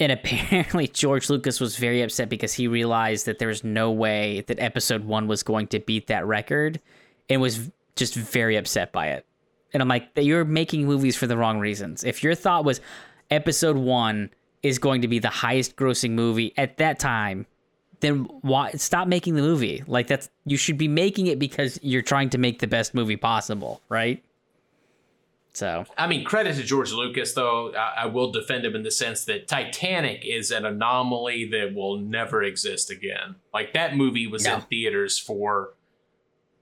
And 0.00 0.10
apparently, 0.12 0.88
George 0.88 1.28
Lucas 1.28 1.60
was 1.60 1.76
very 1.76 2.00
upset 2.00 2.30
because 2.30 2.54
he 2.54 2.66
realized 2.68 3.26
that 3.26 3.38
there 3.38 3.48
was 3.48 3.62
no 3.62 3.90
way 3.92 4.42
that 4.46 4.58
episode 4.58 5.04
one 5.04 5.28
was 5.28 5.42
going 5.42 5.66
to 5.68 5.78
beat 5.80 6.06
that 6.06 6.26
record 6.26 6.80
and 7.28 7.40
was 7.40 7.70
just 7.96 8.14
very 8.14 8.56
upset 8.56 8.92
by 8.92 9.08
it. 9.08 9.26
And 9.72 9.82
I'm 9.82 9.88
like, 9.88 10.08
you're 10.16 10.44
making 10.44 10.86
movies 10.86 11.16
for 11.16 11.26
the 11.26 11.36
wrong 11.36 11.58
reasons. 11.58 12.04
If 12.04 12.22
your 12.22 12.34
thought 12.34 12.64
was 12.64 12.80
episode 13.30 13.76
one 13.76 14.30
is 14.62 14.78
going 14.78 15.02
to 15.02 15.08
be 15.08 15.18
the 15.18 15.28
highest 15.28 15.76
grossing 15.76 16.12
movie 16.12 16.52
at 16.56 16.76
that 16.78 16.98
time, 16.98 17.46
then 18.00 18.24
why 18.42 18.70
stop 18.72 19.08
making 19.08 19.34
the 19.34 19.42
movie? 19.42 19.82
Like 19.86 20.06
that's 20.06 20.28
you 20.44 20.56
should 20.56 20.78
be 20.78 20.88
making 20.88 21.26
it 21.26 21.38
because 21.38 21.78
you're 21.82 22.02
trying 22.02 22.30
to 22.30 22.38
make 22.38 22.58
the 22.60 22.66
best 22.66 22.94
movie 22.94 23.16
possible, 23.16 23.80
right? 23.88 24.22
So 25.52 25.84
I 25.96 26.08
mean, 26.08 26.24
credit 26.24 26.56
to 26.56 26.64
George 26.64 26.92
Lucas, 26.92 27.32
though. 27.32 27.72
I, 27.74 28.02
I 28.02 28.06
will 28.06 28.32
defend 28.32 28.64
him 28.64 28.74
in 28.74 28.82
the 28.82 28.90
sense 28.90 29.24
that 29.26 29.46
Titanic 29.46 30.24
is 30.26 30.50
an 30.50 30.64
anomaly 30.64 31.48
that 31.50 31.74
will 31.74 31.96
never 31.98 32.42
exist 32.42 32.90
again. 32.90 33.36
Like, 33.52 33.72
that 33.74 33.96
movie 33.96 34.26
was 34.26 34.44
No. 34.44 34.56
in 34.56 34.60
theaters 34.62 35.16
for 35.16 35.74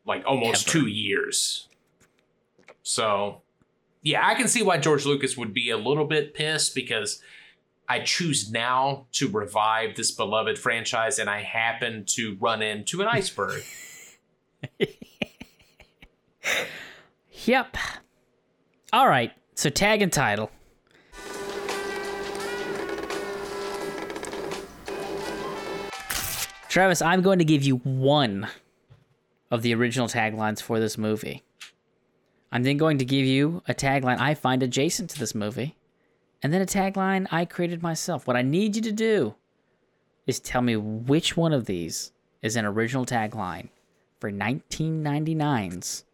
like 0.06 0.24
almost 0.26 0.68
Ever. 0.68 0.78
two 0.78 0.86
years. 0.88 1.68
So, 2.82 3.42
yeah, 4.02 4.26
I 4.26 4.34
can 4.34 4.48
see 4.48 4.62
why 4.62 4.78
George 4.78 5.06
Lucas 5.06 5.36
would 5.36 5.54
be 5.54 5.70
a 5.70 5.76
little 5.76 6.06
bit 6.06 6.34
pissed 6.34 6.74
because 6.74 7.22
I 7.88 8.00
choose 8.00 8.50
now 8.50 9.06
to 9.12 9.28
revive 9.28 9.96
this 9.96 10.10
beloved 10.10 10.58
franchise 10.58 11.18
and 11.18 11.30
I 11.30 11.42
happen 11.42 12.04
to 12.08 12.36
run 12.40 12.62
into 12.62 13.02
an 13.02 13.08
iceberg. 13.08 13.62
Yep. 17.44 17.76
All 18.92 19.08
right. 19.08 19.32
So 19.54 19.68
tag 19.68 20.02
and 20.02 20.12
title. 20.12 20.50
Travis, 26.68 27.02
I'm 27.02 27.20
going 27.20 27.38
to 27.38 27.44
give 27.44 27.62
you 27.62 27.76
one 27.78 28.48
of 29.52 29.60
the 29.60 29.74
original 29.74 30.08
taglines 30.08 30.62
for 30.62 30.80
this 30.80 30.96
movie. 30.96 31.44
I'm 32.50 32.62
then 32.62 32.78
going 32.78 32.96
to 32.98 33.04
give 33.04 33.26
you 33.26 33.62
a 33.68 33.74
tagline 33.74 34.18
I 34.18 34.34
find 34.34 34.62
adjacent 34.62 35.10
to 35.10 35.18
this 35.18 35.34
movie, 35.34 35.76
and 36.42 36.52
then 36.52 36.62
a 36.62 36.66
tagline 36.66 37.28
I 37.30 37.44
created 37.44 37.82
myself. 37.82 38.26
What 38.26 38.36
I 38.36 38.42
need 38.42 38.74
you 38.74 38.82
to 38.82 38.92
do 38.92 39.34
is 40.26 40.40
tell 40.40 40.62
me 40.62 40.76
which 40.76 41.36
one 41.36 41.52
of 41.52 41.66
these 41.66 42.12
is 42.40 42.56
an 42.56 42.64
original 42.64 43.04
tagline 43.04 43.68
for 44.18 44.32
1999's 44.32 46.04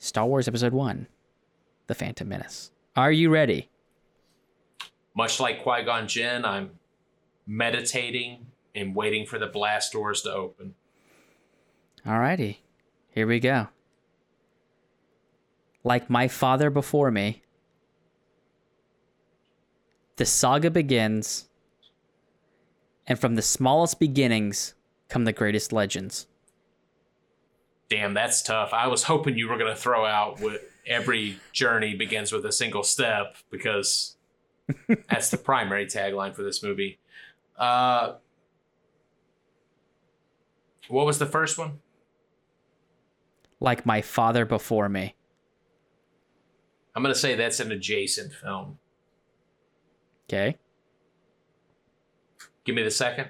Star 0.00 0.26
Wars 0.26 0.48
Episode 0.48 0.72
1 0.72 1.06
The 1.86 1.94
Phantom 1.94 2.28
Menace. 2.28 2.72
Are 2.96 3.12
you 3.12 3.30
ready? 3.30 3.70
Much 5.14 5.38
like 5.38 5.62
Qui 5.62 5.84
Gon 5.84 6.08
Jinn, 6.08 6.44
I'm 6.44 6.70
meditating 7.46 8.46
and 8.74 8.96
waiting 8.96 9.24
for 9.24 9.38
the 9.38 9.46
blast 9.46 9.92
doors 9.92 10.22
to 10.22 10.32
open. 10.32 10.74
Alrighty. 12.04 12.56
Here 13.12 13.26
we 13.26 13.40
go. 13.40 13.68
Like 15.84 16.08
my 16.08 16.28
father 16.28 16.70
before 16.70 17.10
me, 17.10 17.42
the 20.16 20.24
saga 20.24 20.70
begins, 20.70 21.48
and 23.06 23.18
from 23.18 23.34
the 23.34 23.42
smallest 23.42 24.00
beginnings 24.00 24.74
come 25.08 25.24
the 25.24 25.32
greatest 25.32 25.72
legends. 25.72 26.26
Damn, 27.90 28.14
that's 28.14 28.40
tough. 28.40 28.72
I 28.72 28.86
was 28.86 29.02
hoping 29.02 29.36
you 29.36 29.48
were 29.48 29.58
going 29.58 29.74
to 29.74 29.78
throw 29.78 30.06
out 30.06 30.40
what 30.40 30.62
every 30.86 31.38
journey 31.52 31.94
begins 31.94 32.32
with 32.32 32.46
a 32.46 32.52
single 32.52 32.82
step 32.82 33.36
because 33.50 34.16
that's 35.10 35.28
the 35.28 35.36
primary 35.36 35.84
tagline 35.84 36.34
for 36.34 36.42
this 36.42 36.62
movie. 36.62 36.98
Uh, 37.58 38.14
what 40.88 41.04
was 41.04 41.18
the 41.18 41.26
first 41.26 41.58
one? 41.58 41.80
Like 43.62 43.86
my 43.86 44.02
father 44.02 44.44
before 44.44 44.88
me. 44.88 45.14
I'm 46.96 47.02
going 47.04 47.14
to 47.14 47.18
say 47.18 47.36
that's 47.36 47.60
an 47.60 47.70
adjacent 47.70 48.32
film. 48.32 48.78
Okay. 50.28 50.56
Give 52.64 52.74
me 52.74 52.82
the 52.82 52.90
second. 52.90 53.28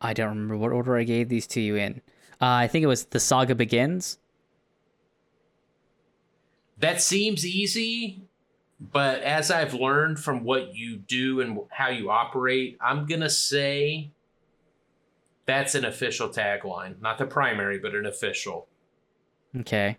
I 0.00 0.12
don't 0.12 0.28
remember 0.28 0.56
what 0.56 0.70
order 0.70 0.96
I 0.96 1.02
gave 1.02 1.28
these 1.28 1.48
to 1.48 1.60
you 1.60 1.74
in. 1.74 2.00
Uh, 2.40 2.46
I 2.46 2.68
think 2.68 2.84
it 2.84 2.86
was 2.86 3.06
The 3.06 3.18
Saga 3.18 3.56
Begins. 3.56 4.18
That 6.78 7.02
seems 7.02 7.44
easy, 7.44 8.22
but 8.80 9.20
as 9.22 9.50
I've 9.50 9.74
learned 9.74 10.20
from 10.20 10.44
what 10.44 10.76
you 10.76 10.96
do 10.96 11.40
and 11.40 11.58
how 11.70 11.88
you 11.88 12.12
operate, 12.12 12.78
I'm 12.80 13.04
going 13.06 13.22
to 13.22 13.30
say 13.30 14.12
that's 15.48 15.74
an 15.74 15.86
official 15.86 16.28
tagline. 16.28 17.00
Not 17.00 17.16
the 17.16 17.24
primary, 17.24 17.78
but 17.78 17.94
an 17.94 18.04
official. 18.04 18.68
Okay. 19.56 19.96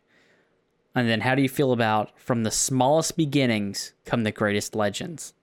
And 0.93 1.09
then 1.09 1.21
how 1.21 1.33
do 1.33 1.41
you 1.41 1.49
feel 1.49 1.71
about 1.71 2.17
from 2.19 2.43
the 2.43 2.51
smallest 2.51 3.17
beginnings 3.17 3.93
come 4.05 4.23
the 4.23 4.31
greatest 4.31 4.75
legends? 4.75 5.33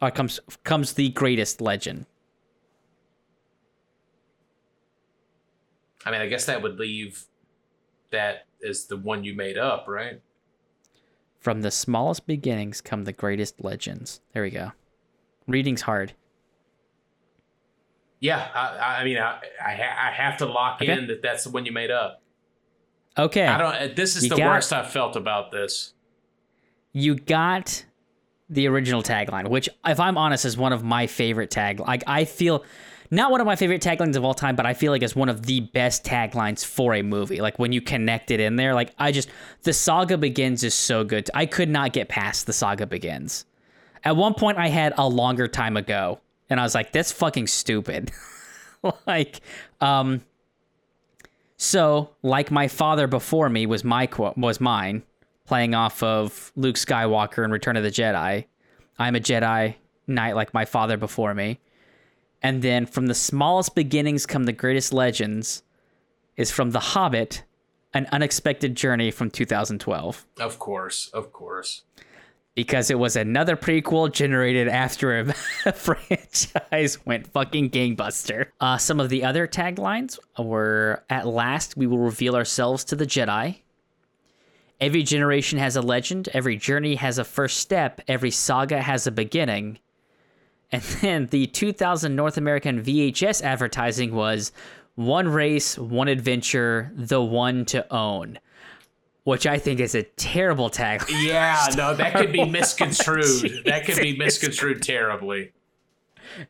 Or 0.00 0.12
comes 0.12 0.38
comes 0.62 0.92
the 0.92 1.08
greatest 1.08 1.60
legend. 1.60 2.06
I 6.06 6.12
mean, 6.12 6.20
I 6.20 6.28
guess 6.28 6.46
that 6.46 6.62
would 6.62 6.78
leave 6.78 7.24
that 8.10 8.46
as 8.66 8.86
the 8.86 8.96
one 8.96 9.24
you 9.24 9.34
made 9.34 9.58
up, 9.58 9.86
right? 9.88 10.20
From 11.40 11.62
the 11.62 11.70
smallest 11.72 12.28
beginnings 12.28 12.80
come 12.80 13.04
the 13.04 13.12
greatest 13.12 13.62
legends. 13.62 14.20
There 14.34 14.42
we 14.44 14.50
go. 14.50 14.70
Reading's 15.48 15.82
hard. 15.82 16.12
Yeah, 18.22 18.48
I, 18.54 19.00
I 19.00 19.04
mean, 19.04 19.18
I, 19.18 19.40
I, 19.60 19.72
I 19.72 20.10
have 20.12 20.36
to 20.38 20.46
lock 20.46 20.80
Okay. 20.80 20.92
in 20.92 21.08
that 21.08 21.22
that's 21.22 21.42
the 21.44 21.50
one 21.50 21.66
you 21.66 21.72
made 21.72 21.90
up. 21.90 22.22
Okay. 23.18 23.44
I 23.46 23.58
don't. 23.58 23.96
This 23.96 24.14
is 24.16 24.22
You 24.24 24.30
the 24.30 24.36
got- 24.36 24.46
worst 24.54 24.72
I've 24.72 24.90
felt 24.90 25.16
about 25.16 25.50
this. 25.50 25.92
you 26.92 27.16
got 27.16 27.84
the 28.48 28.68
original 28.68 29.02
tagline, 29.02 29.48
which, 29.48 29.68
if 29.86 29.98
I'm 29.98 30.16
honest, 30.16 30.44
is 30.44 30.56
one 30.56 30.72
of 30.72 30.84
my 30.84 31.06
favorite 31.08 31.50
tag. 31.50 31.80
Like 31.80 32.04
I 32.06 32.24
feel, 32.24 32.64
not 33.10 33.30
one 33.32 33.40
of 33.40 33.46
my 33.46 33.56
favorite 33.56 33.82
taglines 33.82 34.14
of 34.14 34.24
all 34.24 34.34
time, 34.34 34.56
but 34.56 34.66
I 34.66 34.74
feel 34.74 34.92
like 34.92 35.02
it's 35.02 35.16
one 35.16 35.28
of 35.28 35.44
the 35.46 35.60
best 35.60 36.04
taglines 36.04 36.64
for 36.64 36.94
a 36.94 37.02
movie. 37.02 37.40
Like 37.40 37.58
when 37.58 37.72
you 37.72 37.80
connect 37.80 38.30
it 38.30 38.38
in 38.40 38.56
there, 38.56 38.72
like 38.74 38.94
I 38.98 39.10
just 39.10 39.30
the 39.64 39.72
saga 39.72 40.16
begins 40.16 40.62
is 40.64 40.74
so 40.74 41.02
good. 41.02 41.28
I 41.34 41.46
could 41.46 41.68
not 41.70 41.92
get 41.92 42.08
past 42.08 42.46
the 42.46 42.52
saga 42.52 42.86
begins. 42.86 43.46
At 44.04 44.16
one 44.16 44.34
point, 44.34 44.58
I 44.58 44.68
had 44.68 44.94
a 44.96 45.08
longer 45.08 45.48
time 45.48 45.76
ago, 45.76 46.20
and 46.52 46.60
I 46.60 46.62
was 46.62 46.74
like, 46.74 46.92
"That's 46.92 47.10
fucking 47.10 47.48
stupid." 47.48 48.12
like, 49.06 49.40
um. 49.80 50.22
So, 51.56 52.10
like 52.22 52.50
my 52.50 52.66
father 52.66 53.06
before 53.06 53.48
me 53.48 53.66
was 53.66 53.84
my 53.84 54.06
quote 54.06 54.36
was 54.36 54.60
mine, 54.60 55.04
playing 55.46 55.74
off 55.74 56.02
of 56.02 56.52
Luke 56.56 56.74
Skywalker 56.76 57.44
in 57.44 57.52
Return 57.52 57.76
of 57.76 57.84
the 57.84 57.90
Jedi. 57.90 58.46
I'm 58.98 59.14
a 59.14 59.20
Jedi 59.20 59.76
Knight 60.06 60.34
like 60.34 60.52
my 60.52 60.64
father 60.64 60.96
before 60.96 61.34
me. 61.34 61.60
And 62.42 62.62
then 62.62 62.86
from 62.86 63.06
the 63.06 63.14
smallest 63.14 63.74
beginnings 63.74 64.26
come 64.26 64.44
the 64.44 64.52
greatest 64.52 64.92
legends 64.92 65.62
is 66.36 66.50
from 66.50 66.72
The 66.72 66.80
Hobbit, 66.80 67.44
an 67.94 68.08
unexpected 68.10 68.74
journey 68.74 69.12
from 69.12 69.30
2012 69.30 70.26
Of 70.40 70.58
course, 70.58 71.08
of 71.14 71.32
course. 71.32 71.82
Because 72.54 72.90
it 72.90 72.98
was 72.98 73.16
another 73.16 73.56
prequel 73.56 74.12
generated 74.12 74.68
after 74.68 75.18
a, 75.18 75.32
franchise 75.72 77.04
went 77.06 77.26
fucking 77.28 77.70
gangbuster. 77.70 78.48
Uh, 78.60 78.76
some 78.76 79.00
of 79.00 79.08
the 79.08 79.24
other 79.24 79.46
taglines 79.46 80.18
were 80.38 81.02
At 81.08 81.26
last, 81.26 81.76
we 81.76 81.86
will 81.86 81.98
reveal 81.98 82.36
ourselves 82.36 82.84
to 82.84 82.96
the 82.96 83.06
Jedi. 83.06 83.60
Every 84.80 85.02
generation 85.02 85.58
has 85.58 85.76
a 85.76 85.82
legend, 85.82 86.28
every 86.34 86.56
journey 86.56 86.96
has 86.96 87.18
a 87.18 87.24
first 87.24 87.58
step, 87.58 88.00
every 88.08 88.32
saga 88.32 88.82
has 88.82 89.06
a 89.06 89.12
beginning. 89.12 89.78
And 90.72 90.82
then 91.00 91.26
the 91.26 91.46
2000 91.46 92.14
North 92.14 92.36
American 92.36 92.82
VHS 92.82 93.42
advertising 93.42 94.14
was 94.14 94.52
One 94.94 95.28
race, 95.28 95.78
one 95.78 96.08
adventure, 96.08 96.90
the 96.94 97.22
one 97.22 97.64
to 97.66 97.90
own. 97.92 98.38
Which 99.24 99.46
I 99.46 99.58
think 99.58 99.78
is 99.78 99.94
a 99.94 100.02
terrible 100.02 100.68
tagline. 100.68 101.22
Yeah, 101.24 101.66
no, 101.76 101.94
that 101.94 102.14
could 102.14 102.32
be 102.32 102.44
misconstrued. 102.44 103.62
that 103.66 103.84
could 103.84 103.98
be 103.98 104.16
misconstrued 104.16 104.82
terribly. 104.82 105.52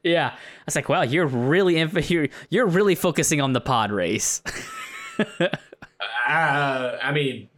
Yeah, 0.03 0.28
I 0.28 0.39
was 0.65 0.77
like, 0.77 0.89
wow, 0.89 1.03
you're 1.03 1.27
really 1.27 1.77
inf- 1.78 2.11
you're 2.11 2.28
you're 2.51 2.66
really 2.66 2.94
focusing 2.94 3.40
on 3.40 3.53
the 3.53 3.61
pod 3.61 3.90
race. 3.90 4.43
Uh, 5.19 6.99
I 7.03 7.12
mean, 7.12 7.49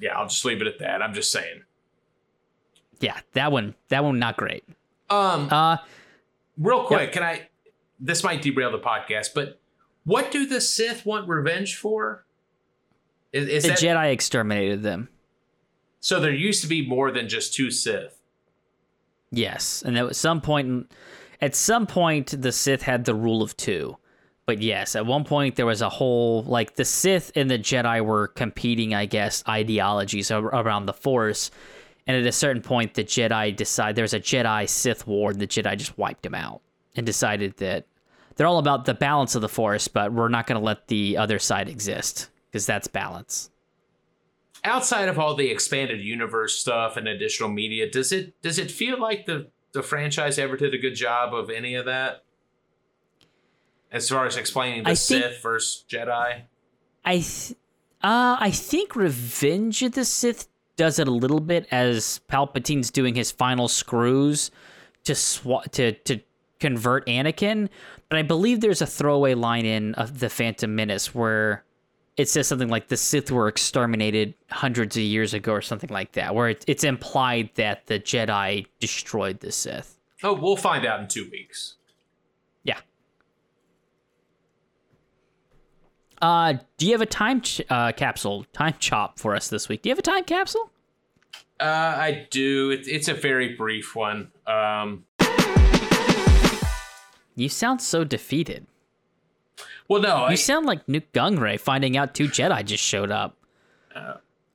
yeah, 0.00 0.16
I'll 0.16 0.28
just 0.28 0.44
leave 0.44 0.60
it 0.60 0.66
at 0.66 0.78
that. 0.80 1.02
I'm 1.02 1.14
just 1.14 1.30
saying. 1.32 1.62
Yeah, 3.00 3.18
that 3.32 3.52
one 3.52 3.74
that 3.88 4.04
one 4.04 4.18
not 4.18 4.36
great. 4.36 4.64
Um, 5.10 5.48
Uh 5.50 5.78
real 6.58 6.84
quick, 6.84 7.12
can 7.12 7.22
I? 7.22 7.48
This 8.00 8.22
might 8.24 8.42
derail 8.42 8.70
the 8.72 8.78
podcast, 8.78 9.30
but 9.34 9.60
what 10.04 10.30
do 10.30 10.46
the 10.46 10.60
Sith 10.60 11.04
want 11.06 11.28
revenge 11.28 11.76
for? 11.76 12.24
Is, 13.32 13.48
is 13.48 13.62
the 13.64 13.68
that 13.70 13.78
Jedi 13.78 14.12
exterminated 14.12 14.82
them. 14.82 15.08
so? 16.00 16.20
There 16.20 16.32
used 16.32 16.62
to 16.62 16.68
be 16.68 16.86
more 16.86 17.10
than 17.10 17.28
just 17.28 17.54
two 17.54 17.70
Sith. 17.70 18.20
Yes, 19.30 19.82
and 19.82 19.98
at 19.98 20.16
some 20.16 20.40
point, 20.40 20.90
at 21.40 21.54
some 21.54 21.86
point, 21.86 22.40
the 22.40 22.52
Sith 22.52 22.82
had 22.82 23.04
the 23.04 23.14
rule 23.14 23.42
of 23.42 23.56
two. 23.56 23.96
But 24.46 24.62
yes, 24.62 24.94
at 24.94 25.04
one 25.04 25.24
point 25.24 25.56
there 25.56 25.66
was 25.66 25.82
a 25.82 25.88
whole 25.88 26.44
like 26.44 26.76
the 26.76 26.84
Sith 26.84 27.32
and 27.34 27.50
the 27.50 27.58
Jedi 27.58 28.04
were 28.04 28.28
competing, 28.28 28.94
I 28.94 29.06
guess, 29.06 29.42
ideologies 29.48 30.30
around 30.30 30.86
the 30.86 30.92
Force. 30.92 31.50
And 32.06 32.16
at 32.16 32.24
a 32.24 32.32
certain 32.32 32.62
point, 32.62 32.94
the 32.94 33.02
Jedi 33.02 33.54
decide 33.54 33.96
there's 33.96 34.14
a 34.14 34.20
Jedi 34.20 34.68
Sith 34.68 35.08
war, 35.08 35.32
and 35.32 35.40
the 35.40 35.48
Jedi 35.48 35.76
just 35.76 35.98
wiped 35.98 36.22
them 36.22 36.36
out 36.36 36.60
and 36.94 37.04
decided 37.04 37.56
that 37.56 37.86
they're 38.36 38.46
all 38.46 38.58
about 38.58 38.84
the 38.84 38.94
balance 38.94 39.34
of 39.34 39.42
the 39.42 39.48
Force, 39.48 39.88
but 39.88 40.12
we're 40.12 40.28
not 40.28 40.46
going 40.46 40.60
to 40.60 40.64
let 40.64 40.86
the 40.86 41.16
other 41.16 41.40
side 41.40 41.68
exist 41.68 42.28
because 42.56 42.64
that's 42.64 42.88
balance. 42.88 43.50
Outside 44.64 45.10
of 45.10 45.18
all 45.18 45.34
the 45.34 45.50
expanded 45.50 46.00
universe 46.00 46.58
stuff 46.58 46.96
and 46.96 47.06
additional 47.06 47.50
media, 47.50 47.88
does 47.88 48.12
it 48.12 48.40
does 48.40 48.58
it 48.58 48.70
feel 48.70 48.98
like 48.98 49.26
the 49.26 49.48
the 49.72 49.82
franchise 49.82 50.38
ever 50.38 50.56
did 50.56 50.72
a 50.72 50.78
good 50.78 50.94
job 50.94 51.34
of 51.34 51.50
any 51.50 51.74
of 51.74 51.84
that? 51.84 52.24
As 53.92 54.08
far 54.08 54.24
as 54.26 54.38
explaining 54.38 54.84
the 54.84 54.90
I 54.90 54.94
think- 54.94 55.22
Sith 55.22 55.42
versus 55.42 55.84
Jedi. 55.86 56.42
I 57.04 57.12
th- 57.18 57.52
uh 58.02 58.36
I 58.40 58.50
think 58.50 58.96
Revenge 58.96 59.82
of 59.82 59.92
the 59.92 60.06
Sith 60.06 60.48
does 60.76 60.98
it 60.98 61.06
a 61.08 61.12
little 61.12 61.40
bit 61.40 61.66
as 61.70 62.20
Palpatine's 62.26 62.90
doing 62.90 63.14
his 63.14 63.30
final 63.30 63.68
screws 63.68 64.50
to 65.04 65.14
sw- 65.14 65.68
to 65.72 65.92
to 65.92 66.20
convert 66.58 67.06
Anakin, 67.06 67.68
but 68.08 68.18
I 68.18 68.22
believe 68.22 68.62
there's 68.62 68.80
a 68.80 68.86
throwaway 68.86 69.34
line 69.34 69.66
in 69.66 69.94
of 69.96 70.20
the 70.20 70.30
Phantom 70.30 70.74
Menace 70.74 71.14
where 71.14 71.65
it 72.16 72.28
says 72.28 72.46
something 72.46 72.68
like 72.68 72.88
the 72.88 72.96
Sith 72.96 73.30
were 73.30 73.46
exterminated 73.48 74.34
hundreds 74.50 74.96
of 74.96 75.02
years 75.02 75.34
ago 75.34 75.52
or 75.52 75.60
something 75.60 75.90
like 75.90 76.12
that, 76.12 76.34
where 76.34 76.48
it, 76.48 76.64
it's 76.66 76.84
implied 76.84 77.50
that 77.56 77.86
the 77.86 77.98
Jedi 78.00 78.66
destroyed 78.80 79.40
the 79.40 79.52
Sith. 79.52 79.98
Oh, 80.22 80.32
we'll 80.32 80.56
find 80.56 80.86
out 80.86 81.00
in 81.00 81.08
two 81.08 81.28
weeks. 81.30 81.74
Yeah. 82.64 82.78
Uh, 86.22 86.54
do 86.78 86.86
you 86.86 86.92
have 86.92 87.02
a 87.02 87.06
time 87.06 87.42
ch- 87.42 87.60
uh, 87.68 87.92
capsule, 87.92 88.46
time 88.52 88.74
chop 88.78 89.18
for 89.18 89.36
us 89.36 89.48
this 89.48 89.68
week? 89.68 89.82
Do 89.82 89.88
you 89.88 89.92
have 89.92 89.98
a 89.98 90.02
time 90.02 90.24
capsule? 90.24 90.70
Uh, 91.60 91.64
I 91.64 92.26
do. 92.30 92.70
It, 92.70 92.88
it's 92.88 93.08
a 93.08 93.14
very 93.14 93.54
brief 93.54 93.94
one. 93.94 94.30
Um, 94.46 95.04
You 97.34 97.50
sound 97.50 97.82
so 97.82 98.02
defeated. 98.02 98.66
Well, 99.88 100.02
no. 100.02 100.16
I, 100.16 100.30
You 100.32 100.36
sound 100.36 100.66
like 100.66 100.88
Nute 100.88 101.12
Gunray 101.12 101.58
finding 101.58 101.96
out 101.96 102.14
two 102.14 102.28
Jedi 102.28 102.64
just 102.64 102.82
showed 102.82 103.10
up. 103.10 103.36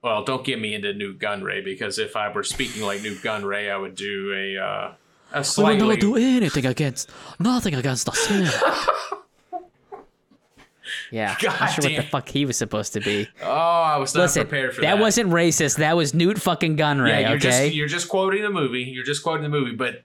well, 0.02 0.24
don't 0.24 0.44
get 0.46 0.60
me 0.60 0.74
into 0.74 0.94
Nute 0.94 1.20
Gunray 1.20 1.64
because 1.64 2.00
if 2.00 2.16
I 2.16 2.32
were 2.32 2.44
speaking 2.44 2.84
like 2.84 3.02
Nute 3.02 3.20
Gunray, 3.20 3.72
I 3.72 3.78
would 3.78 3.96
do 3.96 4.34
a 4.34 4.58
uh, 4.62 4.94
a 5.34 5.44
slightly. 5.44 5.98
anything 6.38 6.66
against, 6.66 7.10
nothing 7.40 7.76
against 7.76 8.06
the 8.06 8.12
Sith. 8.12 8.64
yeah, 11.12 11.38
God 11.40 11.60
not 11.60 11.72
sure 11.72 11.90
what 11.90 11.96
the 11.96 12.08
fuck 12.10 12.28
he 12.30 12.46
was 12.46 12.58
supposed 12.58 12.94
to 12.94 13.00
be. 13.00 13.28
oh, 13.42 13.50
I 13.50 13.98
was 13.98 14.14
not 14.14 14.24
Listen, 14.24 14.44
prepared 14.44 14.76
for 14.76 14.82
that, 14.82 14.96
that. 14.96 15.02
wasn't 15.02 15.30
racist. 15.30 15.78
That 15.78 15.96
was 15.96 16.14
Nute 16.14 16.40
fucking 16.42 16.78
Gunray. 16.78 17.10
Yeah, 17.10 17.20
you're 17.20 17.38
okay. 17.38 17.40
just 17.68 17.76
you're 17.76 17.88
just 17.88 18.10
quoting 18.10 18.42
the 18.44 18.50
movie. 18.50 18.84
You're 18.84 19.06
just 19.06 19.24
quoting 19.24 19.44
the 19.44 19.50
movie, 19.50 19.76
but 19.76 20.04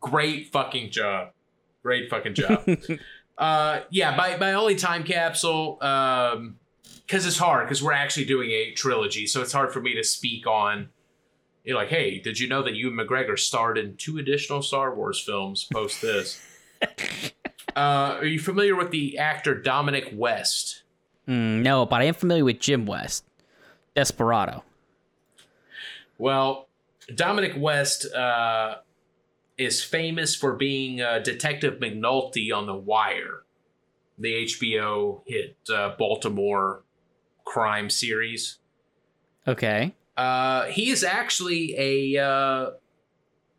great 0.00 0.52
fucking 0.52 0.90
job. 0.90 1.30
Great 1.82 2.10
fucking 2.10 2.34
job. 2.34 2.68
uh, 3.40 3.80
yeah, 3.90 4.14
my 4.14 4.36
my 4.36 4.52
only 4.52 4.76
time 4.76 5.02
capsule. 5.02 5.78
Um, 5.82 6.56
because 7.06 7.26
it's 7.26 7.38
hard 7.38 7.66
because 7.66 7.82
we're 7.82 7.92
actually 7.92 8.24
doing 8.24 8.52
a 8.52 8.70
trilogy, 8.70 9.26
so 9.26 9.42
it's 9.42 9.52
hard 9.52 9.72
for 9.72 9.80
me 9.80 9.96
to 9.96 10.04
speak 10.04 10.46
on. 10.46 10.90
You're 11.64 11.76
like, 11.76 11.88
hey, 11.88 12.20
did 12.20 12.38
you 12.38 12.48
know 12.48 12.62
that 12.62 12.76
Ewan 12.76 12.94
McGregor 12.94 13.36
starred 13.36 13.78
in 13.78 13.96
two 13.96 14.18
additional 14.18 14.62
Star 14.62 14.94
Wars 14.94 15.20
films 15.20 15.66
post 15.72 16.00
this? 16.00 16.40
uh, 17.76 18.16
are 18.20 18.24
you 18.24 18.38
familiar 18.38 18.76
with 18.76 18.92
the 18.92 19.18
actor 19.18 19.56
Dominic 19.56 20.10
West? 20.14 20.84
Mm, 21.26 21.62
no, 21.62 21.84
but 21.84 22.00
I 22.00 22.04
am 22.04 22.14
familiar 22.14 22.44
with 22.44 22.60
Jim 22.60 22.86
West, 22.86 23.24
Desperado. 23.96 24.62
Well, 26.16 26.68
Dominic 27.12 27.54
West 27.56 28.06
uh, 28.14 28.76
is 29.60 29.82
famous 29.82 30.34
for 30.34 30.54
being 30.54 31.00
uh, 31.00 31.18
Detective 31.18 31.80
McNulty 31.80 32.52
on 32.54 32.66
The 32.66 32.74
Wire, 32.74 33.42
the 34.18 34.46
HBO 34.46 35.22
hit 35.26 35.56
uh, 35.72 35.94
Baltimore 35.98 36.82
crime 37.44 37.90
series. 37.90 38.58
Okay. 39.46 39.94
Uh, 40.16 40.64
he 40.66 40.90
is 40.90 41.04
actually 41.04 41.74
a 41.76 42.22
uh, 42.22 42.70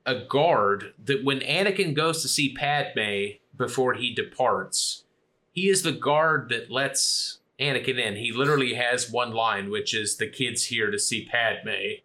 a 0.05 0.15
guard 0.27 0.93
that 1.03 1.23
when 1.23 1.39
Anakin 1.41 1.93
goes 1.93 2.21
to 2.21 2.27
see 2.27 2.53
Padme 2.53 3.37
before 3.55 3.93
he 3.93 4.13
departs, 4.13 5.03
he 5.51 5.69
is 5.69 5.83
the 5.83 5.91
guard 5.91 6.49
that 6.49 6.71
lets 6.71 7.39
Anakin 7.59 7.99
in. 7.99 8.15
He 8.15 8.31
literally 8.31 8.73
has 8.73 9.11
one 9.11 9.33
line, 9.33 9.69
which 9.69 9.93
is 9.93 10.17
"the 10.17 10.27
kid's 10.27 10.65
here 10.65 10.89
to 10.89 10.99
see 10.99 11.25
Padme," 11.25 12.01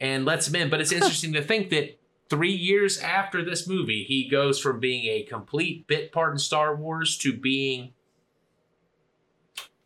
and 0.00 0.24
lets 0.24 0.48
him 0.48 0.56
in. 0.56 0.70
But 0.70 0.80
it's 0.80 0.92
interesting 0.98 1.32
to 1.34 1.42
think 1.42 1.70
that 1.70 1.98
three 2.28 2.52
years 2.52 2.98
after 2.98 3.44
this 3.44 3.66
movie, 3.66 4.04
he 4.04 4.28
goes 4.28 4.58
from 4.60 4.80
being 4.80 5.04
a 5.06 5.22
complete 5.22 5.86
bit 5.86 6.12
part 6.12 6.32
in 6.32 6.38
Star 6.38 6.74
Wars 6.76 7.16
to 7.18 7.32
being 7.32 7.92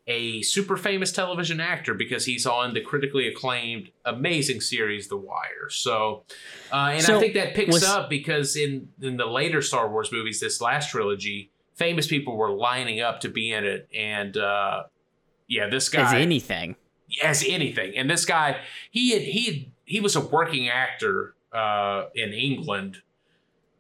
a 0.09 0.43
super 0.43 0.77
famous 0.77 1.13
television 1.13 1.61
actor 1.61 1.95
because 1.95 2.27
he's 2.27 2.45
on 2.45 2.75
the 2.75 2.81
critically 2.81 3.29
acclaimed 3.29 3.91
amazing 4.05 4.61
series 4.61 5.07
The 5.09 5.17
Wire. 5.17 5.69
So, 5.71 6.25
uh, 6.73 6.91
and 6.95 7.07
I 7.07 7.21
think 7.21 7.35
that 7.35 7.55
picks 7.55 7.73
was- 7.73 7.85
up 7.85 8.11
because 8.11 8.57
in 8.57 8.89
in 9.01 9.17
the 9.17 9.27
later 9.27 9.63
Star 9.63 9.89
Wars 9.89 10.11
movies, 10.11 10.41
this 10.41 10.61
last 10.61 10.91
trilogy, 10.91 11.51
famous 11.77 12.09
people 12.09 12.37
were 12.37 12.51
lining 12.51 13.01
up 13.01 13.21
to 13.21 13.29
be 13.29 13.53
in 13.53 13.65
it, 13.65 13.89
and 13.97 14.37
uh, 14.37 14.85
yeah, 15.47 15.69
this 15.69 15.89
guy 15.89 16.03
As 16.03 16.13
anything. 16.15 16.75
as 17.23 17.45
anything. 17.47 17.97
And 17.97 18.11
this 18.11 18.25
guy, 18.25 18.59
he 18.91 19.13
had 19.13 19.23
he 19.23 19.45
had, 19.47 19.67
he 19.85 20.01
was 20.01 20.17
a 20.17 20.21
working 20.21 20.69
actor 20.69 21.37
uh, 21.53 22.07
in 22.15 22.33
England. 22.33 22.99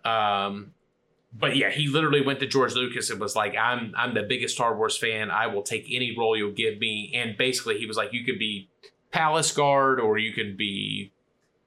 Um, 0.04 0.72
but 1.32 1.56
yeah, 1.56 1.70
he 1.70 1.86
literally 1.86 2.20
went 2.20 2.40
to 2.40 2.46
George 2.46 2.74
Lucas 2.74 3.10
and 3.10 3.20
was 3.20 3.34
like, 3.34 3.56
"I'm 3.56 3.94
I'm 3.96 4.14
the 4.14 4.22
biggest 4.22 4.54
Star 4.54 4.76
Wars 4.76 4.96
fan. 4.96 5.30
I 5.30 5.46
will 5.46 5.62
take 5.62 5.86
any 5.90 6.16
role 6.16 6.36
you'll 6.36 6.52
give 6.52 6.78
me." 6.78 7.12
And 7.14 7.36
basically, 7.36 7.78
he 7.78 7.86
was 7.86 7.96
like, 7.96 8.12
"You 8.12 8.24
could 8.24 8.38
be 8.38 8.68
Palace 9.10 9.52
Guard 9.52 9.98
or 10.00 10.18
you 10.18 10.32
can 10.32 10.56
be 10.56 11.12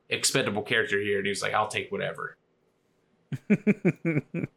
expendable 0.09 0.61
character 0.61 0.99
here." 0.99 1.17
And 1.17 1.25
he 1.25 1.31
was 1.31 1.41
like, 1.41 1.53
"I'll 1.53 1.67
take 1.67 1.91
whatever." 1.91 2.37
and 3.49 4.47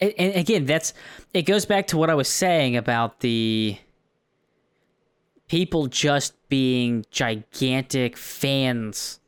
again, 0.00 0.64
that's 0.64 0.94
it 1.32 1.42
goes 1.42 1.66
back 1.66 1.86
to 1.88 1.98
what 1.98 2.10
I 2.10 2.14
was 2.14 2.28
saying 2.28 2.76
about 2.76 3.20
the 3.20 3.78
people 5.48 5.86
just 5.86 6.34
being 6.48 7.04
gigantic 7.10 8.16
fans. 8.16 9.20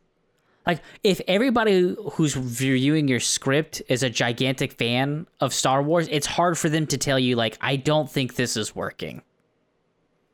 Like, 0.66 0.82
if 1.04 1.20
everybody 1.28 1.94
who's 2.12 2.36
reviewing 2.36 3.06
your 3.06 3.20
script 3.20 3.82
is 3.88 4.02
a 4.02 4.10
gigantic 4.10 4.72
fan 4.72 5.26
of 5.40 5.54
Star 5.54 5.80
Wars, 5.82 6.08
it's 6.10 6.26
hard 6.26 6.58
for 6.58 6.68
them 6.68 6.86
to 6.88 6.98
tell 6.98 7.18
you, 7.18 7.36
like, 7.36 7.56
I 7.60 7.76
don't 7.76 8.10
think 8.10 8.34
this 8.34 8.56
is 8.56 8.74
working. 8.74 9.22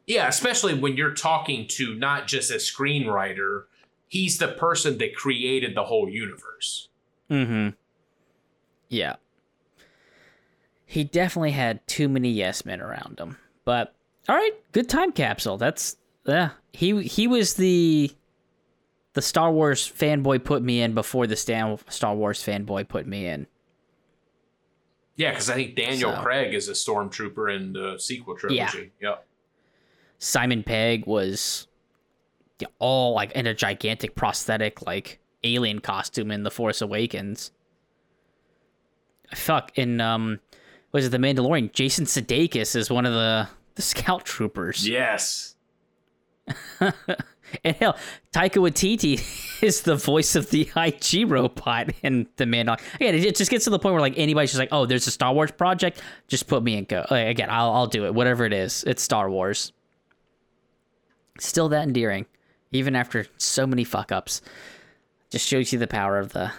Yeah, 0.07 0.29
especially 0.29 0.75
when 0.75 0.97
you're 0.97 1.15
talking 1.15 1.67
to 1.73 1.95
not 1.95 2.27
just 2.27 2.51
a 2.51 2.55
screenwriter, 2.55 3.65
he's 4.09 4.39
the 4.39 4.49
person 4.49 4.99
that 4.99 5.15
created 5.15 5.75
the 5.75 5.85
whole 5.85 6.09
universe. 6.09 6.89
Mm-hmm. 7.31 7.71
Yeah. 8.89 9.17
He 10.87 11.05
definitely 11.05 11.53
had 11.53 11.87
too 11.87 12.09
many 12.09 12.31
yes 12.31 12.65
men 12.65 12.81
around 12.81 13.19
him. 13.19 13.37
But 13.65 13.95
all 14.29 14.37
right, 14.37 14.53
good 14.73 14.89
time 14.89 15.13
capsule. 15.13 15.57
That's 15.57 15.97
yeah. 16.27 16.51
He 16.73 17.03
he 17.03 17.27
was 17.27 17.55
the 17.55 18.13
the 19.15 19.23
Star 19.23 19.53
Wars 19.53 19.91
fanboy 19.91 20.43
put 20.45 20.63
me 20.63 20.81
in 20.83 20.95
before 20.95 21.27
the 21.27 21.37
Stan, 21.37 21.79
Star 21.89 22.15
Wars 22.15 22.43
fanboy 22.43 22.89
put 22.89 23.07
me 23.07 23.27
in. 23.27 23.47
Yeah, 25.17 25.31
because 25.31 25.51
I 25.51 25.55
think 25.55 25.77
Daniel 25.77 26.15
So- 26.15 26.23
Craig 26.23 26.55
is 26.55 26.69
a 26.69 26.73
stormtrooper 26.73 27.55
in 27.55 27.73
the 27.75 27.99
sequel 27.99 28.37
trilogy. 28.37 28.93
Yep. 29.01 29.27
Simon 30.19 30.63
Pegg 30.63 31.07
was 31.07 31.67
all 32.79 33.13
like 33.15 33.33
in 33.33 33.47
a 33.47 33.55
gigantic 33.55 34.15
prosthetic 34.15 34.83
like 34.87 35.19
alien 35.45 35.81
costume 35.81 36.31
in 36.31 36.45
The 36.45 36.51
Force 36.51 36.81
Awakens. 36.81 37.51
Fuck 39.35 39.73
in 39.77 40.01
um 40.01 40.39
was 40.93 41.07
it 41.07 41.09
the 41.11 41.19
Mandalorian? 41.19 41.73
Jason 41.73 42.05
Sudeikis 42.05 42.77
is 42.77 42.89
one 42.91 43.05
of 43.05 43.13
the 43.13 43.49
the 43.75 43.83
Scout 43.83 44.25
Troopers. 44.25 44.89
Yes. 44.89 45.57
And 47.65 47.77
hell, 47.77 47.97
Taika 48.33 48.57
Waititi 48.57 49.63
is 49.63 49.83
the 49.83 49.97
voice 49.97 50.35
of 50.35 50.51
the 50.51 50.71
IG 50.77 51.31
robot 51.31 51.91
in 52.03 52.27
The 52.37 52.45
Mandalorian. 52.45 52.95
Again, 52.95 53.15
it 53.15 53.37
just 53.37 53.51
gets 53.51 53.65
to 53.65 53.71
the 53.71 53.79
point 53.79 53.93
where 53.93 54.01
like 54.01 54.19
anybody's 54.19 54.51
just 54.51 54.59
like, 54.59 54.71
oh, 54.73 54.87
there's 54.87 55.07
a 55.07 55.11
Star 55.11 55.33
Wars 55.33 55.51
project, 55.51 56.01
just 56.29 56.47
put 56.47 56.63
me 56.63 56.77
in 56.77 56.85
go. 56.85 57.05
Again, 57.11 57.49
I'll 57.51 57.73
I'll 57.73 57.87
do 57.87 58.07
it, 58.07 58.15
whatever 58.15 58.45
it 58.45 58.53
is. 58.53 58.85
It's 58.85 59.03
Star 59.03 59.31
Wars. 59.31 59.73
Still 61.39 61.69
that 61.71 61.85
endearing, 61.85 62.27
even 62.73 62.95
after 62.95 63.27
so 63.39 63.67
many 63.67 63.85
fuck 63.85 64.13
ups. 64.13 64.43
Just 65.31 65.49
shows 65.49 65.73
you 65.73 65.79
the 65.79 65.87
power 65.87 66.19
of 66.19 66.33
the 66.33 66.53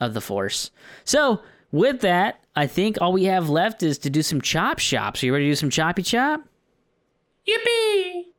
of 0.00 0.14
the 0.14 0.20
Force. 0.20 0.70
So 1.04 1.40
with 1.70 2.00
that, 2.00 2.44
I 2.54 2.66
think 2.66 2.98
all 3.00 3.12
we 3.12 3.24
have 3.24 3.48
left 3.48 3.82
is 3.82 3.98
to 3.98 4.10
do 4.10 4.22
some 4.22 4.40
chop 4.40 4.78
shops. 4.78 5.22
Are 5.22 5.26
you 5.26 5.32
ready 5.32 5.46
to 5.46 5.50
do 5.50 5.56
some 5.56 5.70
choppy 5.70 6.02
chop? 6.02 6.42
Yippee! 7.48 8.31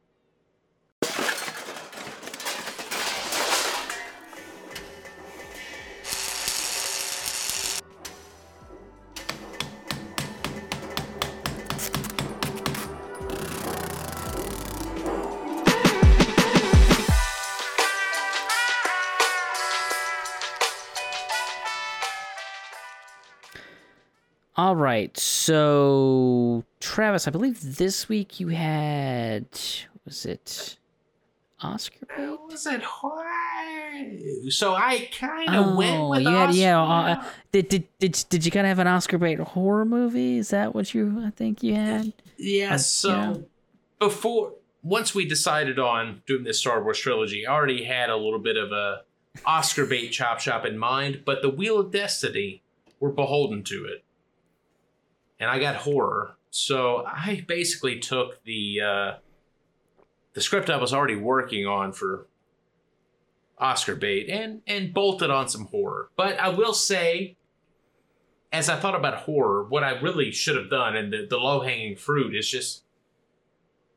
All 24.74 24.80
right. 24.80 25.16
So, 25.16 26.64
Travis, 26.80 27.28
I 27.28 27.30
believe 27.30 27.78
this 27.78 28.10
week 28.10 28.40
you 28.40 28.48
had 28.48 29.46
was 30.04 30.26
it 30.26 30.78
Oscar 31.62 32.08
bait? 32.08 32.40
Was 32.50 32.66
it 32.66 32.82
hard? 32.82 34.20
So 34.52 34.74
I 34.74 35.10
kind 35.16 35.56
of 35.56 35.76
went 35.76 36.10
with 36.10 36.26
Oh, 36.26 36.32
you 36.32 36.36
had, 36.36 36.50
Oscar. 36.50 36.60
yeah. 36.60 36.82
Uh, 36.82 37.24
did, 37.52 37.70
did 37.70 37.84
did 38.00 38.26
did 38.30 38.46
you 38.48 38.52
kind 38.52 38.66
of 38.66 38.70
have 38.70 38.80
an 38.80 38.88
Oscar 38.88 39.20
bait 39.20 39.38
horror 39.38 39.86
movie? 39.86 40.40
Is 40.40 40.50
that 40.50 40.74
what 40.74 40.96
you 40.96 41.22
I 41.24 41.30
think 41.30 41.62
you 41.62 41.76
had? 41.76 42.12
Yeah, 42.38 42.78
so 42.78 43.10
yeah. 43.12 43.34
before 44.00 44.54
once 44.82 45.14
we 45.14 45.28
decided 45.28 45.78
on 45.78 46.24
doing 46.26 46.46
this 46.46 46.60
Star 46.62 46.84
Wars 46.84 46.98
trilogy, 46.98 47.46
I 47.46 47.54
already 47.54 47.84
had 47.84 48.10
a 48.10 48.18
little 48.18 48.40
bit 48.40 48.58
of 48.58 48.72
a 48.72 49.02
Oscar 49.46 49.86
bait 49.86 50.08
chop 50.10 50.40
shop 50.40 50.66
in 50.66 50.80
mind, 50.80 51.22
but 51.26 51.44
the 51.44 51.50
Wheel 51.52 51.80
of 51.80 51.92
Destiny 51.92 52.64
were 53.00 53.12
beholden 53.12 53.62
to 53.66 53.86
it. 53.86 54.04
And 55.40 55.50
I 55.50 55.60
got 55.60 55.76
horror. 55.76 56.36
So 56.50 57.04
I 57.06 57.44
basically 57.48 58.00
took 58.00 58.44
the 58.44 58.82
uh 58.82 59.12
the 60.34 60.42
script 60.42 60.70
I 60.70 60.78
was 60.78 60.94
already 60.94 61.16
working 61.16 61.68
on 61.68 61.92
for 61.94 62.28
Oscar 63.58 63.96
bait 63.96 64.30
and 64.30 64.62
and 64.68 64.94
bolted 64.94 65.30
on 65.30 65.48
some 65.48 65.66
horror. 65.66 66.10
But 66.16 66.40
I 66.40 66.50
will 66.50 66.74
say 66.74 67.38
as 68.52 68.70
I 68.70 68.80
thought 68.80 68.96
about 68.96 69.22
horror, 69.22 69.64
what 69.64 69.84
I 69.84 70.00
really 70.00 70.32
should 70.32 70.56
have 70.56 70.70
done 70.70 70.96
and 70.96 71.12
the, 71.12 71.26
the 71.28 71.38
low 71.38 71.62
hanging 71.62 71.96
fruit 71.96 72.36
is 72.36 72.48
just 72.48 72.84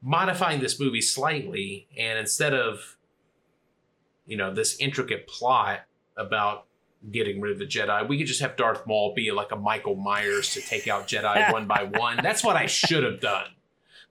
modifying 0.02 0.60
this 0.60 0.80
movie 0.80 1.02
slightly. 1.02 1.88
And 1.98 2.18
instead 2.18 2.54
of, 2.54 2.96
you 4.24 4.36
know, 4.36 4.54
this 4.54 4.78
intricate 4.78 5.26
plot 5.26 5.80
about 6.16 6.66
getting 7.10 7.40
rid 7.40 7.52
of 7.52 7.58
the 7.58 7.66
Jedi, 7.66 8.08
we 8.08 8.18
could 8.18 8.26
just 8.26 8.40
have 8.40 8.56
Darth 8.56 8.86
Maul 8.86 9.14
be 9.14 9.30
like 9.30 9.52
a 9.52 9.56
Michael 9.56 9.96
Myers 9.96 10.52
to 10.54 10.60
take 10.60 10.88
out 10.88 11.08
Jedi 11.08 11.52
one 11.52 11.66
by 11.66 11.84
one. 11.84 12.18
That's 12.22 12.42
what 12.42 12.56
I 12.56 12.66
should 12.66 13.04
have 13.04 13.20
done. 13.20 13.46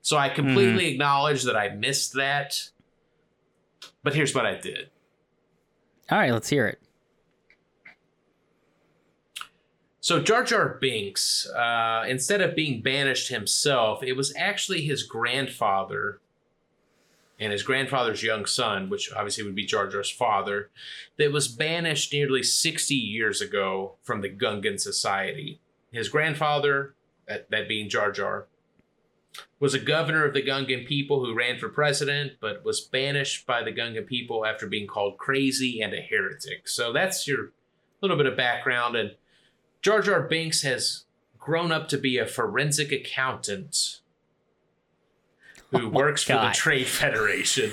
So 0.02 0.16
I 0.16 0.28
completely 0.28 0.92
acknowledge 0.92 1.42
that 1.44 1.56
I 1.56 1.70
missed 1.70 2.14
that. 2.14 2.70
But 4.02 4.14
here's 4.14 4.34
what 4.34 4.46
I 4.46 4.54
did. 4.54 4.90
All 6.10 6.18
right, 6.18 6.32
let's 6.32 6.48
hear 6.48 6.68
it. 6.68 6.80
So 10.00 10.20
Jar 10.20 10.44
Jar 10.44 10.78
Binks, 10.80 11.50
uh, 11.50 12.04
instead 12.06 12.40
of 12.40 12.54
being 12.54 12.80
banished 12.80 13.28
himself, 13.28 14.04
it 14.04 14.12
was 14.12 14.32
actually 14.36 14.82
his 14.82 15.02
grandfather 15.02 16.20
and 17.38 17.52
his 17.52 17.62
grandfather's 17.62 18.22
young 18.22 18.46
son, 18.46 18.88
which 18.88 19.12
obviously 19.12 19.44
would 19.44 19.54
be 19.54 19.66
Jar 19.66 19.88
Jar's 19.88 20.10
father, 20.10 20.70
that 21.18 21.32
was 21.32 21.48
banished 21.48 22.12
nearly 22.12 22.42
60 22.42 22.94
years 22.94 23.40
ago 23.40 23.96
from 24.02 24.22
the 24.22 24.30
Gungan 24.30 24.80
Society. 24.80 25.60
His 25.92 26.08
grandfather, 26.08 26.94
that, 27.28 27.50
that 27.50 27.68
being 27.68 27.88
Jar 27.88 28.10
Jar, 28.10 28.46
was 29.60 29.74
a 29.74 29.78
governor 29.78 30.24
of 30.24 30.32
the 30.32 30.42
Gungan 30.42 30.86
people 30.86 31.24
who 31.24 31.34
ran 31.34 31.58
for 31.58 31.68
president, 31.68 32.32
but 32.40 32.64
was 32.64 32.80
banished 32.80 33.46
by 33.46 33.62
the 33.62 33.72
Gungan 33.72 34.06
people 34.06 34.46
after 34.46 34.66
being 34.66 34.86
called 34.86 35.18
crazy 35.18 35.82
and 35.82 35.92
a 35.92 36.00
heretic. 36.00 36.68
So 36.68 36.92
that's 36.92 37.26
your 37.26 37.52
little 38.00 38.16
bit 38.16 38.26
of 38.26 38.36
background. 38.36 38.96
And 38.96 39.12
Jar 39.82 40.00
Jar 40.00 40.22
Binks 40.22 40.62
has 40.62 41.04
grown 41.38 41.70
up 41.70 41.88
to 41.88 41.98
be 41.98 42.18
a 42.18 42.26
forensic 42.26 42.92
accountant 42.92 44.00
who 45.70 45.86
Oh 45.86 45.88
works 45.88 46.22
for 46.22 46.34
the 46.34 46.52
Trade 46.54 46.86
Federation. 46.86 47.72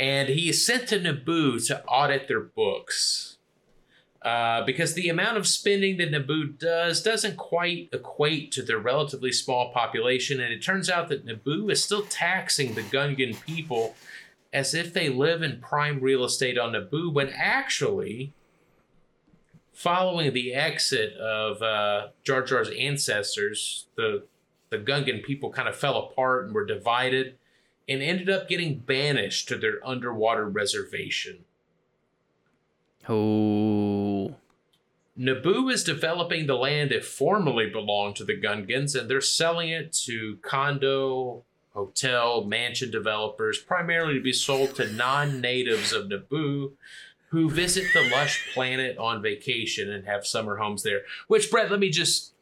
and 0.00 0.28
he 0.28 0.48
is 0.48 0.64
sent 0.64 0.88
to 0.88 0.98
Naboo 0.98 1.66
to 1.66 1.84
audit 1.84 2.28
their 2.28 2.40
books. 2.40 3.36
Uh, 4.22 4.64
because 4.64 4.94
the 4.94 5.08
amount 5.08 5.36
of 5.36 5.46
spending 5.46 5.96
that 5.96 6.10
Naboo 6.10 6.58
does 6.58 7.02
doesn't 7.02 7.36
quite 7.36 7.88
equate 7.92 8.50
to 8.52 8.62
their 8.62 8.78
relatively 8.78 9.30
small 9.30 9.72
population, 9.72 10.40
and 10.40 10.52
it 10.52 10.60
turns 10.60 10.90
out 10.90 11.08
that 11.08 11.24
Naboo 11.24 11.70
is 11.70 11.82
still 11.84 12.02
taxing 12.02 12.74
the 12.74 12.82
Gungan 12.82 13.40
people 13.46 13.94
as 14.52 14.74
if 14.74 14.92
they 14.92 15.08
live 15.08 15.42
in 15.42 15.60
prime 15.60 16.00
real 16.00 16.24
estate 16.24 16.58
on 16.58 16.72
Naboo, 16.72 17.12
when 17.12 17.28
actually, 17.28 18.32
following 19.72 20.32
the 20.32 20.52
exit 20.52 21.12
of 21.14 21.62
uh, 21.62 22.08
Jar 22.24 22.42
Jar's 22.42 22.70
ancestors, 22.70 23.86
the 23.96 24.24
the 24.70 24.78
Gungan 24.78 25.22
people 25.22 25.50
kind 25.50 25.68
of 25.68 25.76
fell 25.76 25.96
apart 25.96 26.46
and 26.46 26.54
were 26.54 26.66
divided, 26.66 27.36
and 27.88 28.02
ended 28.02 28.28
up 28.28 28.48
getting 28.48 28.78
banished 28.78 29.48
to 29.48 29.56
their 29.56 29.86
underwater 29.86 30.46
reservation. 30.46 31.44
Oh, 33.08 34.36
Naboo 35.18 35.72
is 35.72 35.82
developing 35.82 36.46
the 36.46 36.54
land 36.54 36.90
that 36.90 37.04
formerly 37.04 37.70
belonged 37.70 38.16
to 38.16 38.24
the 38.24 38.38
Gungans, 38.38 38.98
and 38.98 39.08
they're 39.08 39.20
selling 39.20 39.70
it 39.70 39.92
to 40.04 40.36
condo, 40.42 41.44
hotel, 41.72 42.44
mansion 42.44 42.90
developers, 42.90 43.58
primarily 43.58 44.14
to 44.14 44.20
be 44.20 44.32
sold 44.32 44.76
to 44.76 44.92
non 44.92 45.40
natives 45.40 45.92
of 45.92 46.06
Naboo 46.06 46.72
who 47.30 47.50
visit 47.50 47.84
the 47.92 48.08
lush 48.10 48.52
planet 48.54 48.96
on 48.96 49.22
vacation 49.22 49.90
and 49.90 50.06
have 50.06 50.26
summer 50.26 50.56
homes 50.56 50.82
there. 50.82 51.02
Which, 51.26 51.50
Brett, 51.50 51.70
let 51.70 51.80
me 51.80 51.90
just 51.90 52.32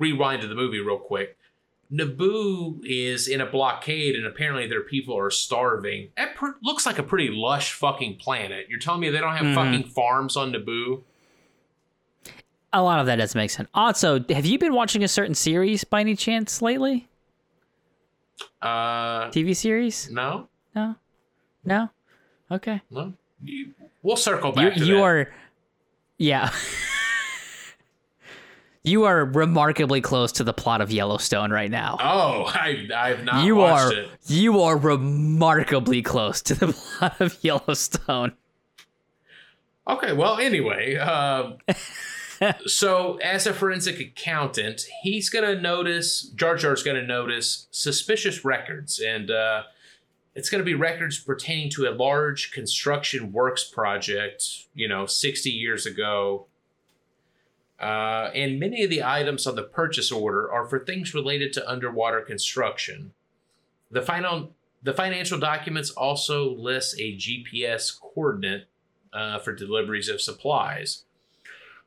rewind 0.00 0.42
to 0.42 0.48
the 0.48 0.54
movie 0.56 0.80
real 0.80 0.98
quick. 0.98 1.36
Naboo 1.92 2.80
is 2.84 3.26
in 3.28 3.40
a 3.40 3.46
blockade, 3.46 4.14
and 4.14 4.24
apparently 4.26 4.66
their 4.68 4.82
people 4.82 5.16
are 5.18 5.30
starving. 5.30 6.08
That 6.16 6.34
per- 6.36 6.56
looks 6.62 6.86
like 6.86 6.98
a 6.98 7.02
pretty 7.02 7.28
lush 7.32 7.72
fucking 7.74 8.16
planet. 8.16 8.66
You're 8.68 8.78
telling 8.78 9.00
me 9.00 9.10
they 9.10 9.18
don't 9.18 9.34
have 9.36 9.46
Mhm. 9.46 9.54
fucking 9.54 9.84
farms 9.92 10.36
on 10.36 10.52
Naboo? 10.52 11.02
a 12.72 12.80
lot 12.80 13.00
of 13.00 13.06
that 13.06 13.16
doesn't 13.16 13.36
make 13.36 13.50
sense. 13.50 13.68
Also, 13.74 14.24
have 14.30 14.46
you 14.46 14.56
been 14.56 14.72
watching 14.72 15.02
a 15.02 15.08
certain 15.08 15.34
series 15.34 15.82
by 15.82 15.98
any 16.00 16.14
chance 16.14 16.62
lately? 16.62 17.08
Uh, 18.62 19.28
TV 19.30 19.54
series? 19.56 20.08
no, 20.10 20.48
No, 20.76 20.94
no. 21.64 21.90
Okay. 22.48 22.80
no. 22.88 23.12
We'll 24.04 24.16
circle 24.16 24.50
You 24.50 24.68
back. 24.68 24.74
to 24.78 24.84
you 24.84 24.94
that. 24.94 25.02
are, 25.02 25.34
yeah. 26.18 26.50
you 28.82 29.04
are 29.04 29.24
remarkably 29.24 30.00
close 30.00 30.32
to 30.32 30.44
the 30.44 30.52
plot 30.52 30.80
of 30.80 30.90
Yellowstone 30.90 31.50
right 31.50 31.70
now. 31.70 31.98
Oh, 32.00 32.44
I 32.46 32.88
I've 32.94 33.24
not 33.24 33.44
you 33.44 33.56
watched 33.56 33.94
are 33.94 34.00
it. 34.00 34.08
you 34.26 34.60
are 34.60 34.76
remarkably 34.76 36.02
close 36.02 36.40
to 36.42 36.54
the 36.54 36.72
plot 36.98 37.20
of 37.20 37.36
Yellowstone. 37.42 38.32
Okay, 39.88 40.12
well, 40.12 40.38
anyway, 40.38 40.96
um, 40.96 41.56
so 42.66 43.16
as 43.16 43.46
a 43.46 43.52
forensic 43.52 43.98
accountant, 44.00 44.82
he's 45.02 45.28
gonna 45.28 45.60
notice 45.60 46.22
Jar 46.34 46.56
Jar's 46.56 46.82
gonna 46.82 47.06
notice 47.06 47.66
suspicious 47.70 48.44
records, 48.44 49.00
and 49.00 49.30
uh, 49.30 49.64
it's 50.34 50.48
gonna 50.48 50.64
be 50.64 50.74
records 50.74 51.18
pertaining 51.18 51.70
to 51.70 51.88
a 51.88 51.92
large 51.92 52.52
construction 52.52 53.32
works 53.32 53.64
project, 53.64 54.44
you 54.74 54.88
know, 54.88 55.06
sixty 55.06 55.50
years 55.50 55.86
ago. 55.86 56.46
Uh, 57.80 58.30
and 58.34 58.60
many 58.60 58.84
of 58.84 58.90
the 58.90 59.02
items 59.02 59.46
on 59.46 59.56
the 59.56 59.62
purchase 59.62 60.12
order 60.12 60.50
are 60.52 60.66
for 60.66 60.78
things 60.78 61.14
related 61.14 61.52
to 61.54 61.70
underwater 61.70 62.20
construction. 62.20 63.12
The 63.90 64.02
final, 64.02 64.52
the 64.82 64.92
financial 64.92 65.38
documents 65.38 65.90
also 65.90 66.50
list 66.50 66.96
a 66.98 67.16
GPS 67.16 67.98
coordinate 67.98 68.66
uh, 69.12 69.38
for 69.38 69.54
deliveries 69.54 70.08
of 70.08 70.20
supplies. 70.20 71.04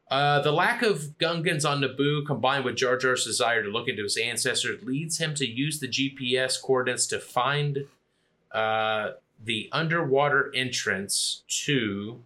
Uh, 0.10 0.42
the 0.42 0.52
lack 0.52 0.82
of 0.82 1.18
Gungans 1.20 1.68
on 1.68 1.82
Naboo, 1.82 2.26
combined 2.26 2.66
with 2.66 2.76
Jar 2.76 2.98
Jar's 2.98 3.26
desire 3.26 3.64
to 3.64 3.70
look 3.70 3.88
into 3.88 4.04
his 4.04 4.18
ancestors, 4.18 4.84
leads 4.84 5.18
him 5.18 5.34
to 5.36 5.48
use 5.48 5.80
the 5.80 5.88
GPS 5.88 6.62
coordinates 6.62 7.08
to 7.08 7.20
find 7.20 7.86
uh, 8.52 9.12
the 9.44 9.70
underwater 9.72 10.52
entrance 10.54 11.44
to 11.48 12.22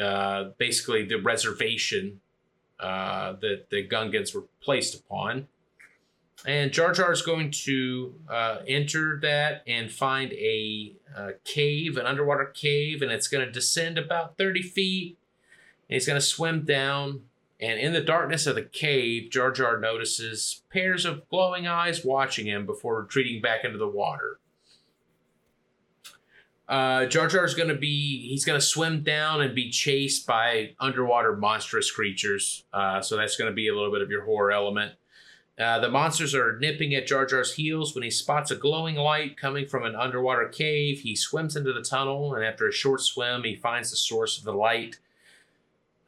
uh, 0.00 0.50
basically 0.58 1.04
the 1.04 1.16
reservation 1.16 2.20
uh, 2.78 3.32
that 3.40 3.70
the 3.70 3.86
Gungans 3.86 4.34
were 4.34 4.44
placed 4.60 4.94
upon. 4.94 5.48
And 6.44 6.70
Jar 6.70 6.92
Jar 6.92 7.12
is 7.12 7.22
going 7.22 7.50
to 7.64 8.14
uh, 8.28 8.58
enter 8.68 9.18
that 9.22 9.62
and 9.66 9.90
find 9.90 10.32
a, 10.34 10.94
uh, 11.16 11.30
cave, 11.44 11.96
an 11.96 12.04
underwater 12.04 12.44
cave, 12.44 13.00
and 13.00 13.10
it's 13.10 13.28
going 13.28 13.44
to 13.44 13.50
descend 13.50 13.96
about 13.96 14.36
30 14.36 14.62
feet. 14.62 15.18
And 15.88 15.94
he's 15.94 16.06
going 16.06 16.20
to 16.20 16.26
swim 16.26 16.64
down. 16.64 17.22
And 17.58 17.80
in 17.80 17.94
the 17.94 18.02
darkness 18.02 18.46
of 18.46 18.54
the 18.54 18.62
cave, 18.62 19.30
Jar 19.30 19.50
Jar 19.50 19.80
notices 19.80 20.62
pairs 20.70 21.06
of 21.06 21.26
glowing 21.30 21.66
eyes 21.66 22.04
watching 22.04 22.46
him 22.46 22.66
before 22.66 23.00
retreating 23.00 23.40
back 23.40 23.64
into 23.64 23.78
the 23.78 23.88
water. 23.88 24.38
Uh, 26.68 27.06
Jar 27.06 27.28
Jar 27.28 27.44
is 27.44 27.54
going 27.54 27.68
to 27.68 27.76
be, 27.76 28.28
he's 28.28 28.44
going 28.44 28.58
to 28.58 28.64
swim 28.64 29.02
down 29.02 29.40
and 29.40 29.54
be 29.54 29.70
chased 29.70 30.26
by 30.26 30.74
underwater 30.80 31.36
monstrous 31.36 31.90
creatures. 31.90 32.64
Uh, 32.72 33.00
so 33.00 33.16
that's 33.16 33.36
going 33.36 33.50
to 33.50 33.54
be 33.54 33.68
a 33.68 33.74
little 33.74 33.92
bit 33.92 34.02
of 34.02 34.10
your 34.10 34.24
horror 34.24 34.50
element. 34.50 34.94
Uh, 35.58 35.78
the 35.78 35.88
monsters 35.88 36.34
are 36.34 36.58
nipping 36.58 36.94
at 36.94 37.06
Jar 37.06 37.24
Jar's 37.24 37.54
heels 37.54 37.94
when 37.94 38.04
he 38.04 38.10
spots 38.10 38.50
a 38.50 38.56
glowing 38.56 38.96
light 38.96 39.38
coming 39.38 39.66
from 39.66 39.84
an 39.84 39.94
underwater 39.94 40.48
cave. 40.48 41.00
He 41.00 41.16
swims 41.16 41.56
into 41.56 41.72
the 41.72 41.80
tunnel, 41.80 42.34
and 42.34 42.44
after 42.44 42.68
a 42.68 42.72
short 42.72 43.00
swim, 43.00 43.44
he 43.44 43.56
finds 43.56 43.90
the 43.90 43.96
source 43.96 44.36
of 44.36 44.44
the 44.44 44.52
light 44.52 44.98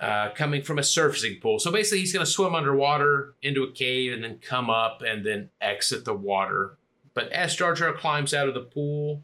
uh, 0.01 0.31
coming 0.35 0.61
from 0.61 0.79
a 0.79 0.83
surfacing 0.83 1.41
pool. 1.41 1.59
So 1.59 1.73
basically, 1.73 2.01
he's 2.01 2.13
going 2.13 2.27
to 2.27 2.31
swim 2.31 2.55
underwater 2.55 3.35
into 3.41 3.63
a 3.63 3.73
cave 3.73 4.13
and 4.13 4.23
then 4.23 4.39
come 4.39 4.69
up 4.69 5.01
and 5.01 5.25
then 5.25 5.49
exit 5.63 6.05
the 6.05 6.15
water. 6.15 6.77
But 7.15 7.33
as 7.33 7.57
Jar 7.57 7.73
Jar 7.73 7.95
climbs 7.95 8.35
out 8.35 8.49
of 8.49 8.55
the 8.55 8.61
pool, 8.61 9.23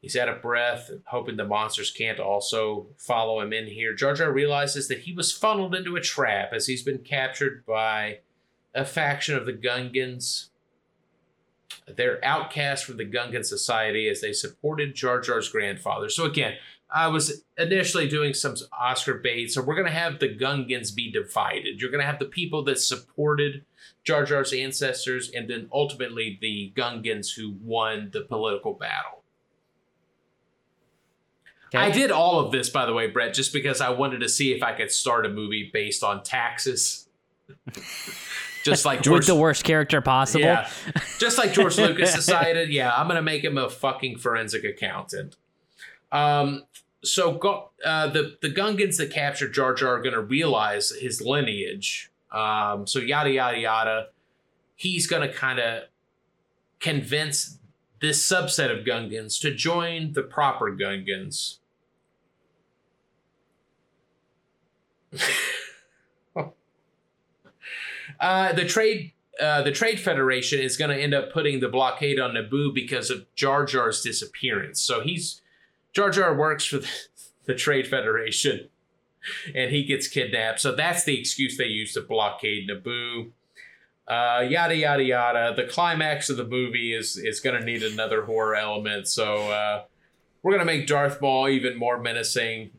he's 0.00 0.16
out 0.16 0.28
of 0.28 0.42
breath, 0.42 0.90
hoping 1.06 1.36
the 1.36 1.44
monsters 1.44 1.90
can't 1.90 2.20
also 2.20 2.86
follow 2.96 3.40
him 3.40 3.52
in 3.52 3.66
here. 3.66 3.94
Jar 3.94 4.14
Jar 4.14 4.32
realizes 4.32 4.88
that 4.88 5.00
he 5.00 5.12
was 5.12 5.32
funneled 5.32 5.74
into 5.74 5.96
a 5.96 6.00
trap 6.00 6.52
as 6.52 6.66
he's 6.66 6.82
been 6.82 6.98
captured 6.98 7.64
by 7.66 8.20
a 8.74 8.84
faction 8.84 9.36
of 9.36 9.46
the 9.46 9.52
Gungans. 9.52 10.48
They're 11.86 12.24
outcast 12.24 12.84
from 12.84 12.96
the 12.96 13.04
Gungan 13.04 13.44
society 13.44 14.08
as 14.08 14.20
they 14.20 14.32
supported 14.32 14.94
Jar 14.94 15.20
Jar's 15.20 15.48
grandfather. 15.48 16.08
So 16.08 16.24
again, 16.24 16.54
I 16.90 17.08
was 17.08 17.42
initially 17.58 18.08
doing 18.08 18.32
some 18.32 18.54
Oscar 18.72 19.14
bait. 19.14 19.50
So 19.50 19.60
we're 19.60 19.74
going 19.74 19.86
to 19.86 19.92
have 19.92 20.18
the 20.18 20.34
Gungans 20.34 20.94
be 20.94 21.10
divided. 21.10 21.80
You're 21.80 21.90
going 21.90 22.00
to 22.00 22.06
have 22.06 22.18
the 22.18 22.24
people 22.24 22.64
that 22.64 22.80
supported 22.80 23.64
Jar 24.04 24.24
Jar's 24.24 24.54
ancestors, 24.54 25.30
and 25.30 25.50
then 25.50 25.68
ultimately 25.72 26.38
the 26.40 26.72
Gungans 26.74 27.34
who 27.36 27.56
won 27.62 28.10
the 28.12 28.22
political 28.22 28.72
battle. 28.72 29.17
Okay. 31.68 31.78
I 31.78 31.90
did 31.90 32.10
all 32.10 32.40
of 32.40 32.50
this, 32.50 32.70
by 32.70 32.86
the 32.86 32.94
way, 32.94 33.08
Brett, 33.08 33.34
just 33.34 33.52
because 33.52 33.80
I 33.80 33.90
wanted 33.90 34.20
to 34.20 34.28
see 34.28 34.52
if 34.52 34.62
I 34.62 34.72
could 34.72 34.90
start 34.90 35.26
a 35.26 35.28
movie 35.28 35.70
based 35.72 36.02
on 36.02 36.22
taxes. 36.22 37.08
just 38.64 38.84
like 38.84 39.02
George, 39.02 39.20
With 39.20 39.26
the 39.26 39.34
worst 39.34 39.64
character 39.64 40.00
possible. 40.00 40.44
yeah, 40.44 40.68
just 41.18 41.36
like 41.38 41.52
George 41.52 41.76
Lucas 41.78 42.14
decided, 42.14 42.70
yeah, 42.70 42.92
I'm 42.94 43.06
gonna 43.06 43.22
make 43.22 43.44
him 43.44 43.58
a 43.58 43.68
fucking 43.68 44.18
forensic 44.18 44.64
accountant. 44.64 45.36
Um, 46.10 46.64
so 47.04 47.32
go, 47.32 47.70
uh, 47.84 48.08
the 48.08 48.36
the 48.40 48.50
Gungans 48.50 48.96
that 48.98 49.10
captured 49.10 49.52
Jar 49.52 49.74
Jar 49.74 49.96
are 49.96 50.02
gonna 50.02 50.20
realize 50.20 50.90
his 50.90 51.20
lineage. 51.20 52.10
Um, 52.32 52.86
so 52.86 52.98
yada 52.98 53.30
yada 53.30 53.58
yada. 53.58 54.06
He's 54.74 55.06
gonna 55.06 55.32
kind 55.32 55.58
of 55.58 55.84
convince 56.80 57.58
this 58.00 58.26
subset 58.26 58.76
of 58.76 58.84
Gungans 58.84 59.40
to 59.40 59.54
join 59.54 60.12
the 60.12 60.22
proper 60.22 60.70
Gungans. 60.70 61.57
Uh, 68.20 68.52
the 68.52 68.64
trade 68.64 69.12
uh, 69.40 69.62
the 69.62 69.70
Trade 69.70 70.00
Federation 70.00 70.58
is 70.58 70.76
going 70.76 70.90
to 70.90 71.00
end 71.00 71.14
up 71.14 71.32
putting 71.32 71.60
the 71.60 71.68
blockade 71.68 72.18
on 72.18 72.34
Naboo 72.34 72.74
because 72.74 73.08
of 73.08 73.32
Jar 73.36 73.64
Jar's 73.64 74.02
disappearance. 74.02 74.82
So 74.82 75.00
he's 75.00 75.40
Jar 75.92 76.10
Jar 76.10 76.34
works 76.34 76.64
for 76.64 76.78
the, 76.78 76.88
the 77.44 77.54
Trade 77.54 77.86
Federation, 77.86 78.68
and 79.54 79.70
he 79.70 79.84
gets 79.84 80.08
kidnapped. 80.08 80.60
So 80.60 80.74
that's 80.74 81.04
the 81.04 81.18
excuse 81.18 81.56
they 81.56 81.66
use 81.66 81.94
to 81.94 82.00
blockade 82.00 82.68
Naboo. 82.68 83.30
Uh, 84.08 84.44
yada 84.48 84.74
yada 84.74 85.04
yada. 85.04 85.54
The 85.54 85.68
climax 85.70 86.30
of 86.30 86.36
the 86.36 86.46
movie 86.46 86.92
is 86.92 87.16
is 87.16 87.38
going 87.38 87.60
to 87.60 87.64
need 87.64 87.84
another 87.84 88.24
horror 88.24 88.56
element. 88.56 89.06
So 89.06 89.50
uh, 89.50 89.84
we're 90.42 90.52
going 90.52 90.66
to 90.66 90.72
make 90.72 90.88
Darth 90.88 91.20
Maul 91.20 91.48
even 91.48 91.76
more 91.76 91.98
menacing. 92.00 92.70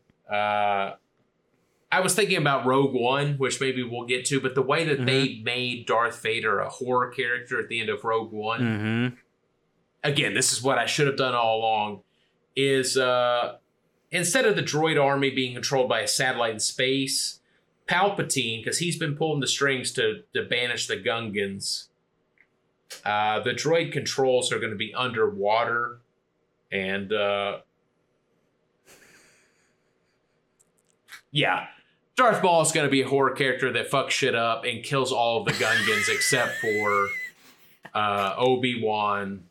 I 1.92 2.00
was 2.00 2.14
thinking 2.14 2.36
about 2.36 2.66
Rogue 2.66 2.94
One, 2.94 3.34
which 3.34 3.60
maybe 3.60 3.82
we'll 3.82 4.06
get 4.06 4.24
to, 4.26 4.40
but 4.40 4.54
the 4.54 4.62
way 4.62 4.84
that 4.84 5.04
they 5.04 5.40
made 5.44 5.86
Darth 5.86 6.22
Vader 6.22 6.60
a 6.60 6.68
horror 6.68 7.08
character 7.10 7.58
at 7.58 7.68
the 7.68 7.80
end 7.80 7.88
of 7.88 8.04
Rogue 8.04 8.30
One, 8.32 8.60
Mm-hmm. 8.60 9.14
again, 10.04 10.34
this 10.34 10.52
is 10.52 10.62
what 10.62 10.78
I 10.78 10.86
should 10.86 11.08
have 11.08 11.16
done 11.16 11.34
all 11.34 11.58
along, 11.58 12.02
is 12.54 12.96
uh, 12.96 13.56
instead 14.12 14.46
of 14.46 14.54
the 14.54 14.62
droid 14.62 15.02
army 15.02 15.30
being 15.30 15.52
controlled 15.52 15.88
by 15.88 16.00
a 16.00 16.08
satellite 16.08 16.52
in 16.52 16.60
space, 16.60 17.40
Palpatine, 17.88 18.62
because 18.62 18.78
he's 18.78 18.96
been 18.96 19.16
pulling 19.16 19.40
the 19.40 19.48
strings 19.48 19.90
to, 19.92 20.22
to 20.32 20.44
banish 20.44 20.86
the 20.86 20.96
Gungans, 20.96 21.88
uh, 23.04 23.40
the 23.40 23.50
droid 23.50 23.90
controls 23.92 24.52
are 24.52 24.60
going 24.60 24.70
to 24.70 24.78
be 24.78 24.94
underwater, 24.94 25.98
and 26.70 27.12
uh, 27.12 27.58
yeah, 31.32 31.66
Darth 32.20 32.42
Maul 32.42 32.60
is 32.60 32.70
going 32.70 32.86
to 32.86 32.90
be 32.90 33.00
a 33.00 33.08
horror 33.08 33.30
character 33.30 33.72
that 33.72 33.90
fucks 33.90 34.10
shit 34.10 34.34
up 34.34 34.64
and 34.66 34.82
kills 34.82 35.10
all 35.10 35.40
of 35.40 35.46
the 35.46 35.52
Gungans 35.52 36.14
except 36.14 36.58
for 36.58 37.08
uh, 37.94 38.34
Obi 38.36 38.82
Wan, 38.82 39.44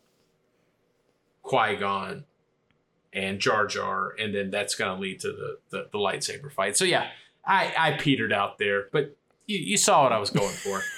Qui 1.42 1.78
Gon, 1.78 2.26
and 3.12 3.40
Jar 3.40 3.66
Jar, 3.66 4.14
and 4.20 4.36
then 4.36 4.52
that's 4.52 4.76
going 4.76 4.96
to 4.96 5.02
lead 5.02 5.20
to 5.22 5.30
the, 5.30 5.58
the 5.72 5.90
the 5.92 5.98
lightsaber 5.98 6.52
fight. 6.52 6.78
So 6.78 6.86
yeah, 6.86 7.08
I 7.44 7.74
I 7.76 7.92
petered 7.94 8.32
out 8.32 8.60
there, 8.60 8.86
but 8.92 9.18
you, 9.48 9.58
you 9.58 9.78
saw 9.78 10.04
what 10.04 10.12
I 10.12 10.20
was 10.20 10.30
going 10.30 10.54
for. 10.54 10.82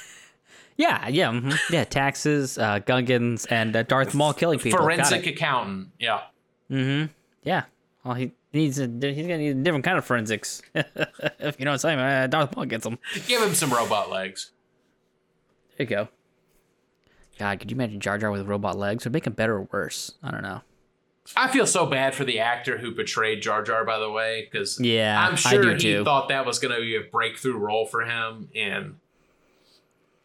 Yeah, 0.77 1.10
yeah, 1.10 1.31
mhm. 1.31 1.56
yeah. 1.69 1.84
Taxes, 1.84 2.57
uh, 2.57 2.80
Gungans, 2.80 3.45
and 3.52 3.76
uh, 3.76 3.84
Darth 3.84 4.15
Maul 4.15 4.34
killing 4.34 4.57
people. 4.57 4.80
Forensic 4.80 5.27
accountant. 5.27 5.89
Yeah. 5.99 6.22
Mm-hmm. 6.72 7.11
Yeah. 7.43 7.65
Well, 8.03 8.15
he 8.15 8.32
needs 8.53 8.80
a 8.80 8.84
he's 8.88 9.28
gonna 9.28 9.38
need 9.38 9.49
a 9.49 9.53
different 9.56 9.86
kind 9.86 9.98
of 9.98 10.06
forensics. 10.06 10.61
if 10.76 11.56
you 11.60 11.65
know 11.65 11.72
what 11.72 11.76
I'm 11.76 11.78
saying, 11.78 11.99
uh, 11.99 12.28
Darth 12.28 12.56
Maul 12.56 12.65
gets 12.65 12.86
him. 12.86 12.98
Give 13.28 13.41
him 13.41 13.53
some 13.53 13.72
robot 13.72 14.10
legs. 14.10 14.52
There 15.78 15.86
you 15.86 15.90
go. 15.90 16.07
God, 17.40 17.60
could 17.60 17.72
you 17.72 17.76
imagine 17.76 17.99
Jar 17.99 18.18
Jar 18.18 18.32
with 18.32 18.48
robot 18.48 18.78
legs? 18.78 19.03
Would 19.03 19.14
make 19.14 19.26
him 19.28 19.34
better 19.34 19.56
or 19.57 19.68
worse? 19.72 20.14
I 20.23 20.32
don't 20.32 20.44
know. 20.44 20.61
I 21.36 21.48
feel 21.48 21.68
so 21.68 21.86
bad 21.86 22.14
for 22.15 22.23
the 22.23 22.40
actor 22.40 22.80
who 22.80 22.91
portrayed 22.94 23.41
Jar 23.41 23.64
Jar, 23.64 23.86
by 23.86 23.99
the 23.99 24.10
way, 24.11 24.48
because 24.52 24.80
Yeah, 24.80 25.23
I'm 25.28 25.36
sure 25.36 25.72
he 25.73 25.78
too. 25.80 26.03
thought 26.03 26.30
that 26.30 26.45
was 26.45 26.60
going 26.60 26.73
to 26.76 26.82
be 26.82 26.95
a 26.95 27.02
breakthrough 27.02 27.57
role 27.57 27.86
for 27.86 28.02
him. 28.02 28.49
And 28.56 28.95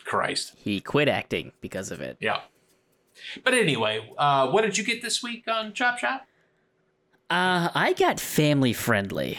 Christ, 0.05 0.55
He 0.57 0.81
quit 0.81 1.09
acting 1.09 1.53
because 1.61 1.91
of 1.91 2.01
it. 2.01 2.17
yeah. 2.21 2.41
But 3.45 3.55
anyway, 3.55 4.11
uh, 4.19 4.49
what 4.51 4.63
did 4.63 4.77
you 4.79 4.85
get 4.85 5.01
this 5.03 5.23
week 5.23 5.45
on 5.49 5.73
Chop 5.73 5.99
Shop? 5.99 6.27
Uh, 7.29 7.69
I 7.75 7.93
got 7.93 8.21
family 8.21 8.73
friendly. 8.73 9.39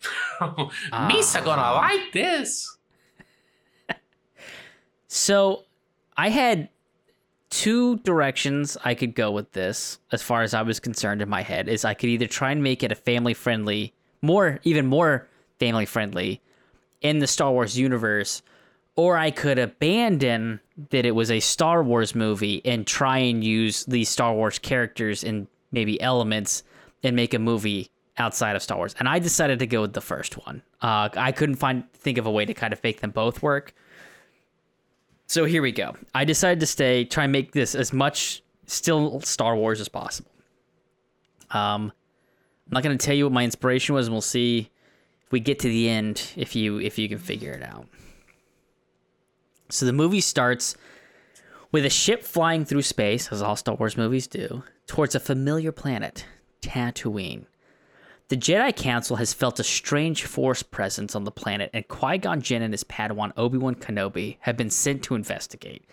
Misa 0.40 1.44
gonna 1.44 1.74
like 1.74 2.12
this. 2.12 2.76
So 5.10 5.64
I 6.18 6.28
had 6.28 6.68
two 7.48 7.96
directions 8.00 8.76
I 8.84 8.94
could 8.94 9.14
go 9.14 9.30
with 9.30 9.52
this 9.52 9.98
as 10.12 10.22
far 10.22 10.42
as 10.42 10.52
I 10.52 10.60
was 10.60 10.80
concerned 10.80 11.22
in 11.22 11.30
my 11.30 11.40
head 11.40 11.66
is 11.66 11.82
I 11.84 11.94
could 11.94 12.10
either 12.10 12.26
try 12.26 12.52
and 12.52 12.62
make 12.62 12.82
it 12.82 12.92
a 12.92 12.94
family 12.94 13.32
friendly, 13.32 13.94
more 14.20 14.60
even 14.64 14.86
more 14.86 15.26
family 15.58 15.86
friendly 15.86 16.42
in 17.00 17.20
the 17.20 17.26
Star 17.26 17.52
Wars 17.52 17.78
universe, 17.78 18.42
or 18.96 19.16
I 19.16 19.30
could 19.30 19.58
abandon 19.58 20.60
that 20.90 21.06
it 21.06 21.12
was 21.12 21.30
a 21.30 21.40
Star 21.40 21.82
Wars 21.82 22.14
movie 22.14 22.60
and 22.66 22.86
try 22.86 23.18
and 23.18 23.42
use 23.42 23.84
these 23.86 24.10
Star 24.10 24.34
Wars 24.34 24.58
characters 24.58 25.24
and 25.24 25.46
maybe 25.72 26.00
elements 26.02 26.62
and 27.02 27.14
make 27.16 27.34
a 27.34 27.38
movie 27.38 27.90
outside 28.16 28.56
of 28.56 28.62
Star 28.62 28.76
Wars. 28.76 28.94
And 28.98 29.08
I 29.08 29.18
decided 29.18 29.58
to 29.60 29.66
go 29.66 29.82
with 29.82 29.92
the 29.92 30.00
first 30.00 30.34
one. 30.44 30.62
Uh, 30.82 31.08
I 31.16 31.32
couldn't 31.32 31.56
find 31.56 31.90
think 31.92 32.18
of 32.18 32.26
a 32.26 32.30
way 32.30 32.44
to 32.44 32.54
kind 32.54 32.72
of 32.72 32.82
make 32.82 33.00
them 33.00 33.10
both 33.10 33.42
work. 33.42 33.74
So 35.26 35.44
here 35.44 35.62
we 35.62 35.72
go. 35.72 35.94
I 36.14 36.24
decided 36.24 36.60
to 36.60 36.66
stay, 36.66 37.04
try 37.04 37.24
and 37.24 37.32
make 37.32 37.52
this 37.52 37.74
as 37.74 37.92
much 37.92 38.42
still 38.66 39.20
Star 39.20 39.56
Wars 39.56 39.80
as 39.80 39.88
possible. 39.88 40.30
Um, 41.50 41.92
I'm 42.66 42.72
not 42.72 42.82
going 42.82 42.96
to 42.96 43.04
tell 43.04 43.14
you 43.14 43.24
what 43.24 43.32
my 43.32 43.44
inspiration 43.44 43.94
was, 43.94 44.06
and 44.06 44.14
we'll 44.14 44.20
see 44.20 44.70
if 45.24 45.32
we 45.32 45.40
get 45.40 45.58
to 45.60 45.68
the 45.68 45.88
end 45.88 46.32
if 46.36 46.54
you 46.54 46.78
if 46.78 46.98
you 46.98 47.08
can 47.08 47.18
figure 47.18 47.52
it 47.52 47.62
out. 47.62 47.86
So 49.70 49.86
the 49.86 49.92
movie 49.92 50.20
starts 50.20 50.76
with 51.72 51.84
a 51.84 51.90
ship 51.90 52.22
flying 52.24 52.64
through 52.64 52.82
space, 52.82 53.30
as 53.30 53.42
all 53.42 53.56
Star 53.56 53.74
Wars 53.74 53.96
movies 53.96 54.26
do, 54.26 54.62
towards 54.86 55.14
a 55.14 55.20
familiar 55.20 55.72
planet, 55.72 56.24
Tatooine. 56.62 57.46
The 58.28 58.36
Jedi 58.36 58.76
Council 58.76 59.16
has 59.16 59.32
felt 59.32 59.58
a 59.58 59.64
strange 59.64 60.24
force 60.24 60.62
presence 60.62 61.14
on 61.14 61.24
the 61.24 61.30
planet, 61.30 61.70
and 61.72 61.88
Qui 61.88 62.18
Gon 62.18 62.42
Jinn 62.42 62.60
and 62.60 62.74
his 62.74 62.84
Padawan 62.84 63.32
Obi 63.38 63.56
Wan 63.56 63.74
Kenobi 63.74 64.36
have 64.40 64.56
been 64.56 64.68
sent 64.68 65.02
to 65.04 65.14
investigate. 65.14 65.84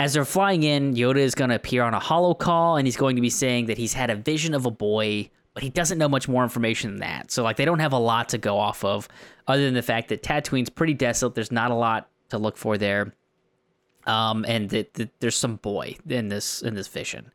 As 0.00 0.14
they're 0.14 0.24
flying 0.24 0.64
in, 0.64 0.94
Yoda 0.94 1.18
is 1.18 1.34
going 1.34 1.50
to 1.50 1.56
appear 1.56 1.82
on 1.82 1.94
a 1.94 2.00
holo 2.00 2.34
call, 2.34 2.76
and 2.76 2.86
he's 2.86 2.96
going 2.96 3.16
to 3.16 3.22
be 3.22 3.30
saying 3.30 3.66
that 3.66 3.78
he's 3.78 3.92
had 3.92 4.10
a 4.10 4.16
vision 4.16 4.52
of 4.52 4.66
a 4.66 4.70
boy, 4.70 5.30
but 5.54 5.62
he 5.62 5.70
doesn't 5.70 5.98
know 5.98 6.08
much 6.08 6.28
more 6.28 6.42
information 6.42 6.90
than 6.90 7.00
that. 7.00 7.30
So, 7.30 7.42
like, 7.44 7.56
they 7.56 7.64
don't 7.64 7.80
have 7.80 7.92
a 7.92 7.98
lot 7.98 8.28
to 8.30 8.38
go 8.38 8.58
off 8.58 8.84
of, 8.84 9.08
other 9.46 9.64
than 9.64 9.74
the 9.74 9.82
fact 9.82 10.08
that 10.08 10.22
Tatooine's 10.22 10.70
pretty 10.70 10.94
desolate. 10.94 11.34
There's 11.34 11.52
not 11.52 11.70
a 11.70 11.74
lot 11.74 12.08
to 12.30 12.38
look 12.38 12.56
for 12.56 12.78
there, 12.78 13.12
um, 14.06 14.44
and 14.48 14.70
that, 14.70 14.94
that 14.94 15.10
there's 15.20 15.36
some 15.36 15.56
boy 15.56 15.96
in 16.08 16.28
this 16.28 16.62
in 16.62 16.74
this 16.74 16.88
vision. 16.88 17.30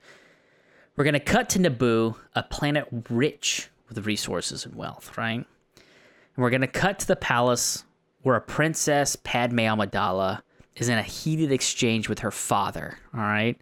We're 0.96 1.04
going 1.04 1.14
to 1.14 1.20
cut 1.20 1.50
to 1.50 1.60
Naboo, 1.60 2.16
a 2.36 2.44
planet 2.44 2.88
rich 3.10 3.70
with 3.90 4.06
resources 4.06 4.66
and 4.66 4.76
wealth, 4.76 5.18
right? 5.18 5.46
And 5.76 6.44
we're 6.44 6.52
going 6.52 6.62
to 6.62 6.68
cut 6.68 7.00
to 7.00 7.08
the 7.08 7.16
palace 7.16 7.84
where 8.22 8.36
a 8.36 8.42
princess, 8.42 9.16
Padme 9.16 9.60
Amidala, 9.60 10.42
is 10.76 10.90
in 10.90 10.98
a 10.98 11.04
heated 11.04 11.52
exchange 11.52 12.10
with 12.10 12.20
her 12.20 12.32
father, 12.32 13.00
all 13.14 13.22
right? 13.22 13.60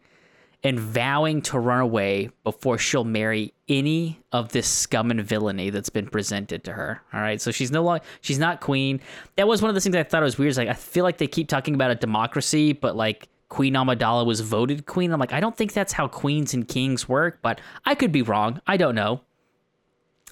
And 0.63 0.79
vowing 0.79 1.41
to 1.43 1.57
run 1.57 1.79
away 1.79 2.29
before 2.43 2.77
she'll 2.77 3.03
marry 3.03 3.53
any 3.67 4.19
of 4.31 4.49
this 4.49 4.67
scum 4.67 5.09
and 5.09 5.23
villainy 5.23 5.69
that's 5.71 5.89
been 5.89 6.07
presented 6.07 6.63
to 6.65 6.73
her. 6.73 7.01
All 7.13 7.19
right. 7.19 7.41
So 7.41 7.49
she's 7.49 7.71
no 7.71 7.81
longer 7.81 8.03
she's 8.21 8.37
not 8.37 8.61
queen. 8.61 9.01
That 9.37 9.47
was 9.47 9.63
one 9.63 9.69
of 9.69 9.75
the 9.75 9.81
things 9.81 9.95
I 9.95 10.03
thought 10.03 10.21
was 10.21 10.37
weird. 10.37 10.51
Is 10.51 10.57
like 10.59 10.67
I 10.67 10.73
feel 10.73 11.03
like 11.03 11.17
they 11.17 11.25
keep 11.25 11.47
talking 11.47 11.73
about 11.73 11.89
a 11.89 11.95
democracy, 11.95 12.73
but 12.73 12.95
like 12.95 13.27
Queen 13.51 13.73
Amidala 13.73 14.25
was 14.25 14.39
voted 14.39 14.85
queen. 14.85 15.11
I'm 15.11 15.19
like, 15.19 15.33
I 15.33 15.41
don't 15.41 15.57
think 15.57 15.73
that's 15.73 15.91
how 15.91 16.07
queens 16.07 16.53
and 16.53 16.65
kings 16.65 17.09
work, 17.09 17.39
but 17.41 17.59
I 17.85 17.95
could 17.95 18.13
be 18.13 18.21
wrong. 18.21 18.61
I 18.65 18.77
don't 18.77 18.95
know. 18.95 19.19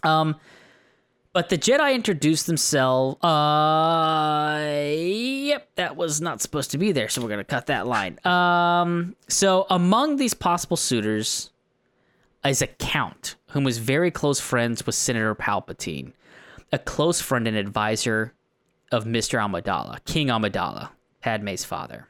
Um, 0.04 0.38
but 1.34 1.50
the 1.50 1.58
Jedi 1.58 1.94
introduced 1.94 2.48
themselves. 2.48 3.22
Uh, 3.22 4.58
yep, 4.96 5.68
that 5.76 5.98
was 5.98 6.22
not 6.22 6.42
supposed 6.42 6.72
to 6.72 6.78
be 6.78 6.94
there, 6.94 7.10
so 7.10 7.22
we're 7.22 7.28
gonna 7.28 7.44
cut 7.44 7.66
that 7.66 7.88
line. 7.88 8.26
Um, 8.26 9.18
so 9.28 9.68
among 9.70 10.16
these 10.16 10.34
possible 10.34 10.78
suitors 10.78 11.50
is 12.46 12.62
a 12.62 12.68
count 12.68 13.36
whom 13.50 13.66
was 13.66 13.80
very 13.80 14.12
close 14.12 14.40
friends 14.40 14.86
with 14.86 14.96
Senator 14.96 15.36
Palpatine, 15.36 16.14
a 16.72 16.80
close 16.80 17.20
friend 17.20 17.50
and 17.50 17.58
advisor 17.58 18.34
of 18.94 19.04
Mr. 19.04 19.40
Amidala, 19.40 20.04
King 20.06 20.28
Amidala, 20.28 20.92
Padme's 21.20 21.66
father. 21.66 22.08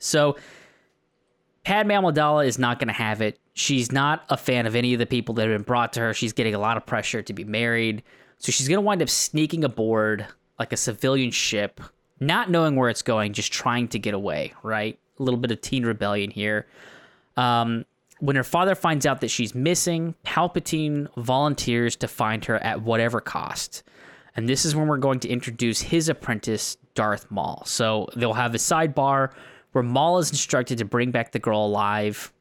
So 0.00 0.36
Padme 1.64 1.92
Amidala 1.92 2.46
is 2.46 2.58
not 2.58 2.80
going 2.80 2.88
to 2.88 2.94
have 2.94 3.20
it. 3.20 3.38
She's 3.54 3.92
not 3.92 4.24
a 4.28 4.36
fan 4.36 4.66
of 4.66 4.74
any 4.74 4.92
of 4.92 4.98
the 4.98 5.06
people 5.06 5.34
that 5.36 5.42
have 5.42 5.56
been 5.56 5.62
brought 5.62 5.92
to 5.92 6.00
her. 6.00 6.14
She's 6.14 6.32
getting 6.32 6.54
a 6.54 6.58
lot 6.58 6.76
of 6.76 6.84
pressure 6.84 7.22
to 7.22 7.32
be 7.32 7.44
married. 7.44 8.02
So 8.38 8.50
she's 8.50 8.66
going 8.66 8.78
to 8.78 8.82
wind 8.82 9.02
up 9.02 9.08
sneaking 9.08 9.62
aboard 9.62 10.26
like 10.58 10.72
a 10.72 10.76
civilian 10.76 11.30
ship, 11.30 11.80
not 12.18 12.50
knowing 12.50 12.76
where 12.76 12.88
it's 12.88 13.02
going, 13.02 13.34
just 13.34 13.52
trying 13.52 13.88
to 13.88 13.98
get 13.98 14.14
away, 14.14 14.54
right? 14.62 14.98
A 15.18 15.22
little 15.22 15.38
bit 15.38 15.50
of 15.50 15.60
teen 15.60 15.84
rebellion 15.84 16.30
here. 16.30 16.66
Um, 17.36 17.84
when 18.20 18.36
her 18.36 18.44
father 18.44 18.74
finds 18.74 19.06
out 19.06 19.20
that 19.20 19.30
she's 19.30 19.54
missing, 19.54 20.14
Palpatine 20.24 21.08
volunteers 21.16 21.96
to 21.96 22.08
find 22.08 22.44
her 22.46 22.56
at 22.62 22.82
whatever 22.82 23.20
cost. 23.20 23.82
And 24.36 24.48
this 24.48 24.64
is 24.64 24.76
when 24.76 24.86
we're 24.86 24.98
going 24.98 25.20
to 25.20 25.28
introduce 25.28 25.80
his 25.80 26.08
apprentice, 26.08 26.76
Darth 26.94 27.30
Maul. 27.30 27.62
So 27.66 28.08
they'll 28.16 28.34
have 28.34 28.54
a 28.54 28.58
sidebar 28.58 29.32
where 29.72 29.84
Maul 29.84 30.18
is 30.18 30.30
instructed 30.30 30.78
to 30.78 30.84
bring 30.84 31.10
back 31.10 31.32
the 31.32 31.38
girl 31.38 31.64
alive, 31.64 32.32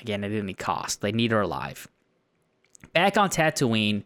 again, 0.00 0.24
at 0.24 0.32
any 0.32 0.54
cost. 0.54 1.00
They 1.00 1.12
need 1.12 1.32
her 1.32 1.40
alive. 1.40 1.88
Back 2.92 3.18
on 3.18 3.30
Tatooine, 3.30 4.04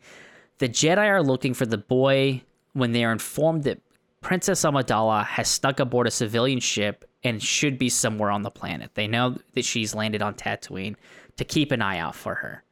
the 0.59 0.69
Jedi 0.69 1.07
are 1.09 1.23
looking 1.23 1.55
for 1.55 1.67
the 1.67 1.79
boy 1.79 2.43
when 2.73 2.93
they 2.93 3.05
are 3.05 3.13
informed 3.13 3.65
that 3.65 3.81
Princess 4.21 4.63
Amidala 4.63 5.27
has 5.27 5.49
snuck 5.49 5.81
aboard 5.81 6.07
a 6.07 6.11
civilian 6.11 6.61
ship 6.61 7.05
and 7.25 7.43
should 7.43 7.79
be 7.79 7.89
somewhere 7.89 8.31
on 8.31 8.43
the 8.43 8.51
planet. 8.51 8.95
They 8.95 9.07
know 9.07 9.37
that 9.55 9.65
she's 9.65 9.95
landed 9.95 10.23
on 10.23 10.35
Tatooine 10.35 10.97
to 11.37 11.45
keep 11.45 11.73
an 11.73 11.83
eye 11.83 11.99
out 11.99 12.15
for 12.15 12.37
her. 12.37 12.63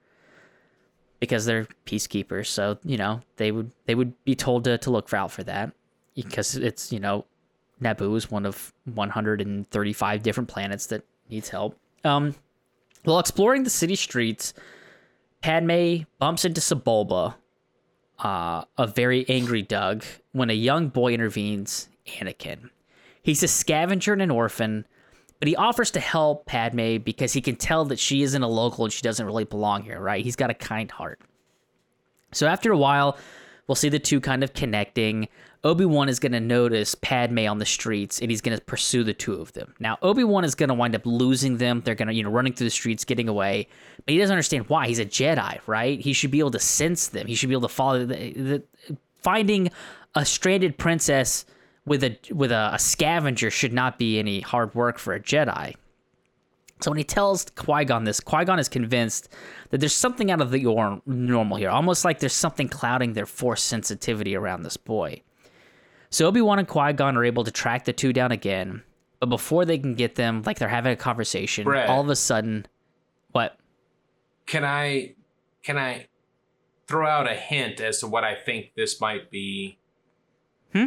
Because 1.19 1.45
they're 1.45 1.66
peacekeepers, 1.85 2.47
so 2.47 2.78
you 2.82 2.97
know 2.97 3.20
they 3.37 3.53
would 3.53 3.73
they 3.85 3.95
would 3.95 4.15
be 4.24 4.35
told 4.35 4.65
to, 4.65 4.78
to 4.78 4.91
look 4.91 5.12
out 5.12 5.31
for 5.31 5.43
that 5.43 5.70
because 6.15 6.57
it's 6.57 6.91
you 6.93 6.99
know 6.99 7.27
Naboo 7.82 8.16
is 8.16 8.31
one 8.31 8.47
of 8.47 8.73
135 8.93 10.23
different 10.23 10.48
planets 10.48 10.86
that 10.86 11.05
needs 11.31 11.48
help. 11.48 11.78
Um, 12.05 12.35
while 13.05 13.19
exploring 13.19 13.65
the 13.65 13.70
city 13.70 13.97
streets, 13.97 14.52
Padme 15.43 16.02
bumps 16.19 16.44
into 16.44 16.61
Sebulba, 16.61 17.35
uh, 18.19 18.65
a 18.77 18.86
very 18.86 19.28
angry 19.28 19.62
Dug, 19.62 20.05
when 20.32 20.51
a 20.51 20.55
young 20.55 20.89
boy 20.89 21.15
intervenes, 21.15 21.89
Anakin. 22.07 22.70
He's 23.23 23.43
a 23.43 23.48
scavenger 23.48 24.12
and 24.12 24.23
an 24.23 24.31
orphan, 24.31 24.86
but 25.39 25.48
he 25.48 25.57
offers 25.57 25.90
to 25.93 26.01
help 26.01 26.47
Padme 26.47 26.98
because 26.98 27.32
he 27.32 27.40
can 27.40 27.57
tell 27.57 27.86
that 27.86 27.98
she 27.98 28.23
isn't 28.23 28.43
a 28.43 28.48
local 28.48 28.85
and 28.85 28.93
she 28.93 29.02
doesn't 29.02 29.24
really 29.24 29.44
belong 29.44 29.82
here, 29.82 30.01
right? 30.01 30.23
He's 30.23 30.36
got 30.36 30.51
a 30.51 30.55
kind 30.55 30.90
heart. 30.90 31.20
So 32.32 32.47
after 32.47 32.70
a 32.73 32.77
while, 32.77 33.19
we'll 33.66 33.74
see 33.74 33.89
the 33.89 33.98
two 33.98 34.20
kind 34.20 34.44
of 34.44 34.52
connecting. 34.52 35.28
Obi 35.62 35.85
Wan 35.85 36.09
is 36.09 36.19
going 36.19 36.32
to 36.32 36.41
notice 36.41 36.95
Padme 36.95 37.47
on 37.47 37.59
the 37.59 37.66
streets 37.66 38.20
and 38.20 38.31
he's 38.31 38.41
going 38.41 38.57
to 38.57 38.65
pursue 38.65 39.05
the 39.05 39.12
two 39.12 39.35
of 39.35 39.53
them. 39.53 39.74
Now, 39.78 39.99
Obi 40.01 40.24
Wan 40.24 40.43
is 40.43 40.55
going 40.55 40.69
to 40.69 40.74
wind 40.74 40.95
up 40.95 41.05
losing 41.05 41.59
them. 41.59 41.82
They're 41.85 41.95
going 41.95 42.09
to, 42.09 42.15
you 42.15 42.23
know, 42.23 42.31
running 42.31 42.55
through 42.55 42.66
the 42.66 42.70
streets, 42.70 43.05
getting 43.05 43.28
away. 43.28 43.69
But 44.07 44.12
he 44.12 44.19
doesn't 44.19 44.32
understand 44.32 44.69
why. 44.69 44.89
He's 44.89 44.99
a 44.99 45.05
Jedi, 45.05 45.61
right? 45.66 46.01
He 46.01 46.15
should 46.15 46.31
be 46.31 46.39
able 46.39 46.53
to 46.53 46.59
sense 46.59 47.09
them. 47.09 47.27
He 47.27 47.35
should 47.35 47.51
be 47.51 47.55
able 47.55 47.69
to 47.69 47.74
follow. 47.74 48.07
The, 48.07 48.32
the, 48.32 48.62
finding 49.19 49.70
a 50.15 50.24
stranded 50.24 50.78
princess 50.78 51.45
with 51.85 52.05
a 52.05 52.16
with 52.31 52.53
a, 52.53 52.70
a 52.73 52.78
scavenger 52.78 53.51
should 53.51 53.73
not 53.73 53.99
be 53.99 54.19
any 54.19 54.41
hard 54.41 54.74
work 54.74 54.99
for 54.99 55.15
a 55.15 55.20
Jedi. 55.20 55.74
So 56.81 56.91
when 56.91 56.99
he 56.99 57.05
tells 57.05 57.45
Qui 57.57 57.85
Gon 57.85 58.05
this, 58.05 58.20
Qui 58.20 58.45
Gon 58.47 58.59
is 58.59 58.69
convinced 58.69 59.28
that 59.69 59.78
there's 59.78 59.95
something 59.95 60.31
out 60.31 60.41
of 60.41 60.51
the 60.51 61.01
normal 61.05 61.59
here, 61.59 61.69
almost 61.69 62.07
like 62.07 62.20
there's 62.20 62.32
something 62.32 62.69
clouding 62.69 63.12
their 63.12 63.27
force 63.27 63.62
sensitivity 63.62 64.35
around 64.35 64.62
this 64.62 64.78
boy. 64.78 65.20
So 66.11 66.27
Obi 66.27 66.41
Wan 66.41 66.59
and 66.59 66.66
Qui 66.69 66.93
Gon 66.93 67.16
are 67.16 67.24
able 67.24 67.45
to 67.45 67.51
track 67.51 67.85
the 67.85 67.93
two 67.93 68.12
down 68.12 68.32
again, 68.32 68.82
but 69.20 69.27
before 69.27 69.65
they 69.65 69.78
can 69.78 69.95
get 69.95 70.16
them, 70.16 70.43
like 70.45 70.59
they're 70.59 70.69
having 70.69 70.93
a 70.93 70.97
conversation, 70.97 71.65
Brett. 71.65 71.89
all 71.89 72.01
of 72.01 72.09
a 72.09 72.16
sudden, 72.16 72.66
what? 73.32 73.57
Can 74.47 74.65
I 74.65 75.15
can 75.62 75.78
I 75.78 76.09
throw 76.89 77.07
out 77.07 77.31
a 77.31 77.35
hint 77.35 77.81
as 77.81 78.01
to 78.01 78.09
what 78.09 78.24
I 78.24 78.35
think 78.35 78.73
this 78.74 79.01
might 79.01 79.31
be? 79.31 79.78
Hmm? 80.73 80.87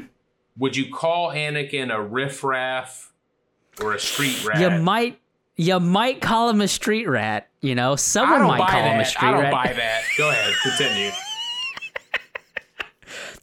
Would 0.57 0.75
you 0.75 0.91
call 0.91 1.31
Anakin 1.31 1.93
a 1.93 2.01
riffraff 2.01 3.13
or 3.81 3.93
a 3.93 3.99
street 3.99 4.43
rat? 4.45 4.59
You 4.59 4.81
might, 4.83 5.19
you 5.55 5.79
might 5.79 6.21
call 6.21 6.49
him 6.49 6.61
a 6.61 6.67
street 6.67 7.07
rat. 7.07 7.49
You 7.61 7.75
know, 7.75 7.95
someone 7.95 8.43
might 8.43 8.57
call 8.57 8.67
that. 8.81 8.93
him 8.93 8.99
a 8.99 9.05
street 9.05 9.27
I 9.29 9.31
don't 9.31 9.41
rat. 9.43 9.51
buy 9.51 9.73
that. 9.73 10.03
Go 10.17 10.29
ahead, 10.29 10.53
continue. 10.61 11.11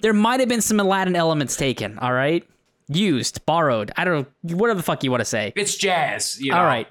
There 0.00 0.12
might 0.12 0.40
have 0.40 0.48
been 0.48 0.62
some 0.62 0.80
Aladdin 0.80 1.16
elements 1.16 1.56
taken. 1.56 1.98
All 1.98 2.12
right, 2.12 2.46
used, 2.88 3.44
borrowed. 3.46 3.92
I 3.96 4.04
don't 4.04 4.28
know. 4.44 4.56
Whatever 4.56 4.78
the 4.78 4.82
fuck 4.82 5.04
you 5.04 5.10
want 5.10 5.20
to 5.20 5.26
say. 5.26 5.52
It's 5.56 5.76
jazz. 5.76 6.40
You 6.40 6.52
know? 6.52 6.58
All 6.58 6.64
right. 6.64 6.88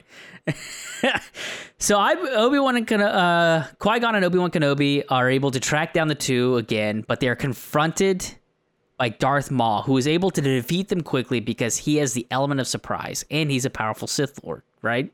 so 1.77 1.99
I 1.99 2.13
Obi 2.13 2.59
Wan 2.59 2.75
and 2.75 2.87
Ken- 2.87 3.01
uh, 3.01 3.67
Qui 3.77 3.99
Gon 3.99 4.15
and 4.15 4.25
Obi 4.25 4.37
Wan 4.37 4.51
Kenobi 4.51 5.03
are 5.09 5.29
able 5.29 5.51
to 5.51 5.59
track 5.59 5.93
down 5.93 6.07
the 6.07 6.15
two 6.15 6.57
again, 6.57 7.03
but 7.07 7.19
they 7.19 7.27
are 7.27 7.35
confronted 7.35 8.25
by 8.97 9.09
Darth 9.09 9.51
Maul, 9.51 9.83
who 9.83 9.97
is 9.97 10.07
able 10.07 10.31
to 10.31 10.41
defeat 10.41 10.89
them 10.89 11.01
quickly 11.01 11.39
because 11.39 11.77
he 11.77 11.97
has 11.97 12.13
the 12.13 12.27
element 12.31 12.59
of 12.59 12.67
surprise 12.67 13.23
and 13.29 13.49
he's 13.51 13.65
a 13.65 13.69
powerful 13.69 14.07
Sith 14.07 14.43
Lord. 14.43 14.63
Right 14.81 15.11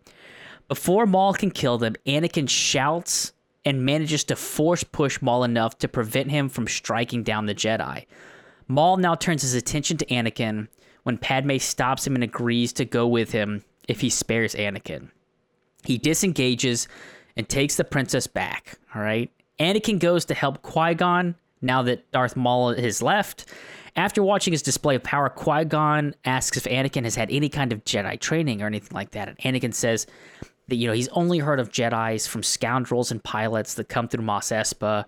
before 0.67 1.05
Maul 1.05 1.33
can 1.33 1.51
kill 1.51 1.77
them, 1.77 1.95
Anakin 2.05 2.49
shouts 2.49 3.33
and 3.65 3.85
manages 3.85 4.23
to 4.25 4.35
force 4.35 4.83
push 4.83 5.21
Maul 5.21 5.43
enough 5.43 5.77
to 5.79 5.87
prevent 5.87 6.31
him 6.31 6.49
from 6.49 6.67
striking 6.67 7.23
down 7.23 7.47
the 7.47 7.55
Jedi. 7.55 8.05
Maul 8.67 8.97
now 8.97 9.15
turns 9.15 9.41
his 9.41 9.53
attention 9.53 9.97
to 9.97 10.05
Anakin 10.05 10.67
when 11.03 11.17
Padme 11.17 11.57
stops 11.57 12.05
him 12.05 12.15
and 12.15 12.23
agrees 12.23 12.73
to 12.73 12.85
go 12.85 13.07
with 13.07 13.31
him 13.31 13.63
if 13.87 14.01
he 14.01 14.09
spares 14.09 14.55
Anakin. 14.55 15.09
He 15.83 15.97
disengages 15.97 16.87
and 17.35 17.47
takes 17.47 17.75
the 17.75 17.83
princess 17.83 18.27
back. 18.27 18.79
All 18.93 19.01
right. 19.01 19.31
Anakin 19.59 19.99
goes 19.99 20.25
to 20.25 20.33
help 20.33 20.61
Qui 20.61 20.95
Gon 20.95 21.35
now 21.61 21.81
that 21.83 22.11
Darth 22.11 22.35
Maul 22.35 22.73
has 22.73 23.01
left. 23.01 23.45
After 23.95 24.21
watching 24.21 24.51
his 24.51 24.61
display 24.61 24.95
of 24.95 25.03
power, 25.03 25.29
Qui 25.29 25.63
Gon 25.65 26.15
asks 26.25 26.57
if 26.57 26.63
Anakin 26.65 27.03
has 27.03 27.15
had 27.15 27.31
any 27.31 27.49
kind 27.49 27.71
of 27.71 27.85
Jedi 27.85 28.19
training 28.19 28.61
or 28.61 28.67
anything 28.67 28.93
like 28.93 29.11
that. 29.11 29.29
And 29.29 29.37
Anakin 29.39 29.73
says 29.73 30.07
that, 30.67 30.75
you 30.75 30.87
know, 30.87 30.93
he's 30.93 31.07
only 31.09 31.39
heard 31.39 31.59
of 31.59 31.69
Jedi's 31.69 32.27
from 32.27 32.43
scoundrels 32.43 33.11
and 33.11 33.23
pilots 33.23 33.75
that 33.75 33.89
come 33.89 34.07
through 34.07 34.23
Mos 34.23 34.49
Espa. 34.49 35.05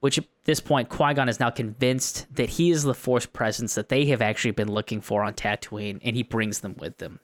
which 0.00 0.18
at 0.18 0.24
this 0.44 0.58
point 0.58 0.88
Qui 0.88 1.14
Gon 1.14 1.28
is 1.28 1.38
now 1.38 1.48
convinced 1.50 2.26
that 2.34 2.50
he 2.50 2.72
is 2.72 2.82
the 2.82 2.92
Force 2.92 3.24
presence 3.24 3.76
that 3.76 3.88
they 3.88 4.06
have 4.06 4.20
actually 4.20 4.50
been 4.50 4.70
looking 4.70 5.00
for 5.00 5.22
on 5.22 5.32
Tatooine, 5.32 6.00
and 6.02 6.16
he 6.16 6.24
brings 6.24 6.58
them 6.58 6.74
with 6.80 6.98
them. 6.98 7.20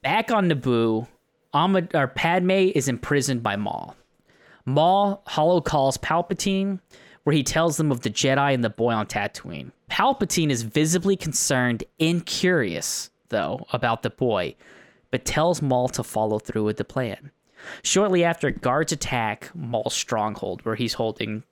Back 0.00 0.30
on 0.30 0.48
Naboo, 0.48 1.08
Amid- 1.52 1.92
or 1.92 2.06
Padme 2.06 2.50
is 2.50 2.86
imprisoned 2.86 3.42
by 3.42 3.56
Maul. 3.56 3.96
Maul 4.64 5.22
holo 5.26 5.60
calls 5.60 5.98
Palpatine, 5.98 6.78
where 7.24 7.34
he 7.34 7.42
tells 7.42 7.76
them 7.78 7.90
of 7.90 8.02
the 8.02 8.10
Jedi 8.10 8.54
and 8.54 8.62
the 8.62 8.70
boy 8.70 8.92
on 8.92 9.06
Tatooine. 9.06 9.72
Palpatine 9.90 10.50
is 10.50 10.62
visibly 10.62 11.16
concerned 11.16 11.82
and 11.98 12.24
curious, 12.24 13.10
though, 13.30 13.66
about 13.72 14.02
the 14.02 14.10
boy, 14.10 14.54
but 15.12 15.24
tells 15.24 15.62
Maul 15.62 15.88
to 15.90 16.02
follow 16.02 16.40
through 16.40 16.64
with 16.64 16.78
the 16.78 16.84
plan. 16.84 17.30
Shortly 17.84 18.24
after, 18.24 18.50
guards 18.50 18.90
attack 18.90 19.52
Maul's 19.54 19.94
stronghold, 19.94 20.64
where 20.64 20.74
he's 20.74 20.94
holding 20.94 21.44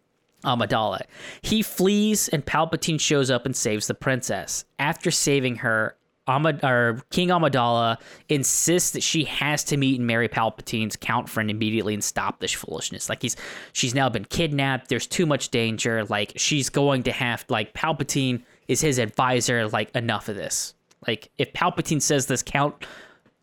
um, 0.42 0.58
Amidala. 0.60 1.02
He 1.42 1.62
flees, 1.62 2.28
and 2.28 2.44
Palpatine 2.44 2.98
shows 2.98 3.30
up 3.30 3.46
and 3.46 3.54
saves 3.54 3.86
the 3.86 3.94
princess. 3.94 4.64
After 4.80 5.12
saving 5.12 5.56
her, 5.56 5.96
Amid- 6.26 6.64
or 6.64 7.02
King 7.10 7.28
Amidala 7.28 7.98
insists 8.28 8.92
that 8.92 9.02
she 9.02 9.24
has 9.24 9.64
to 9.64 9.76
meet 9.76 9.98
and 9.98 10.06
marry 10.06 10.28
Palpatine's 10.28 10.96
count 10.96 11.28
friend 11.28 11.50
immediately 11.50 11.94
and 11.94 12.04
stop 12.04 12.40
this 12.40 12.52
foolishness. 12.52 13.08
Like 13.08 13.22
he's 13.22 13.36
she's 13.72 13.94
now 13.94 14.08
been 14.08 14.24
kidnapped. 14.26 14.88
There's 14.88 15.06
too 15.06 15.26
much 15.26 15.48
danger. 15.48 16.04
Like 16.04 16.32
she's 16.36 16.68
going 16.68 17.02
to 17.04 17.12
have 17.12 17.44
like 17.48 17.74
Palpatine 17.74 18.42
is 18.68 18.80
his 18.80 18.98
advisor. 18.98 19.66
Like 19.68 19.94
enough 19.96 20.28
of 20.28 20.36
this. 20.36 20.74
Like 21.06 21.30
if 21.38 21.52
Palpatine 21.52 22.02
says 22.02 22.26
this 22.26 22.42
count, 22.42 22.86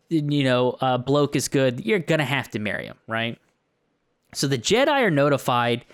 you 0.08 0.44
know, 0.44 0.76
uh, 0.80 0.98
bloke 0.98 1.36
is 1.36 1.48
good, 1.48 1.84
you're 1.84 1.98
gonna 1.98 2.24
have 2.24 2.50
to 2.50 2.58
marry 2.58 2.86
him, 2.86 2.96
right? 3.06 3.38
So 4.34 4.46
the 4.46 4.58
Jedi 4.58 4.88
are 4.88 5.10
notified 5.10 5.84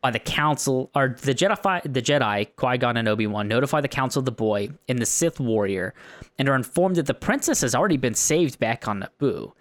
by 0.00 0.10
the 0.10 0.18
council, 0.18 0.90
or 0.94 1.16
the 1.22 1.34
Jedi, 1.34 1.82
the 1.92 2.02
Jedi, 2.02 2.48
Qui 2.56 2.78
Gon 2.78 2.96
and 2.96 3.08
Obi 3.08 3.26
Wan, 3.26 3.48
notify 3.48 3.80
the 3.80 3.88
council 3.88 4.20
of 4.20 4.26
the 4.26 4.32
boy 4.32 4.68
and 4.88 4.98
the 4.98 5.06
Sith 5.06 5.40
warrior, 5.40 5.92
and 6.38 6.48
are 6.48 6.54
informed 6.54 6.96
that 6.96 7.06
the 7.06 7.14
princess 7.14 7.62
has 7.62 7.74
already 7.74 7.96
been 7.96 8.14
saved 8.14 8.58
back 8.58 8.86
on 8.86 9.04
Naboo. 9.04 9.52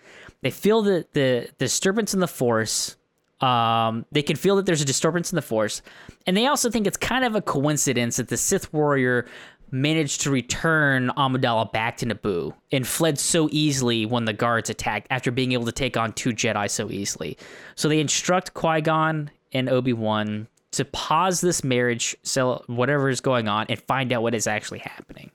They 0.41 0.51
feel 0.51 0.84
that 0.84 1.13
the 1.13 1.49
disturbance 1.57 2.13
in 2.13 2.19
the 2.19 2.27
Force. 2.27 2.95
Um, 3.41 4.05
they 4.11 4.23
can 4.23 4.35
feel 4.35 4.55
that 4.55 4.65
there's 4.65 4.81
a 4.81 4.85
disturbance 4.85 5.31
in 5.31 5.35
the 5.35 5.41
Force, 5.41 5.81
and 6.25 6.35
they 6.35 6.47
also 6.47 6.69
think 6.69 6.88
it's 6.88 6.97
kind 6.97 7.23
of 7.23 7.35
a 7.35 7.41
coincidence 7.41 8.17
that 8.17 8.29
the 8.29 8.38
Sith 8.38 8.71
warrior 8.73 9.27
managed 9.72 10.22
to 10.22 10.31
return 10.31 11.11
Amidala 11.18 11.72
back 11.72 11.98
to 11.98 12.06
Naboo 12.06 12.53
and 12.72 12.88
fled 12.88 13.19
so 13.19 13.49
easily 13.52 14.06
when 14.06 14.26
the 14.26 14.34
guards 14.34 14.69
attacked 14.69 15.07
after 15.10 15.31
being 15.31 15.52
able 15.52 15.65
to 15.65 15.72
take 15.72 15.98
on 15.98 16.14
two 16.14 16.30
Jedi 16.30 16.69
so 16.69 16.89
easily. 16.89 17.38
So 17.76 17.89
they 17.89 17.99
instruct 17.99 18.53
Qui 18.53 18.81
Gon 18.81 19.30
and 19.53 19.69
Obi 19.69 19.94
Wan 19.94 20.48
to 20.72 20.85
pause 20.85 21.41
this 21.41 21.64
marriage, 21.64 22.15
sell 22.23 22.64
whatever 22.68 23.10
is 23.10 23.22
going 23.22 23.48
on, 23.48 23.65
and 23.69 23.80
find 23.80 24.11
out 24.14 24.22
what 24.22 24.35
is 24.35 24.48
actually 24.48 24.80
happening. 24.80 25.31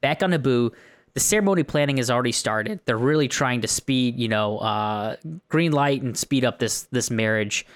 Back 0.00 0.22
on 0.22 0.30
Naboo, 0.30 0.72
the 1.14 1.20
ceremony 1.20 1.62
planning 1.62 1.98
has 1.98 2.10
already 2.10 2.32
started. 2.32 2.80
They're 2.84 2.98
really 2.98 3.28
trying 3.28 3.60
to 3.62 3.68
speed, 3.68 4.18
you 4.18 4.28
know, 4.28 4.58
uh, 4.58 5.16
green 5.48 5.72
light 5.72 6.02
and 6.02 6.16
speed 6.16 6.44
up 6.44 6.58
this 6.58 6.82
this 6.90 7.10
marriage. 7.10 7.66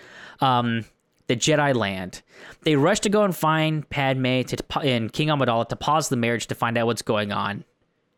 Um, 0.40 0.84
the 1.28 1.36
Jedi 1.36 1.74
land. 1.74 2.22
They 2.62 2.74
rush 2.76 3.00
to 3.00 3.08
go 3.08 3.22
and 3.22 3.36
find 3.36 3.88
Padme 3.88 4.42
to, 4.42 4.80
and 4.80 5.12
King 5.12 5.28
Amidala 5.28 5.68
to 5.68 5.76
pause 5.76 6.08
the 6.08 6.16
marriage 6.16 6.48
to 6.48 6.54
find 6.54 6.76
out 6.76 6.86
what's 6.86 7.02
going 7.02 7.32
on. 7.32 7.64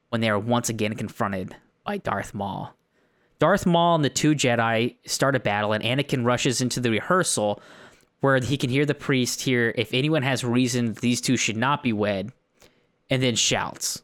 When 0.08 0.20
they 0.20 0.30
are 0.30 0.38
once 0.38 0.68
again 0.68 0.94
confronted 0.94 1.54
by 1.84 1.98
Darth 1.98 2.34
Maul. 2.34 2.74
Darth 3.38 3.64
Maul 3.64 3.94
and 3.94 4.04
the 4.04 4.10
two 4.10 4.34
Jedi 4.34 4.96
start 5.06 5.36
a 5.36 5.40
battle, 5.40 5.72
and 5.72 5.84
Anakin 5.84 6.24
rushes 6.24 6.60
into 6.60 6.80
the 6.80 6.90
rehearsal 6.90 7.62
where 8.20 8.38
he 8.40 8.56
can 8.56 8.70
hear 8.70 8.84
the 8.84 8.94
priest 8.94 9.42
hear 9.42 9.72
if 9.76 9.94
anyone 9.94 10.22
has 10.22 10.44
reason 10.44 10.94
these 10.94 11.20
two 11.20 11.36
should 11.36 11.56
not 11.56 11.82
be 11.82 11.92
wed, 11.92 12.32
and 13.08 13.22
then 13.22 13.34
shouts. 13.34 14.02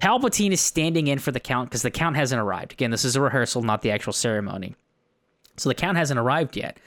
Palpatine 0.00 0.52
is 0.52 0.60
standing 0.60 1.06
in 1.06 1.18
for 1.18 1.32
the 1.32 1.40
count 1.40 1.70
because 1.70 1.82
the 1.82 1.90
count 1.90 2.16
hasn't 2.16 2.40
arrived. 2.40 2.72
Again, 2.72 2.90
this 2.90 3.04
is 3.04 3.16
a 3.16 3.20
rehearsal, 3.20 3.62
not 3.62 3.82
the 3.82 3.90
actual 3.90 4.12
ceremony. 4.12 4.74
So 5.56 5.68
the 5.68 5.74
count 5.74 5.96
hasn't 5.96 6.20
arrived 6.20 6.56
yet. 6.56 6.78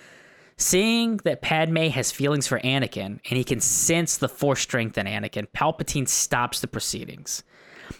Seeing 0.59 1.17
that 1.23 1.41
Padme 1.41 1.87
has 1.87 2.11
feelings 2.11 2.45
for 2.45 2.59
Anakin 2.59 3.21
and 3.29 3.37
he 3.37 3.45
can 3.45 3.61
sense 3.61 4.17
the 4.17 4.27
force 4.27 4.59
strength 4.59 4.97
in 4.97 5.05
Anakin, 5.05 5.47
Palpatine 5.55 6.05
stops 6.05 6.59
the 6.59 6.67
proceedings. 6.67 7.43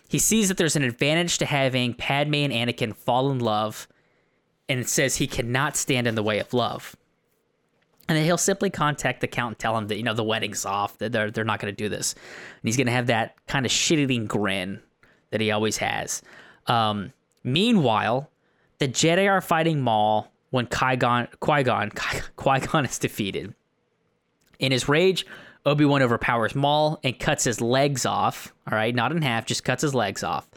He 0.10 0.20
sees 0.20 0.50
that 0.50 0.58
there's 0.58 0.76
an 0.76 0.84
advantage 0.84 1.38
to 1.38 1.46
having 1.46 1.94
Padme 1.94 2.36
and 2.36 2.52
Anakin 2.52 2.94
fall 2.94 3.32
in 3.32 3.40
love 3.40 3.88
and 4.68 4.86
says 4.88 5.16
he 5.16 5.26
cannot 5.26 5.78
stand 5.78 6.06
in 6.06 6.16
the 6.16 6.22
way 6.22 6.40
of 6.40 6.54
love. 6.54 6.98
And 8.10 8.18
then 8.18 8.26
he'll 8.26 8.38
simply 8.38 8.70
contact 8.70 9.22
the 9.22 9.28
count 9.28 9.52
and 9.52 9.60
tell 9.60 9.78
him 9.78 9.88
that, 9.88 9.96
you 9.96 10.04
know, 10.04 10.14
the 10.14 10.24
wedding's 10.24 10.66
off, 10.66 10.98
that 10.98 11.14
they're, 11.14 11.32
they're 11.32 11.46
not 11.46 11.62
going 11.62 11.74
to 11.74 11.84
do 11.84 11.88
this. 11.88 12.14
And 12.14 12.68
he's 12.68 12.76
going 12.76 12.88
to 12.88 12.94
have 12.94 13.08
that 13.08 13.36
kind 13.48 13.66
of 13.66 13.72
shit 13.72 14.00
eating 14.00 14.26
grin 14.26 14.82
that 15.30 15.40
he 15.40 15.50
always 15.50 15.78
has. 15.78 16.22
Um, 16.68 17.14
meanwhile, 17.42 18.30
the 18.80 18.90
Jedi 18.90 19.30
are 19.30 19.40
fighting 19.40 19.80
Maul 19.80 20.30
when 20.50 20.66
Qui-Gon, 20.68 21.28
Qui-Gon, 21.40 21.92
Qui-Gon 22.36 22.86
is 22.86 23.00
defeated. 23.00 23.54
In 24.60 24.72
his 24.72 24.90
rage, 24.90 25.26
Obi-Wan 25.66 26.02
overpowers 26.02 26.56
Maul 26.56 27.00
and 27.04 27.18
cuts 27.20 27.44
his 27.44 27.62
legs 27.62 28.06
off. 28.06 28.54
All 28.70 28.78
right, 28.78 28.94
not 28.94 29.12
in 29.12 29.22
half, 29.22 29.46
just 29.46 29.64
cuts 29.64 29.82
his 29.82 29.96
legs 29.96 30.24
off. 30.24 30.48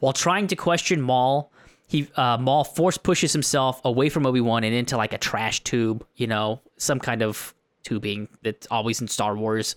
While 0.00 0.12
trying 0.12 0.46
to 0.48 0.56
question 0.56 1.00
Maul, 1.00 1.52
he 1.86 2.08
uh, 2.16 2.36
Maul 2.38 2.64
force 2.64 2.98
pushes 2.98 3.32
himself 3.32 3.80
away 3.84 4.08
from 4.08 4.26
Obi-Wan 4.26 4.62
and 4.64 4.74
into 4.74 4.96
like 4.96 5.12
a 5.12 5.18
trash 5.18 5.64
tube, 5.64 6.06
you 6.16 6.26
know, 6.26 6.60
some 6.76 7.00
kind 7.00 7.22
of 7.22 7.54
tubing 7.82 8.28
that's 8.42 8.66
always 8.70 9.00
in 9.00 9.08
Star 9.08 9.36
Wars. 9.36 9.74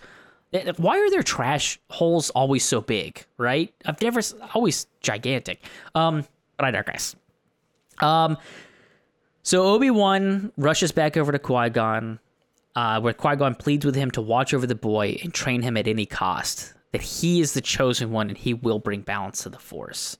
Why 0.75 0.99
are 0.99 1.09
their 1.09 1.23
trash 1.23 1.79
holes 1.89 2.29
always 2.31 2.65
so 2.65 2.81
big, 2.81 3.25
right? 3.37 3.73
I've 3.85 4.01
never 4.01 4.19
always 4.53 4.85
gigantic. 4.99 5.63
Um, 5.95 6.25
but 6.57 6.65
I 6.65 6.71
digress. 6.71 7.15
Um, 7.99 8.37
so 9.43 9.63
Obi 9.63 9.89
Wan 9.89 10.51
rushes 10.57 10.91
back 10.91 11.17
over 11.17 11.31
to 11.31 11.39
Qui 11.39 11.69
Gon, 11.69 12.19
uh, 12.75 12.99
where 13.01 13.13
Qui 13.13 13.35
Gon 13.35 13.55
pleads 13.55 13.85
with 13.85 13.95
him 13.95 14.11
to 14.11 14.21
watch 14.21 14.53
over 14.53 14.67
the 14.67 14.75
boy 14.75 15.17
and 15.23 15.33
train 15.33 15.61
him 15.61 15.77
at 15.77 15.87
any 15.87 16.05
cost. 16.05 16.73
That 16.91 17.01
he 17.01 17.39
is 17.39 17.53
the 17.53 17.61
chosen 17.61 18.11
one 18.11 18.29
and 18.29 18.37
he 18.37 18.53
will 18.53 18.79
bring 18.79 19.01
balance 19.01 19.43
to 19.43 19.49
the 19.49 19.59
Force. 19.59 20.17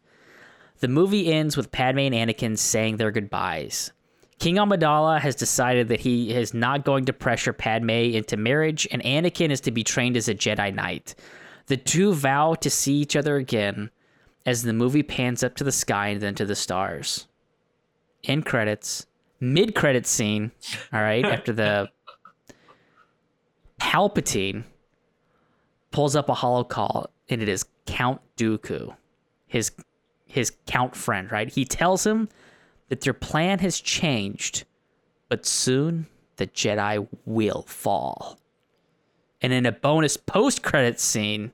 The 0.80 0.88
movie 0.88 1.32
ends 1.32 1.56
with 1.56 1.72
Padme 1.72 2.00
and 2.00 2.16
Anakin 2.16 2.58
saying 2.58 2.98
their 2.98 3.12
goodbyes. 3.12 3.92
King 4.40 4.56
Amidala 4.56 5.20
has 5.20 5.36
decided 5.36 5.90
that 5.90 6.00
he 6.00 6.34
is 6.34 6.54
not 6.54 6.84
going 6.84 7.06
to 7.06 7.14
pressure 7.14 7.54
Padme 7.54 7.90
into 7.90 8.38
marriage, 8.38 8.88
and 8.90 9.04
Anakin 9.04 9.52
is 9.52 9.62
to 9.62 9.72
be 9.72 9.84
trained 9.84 10.18
as 10.18 10.28
a 10.28 10.34
Jedi 10.34 10.74
Knight. 10.74 11.14
The 11.68 11.78
two 11.78 12.14
vow 12.16 12.56
to 12.56 12.70
see 12.70 12.96
each 12.96 13.16
other 13.16 13.36
again 13.36 13.92
as 14.46 14.64
the 14.64 14.74
movie 14.74 15.04
pans 15.04 15.44
up 15.44 15.56
to 15.58 15.64
the 15.64 15.72
sky 15.72 16.08
and 16.08 16.22
then 16.22 16.34
to 16.36 16.46
the 16.46 16.56
stars. 16.56 17.28
End 18.24 18.46
credits 18.46 19.06
mid 19.42 19.76
credit 19.76 20.08
scene, 20.08 20.52
all 20.94 21.02
right, 21.02 21.26
after 21.36 21.52
the 21.52 21.90
Palpatine 23.82 24.64
pulls 25.92 26.16
up 26.16 26.30
a 26.30 26.34
holo 26.34 26.64
call, 26.64 27.10
and 27.28 27.42
it 27.42 27.50
is 27.50 27.66
Count 27.86 28.22
Dooku, 28.38 28.96
his 29.48 29.72
his 30.26 30.54
count 30.66 30.96
friend, 30.96 31.30
right? 31.30 31.50
He 31.50 31.66
tells 31.66 32.06
him 32.06 32.30
that 32.88 33.02
their 33.02 33.14
plan 33.14 33.60
has 33.60 33.82
changed, 33.82 34.64
but 35.28 35.46
soon 35.46 36.08
the 36.38 36.48
Jedi 36.48 37.06
will 37.26 37.64
fall. 37.64 38.40
And 39.42 39.52
in 39.52 39.66
a 39.66 39.74
bonus 39.74 40.16
post 40.16 40.64
credit 40.64 41.02
scene, 41.02 41.52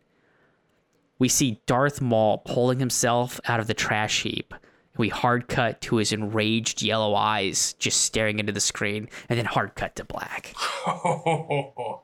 we 1.18 1.27
see 1.27 1.59
Darth 1.65 2.01
Maul 2.01 2.38
pulling 2.39 2.80
himself 2.80 3.39
out 3.47 3.59
of 3.59 3.65
the 3.65 3.73
trash 3.73 4.22
heap 4.22 4.53
we 4.98 5.10
hard 5.10 5.48
cut 5.48 5.82
to 5.82 5.98
his 5.98 6.11
enraged 6.11 6.82
yellow 6.82 7.15
eyes 7.15 7.74
just 7.74 8.02
staring 8.02 8.40
into 8.40 8.52
the 8.52 8.60
screen, 8.60 9.10
and 9.30 9.38
then 9.38 9.45
hard 9.45 9.76
cut 9.76 9.95
to 9.98 10.03
black. 10.03 10.53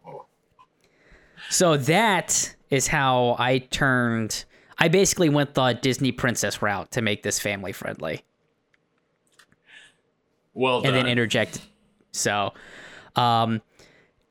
so 1.50 1.78
that 1.78 2.56
is 2.70 2.88
how 2.88 3.36
I 3.40 3.60
turned. 3.60 4.46
I 4.78 4.88
basically 4.88 5.30
went 5.30 5.54
the 5.54 5.74
Disney 5.74 6.12
princess 6.12 6.62
route 6.62 6.92
to 6.92 7.02
make 7.02 7.24
this 7.24 7.40
family 7.40 7.72
friendly. 7.72 8.24
Well 10.54 10.82
done. 10.82 10.94
And 10.94 10.98
then 10.98 11.08
interject. 11.12 11.62
So, 12.12 12.54
um, 13.16 13.62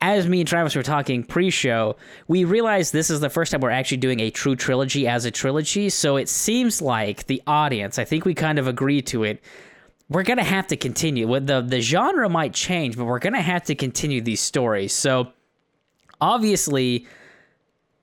as 0.03 0.27
me 0.27 0.41
and 0.41 0.47
Travis 0.47 0.75
were 0.75 0.83
talking 0.83 1.23
pre-show, 1.23 1.95
we 2.27 2.43
realized 2.43 2.91
this 2.91 3.09
is 3.09 3.21
the 3.21 3.29
first 3.29 3.53
time 3.53 3.61
we're 3.61 3.69
actually 3.69 3.97
doing 3.97 4.19
a 4.19 4.29
true 4.29 4.53
trilogy 4.53 5.07
as 5.07 5.23
a 5.23 5.31
trilogy. 5.31 5.89
So 5.89 6.17
it 6.17 6.27
seems 6.27 6.81
like 6.81 7.27
the 7.27 7.41
audience, 7.47 7.97
I 7.97 8.03
think 8.03 8.25
we 8.25 8.33
kind 8.33 8.59
of 8.59 8.67
agreed 8.67 9.07
to 9.07 9.23
it. 9.23 9.41
We're 10.09 10.23
gonna 10.23 10.43
have 10.43 10.67
to 10.67 10.75
continue. 10.75 11.39
The 11.39 11.61
the 11.61 11.79
genre 11.79 12.27
might 12.27 12.53
change, 12.53 12.97
but 12.97 13.05
we're 13.05 13.19
gonna 13.19 13.41
have 13.41 13.63
to 13.63 13.75
continue 13.75 14.19
these 14.19 14.41
stories. 14.41 14.91
So 14.91 15.31
obviously, 16.19 17.07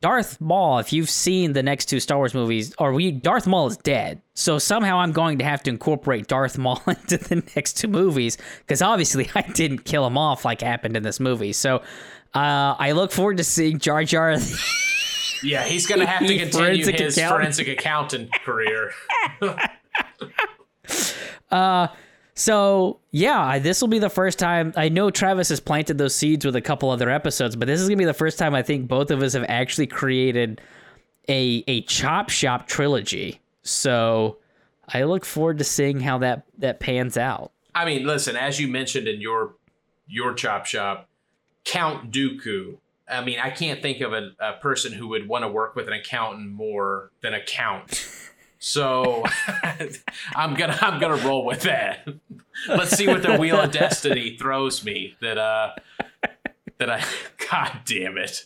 Darth 0.03 0.41
Maul, 0.41 0.79
if 0.79 0.93
you've 0.95 1.11
seen 1.11 1.53
the 1.53 1.63
next 1.63 1.87
two 1.87 2.01
Star 2.01 2.17
Wars 2.17 2.33
movies, 2.33 2.75
or 2.79 2.95
we 2.95 3.11
Darth 3.11 3.47
Maul 3.47 3.67
is 3.67 3.77
dead. 3.77 4.23
So 4.35 4.59
somehow 4.59 4.99
I'm 4.99 5.13
going 5.13 5.39
to 5.39 5.45
have 5.45 5.63
to 5.65 5.71
incorporate 5.71 6.27
Darth 6.27 6.57
Maul 6.57 6.83
into 6.87 7.19
the 7.19 7.43
next 7.55 7.75
two 7.75 7.89
movies 7.89 8.39
because 8.61 8.81
obviously 8.81 9.29
I 9.35 9.43
didn't 9.43 9.81
kill 9.85 10.07
him 10.07 10.17
off 10.17 10.45
like 10.45 10.63
happened 10.63 10.97
in 10.97 11.03
this 11.03 11.21
movie. 11.21 11.53
So 11.53 11.77
uh, 12.35 12.75
I 12.79 12.93
look 12.93 13.13
forward 13.13 13.37
to 13.39 13.45
seeing 13.45 13.79
Jar 13.79 14.05
Jar. 14.05 14.37
Yeah, 15.43 15.65
he's 15.65 15.87
going 15.87 16.01
to 16.03 16.07
have 16.07 16.21
to 16.27 16.39
continue 16.39 16.85
Forensic 16.85 16.99
his 16.99 17.17
accountant. 17.17 17.41
forensic 17.41 17.69
accountant 17.69 18.31
career. 18.45 18.93
So 22.41 23.01
yeah, 23.11 23.59
this 23.59 23.83
will 23.83 23.89
be 23.89 23.99
the 23.99 24.09
first 24.09 24.39
time. 24.39 24.73
I 24.75 24.89
know 24.89 25.11
Travis 25.11 25.51
has 25.51 25.61
planted 25.61 25.99
those 25.99 26.15
seeds 26.15 26.47
with 26.47 26.57
a 26.57 26.63
couple 26.63 26.89
other 26.89 27.11
episodes, 27.11 27.55
but 27.55 27.69
this 27.69 27.83
is 27.83 27.87
gonna 27.87 27.99
be 27.99 28.07
the 28.07 28.15
first 28.15 28.39
time 28.39 28.55
I 28.55 28.63
think 28.63 28.89
both 28.89 29.11
of 29.11 29.23
us 29.23 29.35
have 29.35 29.45
actually 29.47 29.89
created 29.89 30.59
a 31.29 31.63
a 31.69 31.83
chop 31.83 32.31
shop 32.31 32.67
trilogy. 32.67 33.43
So 33.63 34.39
I 34.89 35.03
look 35.03 35.27
forward 35.27 35.59
to 35.59 35.65
seeing 35.65 36.01
how 36.01 36.17
that 36.19 36.47
that 36.57 36.81
pans 36.81 37.19
out. 37.19 37.53
I 37.75 37.85
mean, 37.85 38.07
listen, 38.07 38.37
as 38.37 38.59
you 38.59 38.69
mentioned 38.69 39.07
in 39.07 39.21
your 39.21 39.57
your 40.09 40.33
chop 40.33 40.65
shop, 40.65 41.11
Count 41.65 42.11
Dooku. 42.11 42.79
I 43.07 43.23
mean, 43.23 43.39
I 43.39 43.51
can't 43.51 43.83
think 43.83 44.01
of 44.01 44.15
a, 44.15 44.31
a 44.41 44.55
person 44.55 44.95
who 44.95 45.09
would 45.09 45.29
want 45.29 45.45
to 45.45 45.49
work 45.49 45.77
with 45.77 45.89
an 45.89 45.93
accountant 45.93 46.53
more 46.53 47.11
than 47.21 47.35
a 47.35 47.45
count. 47.45 48.07
So 48.63 49.25
I'm 50.37 50.55
gonna 50.55 50.79
I'm 50.83 51.01
gonna 51.01 51.17
roll 51.27 51.45
with 51.47 51.63
that. 51.63 52.07
Let's 52.69 52.91
see 52.97 53.07
what 53.09 53.23
the 53.23 53.37
wheel 53.39 53.59
of 53.59 53.73
destiny 53.73 54.37
throws 54.37 54.85
me. 54.85 55.17
That 55.23 55.39
uh 55.39 55.71
that 56.79 56.91
I 56.91 57.03
God 57.51 57.81
damn 57.87 58.19
it. 58.19 58.45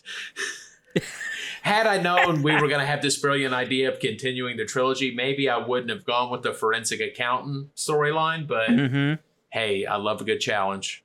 Had 1.63 1.85
I 1.85 2.01
known 2.01 2.43
we 2.43 2.55
were 2.55 2.69
gonna 2.69 2.85
have 2.85 3.01
this 3.01 3.17
brilliant 3.19 3.53
idea 3.53 3.91
of 3.91 3.99
continuing 3.99 4.55
the 4.55 4.63
trilogy, 4.65 5.13
maybe 5.13 5.49
I 5.49 5.57
wouldn't 5.57 5.89
have 5.89 6.05
gone 6.05 6.31
with 6.31 6.43
the 6.43 6.53
forensic 6.53 7.01
accountant 7.01 7.75
storyline, 7.75 8.47
but 8.47 8.69
Mm-hmm. 8.69 9.21
hey, 9.49 9.85
I 9.85 9.97
love 9.97 10.21
a 10.21 10.23
good 10.23 10.39
challenge. 10.39 11.03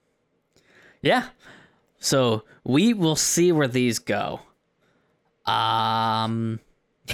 Yeah. 1.03 1.31
So 1.99 2.45
we 2.63 2.95
will 2.95 3.17
see 3.17 3.51
where 3.51 3.67
these 3.69 3.99
go. 3.99 4.41
Um 5.47 6.61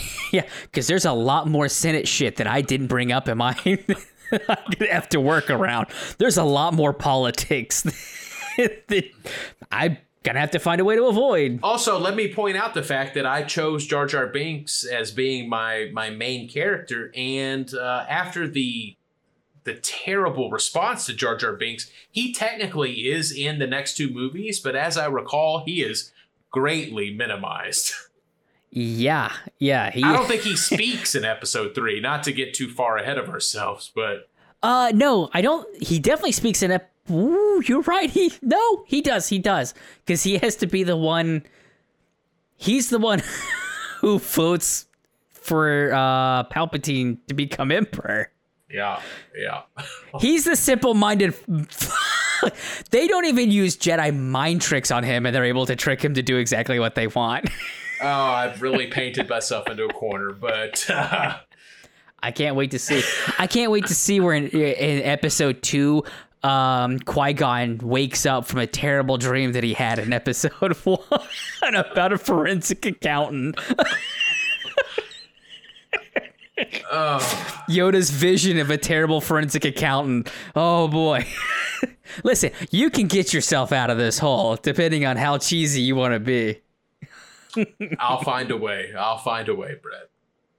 yeah, 0.33 0.47
because 0.63 0.87
there's 0.87 1.05
a 1.05 1.13
lot 1.13 1.49
more 1.49 1.69
Senate 1.69 2.09
shit 2.09 2.37
that 2.37 2.47
I 2.47 2.61
didn't 2.61 2.89
bring 2.89 3.13
up 3.13 3.29
in 3.29 3.39
my 3.39 3.57
I'm 4.33 4.73
gonna 4.79 4.93
have 4.93 5.09
to 5.11 5.21
work 5.21 5.51
around. 5.51 5.87
There's 6.19 6.37
a 6.37 6.45
lot 6.45 6.75
more 6.75 6.93
politics 6.93 7.83
that 8.57 9.05
I'm 9.71 9.99
gonna 10.23 10.41
have 10.41 10.51
to 10.53 10.59
find 10.59 10.81
a 10.81 10.85
way 10.85 10.97
to 10.97 11.05
avoid. 11.05 11.61
Also, 11.63 11.99
let 11.99 12.17
me 12.17 12.33
point 12.33 12.57
out 12.57 12.75
the 12.75 12.83
fact 12.83 13.15
that 13.15 13.27
I 13.27 13.43
chose 13.43 13.87
Jar 13.87 14.07
Jar 14.07 14.27
Binks 14.27 14.85
as 14.85 15.11
being 15.11 15.49
my 15.49 15.91
my 15.93 16.11
main 16.11 16.49
character, 16.49 17.13
and 17.15 17.73
uh, 17.75 18.05
after 18.09 18.49
the 18.49 18.97
the 19.65 19.75
terrible 19.75 20.51
response 20.51 21.07
to 21.07 21.13
Jar 21.13 21.37
Jar 21.37 21.53
Binks, 21.53 21.91
he 22.11 22.33
technically 22.33 23.09
is 23.09 23.33
in 23.33 23.59
the 23.59 23.67
next 23.67 23.97
two 23.97 24.09
movies, 24.09 24.61
but 24.61 24.77
as 24.77 24.97
I 24.97 25.07
recall, 25.07 25.65
he 25.65 25.83
is 25.83 26.13
greatly 26.51 27.13
minimized. 27.13 27.93
Yeah, 28.71 29.33
yeah. 29.59 29.91
He 29.91 30.03
I 30.03 30.13
don't 30.13 30.27
think 30.27 30.43
he 30.43 30.57
speaks 30.57 31.15
in 31.15 31.25
Episode 31.25 31.75
three. 31.75 32.01
Not 32.01 32.23
to 32.25 32.33
get 32.33 32.53
too 32.55 32.69
far 32.69 32.99
ahead 32.99 33.17
of 33.19 33.29
ourselves, 33.29 33.91
but 33.95 34.29
Uh 34.63 34.91
no, 34.95 35.29
I 35.35 35.43
don't 35.43 35.67
he 35.83 35.99
definitely 35.99 36.33
speaks 36.33 36.63
in 36.63 36.71
a 36.71 36.81
Ooh, 37.11 37.63
you're 37.67 37.83
right. 37.83 38.11
He 38.11 38.33
no, 38.43 38.85
he 38.87 39.01
does. 39.01 39.29
He 39.29 39.39
does. 39.39 39.75
Cuz 40.07 40.23
he 40.25 40.39
has 40.39 40.57
to 40.57 40.67
be 40.67 40.83
the 40.83 40.97
one 40.97 41.45
he's 42.57 42.91
the 42.91 42.99
one 42.99 43.23
who 44.01 44.19
votes 44.19 44.87
for 45.31 45.93
uh 45.95 46.45
Palpatine 46.45 47.19
to 47.29 47.35
become 47.35 47.71
emperor. 47.71 48.33
yeah, 48.69 49.01
yeah. 49.39 49.63
He's 50.21 50.45
the 50.45 50.57
simple-minded 50.57 51.35
They 52.91 53.07
don't 53.09 53.25
even 53.27 53.51
use 53.51 53.77
Jedi 53.77 54.17
mind 54.17 54.61
tricks 54.61 54.91
on 54.91 55.05
him 55.05 55.25
and 55.25 55.35
they're 55.35 55.45
able 55.45 55.67
to 55.67 55.77
trick 55.77 56.03
him 56.05 56.15
to 56.15 56.23
do 56.23 56.37
exactly 56.37 56.79
what 56.79 56.95
they 56.95 57.07
want. 57.07 57.49
Oh, 58.01 58.07
I've 58.07 58.63
really 58.63 58.87
painted 58.89 59.29
myself 59.29 59.69
into 59.69 59.85
a 59.85 59.93
corner, 59.93 60.33
but 60.33 60.85
uh, 60.91 61.39
I 62.23 62.31
can't 62.31 62.57
wait 62.57 62.73
to 62.73 62.79
see. 62.79 63.03
I 63.39 63.47
can't 63.47 63.71
wait 63.71 63.87
to 63.87 63.95
see 63.95 64.21
where 64.21 64.35
in, 64.35 64.49
in 64.49 65.03
episode 65.03 65.63
two, 65.63 66.05
um, 66.43 66.99
Qui 67.01 67.33
Gon 67.33 67.79
wakes 67.79 68.27
up 68.27 68.47
from 68.47 68.61
a 68.61 68.67
terrible 68.67 69.17
dream 69.17 69.53
that 69.53 69.65
he 69.65 69.75
had 69.75 69.99
in 69.99 70.13
episode 70.13 70.53
one 70.85 71.75
about 71.75 72.13
a 72.13 72.19
forensic 72.19 72.85
accountant. 72.87 73.59
oh, 76.91 77.65
Yoda's 77.69 78.11
vision 78.11 78.59
of 78.59 78.71
a 78.71 78.79
terrible 78.79 79.21
forensic 79.21 79.65
accountant. 79.65 80.31
Oh 80.55 80.89
boy. 80.89 81.27
Listen, 82.25 82.51
you 82.71 82.91
can 82.91 83.09
get 83.09 83.35
yourself 83.35 83.73
out 83.73 83.91
of 83.91 83.99
this 83.99 84.19
hole 84.19 84.57
depending 84.57 85.05
on 85.05 85.17
how 85.17 85.39
cheesy 85.39 85.83
you 85.83 85.97
want 85.97 86.15
to 86.15 86.21
be. 86.21 86.61
I'll 87.99 88.23
find 88.23 88.51
a 88.51 88.57
way. 88.57 88.93
I'll 88.97 89.19
find 89.19 89.49
a 89.49 89.55
way, 89.55 89.77
Brett. 89.83 90.11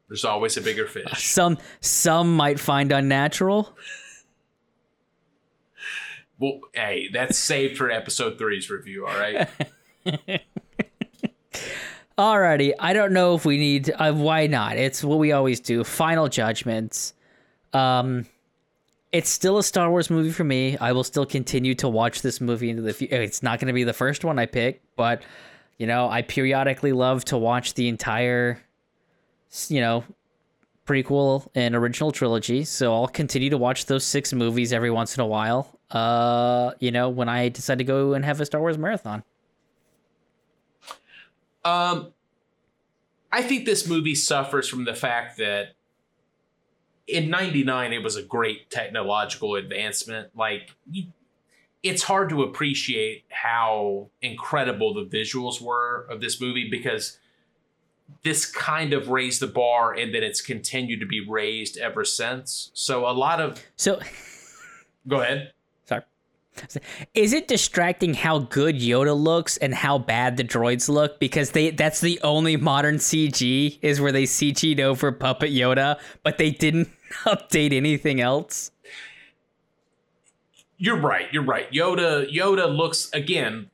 There's 0.07 0.25
always 0.25 0.55
a 0.57 0.61
bigger 0.61 0.87
fish. 0.87 1.05
Some 1.27 1.57
some 1.81 2.35
might 2.35 2.59
find 2.59 2.91
unnatural. 2.91 3.75
Well, 6.39 6.61
hey, 6.73 7.09
that's 7.11 7.37
saved 7.37 7.77
for 7.77 7.89
episode 7.89 8.37
three's 8.37 8.69
review. 8.69 9.07
All 9.07 9.17
right. 9.17 9.49
Alrighty, 12.17 12.73
I 12.79 12.93
don't 12.93 13.11
know 13.13 13.35
if 13.35 13.45
we 13.45 13.57
need. 13.57 13.91
Uh, 13.95 14.13
why 14.13 14.47
not? 14.47 14.77
It's 14.77 15.03
what 15.03 15.19
we 15.19 15.31
always 15.31 15.59
do. 15.59 15.83
Final 15.83 16.27
judgments. 16.29 17.13
Um, 17.73 18.25
it's 19.11 19.29
still 19.29 19.57
a 19.57 19.63
Star 19.63 19.89
Wars 19.89 20.09
movie 20.09 20.31
for 20.31 20.43
me. 20.43 20.77
I 20.77 20.91
will 20.91 21.03
still 21.03 21.25
continue 21.25 21.75
to 21.75 21.87
watch 21.87 22.21
this 22.21 22.41
movie 22.41 22.69
into 22.69 22.81
the 22.81 22.93
future. 22.93 23.21
It's 23.21 23.43
not 23.43 23.59
going 23.59 23.67
to 23.67 23.73
be 23.73 23.83
the 23.83 23.93
first 23.93 24.23
one 24.23 24.39
I 24.39 24.45
pick, 24.45 24.81
but 24.95 25.21
you 25.77 25.87
know, 25.87 26.09
I 26.09 26.21
periodically 26.21 26.91
love 26.91 27.25
to 27.25 27.37
watch 27.37 27.75
the 27.75 27.87
entire, 27.87 28.61
you 29.67 29.79
know, 29.79 30.03
prequel 30.87 31.47
and 31.53 31.75
original 31.75 32.11
trilogy. 32.11 32.63
So 32.63 32.93
I'll 32.93 33.07
continue 33.07 33.49
to 33.51 33.57
watch 33.57 33.85
those 33.85 34.03
six 34.03 34.33
movies 34.33 34.73
every 34.73 34.89
once 34.89 35.15
in 35.15 35.21
a 35.21 35.27
while. 35.27 35.79
Uh, 35.91 36.71
you 36.79 36.91
know, 36.91 37.09
when 37.09 37.29
I 37.29 37.49
decide 37.49 37.77
to 37.77 37.83
go 37.83 38.13
and 38.13 38.25
have 38.25 38.41
a 38.41 38.45
Star 38.45 38.59
Wars 38.59 38.77
marathon. 38.77 39.23
Um, 41.63 42.13
I 43.31 43.41
think 43.41 43.65
this 43.65 43.87
movie 43.87 44.15
suffers 44.15 44.67
from 44.67 44.85
the 44.85 44.95
fact 44.95 45.37
that 45.37 45.75
in 47.07 47.29
'99 47.29 47.93
it 47.93 48.03
was 48.03 48.15
a 48.15 48.23
great 48.23 48.69
technological 48.69 49.55
advancement. 49.55 50.29
Like, 50.35 50.71
you, 50.89 51.07
it's 51.89 52.03
hard 52.03 52.29
to 52.29 52.43
appreciate 52.43 53.25
how 53.29 54.09
incredible 54.21 54.93
the 54.93 55.05
visuals 55.05 55.61
were 55.61 56.07
of 56.09 56.21
this 56.21 56.39
movie 56.41 56.67
because 56.69 57.17
this 58.23 58.45
kind 58.45 58.93
of 58.93 59.09
raised 59.09 59.41
the 59.41 59.47
bar 59.47 59.93
and 59.93 60.13
then 60.13 60.23
it's 60.23 60.41
continued 60.41 60.99
to 60.99 61.05
be 61.05 61.25
raised 61.27 61.77
ever 61.77 62.05
since. 62.05 62.71
So 62.73 63.07
a 63.07 63.11
lot 63.11 63.39
of 63.39 63.63
So. 63.75 63.99
go 65.07 65.21
ahead. 65.21 65.53
Sorry. 65.85 66.03
Is 67.13 67.33
it 67.33 67.47
distracting 67.47 68.13
how 68.13 68.39
good 68.39 68.75
Yoda 68.75 69.15
looks 69.15 69.57
and 69.57 69.73
how 69.73 69.97
bad 69.97 70.37
the 70.37 70.43
droids 70.43 70.89
look? 70.89 71.19
Because 71.19 71.51
they 71.51 71.71
that's 71.71 72.01
the 72.01 72.19
only 72.23 72.57
modern 72.57 72.95
CG 72.95 73.77
is 73.81 74.01
where 74.01 74.11
they 74.11 74.23
CG'd 74.23 74.79
over 74.79 75.11
Puppet 75.11 75.51
Yoda, 75.51 75.99
but 76.23 76.37
they 76.37 76.51
didn't 76.51 76.89
update 77.25 77.73
anything 77.73 78.21
else. 78.21 78.71
You're 80.77 80.99
right. 80.99 81.27
You're 81.31 81.43
right. 81.43 81.71
Yoda 81.71 82.31
Yoda 82.31 82.73
looks 82.75 83.09
again. 83.11 83.69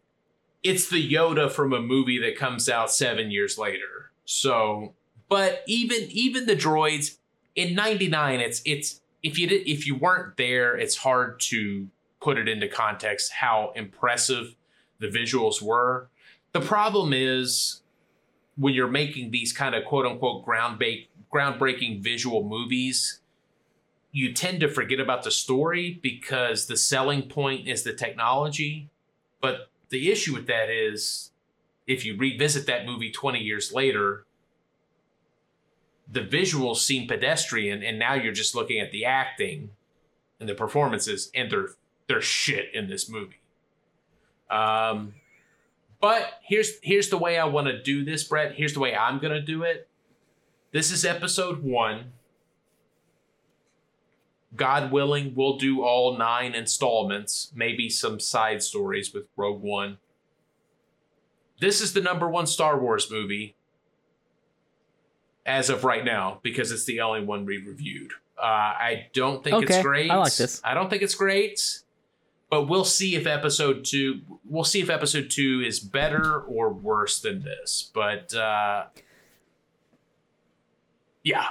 It's 0.64 0.90
the 0.90 1.12
Yoda 1.12 1.52
from 1.52 1.74
a 1.74 1.82
movie 1.82 2.20
that 2.20 2.38
comes 2.38 2.70
out 2.70 2.92
seven 2.92 3.30
years 3.30 3.58
later. 3.58 4.12
So, 4.26 4.94
but 5.28 5.64
even 5.68 6.08
even 6.10 6.46
the 6.46 6.56
droids 6.56 7.18
in 7.56 7.76
'99, 7.76 8.40
it's 8.40 8.62
it's 8.66 9.02
if 9.22 9.38
you 9.38 9.48
did, 9.48 9.70
if 9.70 9.86
you 9.86 9.96
weren't 9.96 10.38
there, 10.38 10.78
it's 10.78 10.96
hard 10.98 11.40
to 11.42 11.88
put 12.22 12.38
it 12.38 12.48
into 12.48 12.70
context 12.70 13.34
how 13.34 13.74
impressive 13.76 14.56
the 15.00 15.08
visuals 15.08 15.62
were. 15.62 16.08
The 16.54 16.62
problem 16.62 17.12
is 17.12 17.82
when 18.56 18.74
you're 18.74 18.88
making 18.88 19.32
these 19.32 19.52
kind 19.52 19.76
of 19.76 19.84
quote 19.84 20.06
unquote 20.06 20.46
ground 20.46 20.82
groundbreaking 21.34 22.02
visual 22.02 22.44
movies, 22.44 23.20
you 24.14 24.34
tend 24.34 24.62
to 24.62 24.70
forget 24.70 25.02
about 25.02 25.24
the 25.24 25.32
story 25.32 26.00
because 26.04 26.68
the 26.68 26.78
selling 26.78 27.24
point 27.24 27.68
is 27.68 27.84
the 27.84 27.94
technology. 27.94 28.90
But 29.42 29.70
the 29.90 30.12
issue 30.12 30.34
with 30.36 30.48
that 30.48 30.70
is 30.70 31.32
if 31.88 32.06
you 32.06 32.16
revisit 32.18 32.68
that 32.68 32.86
movie 32.86 33.12
20 33.12 33.40
years 33.40 33.74
later, 33.74 34.26
the 36.12 36.22
visuals 36.22 36.78
seem 36.78 37.08
pedestrian, 37.08 37.84
and 37.84 37.98
now 38.00 38.14
you're 38.14 38.34
just 38.34 38.56
looking 38.56 38.80
at 38.80 38.92
the 38.92 39.06
acting 39.06 39.72
and 40.40 40.48
the 40.50 40.56
performances, 40.56 41.32
and 41.36 41.52
they're 41.52 41.70
they're 42.08 42.22
shit 42.22 42.74
in 42.74 42.90
this 42.90 43.10
movie. 43.10 43.40
Um, 44.50 45.16
But 46.02 46.40
here's 46.44 46.80
here's 46.84 47.10
the 47.10 47.18
way 47.18 47.40
I 47.40 47.46
want 47.46 47.68
to 47.68 47.82
do 47.82 48.04
this, 48.06 48.24
Brett. 48.26 48.56
Here's 48.56 48.74
the 48.74 48.80
way 48.82 48.96
I'm 48.96 49.20
gonna 49.20 49.42
do 49.42 49.64
it. 49.64 49.88
This 50.72 50.92
is 50.92 51.06
episode 51.06 51.64
one. 51.64 52.14
God 54.56 54.92
willing, 54.92 55.34
we'll 55.36 55.58
do 55.58 55.82
all 55.82 56.18
nine 56.18 56.54
installments, 56.54 57.52
maybe 57.56 57.90
some 57.90 58.20
side 58.20 58.62
stories 58.62 59.14
with 59.14 59.26
Rogue 59.36 59.62
One. 59.62 59.98
This 61.60 61.82
is 61.82 61.94
the 61.94 62.02
number 62.02 62.30
one 62.30 62.46
Star 62.46 62.80
Wars 62.80 63.10
movie 63.10 63.56
as 65.46 65.70
of 65.70 65.84
right 65.84 66.06
now 66.06 66.40
because 66.44 66.72
it's 66.72 66.86
the 66.86 67.02
only 67.02 67.24
one 67.24 67.46
we 67.46 67.58
reviewed. 67.58 68.12
Uh, 68.38 68.46
I 68.46 69.08
don't 69.14 69.44
think 69.44 69.56
Okay, 69.58 69.76
it's 69.76 69.84
great. 69.84 70.12
I 70.12 70.18
like 70.18 70.36
this. 70.36 70.62
I 70.64 70.74
don't 70.74 70.90
think 70.90 71.02
it's 71.02 71.16
great, 71.16 71.82
but 72.50 72.64
we'll 72.64 72.86
see 72.86 73.16
if 73.16 73.26
episode 73.26 73.86
two. 73.86 74.22
We'll 74.46 74.64
see 74.64 74.82
if 74.82 74.90
episode 74.90 75.30
two 75.30 75.64
is 75.66 75.80
better 75.80 76.42
or 76.42 76.74
worse 76.74 77.22
than 77.22 77.44
this. 77.44 77.90
But 77.94 78.34
uh, 78.34 78.86
yeah, 81.24 81.48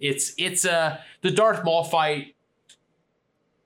it's 0.00 0.32
it's 0.38 0.64
uh 0.64 0.98
the 1.22 1.30
Darth 1.30 1.64
Maul 1.64 1.84
fight. 1.84 2.34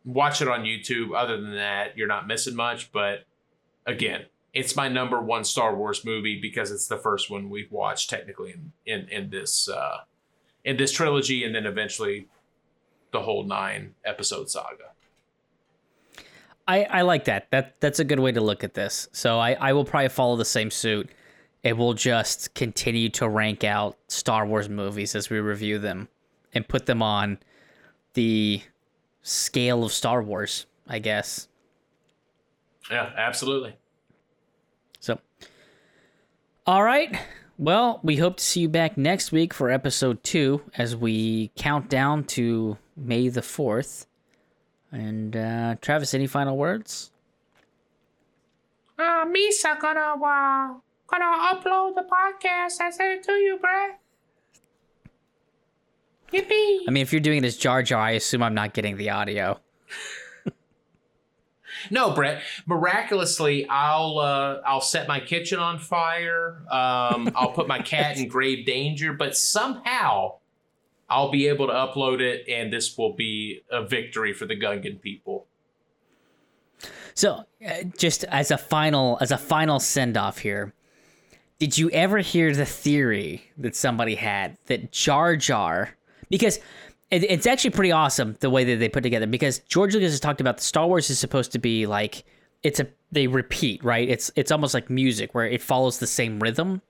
Watch 0.04 0.42
it 0.42 0.48
on 0.48 0.64
YouTube. 0.64 1.16
Other 1.16 1.40
than 1.40 1.54
that, 1.54 1.96
you're 1.96 2.08
not 2.08 2.26
missing 2.26 2.56
much. 2.56 2.90
But 2.90 3.24
again, 3.86 4.26
it's 4.52 4.74
my 4.74 4.88
number 4.88 5.20
one 5.20 5.44
Star 5.44 5.74
Wars 5.74 6.04
movie 6.04 6.40
because 6.40 6.70
it's 6.70 6.88
the 6.88 6.96
first 6.96 7.30
one 7.30 7.50
we've 7.50 7.70
watched 7.70 8.10
technically 8.10 8.52
in 8.52 8.72
in, 8.86 9.08
in 9.08 9.30
this 9.30 9.68
uh, 9.68 9.98
in 10.64 10.76
this 10.76 10.92
trilogy, 10.92 11.44
and 11.44 11.54
then 11.54 11.66
eventually 11.66 12.28
the 13.12 13.20
whole 13.20 13.44
nine 13.44 13.94
episode 14.04 14.50
saga. 14.50 14.92
I, 16.66 16.84
I 16.84 17.02
like 17.02 17.24
that. 17.24 17.50
That 17.50 17.80
that's 17.80 17.98
a 17.98 18.04
good 18.04 18.20
way 18.20 18.32
to 18.32 18.40
look 18.40 18.64
at 18.64 18.74
this. 18.74 19.08
So 19.12 19.38
I, 19.38 19.52
I 19.54 19.72
will 19.72 19.84
probably 19.84 20.08
follow 20.08 20.36
the 20.36 20.44
same 20.44 20.70
suit. 20.70 21.10
It 21.62 21.76
will 21.76 21.94
just 21.94 22.54
continue 22.54 23.08
to 23.10 23.28
rank 23.28 23.62
out 23.62 23.96
Star 24.08 24.46
Wars 24.46 24.68
movies 24.68 25.14
as 25.14 25.30
we 25.30 25.38
review 25.38 25.78
them 25.78 26.08
and 26.54 26.66
put 26.68 26.86
them 26.86 27.02
on 27.02 27.38
the 28.14 28.62
scale 29.22 29.84
of 29.84 29.92
Star 29.92 30.22
Wars, 30.22 30.66
I 30.88 30.98
guess. 30.98 31.48
Yeah, 32.90 33.10
absolutely. 33.16 33.76
So 35.00 35.18
All 36.66 36.82
right. 36.82 37.18
Well, 37.58 38.00
we 38.02 38.16
hope 38.16 38.38
to 38.38 38.44
see 38.44 38.60
you 38.60 38.68
back 38.68 38.96
next 38.98 39.30
week 39.30 39.54
for 39.54 39.70
episode 39.70 40.22
2 40.24 40.60
as 40.76 40.96
we 40.96 41.50
count 41.56 41.88
down 41.88 42.24
to 42.24 42.76
May 42.96 43.28
the 43.28 43.40
4th. 43.40 44.06
And 44.90 45.36
uh 45.36 45.76
Travis, 45.80 46.12
any 46.14 46.26
final 46.26 46.56
words? 46.56 47.10
Uh, 48.98 49.24
Misa 49.24 49.80
gonna, 49.80 50.00
uh, 50.00 50.74
gonna 51.06 51.54
upload 51.54 51.94
the 51.94 52.02
podcast. 52.02 52.80
I 52.80 52.90
sent 52.90 53.18
it 53.18 53.22
to 53.24 53.32
you, 53.32 53.58
bruh. 53.62 53.94
Yippee! 56.32 56.80
I 56.86 56.90
mean, 56.90 57.02
if 57.02 57.12
you're 57.12 57.20
doing 57.20 57.42
this 57.42 57.56
Jar 57.56 57.82
Jar, 57.82 58.00
I 58.00 58.12
assume 58.12 58.42
I'm 58.42 58.54
not 58.54 58.74
getting 58.74 58.96
the 58.96 59.10
audio. 59.10 59.60
No, 61.90 62.12
Brett. 62.12 62.42
Miraculously, 62.66 63.66
I'll 63.68 64.18
uh, 64.18 64.60
I'll 64.64 64.80
set 64.80 65.08
my 65.08 65.18
kitchen 65.18 65.58
on 65.58 65.78
fire. 65.80 66.62
Um, 66.70 67.32
I'll 67.34 67.50
put 67.52 67.66
my 67.66 67.80
cat 67.80 68.18
in 68.18 68.28
grave 68.28 68.64
danger, 68.64 69.12
but 69.12 69.36
somehow 69.36 70.36
I'll 71.08 71.30
be 71.30 71.48
able 71.48 71.66
to 71.66 71.72
upload 71.72 72.20
it, 72.20 72.48
and 72.48 72.72
this 72.72 72.96
will 72.96 73.14
be 73.14 73.62
a 73.70 73.84
victory 73.84 74.32
for 74.32 74.46
the 74.46 74.54
Gungan 74.58 75.00
people. 75.00 75.46
So, 77.14 77.44
uh, 77.66 77.82
just 77.98 78.24
as 78.24 78.50
a 78.50 78.58
final 78.58 79.18
as 79.20 79.30
a 79.30 79.38
final 79.38 79.80
send 79.80 80.16
off 80.16 80.38
here, 80.38 80.72
did 81.58 81.76
you 81.76 81.90
ever 81.90 82.18
hear 82.18 82.54
the 82.54 82.64
theory 82.64 83.50
that 83.58 83.76
somebody 83.76 84.14
had 84.14 84.56
that 84.66 84.92
Jar 84.92 85.36
Jar 85.36 85.96
because 86.32 86.58
it, 87.10 87.22
it's 87.24 87.46
actually 87.46 87.70
pretty 87.70 87.92
awesome 87.92 88.36
the 88.40 88.50
way 88.50 88.64
that 88.64 88.78
they 88.78 88.88
put 88.88 89.02
together 89.02 89.26
because 89.26 89.60
George 89.68 89.94
Lucas 89.94 90.10
has 90.10 90.18
talked 90.18 90.40
about 90.40 90.56
the 90.56 90.62
Star 90.64 90.88
Wars 90.88 91.10
is 91.10 91.18
supposed 91.18 91.52
to 91.52 91.60
be 91.60 91.86
like 91.86 92.24
it's 92.64 92.80
a 92.80 92.86
they 93.12 93.26
repeat, 93.26 93.84
right? 93.84 94.08
It's 94.08 94.32
it's 94.34 94.50
almost 94.50 94.74
like 94.74 94.90
music 94.90 95.34
where 95.34 95.46
it 95.46 95.62
follows 95.62 95.98
the 95.98 96.06
same 96.06 96.40
rhythm. 96.40 96.80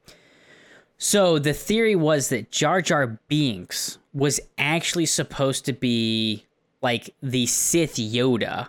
So 0.96 1.40
the 1.40 1.52
theory 1.52 1.96
was 1.96 2.28
that 2.28 2.52
Jar 2.52 2.80
Jar 2.80 3.18
Binks 3.28 3.98
was 4.14 4.40
actually 4.56 5.06
supposed 5.06 5.64
to 5.64 5.72
be 5.72 6.46
like 6.80 7.14
the 7.20 7.46
Sith 7.46 7.96
Yoda 7.96 8.68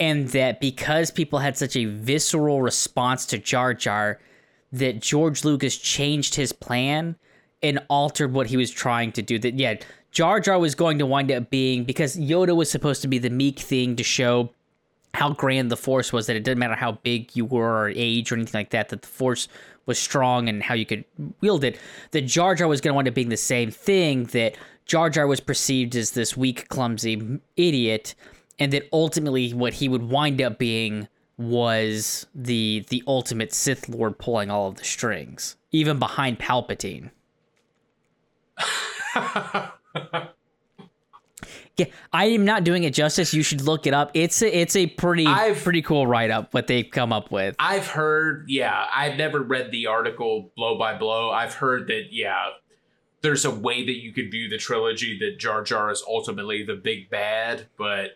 and 0.00 0.28
that 0.28 0.60
because 0.60 1.10
people 1.10 1.40
had 1.40 1.56
such 1.56 1.76
a 1.76 1.84
visceral 1.84 2.62
response 2.62 3.26
to 3.26 3.38
Jar 3.38 3.74
Jar, 3.74 4.20
that 4.72 5.00
George 5.00 5.44
Lucas 5.44 5.76
changed 5.76 6.34
his 6.34 6.52
plan 6.52 7.16
and 7.62 7.80
altered 7.88 8.32
what 8.32 8.46
he 8.46 8.56
was 8.56 8.70
trying 8.70 9.12
to 9.12 9.22
do. 9.22 9.38
That 9.38 9.58
yeah, 9.58 9.76
Jar 10.10 10.40
Jar 10.40 10.58
was 10.58 10.74
going 10.74 10.98
to 10.98 11.06
wind 11.06 11.30
up 11.30 11.50
being 11.50 11.84
because 11.84 12.16
Yoda 12.16 12.54
was 12.56 12.70
supposed 12.70 13.02
to 13.02 13.08
be 13.08 13.18
the 13.18 13.30
meek 13.30 13.58
thing 13.58 13.96
to 13.96 14.02
show 14.02 14.50
how 15.16 15.32
grand 15.32 15.70
the 15.70 15.76
force 15.76 16.12
was 16.12 16.26
that 16.26 16.36
it 16.36 16.44
didn't 16.44 16.58
matter 16.58 16.74
how 16.74 16.92
big 16.92 17.34
you 17.34 17.44
were 17.44 17.84
or 17.84 17.92
age 17.94 18.30
or 18.30 18.34
anything 18.34 18.58
like 18.58 18.70
that 18.70 18.90
that 18.90 19.00
the 19.00 19.08
force 19.08 19.48
was 19.86 19.98
strong 19.98 20.48
and 20.48 20.62
how 20.62 20.74
you 20.74 20.84
could 20.84 21.04
wield 21.40 21.64
it 21.64 21.78
that 22.10 22.22
jar 22.22 22.54
jar 22.54 22.68
was 22.68 22.82
going 22.82 22.92
to 22.92 22.94
wind 22.94 23.08
up 23.08 23.14
being 23.14 23.30
the 23.30 23.36
same 23.36 23.70
thing 23.70 24.24
that 24.26 24.56
jar 24.84 25.08
jar 25.08 25.26
was 25.26 25.40
perceived 25.40 25.96
as 25.96 26.10
this 26.10 26.36
weak 26.36 26.68
clumsy 26.68 27.40
idiot 27.56 28.14
and 28.58 28.72
that 28.74 28.86
ultimately 28.92 29.54
what 29.54 29.72
he 29.74 29.88
would 29.88 30.02
wind 30.02 30.40
up 30.42 30.58
being 30.58 31.08
was 31.38 32.26
the 32.34 32.84
the 32.90 33.02
ultimate 33.06 33.54
sith 33.54 33.88
lord 33.88 34.18
pulling 34.18 34.50
all 34.50 34.68
of 34.68 34.76
the 34.76 34.84
strings 34.84 35.56
even 35.72 35.98
behind 35.98 36.38
palpatine 36.38 37.10
Yeah, 41.78 41.86
I 42.10 42.26
am 42.26 42.46
not 42.46 42.64
doing 42.64 42.84
it 42.84 42.94
justice. 42.94 43.34
You 43.34 43.42
should 43.42 43.60
look 43.60 43.86
it 43.86 43.92
up. 43.92 44.10
It's 44.14 44.40
a, 44.40 44.58
it's 44.60 44.74
a 44.76 44.86
pretty 44.86 45.26
I've- 45.26 45.60
pretty 45.60 45.82
cool 45.82 46.06
write 46.06 46.30
up 46.30 46.54
what 46.54 46.66
they've 46.68 46.90
come 46.90 47.12
up 47.12 47.30
with. 47.30 47.54
I've 47.58 47.86
heard, 47.86 48.46
yeah, 48.48 48.86
I've 48.94 49.18
never 49.18 49.40
read 49.42 49.70
the 49.72 49.86
article 49.86 50.50
blow 50.56 50.78
by 50.78 50.96
blow. 50.96 51.30
I've 51.30 51.52
heard 51.52 51.88
that, 51.88 52.04
yeah, 52.12 52.46
there's 53.20 53.44
a 53.44 53.50
way 53.50 53.84
that 53.84 53.96
you 54.00 54.12
could 54.14 54.30
view 54.30 54.48
the 54.48 54.56
trilogy 54.56 55.18
that 55.18 55.38
Jar 55.38 55.62
Jar 55.62 55.90
is 55.90 56.02
ultimately 56.08 56.62
the 56.62 56.76
big 56.76 57.10
bad, 57.10 57.66
but 57.76 58.12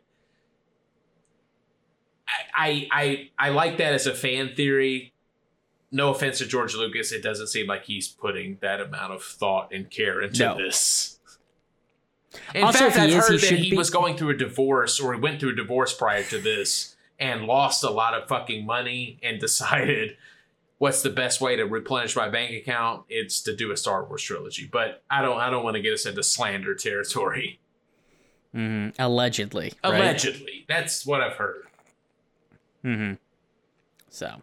I 2.55 2.89
I 2.93 3.31
I, 3.39 3.49
I 3.49 3.49
like 3.51 3.77
that 3.77 3.93
as 3.93 4.07
a 4.07 4.15
fan 4.15 4.55
theory. 4.55 5.13
No 5.93 6.11
offense 6.11 6.39
to 6.39 6.47
George 6.47 6.75
Lucas, 6.75 7.11
it 7.13 7.23
doesn't 7.23 7.49
seem 7.49 7.67
like 7.67 7.85
he's 7.85 8.07
putting 8.09 8.59
that 8.61 8.81
amount 8.81 9.13
of 9.13 9.23
thought 9.25 9.73
and 9.73 9.91
care 9.91 10.21
into 10.21 10.39
No. 10.45 10.57
this. 10.57 11.19
In 12.55 12.63
Also, 12.63 12.85
fact, 12.91 12.99
I've 12.99 13.09
is, 13.09 13.15
he 13.15 13.21
heard 13.21 13.41
that 13.41 13.59
he 13.59 13.71
be- 13.71 13.77
was 13.77 13.91
going 13.91 14.17
through 14.17 14.31
a 14.31 14.37
divorce 14.37 15.01
or 15.01 15.15
he 15.15 15.21
went 15.21 15.41
through 15.41 15.51
a 15.51 15.57
divorce 15.57 15.93
prior 15.93 16.23
to 16.25 16.39
this 16.39 16.95
and 17.19 17.45
lost 17.45 17.83
a 17.83 17.91
lot 17.91 18.15
of 18.15 18.29
fucking 18.29 18.65
money 18.65 19.19
and 19.23 19.41
decided 19.41 20.17
what's 20.79 21.03
the 21.03 21.11
best 21.11 21.41
way 21.41 21.57
to 21.57 21.65
replenish 21.65 22.15
my 22.15 22.29
bank 22.29 22.53
account? 22.53 23.05
It's 23.09 23.41
to 23.43 23.57
do 23.57 23.73
a 23.73 23.77
Star 23.77 24.05
Wars 24.05 24.23
trilogy. 24.23 24.69
But 24.71 25.03
I 25.11 25.23
don't 25.23 25.39
I 25.41 25.51
don't 25.51 25.65
want 25.65 25.75
to 25.75 25.83
get 25.83 25.93
us 25.93 26.07
into 26.07 26.23
slander 26.23 26.75
territory. 26.77 27.59
Mhm, 28.55 28.95
Allegedly, 28.99 29.73
right? 29.83 29.95
Allegedly. 29.95 30.65
That's 30.69 31.05
what 31.05 31.21
I've 31.21 31.35
heard. 31.35 31.67
Mm-hmm. 32.85 33.15
So, 34.09 34.41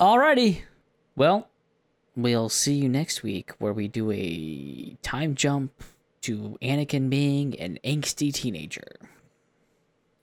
alrighty. 0.00 0.62
Well, 1.16 1.48
we'll 2.16 2.48
see 2.48 2.74
you 2.74 2.88
next 2.88 3.22
week 3.22 3.52
where 3.58 3.72
we 3.72 3.88
do 3.88 4.10
a 4.10 4.96
time 5.02 5.34
jump 5.34 5.72
to 6.22 6.56
Anakin 6.62 7.10
being 7.10 7.58
an 7.60 7.78
angsty 7.84 8.32
teenager. 8.32 8.96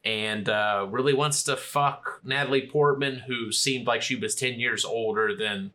And 0.03 0.49
uh, 0.49 0.88
really 0.89 1.14
wants 1.14 1.43
to 1.43 1.56
fuck 1.56 2.22
Natalie 2.23 2.68
Portman, 2.68 3.19
who 3.27 3.52
seemed 3.52 3.85
like 3.85 4.02
she 4.02 4.15
was 4.15 4.34
10 4.34 4.60
years 4.60 4.84
older 4.84 5.35
than 5.35 5.73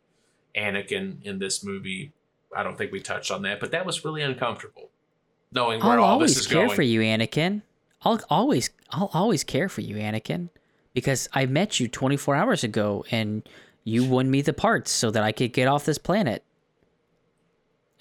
Anakin 0.55 1.23
in 1.23 1.39
this 1.39 1.63
movie. 1.63 2.11
I 2.55 2.63
don't 2.63 2.77
think 2.77 2.91
we 2.91 2.99
touched 2.99 3.31
on 3.31 3.43
that, 3.43 3.59
but 3.61 3.71
that 3.71 3.85
was 3.85 4.03
really 4.03 4.21
uncomfortable. 4.21 4.89
Knowing 5.53 5.79
where 5.79 5.93
I'll 5.93 6.03
all 6.03 6.11
always 6.13 6.35
this 6.35 6.45
is 6.45 6.51
care 6.51 6.67
for 6.67 6.81
you, 6.81 6.99
Anakin. 6.99 7.61
I'll 8.01 8.19
always, 8.29 8.69
I'll 8.91 9.09
always 9.13 9.45
care 9.45 9.69
for 9.69 9.79
you, 9.79 9.95
Anakin, 9.95 10.49
because 10.93 11.29
I 11.31 11.45
met 11.45 11.79
you 11.79 11.87
24 11.87 12.35
hours 12.35 12.63
ago 12.65 13.05
and 13.11 13.47
you 13.87 14.03
won 14.03 14.29
me 14.29 14.41
the 14.41 14.51
parts 14.51 14.91
so 14.91 15.09
that 15.09 15.23
I 15.23 15.31
could 15.31 15.53
get 15.53 15.69
off 15.69 15.85
this 15.85 15.97
planet. 15.97 16.43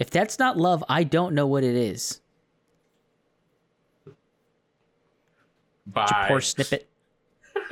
If 0.00 0.10
that's 0.10 0.36
not 0.36 0.56
love, 0.56 0.82
I 0.88 1.04
don't 1.04 1.32
know 1.32 1.46
what 1.46 1.62
it 1.62 1.76
is. 1.76 2.20
Bye. 5.86 6.26
Poor 6.26 6.40
snippet. 6.40 6.88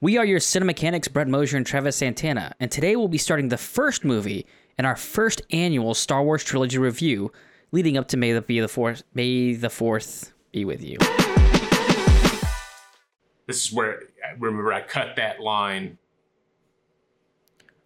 We 0.00 0.18
are 0.18 0.24
your 0.26 0.38
Cinemechanics, 0.38 1.10
Brett 1.10 1.28
Mosier 1.28 1.56
and 1.56 1.66
Travis 1.66 1.96
Santana, 1.96 2.52
and 2.60 2.70
today 2.70 2.94
we'll 2.94 3.08
be 3.08 3.16
starting 3.16 3.48
the 3.48 3.56
first 3.56 4.04
movie 4.04 4.44
in 4.78 4.84
our 4.84 4.96
first 4.96 5.40
annual 5.50 5.94
Star 5.94 6.22
Wars 6.22 6.44
trilogy 6.44 6.76
review, 6.76 7.32
leading 7.72 7.96
up 7.96 8.08
to 8.08 8.16
May 8.16 8.32
the 8.32 8.40
be 8.42 8.60
the 8.60 8.68
fourth. 8.68 9.02
May 9.14 9.54
the 9.54 9.70
fourth 9.70 10.32
be 10.52 10.64
with 10.64 10.82
you. 10.82 10.98
This 13.46 13.66
is 13.66 13.72
where 13.72 14.00
I 14.26 14.32
remember 14.38 14.72
I 14.72 14.80
cut 14.80 15.16
that 15.16 15.40
line. 15.40 15.98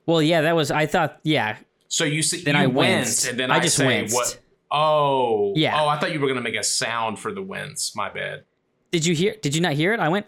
Well, 0.07 0.23
yeah, 0.23 0.43
that 0.43 0.55
was. 0.55 0.71
I 0.71 0.87
thought, 0.87 1.19
yeah, 1.23 1.57
So 1.89 2.05
you 2.05 2.23
see, 2.23 2.43
Then 2.43 2.55
you 2.55 2.63
I 2.63 2.67
winced, 2.67 3.27
and 3.29 3.39
then 3.39 3.51
I 3.51 3.57
I, 3.57 3.61
just 3.61 3.77
say 3.77 3.87
winced. 3.87 4.15
what? 4.15 4.39
Oh, 4.71 5.53
Yeah. 5.57 5.81
Oh, 5.83 5.89
I 5.89 5.99
thought 5.99 6.13
you 6.13 6.21
were 6.21 6.29
gonna 6.29 6.41
make 6.43 6.55
a 6.55 6.63
sound 6.63 7.19
for 7.19 7.33
the 7.33 7.43
wince. 7.43 7.95
My 7.97 8.09
bad. 8.09 8.45
Did 8.93 9.05
you 9.05 9.15
hear? 9.15 9.35
Did 9.43 9.55
you 9.55 9.61
not 9.61 9.73
hear 9.75 9.93
it? 9.93 10.01
I 10.01 10.09
went. 10.09 10.27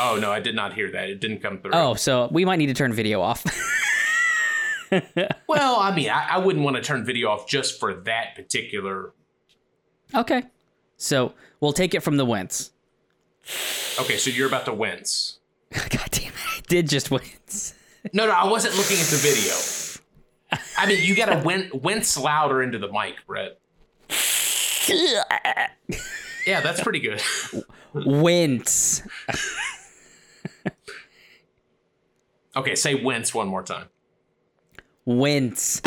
Oh 0.00 0.18
no, 0.20 0.30
I 0.32 0.40
did 0.40 0.54
not 0.54 0.72
hear 0.74 0.90
that. 0.92 1.10
It 1.10 1.20
didn't 1.20 1.40
come 1.40 1.58
through. 1.60 1.72
Oh, 1.74 1.94
so 1.94 2.28
we 2.32 2.44
might 2.44 2.56
need 2.56 2.66
to 2.66 2.74
turn 2.74 2.92
video 2.92 3.20
off. 3.20 3.44
well, 5.48 5.76
I 5.76 5.94
mean, 5.94 6.10
I, 6.10 6.28
I 6.32 6.38
wouldn't 6.38 6.64
want 6.64 6.76
to 6.76 6.82
turn 6.82 7.04
video 7.04 7.28
off 7.30 7.46
just 7.46 7.78
for 7.78 7.94
that 7.94 8.34
particular. 8.34 9.12
okay, 10.14 10.44
so 10.96 11.34
we'll 11.60 11.72
take 11.72 11.94
it 11.94 12.00
from 12.02 12.16
the 12.16 12.24
wince. 12.24 12.70
Okay, 14.00 14.16
so 14.16 14.30
you're 14.30 14.48
about 14.48 14.64
to 14.66 14.72
wince. 14.74 15.38
God 15.72 16.08
damn 16.10 16.28
it! 16.28 16.34
I 16.56 16.60
did 16.68 16.88
just 16.88 17.10
wince. 17.10 17.74
No, 18.12 18.26
no, 18.26 18.32
I 18.32 18.46
wasn't 18.48 18.76
looking 18.76 18.98
at 18.98 19.06
the 19.06 19.16
video. 19.16 19.54
I 20.78 20.86
mean, 20.86 21.02
you 21.02 21.14
gotta 21.14 21.42
win, 21.44 21.70
wince 21.74 22.16
louder 22.16 22.62
into 22.62 22.78
the 22.78 22.90
mic, 22.90 23.16
Brett. 23.26 23.58
Yeah, 26.46 26.60
that's 26.62 26.82
pretty 26.82 27.00
good. 27.00 27.20
wince. 27.92 29.02
Okay, 32.56 32.74
say 32.74 32.94
wince 32.94 33.34
one 33.34 33.46
more 33.46 33.62
time. 33.62 33.86
Wince. 35.08 35.80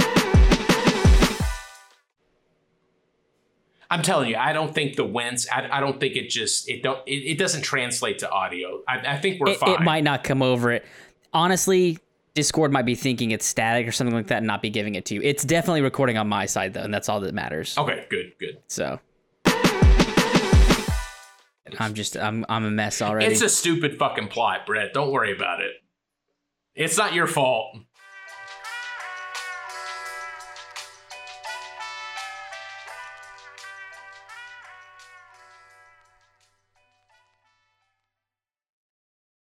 I'm 3.91 4.01
telling 4.01 4.29
you, 4.29 4.35
I 4.35 4.51
don't 4.51 4.73
think 4.73 4.95
the 4.95 5.05
wince. 5.05 5.47
I, 5.47 5.69
I 5.77 5.79
don't 5.79 5.99
think 5.99 6.15
it 6.15 6.29
just 6.31 6.67
it 6.67 6.81
don't 6.81 7.07
it, 7.07 7.11
it 7.33 7.37
doesn't 7.37 7.61
translate 7.61 8.17
to 8.19 8.31
audio. 8.31 8.81
I, 8.87 8.97
I 9.13 9.17
think 9.19 9.39
we're 9.39 9.51
It, 9.51 9.59
fine. 9.59 9.75
it 9.75 9.81
might 9.81 10.03
not 10.03 10.23
come 10.23 10.41
over 10.41 10.71
it. 10.71 10.83
Honestly, 11.33 11.99
Discord 12.33 12.71
might 12.71 12.87
be 12.87 12.95
thinking 12.95 13.29
it's 13.29 13.45
static 13.45 13.87
or 13.87 13.91
something 13.91 14.15
like 14.15 14.25
that, 14.27 14.37
and 14.39 14.47
not 14.47 14.63
be 14.63 14.71
giving 14.71 14.95
it 14.95 15.05
to 15.05 15.13
you. 15.13 15.21
It's 15.21 15.43
definitely 15.45 15.81
recording 15.81 16.17
on 16.17 16.27
my 16.27 16.47
side 16.47 16.73
though, 16.73 16.81
and 16.81 16.91
that's 16.91 17.07
all 17.07 17.19
that 17.19 17.35
matters. 17.35 17.77
Okay, 17.77 18.07
good, 18.09 18.33
good. 18.39 18.57
So. 18.65 18.99
I'm 21.77 21.93
just 21.93 22.17
I'm 22.17 22.43
I'm 22.49 22.65
a 22.65 22.71
mess 22.71 23.03
already. 23.03 23.31
It's 23.31 23.43
a 23.43 23.49
stupid 23.49 23.99
fucking 23.99 24.29
plot, 24.29 24.65
Brett. 24.65 24.93
Don't 24.95 25.11
worry 25.11 25.31
about 25.31 25.61
it. 25.61 25.73
It's 26.73 26.97
not 26.97 27.13
your 27.13 27.27
fault. 27.27 27.77